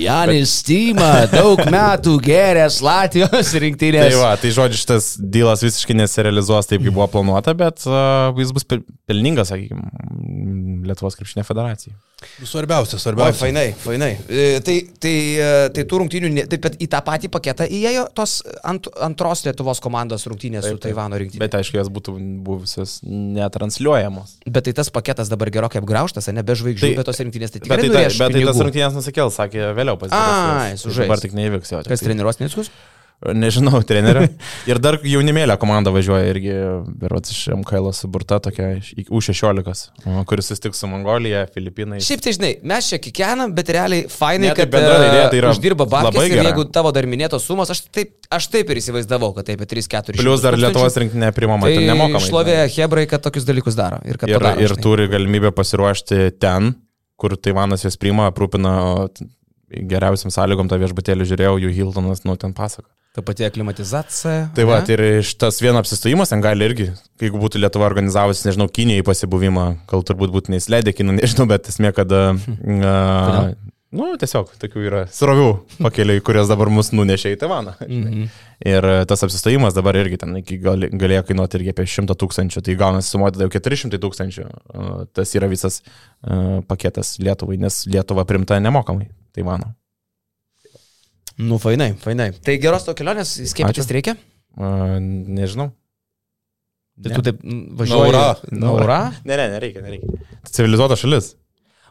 Janis 0.00 0.56
Tyma, 0.66 1.12
daug 1.30 1.62
metų 1.70 2.16
geręs 2.24 2.80
Latvijos 2.82 3.52
Tai 3.54 3.62
rinktinės. 3.62 4.16
va, 4.18 4.32
tai 4.42 4.50
žodžiu, 4.56 4.80
šitas 4.82 5.12
dylas 5.20 5.62
visiškai 5.62 5.94
nesirealizuos 6.00 6.66
taip, 6.66 6.82
kaip 6.82 6.96
buvo 6.96 7.06
planuota, 7.14 7.54
bet 7.54 7.86
uh, 7.86 8.34
jis 8.42 8.50
bus 8.56 8.66
pel- 8.66 8.82
pelningas, 9.06 9.52
sakykime, 9.54 9.86
Lietuvos 10.84 11.16
krepšinė 11.18 11.44
federacijai. 11.44 11.94
Svarbiausia, 12.48 12.96
Oi, 12.96 13.02
svarbiausia. 13.02 13.40
fainai, 13.42 13.66
fainai. 13.76 14.12
E, 14.32 14.60
Tai, 14.64 14.76
tai, 15.02 15.12
e, 15.36 15.48
tai 15.76 15.82
tų 15.84 15.98
rungtynių, 16.00 16.30
taip 16.48 16.62
pat 16.64 16.78
į 16.80 16.86
tą 16.88 17.00
patį 17.04 17.28
paketą 17.34 17.66
įėjo 17.68 18.06
tos 18.16 18.38
ant, 18.64 18.88
antros 19.04 19.42
Lietuvos 19.44 19.80
komandos 19.84 20.24
rungtynės 20.30 20.64
su 20.70 20.78
Taivano 20.80 21.18
rinktinė. 21.20 21.42
Bet, 21.42 21.52
Bet 21.52 21.58
aišku, 21.60 21.76
jos 21.76 21.90
būtų 21.92 22.14
buvusios 22.46 23.00
netransliuojamos. 23.04 24.38
bet 24.48 24.64
tai 24.64 24.72
tas 24.72 24.88
paketas 24.90 25.28
dabar 25.28 25.50
gerokai 25.52 25.82
apgrauštas, 25.82 26.32
ne 26.32 26.42
be 26.42 26.54
žvaigždžių, 26.56 26.80
Tai- 26.88 26.96
bet 26.96 27.06
tos 27.06 27.20
rinktinės 27.20 27.50
tai 27.52 27.60
Bet 27.60 27.68
tikrai 27.68 27.80
tai, 27.82 27.88
ta, 27.88 27.94
turės 27.98 28.18
bet 28.18 28.32
tai 28.32 28.44
tas 28.48 28.62
rungtynės 28.64 28.96
nusikėl, 28.98 29.28
sakė 29.34 29.60
vėliau 29.76 29.96
Ai, 29.96 30.00
pasidarys. 30.08 30.80
sužais. 30.86 31.04
Dabar 31.08 31.20
tik 31.20 31.32
neįvyks 31.36 31.70
jo. 31.76 31.82
Kas 31.84 32.00
tai- 32.00 32.08
treniruos 32.08 32.40
Nickus? 32.40 32.70
Nežinau, 33.24 33.78
trenerio. 33.88 34.26
Ir 34.70 34.76
dar 34.84 34.98
jaunimėlė 35.00 35.54
komanda 35.56 35.88
važiuoja 35.94 36.26
irgi, 36.28 36.52
berots 37.00 37.30
iš 37.32 37.38
MKL 37.54 37.86
suburta 37.96 38.36
tokia 38.44 38.66
iš- 38.82 38.90
į 39.00 39.04
U16, 39.08 39.84
o, 40.04 40.24
kuris 40.28 40.50
susitiks 40.50 40.82
su 40.82 40.88
Mongolija, 40.90 41.46
Filipinai. 41.54 42.02
Šiaip 42.04 42.20
tai 42.26 42.34
žinai, 42.36 42.50
mes 42.68 42.90
čia 42.90 42.98
kiekvienam, 43.00 43.54
bet 43.56 43.70
realiai 43.72 44.04
fainai, 44.12 44.50
Ne, 44.50 44.52
tai 44.52 44.66
kad 44.66 44.74
bendra 44.74 44.96
e, 44.98 45.06
idėja 45.08 45.28
tai 45.32 45.38
yra 45.40 45.52
uždirba 45.54 45.86
labai 45.88 46.26
ir 46.28 46.42
jeigu 46.42 46.66
tavo 46.74 46.92
dar 46.92 47.08
minėtos 47.08 47.46
sumos, 47.48 47.72
aš 47.72 47.80
taip, 47.94 48.12
aš 48.28 48.50
taip 48.52 48.72
ir 48.74 48.80
įsivaizdavau, 48.82 49.30
kad 49.38 49.48
taip, 49.48 49.62
3-4 49.72 50.18
Plus 50.20 50.44
dar 50.44 50.58
Lietuvos 50.60 50.98
rinktinė 51.00 51.30
primama, 51.36 51.70
Tai 51.70 51.78
tai 51.80 51.86
nemokamai. 51.88 52.24
šlovė 52.28 52.58
Hebrai, 52.76 53.06
kad 53.08 53.24
tokius 53.24 53.46
dalykus 53.48 53.78
daro. 53.78 54.02
Ir, 54.04 54.18
Ir, 54.20 54.36
padaro, 54.36 54.60
ir 54.60 54.76
turi 54.84 55.08
galimybę 55.08 55.54
pasiruošti 55.56 56.34
ten, 56.44 56.74
kur 57.16 57.38
Taivanas 57.40 57.86
jas 57.88 57.96
priima, 57.96 58.28
aprūpina 58.28 58.74
geriausiam 59.74 60.30
sąlygom 60.34 60.68
tą 60.70 60.76
viešbutėlį 60.82 61.24
žiūrėjau, 61.30 61.56
jų 61.64 61.72
Hiltonas, 61.78 62.20
nu 62.28 62.36
ten 62.36 62.52
pasako. 62.54 62.90
Ta 63.14 63.22
pati 63.22 63.44
aklimatizacija. 63.46 64.48
Tai 64.56 64.64
va, 64.66 64.80
tai 64.82 64.96
ir 64.96 65.02
iš 65.20 65.36
tas 65.38 65.60
vieno 65.62 65.78
apsistojimas 65.78 66.32
ten 66.32 66.40
gali 66.42 66.66
irgi, 66.66 66.88
jeigu 67.22 67.38
būtų 67.38 67.60
Lietuva 67.62 67.86
organizavusi, 67.86 68.48
nežinau, 68.48 68.66
Kinijai 68.66 69.04
pasibuvimą, 69.06 69.66
gal 69.90 70.02
turbūt 70.02 70.32
būtų 70.34 70.50
neįsileidę 70.50 70.90
Kinų, 70.98 71.14
nežinau, 71.20 71.46
bet 71.52 71.70
esmė, 71.70 71.92
kad... 71.94 72.10
Uh, 72.10 73.52
nu, 73.94 74.08
tiesiog 74.18 74.50
tokių 74.58 74.82
yra 74.88 75.02
srovių 75.14 75.46
pakeliai, 75.76 76.24
kurios 76.26 76.50
dabar 76.50 76.72
mus 76.74 76.90
nunešė 76.90 77.36
į 77.36 77.38
Taivaną. 77.44 77.76
Mhm. 77.86 78.26
Ir 78.66 78.88
e, 78.90 78.96
tas 79.06 79.22
apsistojimas 79.26 79.78
dabar 79.78 79.94
irgi 80.00 80.18
ten 80.24 80.34
iki 80.40 80.58
gali, 80.62 80.90
galėjo 80.90 81.28
kainuoti 81.28 81.60
irgi 81.60 81.74
apie 81.76 81.86
100 81.94 82.18
tūkstančių, 82.18 82.64
tai 82.66 82.74
gaunasi 82.80 83.14
sumuoti 83.14 83.46
jau 83.46 83.50
400 83.60 84.02
tūkstančių. 84.02 84.48
E, 84.50 84.90
Tas 85.14 85.36
yra 85.38 85.46
visas 85.50 85.84
uh, 85.84 86.58
paketas 86.66 87.14
Lietuvai, 87.22 87.60
nes 87.62 87.84
Lietuva 87.86 88.26
primta 88.26 88.58
nemokamai 88.58 89.12
Taivano. 89.36 89.70
Nu, 91.36 91.58
fainai, 91.58 91.94
fainai. 91.98 92.30
Tai 92.44 92.54
geros 92.62 92.84
to 92.86 92.94
kelionės, 92.94 93.34
skiepytis 93.50 93.88
reikia? 93.90 94.14
Uh, 94.54 94.98
nežinau. 95.02 95.72
Tai 97.02 97.16
tu 97.16 97.24
taip 97.26 97.40
važiuoji. 97.80 98.12
Naura. 98.12 98.26
Naura. 98.54 98.98
Ne, 99.26 99.38
ne, 99.40 99.48
nereikia, 99.56 99.82
nereikia. 99.82 100.20
Civilizuota 100.46 100.98
šalis. 100.98 101.32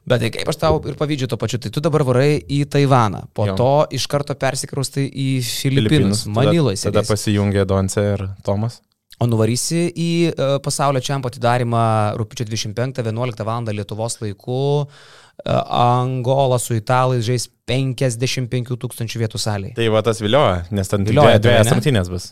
Bet 0.07 0.23
tai 0.23 0.29
kaip 0.35 0.47
aš 0.51 0.59
tau 0.59 0.79
ir 0.87 0.95
pavydžiu 0.99 1.27
to 1.31 1.39
pačiu, 1.39 1.59
tai 1.63 1.71
tu 1.71 1.83
dabar 1.83 2.03
varai 2.07 2.39
į 2.39 2.63
Taivaną, 2.71 3.25
po 3.35 3.47
Jo. 3.47 3.55
to 3.59 3.69
iš 3.95 4.07
karto 4.11 4.35
persikraustai 4.35 5.05
į 5.07 5.27
Filipinus, 5.47 6.25
Maniloje. 6.27 6.81
Tada, 6.83 6.99
tada 6.99 7.07
pasijungė 7.07 7.63
Donce 7.67 8.03
ir 8.15 8.25
Tomas. 8.43 8.81
O 9.23 9.27
nuvarysi 9.29 9.85
į 9.95 10.09
uh, 10.33 10.55
pasaulio 10.63 10.99
čempio 11.03 11.31
atidarimą 11.31 11.83
rūpiučio 12.19 12.47
25-11 12.49 13.45
val. 13.47 13.69
Lietuvos 13.71 14.19
laiku. 14.23 14.63
Uh, 14.83 15.22
Angola 15.45 16.59
su 16.61 16.75
italais 16.77 17.25
žais 17.25 17.47
55 17.67 18.77
tūkstančių 18.79 19.21
vietų 19.23 19.39
salėje. 19.41 19.75
Tai 19.77 19.87
va 19.93 20.01
tas 20.05 20.21
vilioja, 20.23 20.63
nes 20.71 20.87
ten 20.91 21.05
Vilioja 21.07 21.37
dvie- 21.39 21.43
dviejas 21.49 21.71
rungtynės 21.73 22.09
bus. 22.11 22.31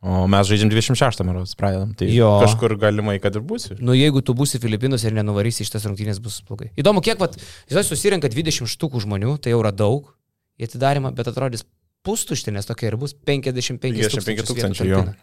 O 0.00 0.28
mes 0.30 0.46
žaidžiam 0.46 0.70
26 0.70 1.24
metus, 1.26 1.56
pradedam. 1.58 1.90
Tai 1.98 2.06
Jo. 2.06 2.38
kažkur 2.44 2.76
galimai, 2.78 3.16
kad 3.20 3.34
ir 3.34 3.42
būsiu. 3.42 3.80
Nu, 3.82 3.92
jeigu 3.98 4.22
tu 4.22 4.32
būsi 4.32 4.60
Filipinus 4.62 5.02
ir 5.04 5.10
nenuvarysi 5.12 5.62
iš 5.66 5.70
tas 5.74 5.82
rungtynės, 5.84 6.20
bus 6.22 6.40
blogai. 6.46 6.70
Įdomu, 6.78 7.02
kiek, 7.02 7.18
vat, 7.18 7.34
jis 7.68 7.88
susirinka 7.90 8.28
20 8.30 8.70
štukų 8.70 9.02
žmonių, 9.02 9.40
tai 9.42 9.50
jau 9.50 9.58
yra 9.60 9.72
daug 9.74 10.14
į 10.60 10.68
atidarimą, 10.70 11.10
bet 11.18 11.26
atrodys 11.26 11.64
pustuštė, 12.06 12.52
nes 12.54 12.64
tokia 12.66 12.92
ir 12.92 12.96
bus 12.96 13.12
55 13.12 13.80
55 13.82 14.46
tūkstančių. 14.46 15.14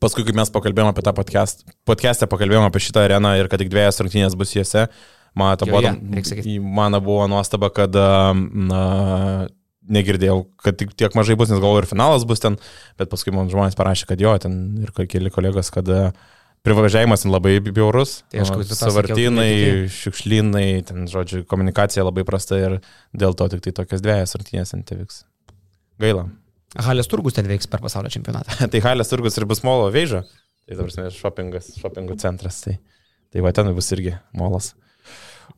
Paskui, 0.00 0.24
kai 0.24 0.32
mes 0.36 0.50
pakalbėjome 0.52 0.92
apie 0.92 1.02
tą 1.04 1.12
podcast, 1.16 1.64
podcast'e 1.88 2.28
pakalbėjome 2.28 2.68
apie 2.68 2.80
šitą 2.84 3.06
areną 3.08 3.38
ir 3.40 3.48
kad 3.48 3.58
tik 3.62 3.70
dviejas 3.72 4.00
rungtynės 4.04 4.36
bus 4.36 4.52
juose, 4.52 4.88
man, 5.34 5.56
į- 6.44 6.60
man 6.62 6.98
buvo 7.04 7.26
nuostaba, 7.30 7.70
kad 7.74 7.96
um, 7.98 8.44
na, 8.70 8.84
negirdėjau, 9.84 10.44
kad 10.64 10.78
tik 10.80 10.94
tiek 10.96 11.16
mažai 11.18 11.36
bus, 11.38 11.50
nes 11.52 11.60
galvoju 11.60 11.84
ir 11.84 11.90
finalas 11.90 12.24
bus 12.28 12.42
ten, 12.42 12.56
bet 13.00 13.10
paskui 13.12 13.34
man 13.34 13.50
žmonės 13.52 13.76
parašė, 13.78 14.08
kad 14.12 14.22
jo, 14.22 14.32
ten 14.40 14.56
ir 14.84 14.94
keli 15.10 15.32
kolegos, 15.34 15.72
kad 15.74 15.90
uh, 15.92 16.14
privažiavimas 16.64 17.26
labai 17.28 17.58
bjaurus, 17.60 18.22
Tai 18.32 18.46
savartinai, 18.64 19.50
šiukšlynai, 19.92 20.68
ten, 20.88 21.04
žodžiu, 21.10 21.42
komunikacija 21.48 22.06
labai 22.06 22.24
prasta 22.24 22.56
ir 22.60 22.78
dėl 23.12 23.36
to 23.36 23.50
tik 23.52 23.66
tai 23.66 23.74
tokias 23.82 24.04
dviejas 24.04 24.32
rungtynės 24.38 24.72
ant 24.76 24.86
teviks. 24.88 25.24
Gaila. 26.00 26.24
Halės 26.86 27.10
turgus 27.10 27.36
ten 27.36 27.46
veiks 27.46 27.68
per 27.70 27.84
pasaulio 27.84 28.10
čempionatą. 28.10 28.56
tai 28.72 28.80
Halės 28.82 29.12
turgus 29.12 29.36
ir 29.38 29.46
bus 29.50 29.60
molo 29.66 29.90
veiža. 29.94 30.24
Tai 30.64 30.78
dabar 30.80 31.12
šopingas, 31.12 31.74
šopingo 31.76 32.16
centras. 32.20 32.62
Tai, 32.64 32.78
tai 33.28 33.44
va 33.44 33.52
ten 33.54 33.68
bus 33.76 33.92
irgi 33.92 34.16
molas. 34.32 34.72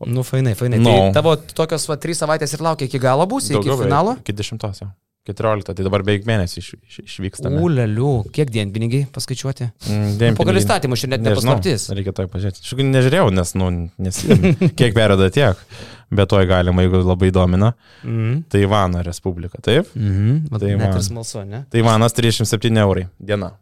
Nu, 0.07 0.23
fainai, 0.27 0.55
fainai. 0.59 0.79
No. 0.83 0.93
Tai 0.93 1.17
tavo 1.17 1.37
tokios 1.37 1.89
va, 1.91 1.97
trys 2.01 2.21
savaitės 2.23 2.55
ir 2.57 2.65
laukia 2.67 2.89
iki 2.91 3.01
galo 3.03 3.27
būsi, 3.31 3.55
iki 3.57 3.69
beveik, 3.69 3.87
finalo. 3.87 4.17
Iki 4.23 4.37
dešimtosio. 4.43 4.91
14, 5.27 5.75
tai 5.75 5.83
dabar 5.83 6.05
beveik 6.07 6.23
mėnesį 6.29 6.61
iš, 6.61 6.69
iš, 6.87 6.99
išvykstame. 7.03 7.59
Uleliu, 7.59 8.21
kiek 8.35 8.51
dienpinigiai 8.55 9.09
paskaičiuoti? 9.11 9.67
Mm, 9.91 10.37
Pagal 10.39 10.61
įstatymą 10.61 10.99
šiandien 11.01 11.25
net 11.25 11.33
nepaslaptis. 11.33 11.89
Reikia 11.99 12.15
to 12.15 12.29
pažiūrėti. 12.31 12.63
Aš 12.63 12.71
jau 12.77 12.87
nežiūrėjau, 12.87 13.33
nes, 13.35 13.53
nu, 13.59 13.71
nes 14.07 14.21
kiek 14.79 14.95
perėda 14.95 15.27
tiek. 15.35 15.67
Bet 16.15 16.31
to 16.31 16.39
galima, 16.47 16.85
jeigu 16.87 17.03
labai 17.03 17.33
domina. 17.35 17.73
Mhm. 18.07 18.45
Taivano 18.55 19.03
Respublika, 19.03 19.59
taip? 19.59 19.91
Mhm. 19.99 20.45
Tai 20.53 20.63
Tai 20.63 20.75
net 20.79 20.95
ir 20.95 21.07
smalsu, 21.09 21.43
ne? 21.43 21.65
Taivanas 21.75 22.15
37 22.15 22.79
eurai 22.85 23.09
diena. 23.19 23.57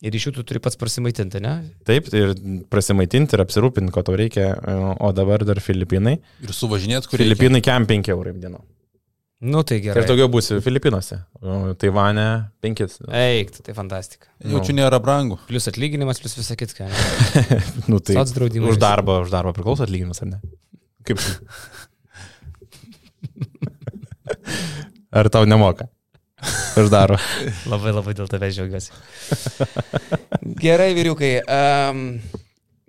Ir 0.00 0.14
iš 0.16 0.30
jų 0.30 0.32
tu 0.38 0.42
turi 0.48 0.60
pats 0.64 0.78
prasimaitinti, 0.80 1.42
ne? 1.44 1.54
Taip, 1.84 2.06
tai 2.08 2.20
ir 2.24 2.30
prasimaitinti 2.72 3.36
ir 3.36 3.42
apsirūpinti, 3.44 3.92
ko 3.92 4.00
tau 4.06 4.14
reikia. 4.16 4.46
O 4.96 5.10
dabar 5.12 5.44
dar 5.44 5.60
Filipinai. 5.60 6.14
Ir 6.40 6.52
suvažinėt, 6.56 7.04
kur 7.10 7.20
Filipinai 7.20 7.60
kem 7.64 7.84
5 7.88 8.08
eurai 8.14 8.32
diena. 8.40 8.62
Nu, 9.40 9.62
tai 9.64 9.78
gerai. 9.84 10.00
Ir 10.02 10.08
daugiau 10.08 10.28
būsiu 10.32 10.58
Filipinuose. 10.64 11.16
Taivane 11.80 12.24
5. 12.64 12.82
Eik, 13.20 13.52
tai 13.64 13.76
fantastika. 13.76 14.28
Jaučiu 14.44 14.74
nėra 14.76 14.98
brangu. 15.04 15.38
Plius 15.48 15.68
atlyginimas, 15.68 16.20
plius 16.20 16.36
visą 16.36 16.56
kitką. 16.60 16.88
Nu, 17.90 18.00
tai 18.04 18.16
Soc 18.18 18.32
draudimai 18.36 18.72
už 18.72 18.80
darbą, 18.80 19.20
už 19.24 19.32
darbą 19.32 19.52
priklauso 19.56 19.84
atlyginimas, 19.84 20.20
ar 20.24 20.28
ne? 20.34 20.38
Kaip? 21.08 21.20
Ar 25.20 25.28
tau 25.32 25.44
nemoka? 25.48 25.88
Už 26.80 26.90
darbą. 26.92 27.18
Labai 27.70 27.94
labai 27.94 28.14
dėl 28.16 28.30
tavęs 28.30 28.56
džiaugiuosi. 28.56 28.92
Gerai, 30.60 30.90
vyriukai. 30.96 31.32
Um, 31.44 32.04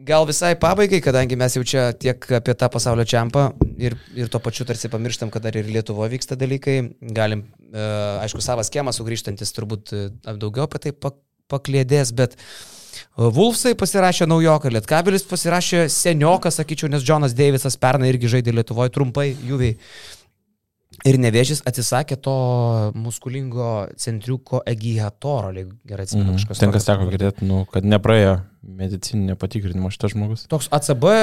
gal 0.01 0.25
visai 0.29 0.53
pabaigai, 0.59 1.01
kadangi 1.03 1.37
mes 1.39 1.57
jau 1.57 1.63
čia 1.67 1.87
tiek 1.93 2.27
apie 2.39 2.55
tą 2.57 2.71
pasaulio 2.73 3.05
čempą 3.07 3.49
ir, 3.81 3.97
ir 4.17 4.31
tuo 4.31 4.41
pačiu 4.43 4.65
tarsi 4.69 4.91
pamirštam, 4.91 5.31
kad 5.33 5.45
dar 5.45 5.57
ir 5.59 5.69
Lietuvoje 5.69 6.15
vyksta 6.15 6.37
dalykai, 6.39 6.77
galim, 7.15 7.45
uh, 7.71 8.21
aišku, 8.23 8.43
savas 8.43 8.71
schemas 8.71 9.01
sugrįžtantis 9.01 9.53
turbūt 9.57 9.95
uh, 9.97 10.11
daugiau 10.31 10.69
apie 10.69 10.87
tai 10.87 10.95
pak- 10.95 11.21
paklėdės, 11.51 12.15
bet 12.15 12.37
uh, 12.39 12.79
Vulfsai 13.17 13.73
pasirašė 13.75 14.25
naujoką, 14.29 14.71
Lietkabelis 14.71 15.25
pasirašė 15.27 15.85
senioką, 15.91 16.51
sakyčiau, 16.53 16.89
nes 16.91 17.03
Jonas 17.07 17.35
Davisas 17.35 17.75
pernai 17.79 18.11
irgi 18.13 18.31
žaidė 18.31 18.55
Lietuvoje 18.55 18.93
trumpai, 18.95 19.31
juviai. 19.47 19.75
Ir 21.07 21.17
nevėžys 21.17 21.63
atsisakė 21.65 22.19
to 22.21 22.35
muskulingo 22.93 23.87
centriuko 23.99 24.61
Egihatoro, 24.69 25.49
gerai 25.87 26.05
atsimenu. 26.05 26.35
Mhm. 26.35 26.39
kažkas 26.39 26.61
Ten 26.61 26.73
kas 26.73 26.85
teko 26.85 27.09
girdėti, 27.09 27.45
nu, 27.49 27.63
kad 27.69 27.87
nepraėjo 27.87 28.39
medicininio 28.61 29.33
patikrinimo 29.41 29.89
šitas 29.89 30.13
žmogus. 30.13 30.43
Toks 30.49 30.67
ACB 30.75 31.05
e, 31.09 31.15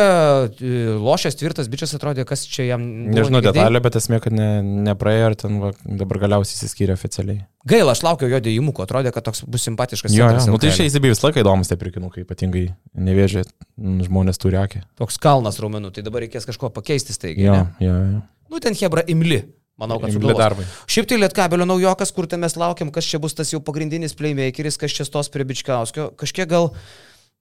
lošęs 0.98 1.38
tvirtas 1.38 1.68
bičias 1.70 1.94
atrodė, 1.94 2.24
kas 2.26 2.42
čia 2.50 2.66
jam... 2.72 2.82
Nežinau 3.14 3.38
detalę, 3.44 3.78
bet 3.84 3.98
esmė, 4.00 4.18
kad 4.24 4.34
ne, 4.34 4.48
nepraėjo 4.88 5.28
ir 5.30 5.36
ten 5.38 5.60
va, 5.62 5.70
dabar 5.86 6.18
galiausiai 6.24 6.56
įsiskyrė 6.58 6.96
oficialiai. 6.98 7.44
Gaila, 7.68 7.94
aš 7.94 8.02
laukiau 8.06 8.32
jo 8.32 8.40
dėjimuko, 8.42 8.82
atrodė, 8.82 9.12
kad 9.14 9.28
toks 9.28 9.44
bus 9.46 9.68
simpatiškas. 9.68 10.16
Jo, 10.16 10.32
jo, 10.34 10.48
nu 10.50 10.58
tai 10.58 10.72
šiais 10.74 10.90
įsibai 10.90 11.12
visą 11.12 11.28
laiką 11.28 11.44
įdomus 11.44 11.70
tie 11.70 11.78
pirkinukai, 11.78 12.24
ypatingai 12.26 12.64
nevėžė 13.06 13.44
žmonės 14.08 14.42
turi 14.42 14.58
akį. 14.58 14.82
Toks 14.98 15.20
kalnas 15.22 15.60
raumenų, 15.62 15.94
tai 15.94 16.02
dabar 16.06 16.26
reikės 16.26 16.48
kažko 16.48 16.72
pakeisti 16.74 17.14
staigiai. 17.14 17.46
Jo, 17.46 17.60
jo, 17.84 17.94
jo. 18.16 18.24
Nu, 18.48 18.58
ten 18.64 18.74
Hebra 18.74 19.04
imli. 19.06 19.44
Manau, 19.78 20.00
kad 20.02 20.10
sugalvos. 20.10 20.70
Šiaip 20.90 21.06
tai 21.06 21.20
Lietkabelio 21.20 21.66
naujokas, 21.68 22.10
kur 22.14 22.26
ten 22.26 22.42
mes 22.42 22.56
laukiam, 22.58 22.90
kas 22.94 23.06
čia 23.06 23.20
bus 23.22 23.36
tas 23.38 23.52
jau 23.52 23.60
pagrindinis 23.62 24.16
playmakeris, 24.18 24.78
kas 24.80 24.96
čia 24.96 25.06
stos 25.06 25.30
prie 25.30 25.46
Bičkauskio, 25.46 26.08
kažkiek 26.18 26.48
gal, 26.50 26.72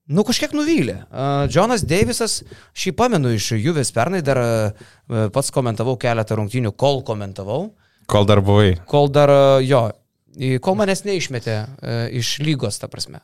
nu 0.06 0.22
kažkiek 0.28 0.54
nuvylė. 0.54 1.00
Uh, 1.10 1.48
Jonas 1.50 1.82
Davisas, 1.82 2.38
šį 2.78 2.94
pamenu 3.00 3.34
iš 3.34 3.50
Juves 3.58 3.90
pernai, 3.96 4.22
dar 4.22 4.38
uh, 4.38 5.26
pats 5.34 5.50
komentavau 5.54 5.96
keletą 5.98 6.38
rungtynių, 6.38 6.72
kol 6.78 7.02
komentavau, 7.06 7.72
Kol 8.08 8.24
dar 8.24 8.40
buvai. 8.40 8.78
kol 8.88 9.10
dar 9.12 9.28
uh, 9.34 9.58
jo, 9.60 9.82
kol 10.64 10.78
manęs 10.78 11.02
neišmetė 11.04 11.56
uh, 11.58 12.06
iš 12.22 12.38
lygos, 12.46 12.78
ta 12.80 12.86
prasme. 12.88 13.18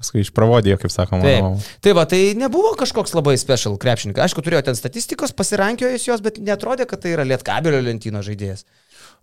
Paskui 0.00 0.22
išpravodėjo, 0.24 0.78
kaip 0.80 0.92
sakoma. 0.94 1.20
Taip. 1.26 1.42
mano- 1.44 1.60
Tai 1.84 1.92
va, 1.98 2.06
tai 2.08 2.20
nebuvo 2.34 2.72
kažkoks 2.80 3.12
labai 3.18 3.34
special 3.36 3.76
krepšininkas. 3.76 4.30
Aišku, 4.30 4.40
turėjo 4.46 4.62
ten 4.70 4.78
statistikos, 4.78 5.34
pasirankėjęs 5.36 6.06
jos, 6.08 6.22
bet 6.24 6.38
netrodė, 6.40 6.86
kad 6.88 7.02
tai 7.04 7.12
yra 7.12 7.26
Lietkabelio 7.28 7.82
lentyno 7.84 8.22
žaidėjas. 8.24 8.64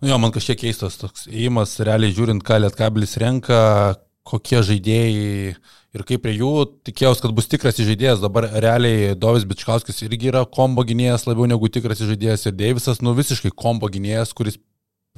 Nu 0.00 0.12
Jo, 0.12 0.18
man 0.22 0.30
kažkiek 0.30 0.60
keistas 0.60 0.94
toks 1.00 1.26
įimas, 1.26 1.72
realiai 1.82 2.14
žiūrint, 2.14 2.44
ką 2.46 2.60
Lietkabilis 2.62 3.16
renka, 3.18 3.96
kokie 4.28 4.62
žaidėjai 4.62 5.56
ir 5.96 6.04
kaip 6.06 6.22
prie 6.22 6.36
jų 6.36 6.50
tikėjausi, 6.86 7.22
kad 7.24 7.32
bus 7.34 7.48
tikras 7.50 7.78
žaidėjas. 7.80 8.20
Dabar 8.22 8.46
realiai 8.60 9.16
Dovis 9.18 9.46
Bičkauskis 9.48 10.02
irgi 10.06 10.28
yra 10.30 10.44
kombo 10.46 10.84
gynėjas 10.86 11.26
labiau 11.26 11.48
negu 11.50 11.66
tikras 11.72 11.98
žaidėjas 12.04 12.46
ir 12.46 12.52
Deivisas, 12.52 13.00
nu 13.02 13.14
visiškai 13.18 13.50
kombo 13.56 13.88
gynėjas, 13.90 14.34
kuris 14.36 14.58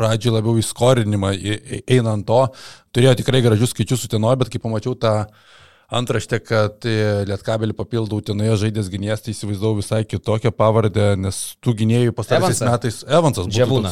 pradžiai 0.01 0.33
labiau 0.39 0.57
į 0.57 0.65
skorinimą 0.65 1.35
į- 1.37 1.61
į- 1.61 1.85
eina 1.99 2.17
ant 2.17 2.27
to. 2.27 2.41
Turėjo 2.97 3.19
tikrai 3.21 3.45
gražius 3.45 3.75
skaičius 3.77 4.09
utenoje, 4.09 4.41
bet 4.41 4.51
kai 4.57 4.63
pamačiau 4.65 4.97
tą 4.99 5.15
antraštę, 5.91 6.39
kad 6.47 6.87
e, 6.87 7.25
Lietkabelį 7.27 7.75
papildau 7.75 8.21
utenoje 8.23 8.57
žaidės 8.65 8.91
gynėjas, 8.93 9.25
tai 9.25 9.33
įsivaizdavau 9.35 9.81
visai 9.81 10.05
kitokią 10.07 10.53
pavardę, 10.55 11.13
nes 11.19 11.41
tų 11.63 11.75
gynėjų 11.83 12.15
pastaraisiais 12.15 12.63
metais 12.71 13.01
Evansas 13.11 13.49
buvo. 13.51 13.83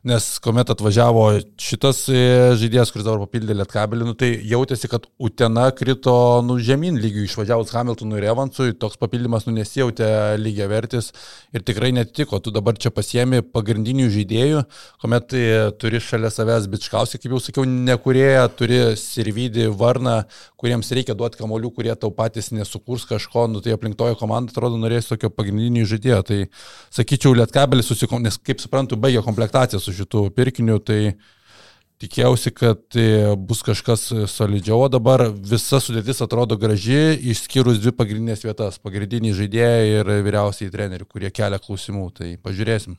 Nes 0.00 0.24
kuomet 0.40 0.70
atvažiavo 0.72 1.26
šitas 1.60 1.98
e, 2.08 2.20
žaidėjas, 2.56 2.88
kuris 2.88 3.04
dabar 3.04 3.20
papildė 3.26 3.52
Lietkabelį, 3.58 4.06
nu, 4.08 4.14
tai 4.16 4.30
jautėsi, 4.48 4.88
kad 4.88 5.04
Utena 5.20 5.66
krito 5.76 6.14
nu, 6.40 6.54
žemyn 6.56 6.96
lygių 6.96 7.26
išvažiavus 7.26 7.74
Hamiltonui 7.76 8.16
ir 8.16 8.30
Evansui, 8.30 8.72
toks 8.80 8.96
papildymas 8.96 9.44
nu, 9.44 9.52
nesijautė 9.58 10.08
lygiai 10.40 10.70
vertis 10.72 11.10
ir 11.52 11.66
tikrai 11.68 11.90
netiko. 11.92 12.40
Tu 12.40 12.48
dabar 12.54 12.78
čia 12.80 12.88
pasiemi 12.96 13.42
pagrindinių 13.44 14.06
žaidėjų, 14.14 14.62
kuomet 15.04 15.36
e, 15.36 15.42
turi 15.76 16.00
šalia 16.00 16.32
savęs 16.32 16.70
Bičkausi, 16.72 17.20
kaip 17.20 17.36
jau 17.36 17.42
sakiau, 17.50 17.66
nekurėję, 17.68 18.48
turi 18.56 18.80
Sirvidį, 18.96 19.68
Varną, 19.76 20.22
kuriems 20.56 20.88
reikia 20.96 21.12
duoti 21.12 21.42
kamolių, 21.42 21.74
kurie 21.76 21.92
tau 22.00 22.08
patys 22.16 22.48
nesukurs 22.56 23.04
kažko, 23.08 23.44
nu, 23.52 23.60
tai 23.60 23.76
aplinktojo 23.76 24.16
komanda 24.16 24.56
atrodo 24.56 24.80
norės 24.80 25.12
tokio 25.12 25.28
pagrindinio 25.28 25.84
žaidėjo. 25.92 26.24
Tai 26.32 26.42
sakyčiau, 26.88 27.36
Lietkabelis 27.36 27.92
susikom, 27.92 28.24
nes 28.24 28.40
kaip 28.40 28.64
suprantu, 28.64 28.96
baigė 29.00 29.20
komplektaciją 29.28 29.80
su 29.80 29.89
šitų 29.96 30.24
pirkiniu, 30.36 30.78
tai 30.78 31.16
tikėjausi, 32.00 32.52
kad 32.56 32.96
e, 32.96 33.34
bus 33.36 33.60
kažkas 33.66 34.06
solidžiau, 34.32 34.80
o 34.86 34.88
dabar 34.92 35.26
visa 35.30 35.82
sudėtis 35.82 36.22
atrodo 36.24 36.56
graži, 36.60 37.18
išskyrus 37.34 37.82
dvi 37.82 37.92
pagrindinės 37.96 38.46
vietas- 38.46 38.80
pagrindiniai 38.84 39.36
žaidėjai 39.36 40.00
ir 40.00 40.16
vyriausiai 40.24 40.72
treneriai, 40.72 41.08
kurie 41.08 41.30
kelia 41.30 41.60
klausimų. 41.60 42.08
Tai 42.14 42.36
pažiūrėsim. 42.40 42.96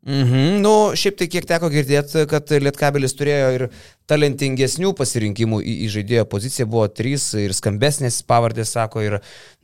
Mhm, 0.00 0.62
nu, 0.64 0.72
šiaip 0.96 1.18
tai 1.20 1.26
kiek 1.28 1.44
teko 1.44 1.68
girdėti, 1.68 2.22
kad 2.30 2.48
Lietkabelis 2.48 3.12
turėjo 3.18 3.50
ir 3.52 3.64
talentingesnių 4.08 4.94
pasirinkimų 4.96 5.58
į, 5.60 5.74
į 5.84 5.88
žaidėjo 5.92 6.24
poziciją, 6.32 6.66
buvo 6.72 6.86
trys 6.88 7.26
ir 7.36 7.52
skambesnės 7.52 8.22
pavardės, 8.24 8.72
sako, 8.78 9.04
ir 9.04 9.18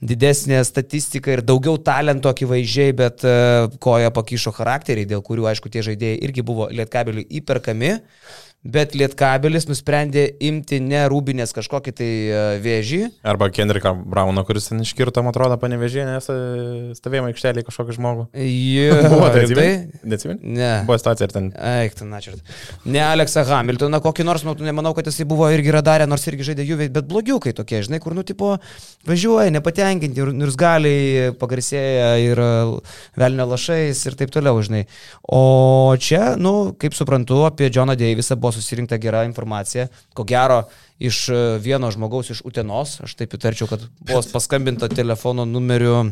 didesnė 0.05 0.61
statistika 0.69 1.33
ir 1.33 1.43
daugiau 1.47 1.81
talento 1.81 2.29
akivaizdžiai, 2.29 2.93
bet 3.01 3.25
uh, 3.25 3.73
koja 3.81 4.13
pakišo 4.13 4.53
charakteriai, 4.59 5.09
dėl 5.09 5.25
kurių, 5.25 5.49
aišku, 5.55 5.73
tie 5.73 5.87
žaidėjai 5.89 6.21
irgi 6.29 6.45
buvo 6.45 6.69
Lietkabeliui 6.69 7.25
įperkami. 7.41 7.97
Bet 8.67 8.97
Lietkabelis 8.99 9.69
nusprendė 9.69 10.25
imti 10.43 10.81
ne 10.83 11.05
Rūbinės 11.11 11.53
kažkokį 11.55 11.93
tai 11.95 12.09
e, 12.09 12.41
vėžį. 12.65 13.01
Arba 13.27 13.47
Kendrika 13.55 13.93
Brauno, 13.95 14.43
kuris 14.49 14.67
ten 14.71 14.83
iškirto, 14.83 15.23
man 15.23 15.31
atrodo, 15.31 15.59
panevežė, 15.63 16.03
nes 16.09 16.27
e, 16.33 16.39
stovėjimo 16.99 17.31
aikštelėje 17.31 17.69
kažkokį 17.69 17.97
žmogų. 18.01 18.27
Jo, 18.43 18.99
Buvo 19.13 19.29
tai, 19.37 19.45
tai? 19.53 19.69
Neatsimeni? 20.27 20.57
Ne. 20.57 20.85
Buvo 20.86 20.98
situacija 20.98 21.27
ir 21.27 21.32
ten. 21.32 21.48
Eik, 21.55 21.94
ten 21.98 22.12
ačiū. 22.16 22.35
Ne 22.89 23.03
Aleksą 23.05 23.44
Hamiltoną, 23.47 24.01
kokį 24.05 24.27
nors, 24.27 24.44
nu, 24.47 24.55
nemanau, 24.66 24.93
kad 24.97 25.07
jisai 25.07 25.27
buvo 25.28 25.48
irgi 25.53 25.74
radarė, 25.74 26.09
nors 26.09 26.27
irgi 26.31 26.48
žaidė 26.51 26.66
jų, 26.66 26.78
bet 26.94 27.09
blogiukai 27.09 27.55
tokie, 27.57 27.82
žinai, 27.86 28.01
kur, 28.03 28.15
nu, 28.16 28.24
tipo, 28.27 28.55
važiuoja, 29.09 29.53
nepatenkinti, 29.55 30.23
ir 30.23 30.57
galiai 30.59 31.31
pagarsėja 31.40 32.11
ir 32.23 32.43
e, 32.43 32.51
velnio 33.20 33.48
lašais 33.53 34.03
ir 34.09 34.19
taip 34.19 34.35
toliau, 34.35 34.61
žinai. 34.65 34.85
O 35.23 35.94
čia, 36.01 36.35
nu, 36.40 36.73
kaip 36.81 36.97
suprantu, 36.97 37.44
apie 37.48 37.70
Džoną 37.70 37.97
Deivisą 37.98 38.39
buvo 38.40 38.55
susirinkta 38.57 39.01
gera 39.03 39.24
informacija. 39.28 39.89
Ko 40.16 40.27
gero, 40.28 40.65
iš 40.98 41.27
e, 41.31 41.40
vieno 41.62 41.90
žmogaus 41.94 42.32
iš 42.35 42.44
Utenos, 42.47 43.01
aš 43.05 43.19
taip 43.19 43.36
įtarčiau, 43.36 43.70
kad 43.70 43.89
buvo 44.01 44.23
paskambinta 44.32 44.90
telefono 44.93 45.48
numeriu. 45.48 46.07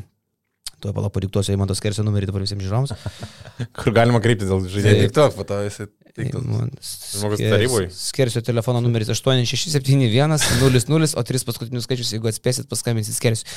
Tuo 0.84 0.92
pala 0.92 1.08
padiktuosiu 1.08 1.54
Eimantos 1.54 1.80
Kersio 1.80 2.04
numerį 2.04 2.28
dabar 2.28 2.42
visiems 2.44 2.60
žiūrovams. 2.66 2.92
Kur 3.80 3.94
galima 3.96 4.20
kreiptis 4.24 4.50
dėl 4.50 4.66
žaidėjų. 4.68 5.06
Tik 5.06 5.14
tok, 5.16 5.36
po 5.38 5.46
to 5.48 5.62
esi. 5.64 5.86
Žmogus 6.14 7.40
taryboj. 7.40 7.88
Skersio 7.90 8.42
telefono 8.44 8.78
numeris 8.84 9.08
8671 9.10 10.36
00, 10.38 11.08
o 11.18 11.24
tris 11.26 11.42
paskutinius 11.48 11.88
skaičius, 11.88 12.12
jeigu 12.14 12.28
atspėsit, 12.30 12.68
paskambinsit 12.70 13.16
Skersio. 13.16 13.48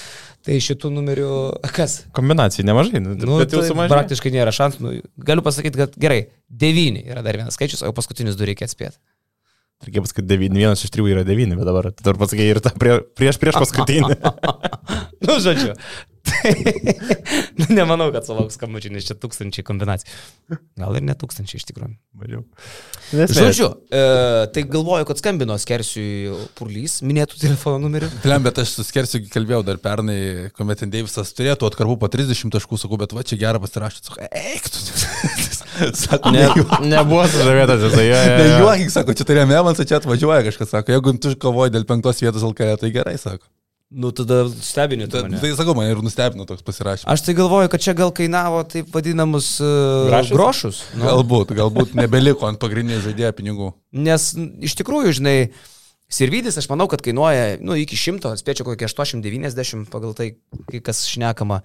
Tai 0.47 0.55
šitų 0.63 0.89
numerių, 0.95 1.27
kas? 1.75 1.99
Kombinacijų 2.17 2.65
nemažai, 2.71 3.03
nu, 3.03 3.13
Nu, 3.19 3.37
bet 3.43 3.53
jau 3.53 3.61
tai 3.61 3.69
sumažėjo. 3.69 3.93
praktiškai 3.93 4.33
nėra 4.33 4.55
šansų. 4.55 4.81
Nu, 4.87 4.95
galiu 5.29 5.43
pasakyti, 5.45 5.83
kad 5.83 5.99
gerai, 6.01 6.23
devyni 6.49 7.03
yra 7.05 7.21
dar 7.25 7.37
vienas 7.37 7.59
skaičius, 7.59 7.83
o 7.85 7.93
paskutinius 7.93 8.39
du 8.39 8.47
reikia 8.49 8.65
atspėti. 8.69 8.97
Reikia 9.85 10.01
pasakyti, 10.01 10.25
devyn- 10.31 10.57
vienas 10.57 10.81
iš 10.81 10.89
trijų 10.95 11.11
yra 11.13 11.21
devyni, 11.27 11.53
bet 11.59 11.67
dabar 11.69 11.91
tu 11.93 12.01
dar 12.07 12.17
pasakai 12.17 12.47
ir 12.49 12.57
tą 12.65 12.71
prie, 12.81 12.97
prieš 13.19 13.37
prieš 13.37 13.59
paskutinį. 13.61 14.15
nu, 15.27 15.35
žodžiu. 15.43 15.75
Tai, 16.27 16.51
nu, 17.59 17.67
nemanau, 17.77 18.09
kad 18.15 18.27
sulauks 18.27 18.57
skambučių, 18.59 18.91
nes 18.95 19.07
čia 19.07 19.15
tūkstančiai 19.19 19.63
kombinacijų. 19.67 20.57
Gal 20.79 20.97
ir 20.99 21.05
ne 21.07 21.15
tūkstančiai 21.17 21.61
iš 21.61 21.67
tikrųjų. 21.69 21.93
Mažiau. 22.17 22.43
Žodžiu, 23.31 23.69
e, 23.93 24.01
tai 24.53 24.63
galvoju, 24.67 25.07
kad 25.07 25.21
skambino 25.21 25.55
Skersiui 25.61 26.33
Purlys, 26.57 26.99
minėtų 27.07 27.39
telefono 27.41 27.79
numeriu. 27.85 28.09
Plem, 28.23 28.43
bet 28.45 28.59
aš 28.63 28.75
su 28.77 28.85
Skersiu 28.87 29.21
kalbėjau 29.31 29.63
dar 29.67 29.79
pernai, 29.81 30.17
kuomet 30.57 30.83
ten 30.83 30.91
Deivisas 30.93 31.31
turėtų 31.37 31.69
atkarpų 31.71 31.97
po 32.01 32.09
30 32.11 32.51
taškų, 32.57 32.81
sakau, 32.81 32.99
bet 32.99 33.15
va 33.15 33.23
čia 33.27 33.39
gerą 33.41 33.61
pasirašyti, 33.63 34.11
sakau, 34.11 34.27
eik 34.27 34.67
tu. 34.73 34.83
Sako, 35.77 36.31
Ne, 36.33 36.47
ne, 36.49 36.87
nebuvo 36.89 37.21
sužavėtas 37.29 37.83
jisai. 37.85 38.07
jo, 38.07 38.17
jo, 38.17 38.31
jo. 38.33 38.47
Nejuokink, 38.55 38.89
sako, 38.93 39.13
čia 39.17 39.27
turėjome 39.29 39.53
Evansą, 39.59 39.85
čia 39.85 39.99
atvažiuoja 39.99 40.47
kažkas, 40.47 40.71
sako, 40.73 40.95
jeigu 40.95 41.13
tu 41.21 41.35
kovoji 41.37 41.75
dėl 41.75 41.85
penktos 41.85 42.21
vietos 42.23 42.45
LKR, 42.47 42.79
tai 42.81 42.89
gerai, 42.95 43.13
sako. 43.21 43.45
Nu, 43.89 44.11
tada 44.11 44.41
stebini 44.51 45.05
Ta, 45.07 45.21
mane. 45.23 45.39
tai 45.39 45.53
sakau, 45.55 45.71
man 45.77 45.87
ir 45.87 46.01
nustebino 46.03 46.43
toks 46.43 46.65
pasirašymas. 46.67 47.07
Aš 47.07 47.21
tai 47.23 47.37
galvoju, 47.37 47.69
kad 47.71 47.79
čia 47.79 47.93
gal 47.95 48.11
kainavo 48.11 48.59
taip 48.67 48.89
vadinamus 48.91 49.53
uh, 49.63 50.09
Grašius? 50.09 50.35
grošus. 50.35 50.81
Nu, 50.99 51.05
Galbūt, 51.07 51.53
galbūt 51.55 51.95
nebeliko 51.95 52.49
ant 52.49 52.59
pagrindinio 52.59 52.99
žaidėjo 53.05 53.31
pinigų. 53.37 53.69
Nes 53.95 54.33
iš 54.67 54.75
tikrųjų, 54.81 55.15
žinai, 55.21 55.37
Sirvidis, 56.07 56.55
aš 56.59 56.69
manau, 56.71 56.85
kad 56.87 57.01
kainuoja, 57.03 57.57
nu, 57.59 57.75
iki 57.75 57.97
šimto, 57.99 58.29
spėčiau, 58.39 58.63
kokie 58.69 58.87
890 58.87 59.89
pagal 59.91 60.13
tai, 60.15 60.27
kai 60.71 60.79
kas 60.79 61.01
šnekama. 61.03 61.57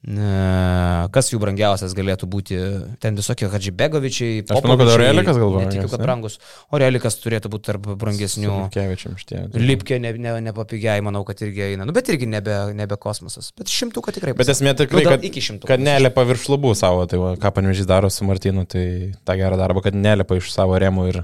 E, 0.00 1.08
Kas 1.12 1.28
jų 1.28 1.38
brangiausias 1.42 1.92
galėtų 1.96 2.24
būti? 2.30 2.56
Ten 3.02 3.18
visokie 3.18 3.48
Hadžibegovičiai. 3.52 4.40
Aš 4.46 4.62
manau, 4.64 4.78
kad 4.78 4.86
Popovičiai, 4.88 5.10
Aurelikas 5.10 5.40
gal 5.40 5.56
Netikiu, 5.60 5.88
kad 5.92 6.00
ne? 6.00 6.06
brangus. 6.06 6.36
Aurelikas 6.72 7.18
turėtų 7.20 7.50
būti 7.52 7.66
tarp 7.68 7.88
brangesnių. 8.00 8.54
Kevičiam 8.72 9.18
šitie. 9.20 9.42
Lipkė 9.60 9.98
ne, 10.00 10.14
ne, 10.16 10.32
nepapigiai, 10.48 11.02
manau, 11.04 11.20
kad 11.28 11.42
irgi 11.44 11.66
eina. 11.72 11.84
Nu, 11.88 11.92
bet 11.96 12.08
irgi 12.12 12.28
nebe, 12.30 12.54
nebe 12.78 12.96
kosmosas. 13.00 13.50
Bet 13.60 13.72
šimtuką 13.72 14.14
tikrai. 14.16 14.36
Bet 14.38 14.52
esmė 14.54 14.72
Nu, 14.72 14.78
tikrai, 14.78 15.02
gal 15.04 15.16
kad, 15.18 15.24
iki 15.26 15.42
šimtų. 15.44 15.68
kad 15.68 15.82
nelipa 15.82 16.24
virš 16.28 16.46
lubų 16.54 16.72
savo, 16.78 17.02
tai 17.10 17.18
va, 17.20 17.34
ką 17.40 17.50
panvežys 17.58 17.88
daro 17.90 18.08
su 18.12 18.24
Martinu, 18.24 18.64
tai 18.70 19.12
tą 19.26 19.36
gerą 19.36 19.58
darbą, 19.60 19.82
kad 19.84 19.98
nelipa 19.98 20.38
iš 20.38 20.48
savo 20.54 20.78
remų 20.80 21.08
ir 21.10 21.18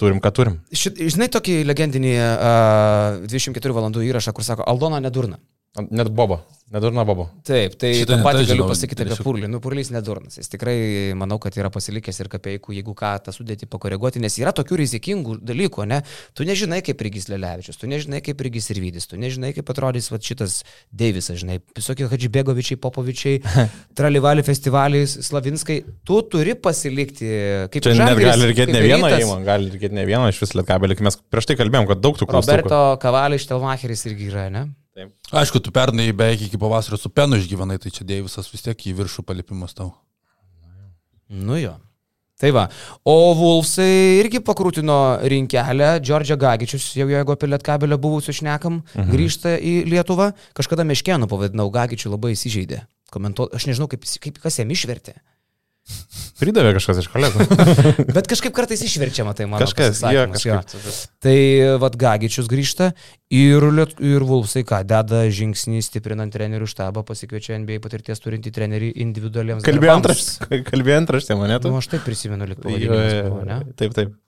turim, 0.00 0.20
ką 0.22 0.30
turim. 0.32 0.60
Šit, 0.72 0.96
žinai 1.12 1.28
tokį 1.34 1.58
legendinį 1.68 2.14
uh, 2.22 3.26
24 3.28 3.76
valandų 3.76 4.06
įrašą, 4.08 4.32
kur 4.32 4.46
sako 4.46 4.64
Aldona 4.70 5.02
nedurna. 5.04 5.42
Net 5.74 6.06
Bobo, 6.14 6.36
nedurna 6.70 7.02
Bobo. 7.02 7.24
Taip, 7.42 7.72
tai 7.82 7.88
Šitą 7.98 8.20
patį 8.22 8.44
galiu 8.46 8.66
pasakyti 8.68 9.02
apie 9.02 9.16
Purlį. 9.26 9.48
Nu, 9.50 9.58
Purlys 9.58 9.88
nedurnas. 9.90 10.36
Jis 10.38 10.52
tikrai, 10.52 10.74
manau, 11.18 11.40
kad 11.42 11.56
yra 11.58 11.66
pasilikęs 11.74 12.20
ir 12.22 12.28
kapeikų, 12.30 12.76
jeigu 12.76 12.92
ką, 12.94 13.10
tą 13.26 13.34
sudėti 13.34 13.66
pakoreguoti, 13.66 14.22
nes 14.22 14.38
yra 14.38 14.52
tokių 14.54 14.78
rizikingų 14.84 15.34
dalykų, 15.42 15.86
ne? 15.90 15.98
Tu 16.38 16.46
nežinai, 16.46 16.78
kaip 16.86 17.00
prigis 17.00 17.26
Lelevičius, 17.26 17.80
tu 17.80 17.90
nežinai, 17.90 18.20
kaip 18.22 18.38
prigis 18.38 18.70
Irvidis, 18.70 19.08
tu 19.10 19.18
nežinai, 19.18 19.50
kaip 19.56 19.72
atrodys 19.74 20.06
va, 20.14 20.20
šitas 20.22 20.60
Deivisas, 20.94 21.40
žinai, 21.42 21.58
visokie 21.74 22.06
Hadžibegovičiai, 22.12 22.78
Popovičiai, 22.78 23.42
Tralivali 23.98 24.46
festivaliai, 24.46 25.10
Slavinskai. 25.10 25.80
Tu 26.06 26.20
turi 26.30 26.54
pasilikti, 26.54 27.32
kaip 27.74 27.88
Čia 27.88 27.96
net 27.98 28.12
Žalgiris, 28.12 28.30
gali 28.30 28.48
reikėti 28.52 28.70
kaip 28.70 28.78
ne 28.78 28.86
vieno 28.86 29.10
Rytas. 29.10 29.26
įmo, 29.26 29.40
gali 29.50 29.74
reikėti 29.74 29.98
ne 29.98 30.06
vieno 30.06 30.30
iš 30.30 30.38
vis 30.46 30.54
lietkabelį, 30.54 31.00
mes 31.10 31.18
prieš 31.34 31.50
tai 31.50 31.58
kalbėjom, 31.58 31.90
kad 31.90 32.06
daug 32.06 32.22
tų 32.22 32.30
klaustukų. 32.30 32.62
Roberto 32.62 32.80
Kavališ 33.02 33.50
Telmacheris 33.50 34.06
irgi 34.06 34.30
yra, 34.30 34.46
ne? 34.54 34.66
Aišku, 35.34 35.58
tu 35.58 35.72
pernai 35.74 36.12
beveik 36.14 36.46
iki 36.46 36.60
pavasario 36.60 36.98
su 37.00 37.10
penu 37.10 37.38
išgyvenai, 37.40 37.80
tai 37.82 37.90
čia 37.94 38.06
Deivisas 38.06 38.50
vis 38.52 38.62
tiek 38.62 38.78
į 38.78 38.94
viršų 39.00 39.24
palipimas 39.26 39.74
tau. 39.74 39.90
Nu 41.28 41.58
jo. 41.58 41.74
Tai 42.38 42.50
va. 42.54 42.64
O 43.06 43.32
Vulfsai 43.38 44.18
irgi 44.20 44.40
pakrūtino 44.44 44.98
rinkelę. 45.30 45.94
Džordžia 46.02 46.36
Gagičius, 46.38 46.90
jau 46.98 47.06
jeigu 47.10 47.34
apie 47.34 47.48
Lietkabelio 47.50 47.98
buvusių 48.02 48.34
šnekam, 48.40 48.80
mhm. 48.82 49.10
grįžta 49.10 49.54
į 49.58 49.76
Lietuvą. 49.90 50.32
Kažkada 50.58 50.86
Meškenų 50.86 51.30
pavadinau 51.30 51.70
Gagičių, 51.74 52.12
labai 52.14 52.34
įsižeidė. 52.34 52.84
Komentuo, 53.14 53.46
aš 53.54 53.68
nežinau, 53.70 53.86
kaip, 53.90 54.06
kaip 54.22 54.42
kas 54.42 54.58
jam 54.58 54.70
išvertė. 54.74 55.14
Pridavė 56.34 56.72
kažkas 56.74 56.98
iš 57.02 57.08
kolegų. 57.12 57.44
Bet 58.16 58.26
kažkaip 58.30 58.54
kartais 58.56 58.80
išverčiama 58.82 59.34
tai 59.38 59.46
mano. 59.46 59.62
Kažkas, 59.62 60.00
jie 60.02 60.24
pasisakymas, 60.32 60.80
jo. 60.82 60.94
Tai 61.22 61.36
vad 61.82 61.98
Gagičius 62.00 62.48
grįžta 62.50 62.88
ir, 63.30 63.66
ir 64.02 64.26
Vulfsai 64.26 64.64
ką, 64.66 64.80
deda 64.88 65.22
žingsnį 65.30 65.84
stiprinant 65.84 66.34
trenerių 66.34 66.66
štabą, 66.70 67.04
pasikviečia 67.06 67.60
NBA 67.62 67.78
patirties 67.84 68.22
turinti 68.24 68.50
trenerį 68.54 68.90
individualiems. 69.04 69.62
Kalbėjo 69.66 69.94
antraštė, 70.00 70.60
kalbėjo 70.66 70.98
antraštė 71.04 71.38
mane 71.38 71.60
tu. 71.62 71.70
Nu, 71.70 71.78
aš 71.78 71.92
taip 71.94 72.04
prisimenu, 72.08 72.50
lik 72.50 72.58
Jo, 72.58 72.66
pavadinimas 72.66 73.14
jo, 73.14 73.22
buvo, 73.30 73.46
ne? 73.46 73.60
jo. 73.60 73.78
Taip, 73.84 73.96
taip. 74.00 74.18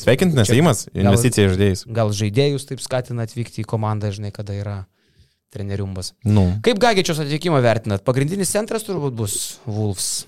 Sveikintinas 0.00 0.48
įimas, 0.54 0.86
investicija 0.96 1.50
į 1.50 1.52
žaidėjus. 1.52 1.86
Gal 1.92 2.16
žaidėjus 2.16 2.64
taip 2.70 2.80
skatina 2.80 3.28
atvykti 3.28 3.60
į 3.60 3.68
komandą, 3.68 4.08
žinai, 4.16 4.32
kada 4.32 4.56
yra 4.56 4.80
treneriumbas. 5.52 6.14
Nu, 6.24 6.48
Kaip 6.64 6.80
Gagičios 6.80 7.20
atvykimą 7.20 7.60
vertinat? 7.60 8.00
Pagrindinis 8.06 8.54
centras 8.54 8.88
turbūt 8.88 9.12
bus 9.18 9.34
Wolves. 9.68 10.22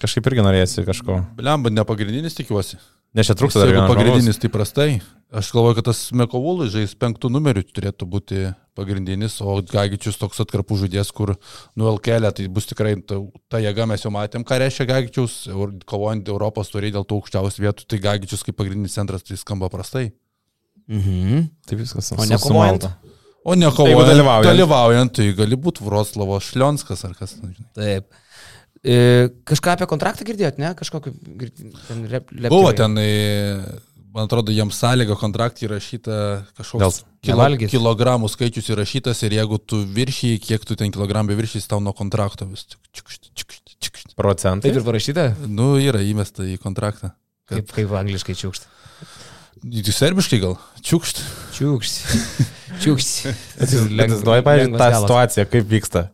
Kažkaip 0.00 0.26
irgi 0.30 0.44
norėsi 0.46 0.86
kažko. 0.86 1.20
Blemba, 1.38 1.72
ne 1.72 1.84
pagrindinis 1.88 2.36
tikiuosi. 2.38 2.78
Nes 3.16 3.26
čia 3.26 3.34
trūksta 3.34 3.64
dar 3.64 3.72
vieno 3.72 3.88
pagrindinis, 3.90 4.38
tai 4.38 4.48
prastai. 4.54 4.90
Aš 5.34 5.48
galvoju, 5.54 5.76
kad 5.78 5.88
tas 5.88 5.98
Mekovulai 6.14 6.68
žais 6.70 6.92
penktų 6.98 7.30
numerių 7.30 7.64
turėtų 7.74 8.06
būti 8.10 8.44
pagrindinis, 8.78 9.36
o 9.42 9.56
Gagičius 9.66 10.18
toks 10.18 10.38
atkarpų 10.42 10.78
žaidėjas, 10.84 11.10
kur 11.14 11.32
nu 11.78 11.88
LKL, 11.90 12.30
tai 12.34 12.46
bus 12.50 12.66
tikrai 12.70 12.96
ta, 13.02 13.18
ta 13.50 13.58
jėga, 13.62 13.86
mes 13.90 14.02
jau 14.06 14.12
matėm, 14.14 14.46
ką 14.46 14.58
reiškia 14.62 14.86
Gagičius, 14.90 15.36
kovojant 15.90 16.30
Europos 16.30 16.70
turiai 16.70 16.94
dėl 16.94 17.06
tų 17.06 17.18
aukščiausių 17.18 17.66
vietų, 17.66 17.86
tai 17.90 18.00
Gagičius 18.06 18.46
kaip 18.46 18.58
pagrindinis 18.58 18.94
centras 18.98 19.26
tai 19.26 19.38
skamba 19.38 19.70
prastai. 19.74 20.08
Mhm. 20.90 21.46
Tai 21.66 21.78
viskas. 21.78 22.10
O 22.14 22.26
nekovojant? 22.26 22.88
O 23.42 23.54
ne 23.58 23.70
kovojant, 23.70 23.94
Jeigu 23.94 24.08
dalyvaujant. 24.10 24.50
dalyvaujant, 24.50 25.14
tai 25.16 25.30
gali 25.38 25.56
būti 25.56 25.82
Vroclavo 25.86 26.38
Šlionskas 26.42 27.06
ar 27.08 27.14
kas. 27.18 27.36
nu, 27.42 27.50
žinai. 27.54 27.70
Taip. 27.74 28.10
E, 28.80 29.28
kažką 29.44 29.74
apie 29.76 29.86
kontraktą 29.90 30.24
girdėjot, 30.24 30.56
ne? 30.60 30.72
Kažkokį 30.78 31.12
ten 31.88 32.04
rep, 32.08 32.30
leptelėjo. 32.32 32.52
Buvo 32.54 32.70
ten, 32.72 32.96
e, 32.96 33.60
man 34.14 34.24
atrodo, 34.24 34.54
jiems 34.56 34.78
sąlyga 34.80 35.18
kontraktį 35.20 35.66
įrašyta 35.68 36.16
kažkoks 36.56 37.02
kilo, 37.26 37.48
kilogramų 37.68 38.30
skaičius 38.32 38.70
įrašytas 38.72 39.20
ir 39.28 39.36
jeigu 39.36 39.58
tu 39.60 39.82
viršyji, 39.84 40.40
kiek 40.46 40.64
tu 40.64 40.78
ten 40.80 40.94
kilogramų 40.94 41.36
viršys, 41.42 41.68
tau 41.68 41.82
nuo 41.84 41.92
kontrakto 41.96 42.48
vis. 42.48 42.64
tik 42.72 42.80
čiukšt, 42.96 43.28
čiukšt, 43.36 43.74
čiukšt. 43.84 44.14
Procentai. 44.16 44.70
Taip 44.70 44.80
ir 44.80 44.86
parašyta, 44.86 45.26
Nu, 45.44 45.74
yra 45.76 46.00
įmesta 46.00 46.48
į 46.48 46.56
kontraktą. 46.62 47.12
kaip, 47.50 47.68
kaip 47.76 47.92
angliškai 48.00 48.32
čiūkšt. 48.38 48.64
Serbiškai 49.92 50.40
gal? 50.40 50.56
Čiukšt. 50.80 51.20
Čiūkšt. 51.58 52.00
Čiūkšt. 52.80 53.10
Įsivaizduoji, 53.60 54.44
pavyzdžiui, 54.46 54.78
tą 54.80 54.88
situaciją, 55.02 55.44
kaip 55.52 55.68
vyksta. 55.68 56.06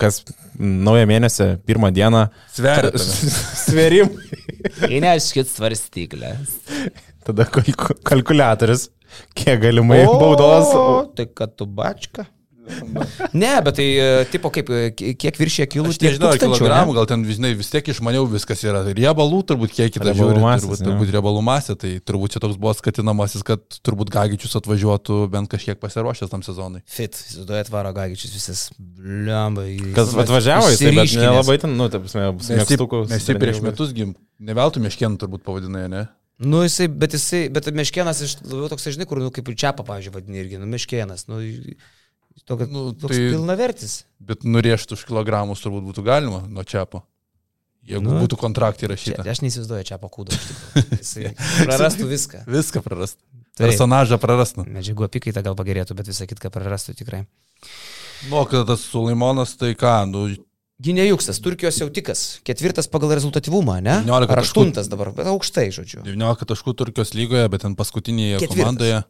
Kas 0.00 0.22
naują 0.58 1.06
mėnesį, 1.10 1.48
pirmą 1.68 1.90
dieną. 1.94 2.24
Sveria. 2.54 2.92
Sverim. 3.66 4.14
Įneškit 4.88 5.50
svarstyklės. 5.50 6.54
Tada 7.28 7.44
kalku- 7.52 7.98
kalkuliatorius, 8.08 8.88
kiek 9.36 9.60
galimai 9.62 10.00
baudos. 10.08 10.72
Tai 11.18 11.26
kad 11.36 11.54
tu 11.60 11.66
bačka. 11.68 12.24
Ne, 13.32 13.52
bet 13.64 13.78
tai, 13.78 13.86
e, 13.98 14.24
tipo, 14.32 14.50
kaip, 14.54 14.70
e, 14.70 14.90
kiek 14.94 15.38
viršė 15.40 15.66
kilų, 15.72 15.92
nežinau, 16.04 16.32
ar 16.32 16.40
kilogramų, 16.42 16.94
gal 16.98 17.08
ten 17.10 17.24
žinai, 17.28 17.52
vis 17.58 17.70
tiek 17.72 17.88
išmaniau 17.94 18.26
viskas 18.30 18.62
yra. 18.66 18.82
Riebalų 18.96 19.40
turbūt 19.48 19.74
kiek 19.76 19.94
kitą 19.94 20.10
Riebalų 20.12 20.36
žiūri, 20.36 20.44
turbūt, 20.64 20.84
turbūt 20.84 21.14
riebalų 21.16 21.42
masė, 21.48 21.78
tai 21.80 21.94
turbūt 22.04 22.36
čia 22.36 22.42
toks 22.44 22.58
buvo 22.60 22.74
skatinamasis, 22.78 23.44
kad 23.46 23.80
turbūt 23.86 24.12
Gagičius 24.14 24.58
atvažiuotų 24.60 25.20
bent 25.32 25.50
kažkiek 25.52 25.80
pasiruošęs 25.80 26.32
tam 26.32 26.44
sezonui. 26.46 26.84
Fit, 26.88 27.16
įsivaizduojat, 27.16 27.72
varo 27.72 27.92
gagičius 27.96 28.36
visas, 28.36 28.64
blemba. 28.78 29.66
Kas 29.96 30.14
atvažiavo, 30.14 30.68
bet 30.70 30.78
Išsiryškinęs. 30.78 31.24
nelabai 31.24 31.58
ten, 31.62 31.76
nu, 31.78 31.88
taip, 31.92 32.08
Mes 32.08 32.48
mes 33.12 33.28
jį 33.28 33.36
prieš 33.40 33.60
metus 33.64 33.92
gim. 33.96 34.14
Ne 34.38 34.54
veltui 34.56 34.82
meškienų 34.84 35.18
turbūt 35.20 35.44
pavadinai, 35.46 35.86
ne? 35.90 36.06
Nu, 36.38 36.62
jisai, 36.62 36.86
bet 36.86 37.16
jisai, 37.16 37.46
bet 37.50 37.66
meškienas 37.74 38.20
iš 38.22 38.36
labiau 38.44 38.68
toks, 38.70 38.86
žinai, 38.94 39.08
kur, 39.10 39.18
nu, 39.22 39.32
kaip 39.34 39.48
ir 39.50 39.56
čiapa, 39.58 39.82
pavyzdžiui, 39.86 40.14
vadini 40.14 40.38
irgi, 40.44 40.60
nu, 40.62 40.68
meškienas, 40.70 41.26
nu, 41.30 41.40
tokia, 42.46 42.66
Nu, 42.70 42.92
toks 42.92 43.14
tai- 43.16 43.30
pilnavertis. 43.32 44.04
Bet 44.20 44.44
nurėžti 44.44 44.92
už 44.98 45.04
kilogramus 45.08 45.62
turbūt 45.64 45.86
būtų 45.88 46.04
galima 46.04 46.42
nuo 46.48 46.62
čiapo. 46.64 47.02
Jeigu 47.88 48.02
Nu, 48.04 48.18
būtų 48.20 48.36
kontraktai 48.36 48.84
Čia, 48.86 48.92
rašyta. 48.92 49.24
aš 49.24 49.40
neįsivaizduoju 49.40 49.84
tikrųjų. 49.88 50.98
Jisai 51.00 51.32
prarastų 51.64 52.08
viską. 52.10 52.42
Viską 52.46 52.82
prarastų. 52.84 53.22
Taip. 53.56 53.64
Personažą 53.70 54.18
prarastų. 54.20 54.66
Medžiagų 54.68 55.06
apykaita 55.08 55.42
gal 55.42 55.56
pagerėtų, 55.56 55.96
bet 55.96 56.06
visą 56.06 56.26
kitką 56.28 56.50
prarastų 56.52 56.94
tikrai. 57.00 57.24
Nu, 58.28 58.36
o 58.42 58.44
kada 58.44 58.64
tas 58.74 58.84
Sulaimonas, 58.86 59.56
tai 59.58 59.72
ką, 59.78 60.04
nu, 60.10 60.26
Gynėjuksas, 60.78 61.40
Turkijos 61.42 61.74
jautikas, 61.80 62.20
ketvirtas 62.46 62.86
pagal 62.86 63.10
rezultatyvumą, 63.18 63.80
ne? 63.82 63.96
19 64.06 64.30
Ar 64.30 64.38
taškų. 64.38 64.44
aštuntas 64.46 64.86
dabar, 64.86 65.08
bet 65.10 65.26
aukštai, 65.26 65.64
žodžiu. 65.74 66.04
19 66.06 66.46
taškų 66.46 66.74
Turkijos 66.78 67.10
lygoje, 67.18 67.48
bet 67.50 67.64
ten 67.66 67.74
paskutinėje 67.74 68.38
Ketvirtas. 68.44 68.54
komandoje. 68.54 69.00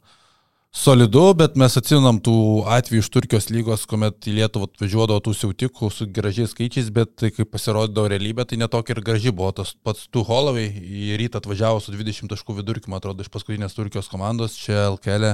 Solidu, 0.69 1.31
bet 1.33 1.55
mes 1.57 1.73
atsimenam 1.81 2.19
tų 2.21 2.33
atvejų 2.69 3.01
iš 3.01 3.09
Turkijos 3.09 3.47
lygos, 3.49 3.87
kuomet 3.89 4.27
į 4.29 4.35
Lietuvą 4.37 4.67
atvažiuodavo 4.69 5.23
tų 5.25 5.33
siautikų 5.39 5.89
su 5.89 6.07
gražiais 6.13 6.53
skaičiais, 6.53 6.91
bet 6.93 7.15
tai 7.17 7.31
kai 7.33 7.47
pasirodydavo 7.49 8.11
realybė, 8.13 8.45
tai 8.45 8.59
netokia 8.61 8.93
ir 8.93 9.01
graži 9.07 9.33
buvo. 9.33 9.49
Tas 9.57 9.73
pats 9.73 10.05
Tu 10.13 10.21
Holovai 10.29 10.67
į 10.69 11.17
rytą 11.23 11.41
atvažiavo 11.41 11.81
su 11.81 11.97
20 11.97 12.29
taškų 12.35 12.59
vidurkiu, 12.61 12.93
man 12.93 13.01
atrodo, 13.01 13.25
iš 13.25 13.33
paskutinės 13.33 13.79
Turkijos 13.79 14.13
komandos, 14.13 14.61
čia 14.61 14.91
LKL 14.93 15.33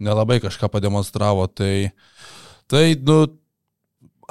nelabai 0.00 0.40
kažką 0.40 0.72
pademonstravo. 0.72 1.46
Tai, 1.52 1.92
tai 2.72 2.84
nu, 3.04 3.26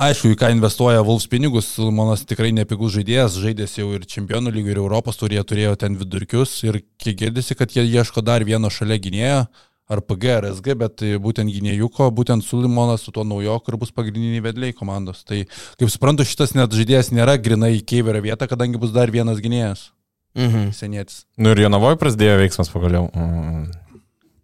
Aišku, 0.02 0.32
į 0.34 0.38
ką 0.40 0.48
investuoja 0.56 1.04
Vulfs 1.06 1.28
pinigus, 1.30 1.68
Silmonas 1.76 2.24
tikrai 2.26 2.50
nepigus 2.56 2.96
žaidėjas, 2.96 3.36
žaidėjas 3.44 3.76
jau 3.78 3.90
ir 3.94 4.06
čempionų 4.10 4.54
lygų, 4.56 4.72
ir 4.72 4.80
Europos 4.82 5.20
turėjo, 5.20 5.44
turėjo 5.52 5.74
ten 5.78 5.98
vidurkius 6.00 6.56
ir 6.64 6.80
kiek 6.98 7.20
girdisi, 7.20 7.58
kad 7.60 7.76
jie 7.76 7.84
ieško 7.86 8.24
dar 8.26 8.42
vieno 8.48 8.72
šalia 8.74 8.98
gynėjo, 9.04 9.44
ar 9.92 10.00
PG, 10.08 10.30
ar 10.38 10.48
SG, 10.54 10.76
bet 10.80 10.96
tai 11.02 11.12
būtent 11.22 11.52
gynėjuko, 11.52 12.08
būtent 12.16 12.46
Sulimonas 12.48 13.04
su 13.04 13.12
tuo 13.16 13.26
naujoku 13.28 13.74
ir 13.74 13.78
bus 13.82 13.92
pagrindiniai 13.92 14.44
vedliai 14.46 14.76
komandos. 14.78 15.26
Tai 15.28 15.42
kaip 15.80 15.92
suprantu, 15.92 16.24
šitas 16.28 16.56
net 16.56 16.72
žaidėjas 16.78 17.12
nėra 17.16 17.36
grinai 17.44 17.74
į 17.80 17.84
Keiverio 17.92 18.24
vietą, 18.24 18.48
kadangi 18.52 18.80
bus 18.80 18.94
dar 18.96 19.12
vienas 19.12 19.44
gynėjas, 19.44 19.90
Mhm. 20.38 20.72
senietis. 20.72 21.26
Nu 21.38 21.52
ir 21.52 21.60
Jonavoje 21.66 21.98
prasidėjo 22.00 22.38
veiksmas 22.40 22.70
pagaliau. 22.72 23.10
Mm, 23.12 23.66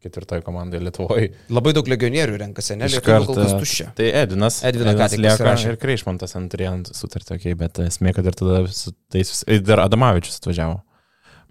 Ketvirtoje 0.03 0.43
komandoje 0.45 0.83
Lietuvoje. 0.83 1.31
Labai 1.49 1.71
daug 1.73 1.87
legionierių 1.89 2.37
renkasi, 2.43 2.75
ne? 2.77 2.85
Iš 2.85 2.99
Lietuvių 2.99 3.25
kol 3.25 3.39
kas 3.39 3.55
tuščia. 3.57 3.87
Tai 3.97 4.05
Edvinas. 4.21 4.59
Edviną 4.67 4.93
ką 4.99 5.07
tik 5.09 5.23
lieka 5.23 5.55
ir 5.71 5.79
Kreišmantas 5.81 6.35
ant 6.37 6.51
turėjo 6.53 6.73
ant 6.75 6.91
sutartį, 6.93 7.37
okay, 7.39 7.55
bet 7.57 7.79
esmė, 7.81 8.13
kad 8.13 8.27
ir 8.29 8.37
tada 8.37 8.67
su 8.67 8.93
tais, 9.11 9.31
dar 9.65 9.81
Adamavičius 9.87 10.37
atvažiavo. 10.39 10.81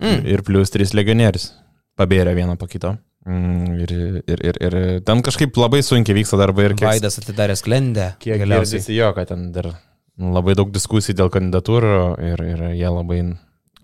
Mm. 0.01 0.27
Ir 0.29 0.43
plus 0.47 0.71
trys 0.71 0.93
legionierius. 0.95 1.51
Pabėrė 1.99 2.37
vieną 2.37 2.59
po 2.61 2.69
kito. 2.69 2.99
Mm, 3.27 3.75
Ir, 3.83 3.93
ir, 4.31 4.41
ir, 4.47 4.59
ir 4.63 4.75
ten 5.07 5.21
kažkaip 5.27 5.57
labai 5.59 5.81
sunkiai 5.83 6.15
vyksta 6.21 6.39
darbai 6.39 6.69
ir 6.69 6.75
kiek, 6.79 6.87
Vaidas 6.87 7.19
atidarė 7.19 7.57
sklendę. 7.59 8.13
kiek 8.23 8.39
galiausiai. 8.39 8.85
jo, 8.95 9.09
kad 9.17 9.29
ten 9.33 9.49
dar 9.53 9.73
labai 10.17 10.55
daug 10.55 10.71
diskusijų 10.75 11.17
dėl 11.19 11.33
kandidatūrų 11.35 11.91
ir, 12.23 12.43
ir 12.55 12.63
jie 12.79 12.89
labai, 12.93 13.19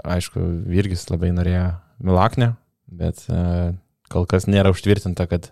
aišku, 0.05 0.43
Virgis 0.71 1.09
labai 1.11 1.33
norėjo 1.35 1.65
Milaknę, 2.03 2.53
bet 2.87 3.25
uh, 3.29 3.75
kol 4.15 4.27
kas 4.31 4.47
nėra 4.47 4.71
užtvirtinta, 4.73 5.27
kad 5.31 5.51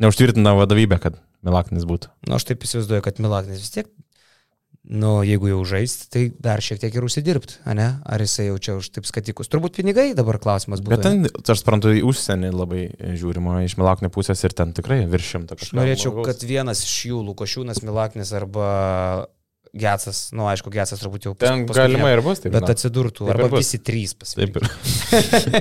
neužtvirtina 0.00 0.56
vadovybė, 0.56 0.98
kad 1.02 1.20
Milaknis 1.44 1.84
būtų. 1.88 2.10
Nu, 2.28 2.36
aš 2.40 2.48
taip 2.48 2.64
įsivaizduoju, 2.66 3.04
kad 3.04 3.20
Milaknis 3.22 3.60
vis 3.62 3.72
tiek, 3.76 3.92
nu, 4.90 5.10
jeigu 5.22 5.52
jau 5.52 5.60
žaisti, 5.70 6.08
tai 6.10 6.22
dar 6.42 6.62
šiek 6.64 6.80
tiek 6.82 6.94
ir 6.98 7.06
užsidirbti, 7.06 7.60
ne? 7.78 7.88
Ar 8.02 8.22
jisai 8.24 8.48
jau 8.48 8.56
čia 8.58 8.76
už 8.80 8.90
taip 8.96 9.06
skatikus. 9.06 9.50
Turbūt 9.52 9.78
pinigai 9.78 10.10
dabar 10.18 10.40
klausimas 10.42 10.82
būtų. 10.82 10.96
Bet 10.96 11.06
ten, 11.06 11.26
aš 11.54 11.62
suprantu, 11.62 11.92
į 11.94 12.02
užsienį 12.10 12.50
labai 12.50 12.86
žiūrima 13.20 13.60
iš 13.66 13.76
Milaknio 13.78 14.10
pusės 14.12 14.42
ir 14.46 14.56
ten 14.56 14.74
tikrai 14.76 15.04
virš 15.10 15.34
šimto 15.36 15.58
kažką. 15.60 15.78
norėčiau, 15.78 16.16
kad 16.26 16.42
vienas 16.42 16.82
iš 16.86 16.96
jų, 17.12 17.20
Lukošiūnas, 17.30 17.84
Milaknis 17.86 18.34
arba 18.34 18.70
Getsas, 19.70 20.32
nu, 20.34 20.48
aišku, 20.50 20.70
Getsas 20.74 20.98
turbūt 20.98 21.28
jau 21.28 21.32
Ten 21.38 21.62
galima 21.70 22.10
ir 22.10 22.24
bus, 22.26 22.40
taip. 22.42 22.50
Bet 22.56 22.66
na. 22.66 22.74
atsidurtų, 22.74 23.28
Taip 23.28 23.36
arba 23.36 23.46
bus. 23.52 23.62
visi 23.62 23.78
trys 23.86 24.16
Taip 24.18 24.58
ir. 24.58 24.66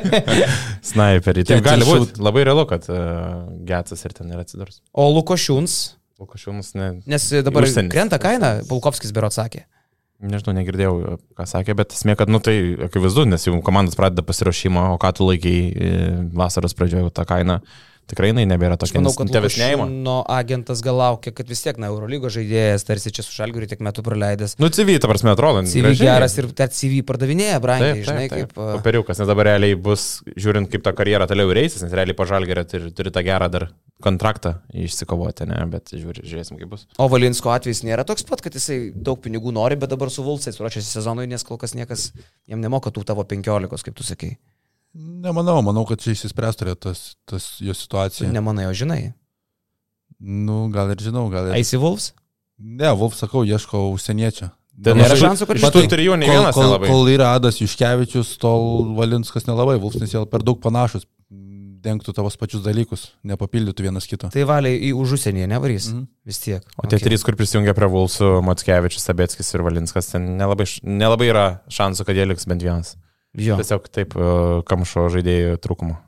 Snaiperiai. 0.89 1.45
Taip 1.45 1.59
Ten 1.59 1.65
gali 1.67 1.85
būti. 1.85 2.17
Labai 2.25 2.47
realu, 2.49 2.65
kad 2.69 2.89
uh, 2.89 3.45
Getsas 3.69 4.01
ir 4.09 4.17
ten 4.17 4.33
ir 4.33 4.41
atsidurs. 4.41 4.81
O 4.97 5.05
Lukošiūns, 5.13 5.77
Lukašiūnas, 6.19 6.73
ne, 6.75 6.87
nes 7.09 7.27
dabar 7.45 7.67
Užsienis. 7.67 7.91
krenta 7.93 8.19
kaina, 8.21 8.59
Pulkovskis 8.69 9.13
bero 9.15 9.29
atsakė. 9.31 9.65
nežinau, 10.19 10.51
negirdėjau, 10.57 11.17
ką 11.37 11.45
sakė, 11.47 11.75
bet 11.79 11.95
esmė, 11.95 12.17
kad, 12.19 12.31
nu 12.31 12.41
tai 12.43 12.55
akivaizdu, 12.89 13.23
nes 13.29 13.45
jau 13.47 13.55
komandas 13.63 13.95
pradeda 13.95 14.25
pasiruošimą, 14.27 14.89
o 14.95 14.97
ką 14.99 15.13
tu 15.15 15.29
laikiai 15.29 15.61
e, 15.71 15.93
vasaros 16.35 16.75
pradžioje 16.75 17.07
tą 17.15 17.23
kainą. 17.29 17.61
Tikrai 18.09 18.31
jinai 18.31 18.45
nebėra 18.49 18.77
tokia. 18.79 18.97
manau, 18.99 19.13
kad. 19.17 19.29
Lukošiūno 19.29 20.15
agentas 20.33 20.81
gal 20.85 20.97
laukia, 20.97 21.33
kad 21.35 21.49
vis 21.51 21.61
tiek, 21.65 21.77
na, 21.81 21.91
Eurolygo 21.91 22.31
žaidėjas, 22.33 22.85
tarsi 22.87 23.13
čia 23.13 23.25
su 23.25 23.35
Šalgiriu 23.35 23.69
tiek 23.69 23.83
metų 23.85 24.03
praleidęs. 24.05 24.55
Nu, 24.61 24.71
CV, 24.73 24.97
ta 25.01 25.11
prasme, 25.11 25.33
atrodo. 25.35 25.61
CV 25.69 25.91
gražiai. 25.91 26.09
geras 26.09 26.37
ir 26.41 26.49
net 26.49 26.73
CV 26.77 27.03
pardavinėja, 27.05 27.59
brangiai, 27.63 27.99
Taip, 27.99 28.07
žinai, 28.07 28.25
taip, 28.31 28.49
taip. 28.49 28.55
kaip... 28.57 28.79
Papiriukas, 28.79 29.21
nes 29.21 29.29
dabar 29.29 29.51
realiai 29.51 29.77
bus, 29.77 30.07
žiūrint, 30.33 30.71
kaip 30.73 30.85
ta 30.85 30.95
karjera 30.97 31.29
toliau 31.29 31.53
reisis, 31.53 31.85
nes 31.85 31.93
realiai 31.93 32.17
pažalgerė 32.17 32.65
turi, 32.69 32.91
turi 32.97 33.13
tą 33.13 33.25
gerą 33.25 33.51
dar 33.53 33.69
kontraktą 34.03 34.55
išsikovoti, 34.73 35.45
ne, 35.49 35.59
bet 35.71 35.91
žiūrė, 35.93 36.23
žiūrėsim, 36.23 36.59
kaip 36.59 36.71
bus. 36.71 36.85
O 37.01 37.09
Valinsko 37.11 37.51
atvejs 37.51 37.83
nėra 37.85 38.05
toks 38.07 38.23
pat, 38.27 38.41
kad 38.45 38.55
jisai 38.55 38.79
daug 38.95 39.19
pinigų 39.23 39.51
nori, 39.55 39.77
bet 39.79 39.91
dabar 39.91 40.11
su 40.13 40.23
Vulsais 40.25 40.59
ruošiasi 40.59 40.97
sezonui, 40.97 41.27
nes 41.29 41.43
kol 41.45 41.59
kas 41.59 41.75
niekas 41.75 42.09
jam 42.49 42.63
nemoka 42.63 42.93
tų 42.95 43.03
tavo 43.07 43.27
penkiolikos, 43.27 43.83
kaip 43.85 43.99
tu 43.99 44.07
sakai. 44.07 44.37
Nemanau, 44.99 45.61
manau, 45.63 45.85
kad 45.87 46.01
čia 46.03 46.11
išsispręs 46.11 46.59
turėtų 46.59 46.89
tas, 46.89 47.03
tas 47.29 47.45
jo 47.63 47.75
situacija. 47.75 48.27
Nemanai, 48.33 48.67
o 48.67 48.75
žinai. 48.75 49.13
Nu, 50.19 50.65
gal 50.73 50.91
ir 50.91 50.99
žinau, 50.99 51.29
gal 51.31 51.47
ir. 51.47 51.59
Eisi 51.59 51.79
Vulfs? 51.79 52.11
Ne, 52.59 52.91
Vulf 52.99 53.15
sakau, 53.15 53.45
ieško 53.47 53.87
užsieniečio. 53.93 54.49
Ten 54.83 54.99
Nėra 54.99 55.15
šansų, 55.19 55.47
kad 55.47 55.59
Bet 55.59 55.63
ištų- 55.63 55.83
tu 55.87 55.91
turi 55.91 56.05
jų 56.07 56.17
ne 56.19 56.27
Kol, 56.27 56.35
vienas 56.35 56.55
kol, 56.55 56.63
nelabai. 56.63 56.87
kol 56.87 57.07
yra 57.11 57.35
Adas 57.35 57.59
Juškevičius, 57.59 58.37
tol 58.39 58.95
Valinskas 58.95 59.47
nelabai, 59.47 59.79
Vulfs, 59.79 59.99
nes 59.99 60.11
jie 60.11 60.25
per 60.27 60.43
daug 60.43 60.59
panašus, 60.59 61.05
dengtų 61.83 62.13
tavos 62.15 62.35
pačius 62.39 62.63
dalykus, 62.63 63.09
nepapildytų 63.23 63.87
vienas 63.87 64.07
kito. 64.07 64.29
Tai 64.31 64.45
valiai 64.47 64.79
į 64.89 64.93
už 64.99 65.15
užsienyje 65.17 65.47
nevarys. 65.51 65.89
Mm. 65.93 66.07
Vis 66.27 66.39
tiek. 66.43 66.63
O 66.77 66.87
tie 66.87 66.97
okay. 66.97 67.07
trys, 67.07 67.23
kur 67.23 67.35
prisijungia 67.39 67.75
prie 67.77 67.87
Vulsų, 67.91 68.39
Matskevičius, 68.43 69.05
Sabetskis 69.07 69.53
ir 69.55 69.63
Valinskas, 69.63 70.11
ten 70.11 70.35
nelabai, 70.39 70.67
nelabai 70.83 71.29
yra 71.31 71.45
šansų, 71.71 72.07
kad 72.07 72.19
jie 72.19 72.27
liks 72.27 72.47
bent 72.49 72.65
vienas. 72.65 72.95
Jo. 73.37 73.59
Tiesiog 73.59 73.89
taip 73.93 74.15
e, 74.17 74.29
kamšo 74.65 75.09
žaidėjų 75.13 75.59
trūkumo. 75.61 75.99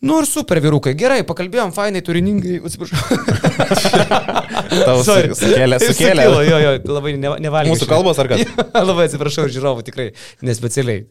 Nu 0.00 0.18
ir 0.22 0.26
super 0.28 0.60
vyrukai. 0.64 0.94
Gerai, 0.98 1.20
pakalbėjom, 1.28 1.74
fainai, 1.76 2.02
turiningai. 2.04 2.58
Atsiprašau. 2.64 3.18
Tau 4.88 5.00
sukėlė, 5.02 5.78
sukėlė. 5.80 5.88
Sukilo, 5.88 6.42
jo, 6.46 6.58
jo, 6.62 6.70
labai 6.92 7.12
nevalgiau. 7.18 7.72
Mūsų 7.72 7.86
kalbos 7.90 8.18
ar 8.22 8.26
kas? 8.30 8.40
labai 8.90 9.04
atsiprašau 9.08 9.44
ir 9.48 9.52
žiūrovų, 9.54 9.80
tikrai, 9.86 10.06
nespecialiai. 10.44 10.98
E, 11.08 11.10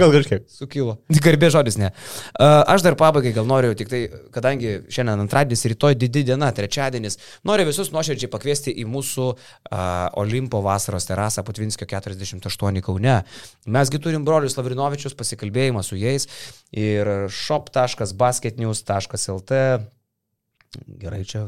Gal 0.00 0.10
kažkiek. 0.14 0.40
Sukilo. 0.52 0.92
Garbė 1.26 1.48
žodis 1.54 1.76
ne. 1.80 1.88
A, 2.38 2.40
Aš 2.76 2.80
dar 2.86 2.94
pabaigai 2.98 3.32
gal 3.36 3.46
noriu, 3.48 3.70
tik 3.78 3.88
tai, 3.92 4.00
kadangi 4.34 4.68
šiandien 4.92 5.20
antradienis, 5.24 5.66
rytoj 5.72 5.94
didi 5.98 6.20
diena, 6.28 6.48
trečiadienis, 6.56 7.14
noriu 7.48 7.64
visus 7.68 7.88
nuoširdžiai 7.94 8.30
pakviesti 8.32 8.70
į 8.82 8.84
mūsų 8.90 9.24
a, 9.32 9.34
Olimpo 10.20 10.58
vasaros 10.64 11.06
terasą 11.08 11.40
Putvinskio 11.46 11.86
48 11.90 12.82
Kaune. 12.86 13.16
Mesgi 13.76 13.98
turim 14.02 14.22
brolius 14.26 14.56
Lavrinovičius, 14.58 15.14
pasikalbėjimą 15.18 15.82
su 15.86 15.94
jais 16.00 16.22
ir 16.76 17.04
shop.basketnews.lt. 17.32 19.52
Gerai, 21.00 21.22
čia 21.28 21.46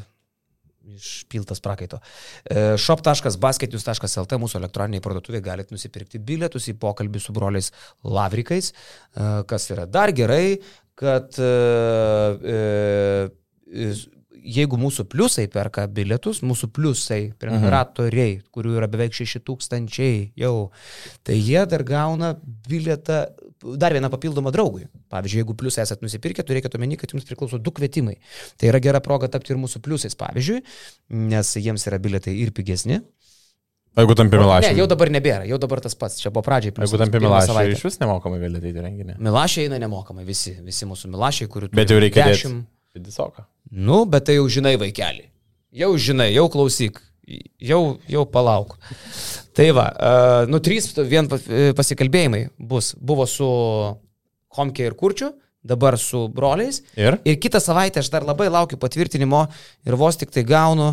išpiltas 0.96 1.60
prakaito. 1.60 2.00
E, 2.48 2.76
shop.basketnews.lt 2.80 4.38
mūsų 4.40 4.60
elektroniniai 4.62 5.04
parduotuvė 5.04 5.42
galite 5.44 5.74
nusipirkti 5.74 6.20
bilietus 6.22 6.68
į 6.72 6.78
pokalbį 6.80 7.22
su 7.22 7.34
broliais 7.36 7.72
Lavrikais, 8.06 8.72
e, 8.72 9.28
kas 9.48 9.68
yra 9.74 9.84
dar 9.90 10.14
gerai, 10.16 10.58
kad 10.98 11.36
e, 11.38 11.50
jeigu 14.48 14.78
mūsų 14.80 15.04
pliusai 15.12 15.46
perka 15.52 15.84
bilietus, 15.90 16.40
mūsų 16.46 16.70
pliusai, 16.74 17.20
prenumeratoriai, 17.40 18.38
kurių 18.54 18.78
yra 18.80 18.88
beveik 18.90 19.16
6 19.16 19.42
tūkstančiai 19.46 20.30
jau, 20.40 20.70
tai 21.26 21.38
jie 21.38 21.60
dar 21.68 21.84
gauna 21.86 22.34
bilietą, 22.68 23.26
dar 23.80 23.94
vieną 23.96 24.10
papildomą 24.12 24.52
draugui. 24.54 24.86
Pavyzdžiui, 25.12 25.42
jeigu 25.42 25.56
pliusai 25.58 25.84
esat 25.84 26.02
nusipirkę, 26.04 26.44
turėkite 26.46 26.78
omeny, 26.78 26.98
kad 27.00 27.12
jums 27.14 27.26
priklauso 27.28 27.60
du 27.62 27.72
kvietimai. 27.74 28.16
Tai 28.60 28.70
yra 28.70 28.80
gera 28.84 29.02
proga 29.04 29.30
tapti 29.32 29.54
ir 29.54 29.60
mūsų 29.60 29.82
pliusais, 29.84 30.16
pavyzdžiui, 30.18 30.62
nes 31.32 31.54
jiems 31.58 31.86
yra 31.90 32.00
bilietai 32.02 32.36
ir 32.38 32.54
pigesni. 32.56 33.02
Jeigu 33.98 34.14
tampi 34.14 34.38
Milašiai. 34.38 34.76
Ne, 34.76 34.78
jau 34.78 34.86
dabar 34.90 35.10
nebėra, 35.10 35.46
jau 35.48 35.58
dabar 35.58 35.80
tas 35.82 35.96
pats, 35.98 36.20
čia 36.22 36.30
buvo 36.30 36.44
pradžiai. 36.46 36.74
Jeigu 36.76 37.00
tampi 37.00 37.18
Milašiai, 37.24 37.72
iš 37.74 37.82
vis 37.88 37.98
nemokamai 37.98 38.38
gali 38.44 38.60
ateiti 38.60 38.84
renginį. 38.84 39.16
Milašiai 39.26 39.66
eina 39.66 39.80
nemokamai, 39.82 40.26
visi, 40.28 40.54
visi 40.62 40.86
mūsų 40.86 41.10
Milašiai, 41.16 41.50
kurių... 41.50 41.72
Bet 41.74 41.90
jau 41.90 41.98
reikia 41.98 42.28
10. 42.30 42.60
Vidisoką. 42.94 43.48
Nu, 43.74 44.04
bet 44.10 44.28
tai 44.28 44.38
jau 44.38 44.46
žinai, 44.52 44.76
vaikeli. 44.80 45.26
Jau 45.74 45.90
žinai, 45.98 46.30
jau 46.36 46.46
klausyk, 46.52 47.00
jau, 47.60 47.82
jau 48.08 48.24
palauk. 48.30 48.78
Tai 49.58 49.72
va, 49.74 49.88
uh, 49.90 50.44
nu, 50.46 50.60
trys 50.62 50.92
vien 51.10 51.26
pasikalbėjimai 51.26 52.44
bus. 52.70 52.92
Buvo 52.94 53.26
su 53.26 53.48
Homke 54.54 54.86
ir 54.86 54.94
Kurčiu, 54.94 55.32
dabar 55.66 55.98
su 55.98 56.28
broliais. 56.30 56.84
Ir? 56.94 57.18
Ir 57.26 57.40
kitą 57.42 57.58
savaitę 57.62 57.98
aš 57.98 58.12
dar 58.14 58.26
labai 58.26 58.46
laukiu 58.54 58.78
patvirtinimo 58.78 59.48
ir 59.86 59.98
vos 59.98 60.20
tik 60.20 60.30
tai 60.34 60.46
gaunu 60.46 60.92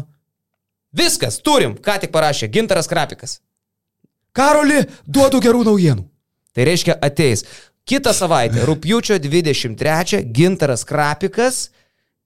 Viskas, 0.95 1.41
turim, 1.43 1.73
ką 1.75 1.97
tik 1.99 2.11
parašė 2.13 2.47
Gintaras 2.53 2.87
Krapikas. 2.87 3.39
Karoli, 4.35 4.85
duodu 5.03 5.41
gerų 5.43 5.65
naujienų. 5.67 6.05
Tai 6.55 6.67
reiškia 6.69 6.95
ateis. 7.03 7.43
Kitą 7.85 8.13
savaitę, 8.15 8.63
rūpjūčio 8.65 9.17
23, 9.21 10.21
Gintaras 10.35 10.85
Krapikas, 10.87 11.65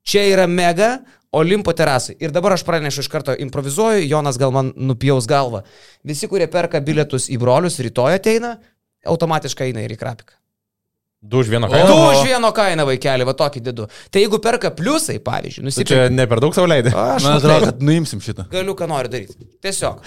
čia 0.05 0.27
yra 0.29 0.45
mega, 0.47 0.99
Olimpo 1.31 1.73
terasai. 1.77 2.15
Ir 2.23 2.33
dabar 2.33 2.55
aš 2.55 2.63
pranešu 2.65 3.03
iš 3.03 3.07
karto, 3.13 3.35
improvizuoju, 3.37 4.07
Jonas 4.09 4.39
gal 4.41 4.53
man 4.55 4.71
nupjaus 4.75 5.27
galvą. 5.29 5.61
Visi, 6.03 6.27
kurie 6.31 6.47
perka 6.49 6.81
bilietus 6.81 7.29
į 7.29 7.37
brolius, 7.41 7.77
rytoj 7.85 8.17
ateina, 8.17 8.55
automatiškai 9.05 9.69
eina 9.69 9.85
ir 9.85 9.93
į 9.93 9.99
Krapiką. 10.01 10.38
Du 11.21 11.37
už 11.37 11.49
vieną 11.51 11.67
kainą. 11.67 11.87
Du 11.87 11.95
už 12.15 12.23
vieną 12.23 12.49
kainą 12.55 12.85
vaikelį, 12.87 13.25
va 13.27 13.33
tokį 13.35 13.59
didu. 13.59 13.89
Tai 14.07 14.21
jeigu 14.21 14.37
perka 14.39 14.69
pliusai, 14.71 15.17
pavyzdžiui, 15.19 15.65
nusipirka. 15.67 16.05
Čia 16.07 16.13
ne 16.15 16.23
per 16.31 16.39
daug 16.39 16.53
savo 16.55 16.69
leidai. 16.71 16.93
Aš 16.95 17.25
Man 17.25 17.33
atrodo, 17.35 17.65
kad 17.67 17.81
nuimsim 17.83 18.21
šitą. 18.23 18.45
Galiu, 18.53 18.71
ką 18.79 18.87
noriu 18.87 19.11
daryti. 19.11 19.35
Tiesiog. 19.59 19.99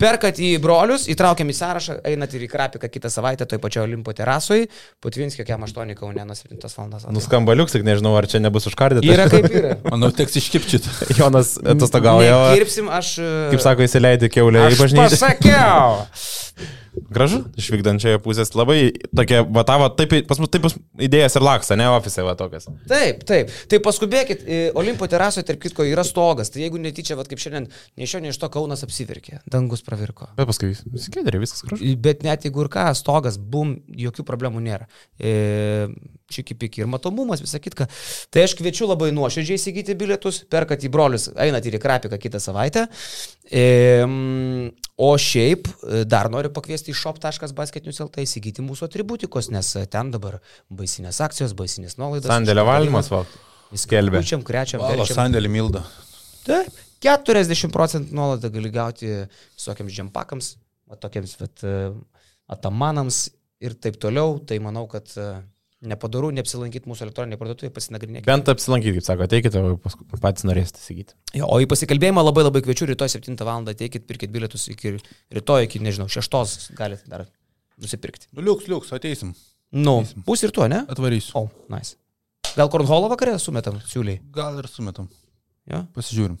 Perkat 0.00 0.38
į 0.40 0.54
brolius, 0.64 1.04
įtraukiam 1.12 1.52
į 1.52 1.56
sąrašą, 1.58 1.98
einat 2.08 2.32
ir 2.32 2.46
į 2.46 2.48
Krapiką 2.48 2.88
kitą 2.88 3.10
savaitę, 3.12 3.44
toj 3.50 3.60
pačioje 3.60 3.84
Olimpo 3.90 4.14
terasoje, 4.16 4.70
Putvinskio 5.04 5.44
kiam 5.44 5.66
8 5.68 5.92
kaunė 5.98 6.24
nuo 6.24 6.36
7 6.38 6.56
val. 6.64 6.94
Nuskamba 7.12 7.56
liuks, 7.58 7.76
tik 7.76 7.84
nežinau, 7.84 8.14
ar 8.16 8.24
čia 8.24 8.40
nebus 8.40 8.64
užkardyta. 8.72 9.04
Yra 9.04 9.28
kaip 9.28 9.50
yra. 9.52 9.74
Manau, 9.92 10.08
teks 10.16 10.40
iškipčyti. 10.40 11.12
Jonas 11.18 11.58
atostogauja. 11.60 12.40
Kirpsim, 12.56 12.88
aš. 12.88 13.18
Kaip 13.52 13.66
sako, 13.66 13.84
įsileidai 13.84 14.32
keulę 14.32 14.64
į 14.72 14.80
bažnyčią. 14.80 15.12
Pasakiau. 15.12 16.80
Gražu, 17.14 17.40
iš 17.58 17.68
vykdančiojo 17.74 18.20
pusės 18.24 18.52
labai 18.56 18.92
tokia, 19.16 19.42
va 19.44 19.64
tavo, 19.66 19.88
taip, 19.98 20.14
pas 20.28 20.40
mus 20.40 20.50
taip 20.52 20.66
idėjas 21.02 21.38
ir 21.38 21.44
laksta, 21.44 21.78
ne 21.78 21.88
ofise, 21.90 22.22
va 22.26 22.34
tokias. 22.38 22.68
Taip, 22.90 23.24
taip. 23.28 23.52
Tai 23.70 23.80
paskubėkit, 23.84 24.44
Olimpo 24.78 25.08
terasoje, 25.10 25.46
tarp 25.48 25.62
kitko, 25.62 25.86
yra 25.88 26.04
stogas. 26.06 26.52
Tai 26.54 26.62
jeigu 26.62 26.80
netyčia, 26.80 27.18
va 27.18 27.26
kaip 27.28 27.42
šiandien, 27.42 27.68
nei 27.98 28.08
iš 28.08 28.16
jo, 28.16 28.22
nei 28.24 28.32
iš 28.34 28.40
to 28.42 28.50
Kaunas 28.54 28.86
apsiverkė, 28.86 29.40
dangus 29.50 29.84
pravirko. 29.86 30.30
Bet 30.38 30.48
paskui 30.50 30.72
skėdė, 30.74 31.38
viskas 31.42 31.64
gražu. 31.66 31.94
Bet 32.04 32.24
net 32.26 32.46
jeigu 32.46 32.64
ir 32.64 32.72
ką, 32.72 32.88
stogas, 32.98 33.38
bum, 33.38 33.76
jokių 33.98 34.26
problemų 34.28 34.62
nėra. 34.64 34.88
E, 35.18 35.88
Čikipiki 36.32 36.80
ir 36.80 36.88
matomumas, 36.88 37.42
visą 37.44 37.60
kitką. 37.60 37.84
Tai 38.32 38.44
aš 38.46 38.54
kviečiu 38.56 38.88
labai 38.88 39.10
nuoširdžiai 39.12 39.58
įsigyti 39.60 39.96
bilietus, 40.00 40.40
perkat 40.50 40.86
į 40.86 40.90
brolius, 40.94 41.28
einat 41.36 41.66
ir 41.68 41.76
į 41.76 41.80
Krapiką 41.82 42.16
kitą 42.20 42.40
savaitę. 42.40 42.86
E, 43.44 43.64
o 44.96 45.10
šiaip 45.20 45.68
dar 46.08 46.30
noriu 46.32 46.48
pakviesti 46.54 46.94
į 46.94 46.96
shop.basketinius.lt 46.96 48.24
įsigyti 48.24 48.64
mūsų 48.64 48.88
atributikos, 48.88 49.50
nes 49.52 49.74
ten 49.92 50.14
dabar 50.14 50.40
baisinės 50.72 51.20
akcijos, 51.26 51.52
baisinės 51.58 51.98
nuolaidos. 52.00 52.32
Sandėlio 52.32 52.64
valymas, 52.70 53.12
va. 53.12 53.26
Skelbia. 53.74 54.22
Pučiam, 54.22 54.42
krečiam, 54.46 54.82
krečiam. 54.84 55.16
Sandėlį 55.18 55.50
milda. 55.50 55.84
Taip, 56.44 56.76
40 57.04 57.72
procentų 57.74 58.16
nuolaidą 58.16 58.50
gali 58.54 58.70
gauti 58.72 59.08
visokiams 59.56 59.92
džempakams, 59.92 60.50
tokiems 61.02 61.34
vat, 61.40 61.64
atamanams 62.54 63.26
ir 63.64 63.76
taip 63.80 63.98
toliau. 64.00 64.38
Tai 64.46 64.60
manau, 64.64 64.86
kad 64.90 65.10
nepadaru 65.88 66.30
neapsilankyti 66.34 66.88
mūsų 66.90 67.06
elektroninėje 67.06 67.40
parduotuvėje, 67.40 67.72
pasinagrinėkite. 67.76 68.28
Bent 68.28 68.50
apsilankyti, 68.52 68.96
kaip 68.98 69.06
sako, 69.06 69.26
ateikite, 69.28 69.62
o 69.62 70.20
patys 70.22 70.46
norėsite 70.48 70.82
įsigyti. 70.82 71.16
Jo, 71.38 71.48
o 71.52 71.58
į 71.62 71.68
pasikalbėjimą 71.70 72.24
labai 72.24 72.46
labai 72.46 72.62
kviečiu, 72.64 72.88
rytoj 72.90 73.12
7 73.16 73.36
val. 73.46 73.66
ateikit, 73.72 74.06
pirkit 74.08 74.32
bilietus 74.34 74.68
iki 74.72 74.96
rytoj, 75.34 75.66
iki, 75.68 75.82
nežinau, 75.84 76.08
6 76.12 76.70
galite 76.78 77.10
dar 77.10 77.26
nusipirkti. 77.80 78.30
Nu, 78.32 78.44
liuks, 78.46 78.68
liuks, 78.70 78.92
ateisim. 78.96 79.34
Nu, 79.74 80.00
bus 80.26 80.42
ir 80.46 80.54
tuo, 80.54 80.68
ne? 80.70 80.84
Atvarysiu. 80.88 81.34
O, 81.34 81.46
oh, 81.46 81.50
nice. 81.72 81.96
Gal 82.54 82.70
Kornholo 82.70 83.08
vakarė 83.10 83.34
sumetam, 83.42 83.80
siūliai? 83.90 84.20
Gal 84.34 84.60
ir 84.60 84.68
sumetam. 84.70 85.08
Ja? 85.66 85.82
Pasižiūrim. 85.96 86.36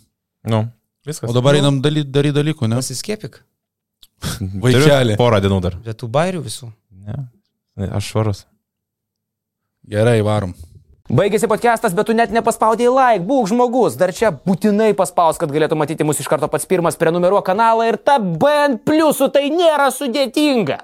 Nu, 0.52 0.60
viskas. 1.06 1.26
O 1.30 1.34
dabar 1.34 1.58
einam 1.58 1.80
daryti 1.82 2.12
daly 2.14 2.30
dalykų, 2.36 2.70
ne? 2.70 2.78
Pasiskiepik. 2.78 3.40
Vaikelį. 4.62 5.18
Porą 5.20 5.40
dienų 5.42 5.60
dar. 5.64 5.78
Bet 5.84 5.98
tų 6.00 6.08
bairių 6.14 6.44
visų. 6.44 6.70
Ne. 7.04 7.24
Aš 7.90 8.12
švarus. 8.12 8.44
Gerai, 9.84 10.22
varom. 10.24 10.54
Baigėsi 11.12 11.44
podcastas, 11.44 11.92
bet 11.92 12.06
tu 12.08 12.14
net 12.16 12.30
nepaspaudėjai 12.32 12.92
like, 12.94 13.24
būk 13.28 13.50
žmogus, 13.50 13.98
dar 14.00 14.08
čia 14.16 14.30
būtinai 14.32 14.94
paspaus, 14.96 15.36
kad 15.36 15.52
galėtų 15.52 15.76
matyti 15.76 16.06
mus 16.08 16.22
iš 16.22 16.30
karto 16.32 16.48
pats 16.48 16.64
pirmas, 16.64 16.96
prenumeruok 16.96 17.44
kanalą 17.44 17.90
ir 17.90 17.98
ta 18.00 18.16
bent 18.16 18.80
pliusų 18.88 19.28
tai 19.34 19.50
nėra 19.52 19.90
sudėtinga. 19.92 20.78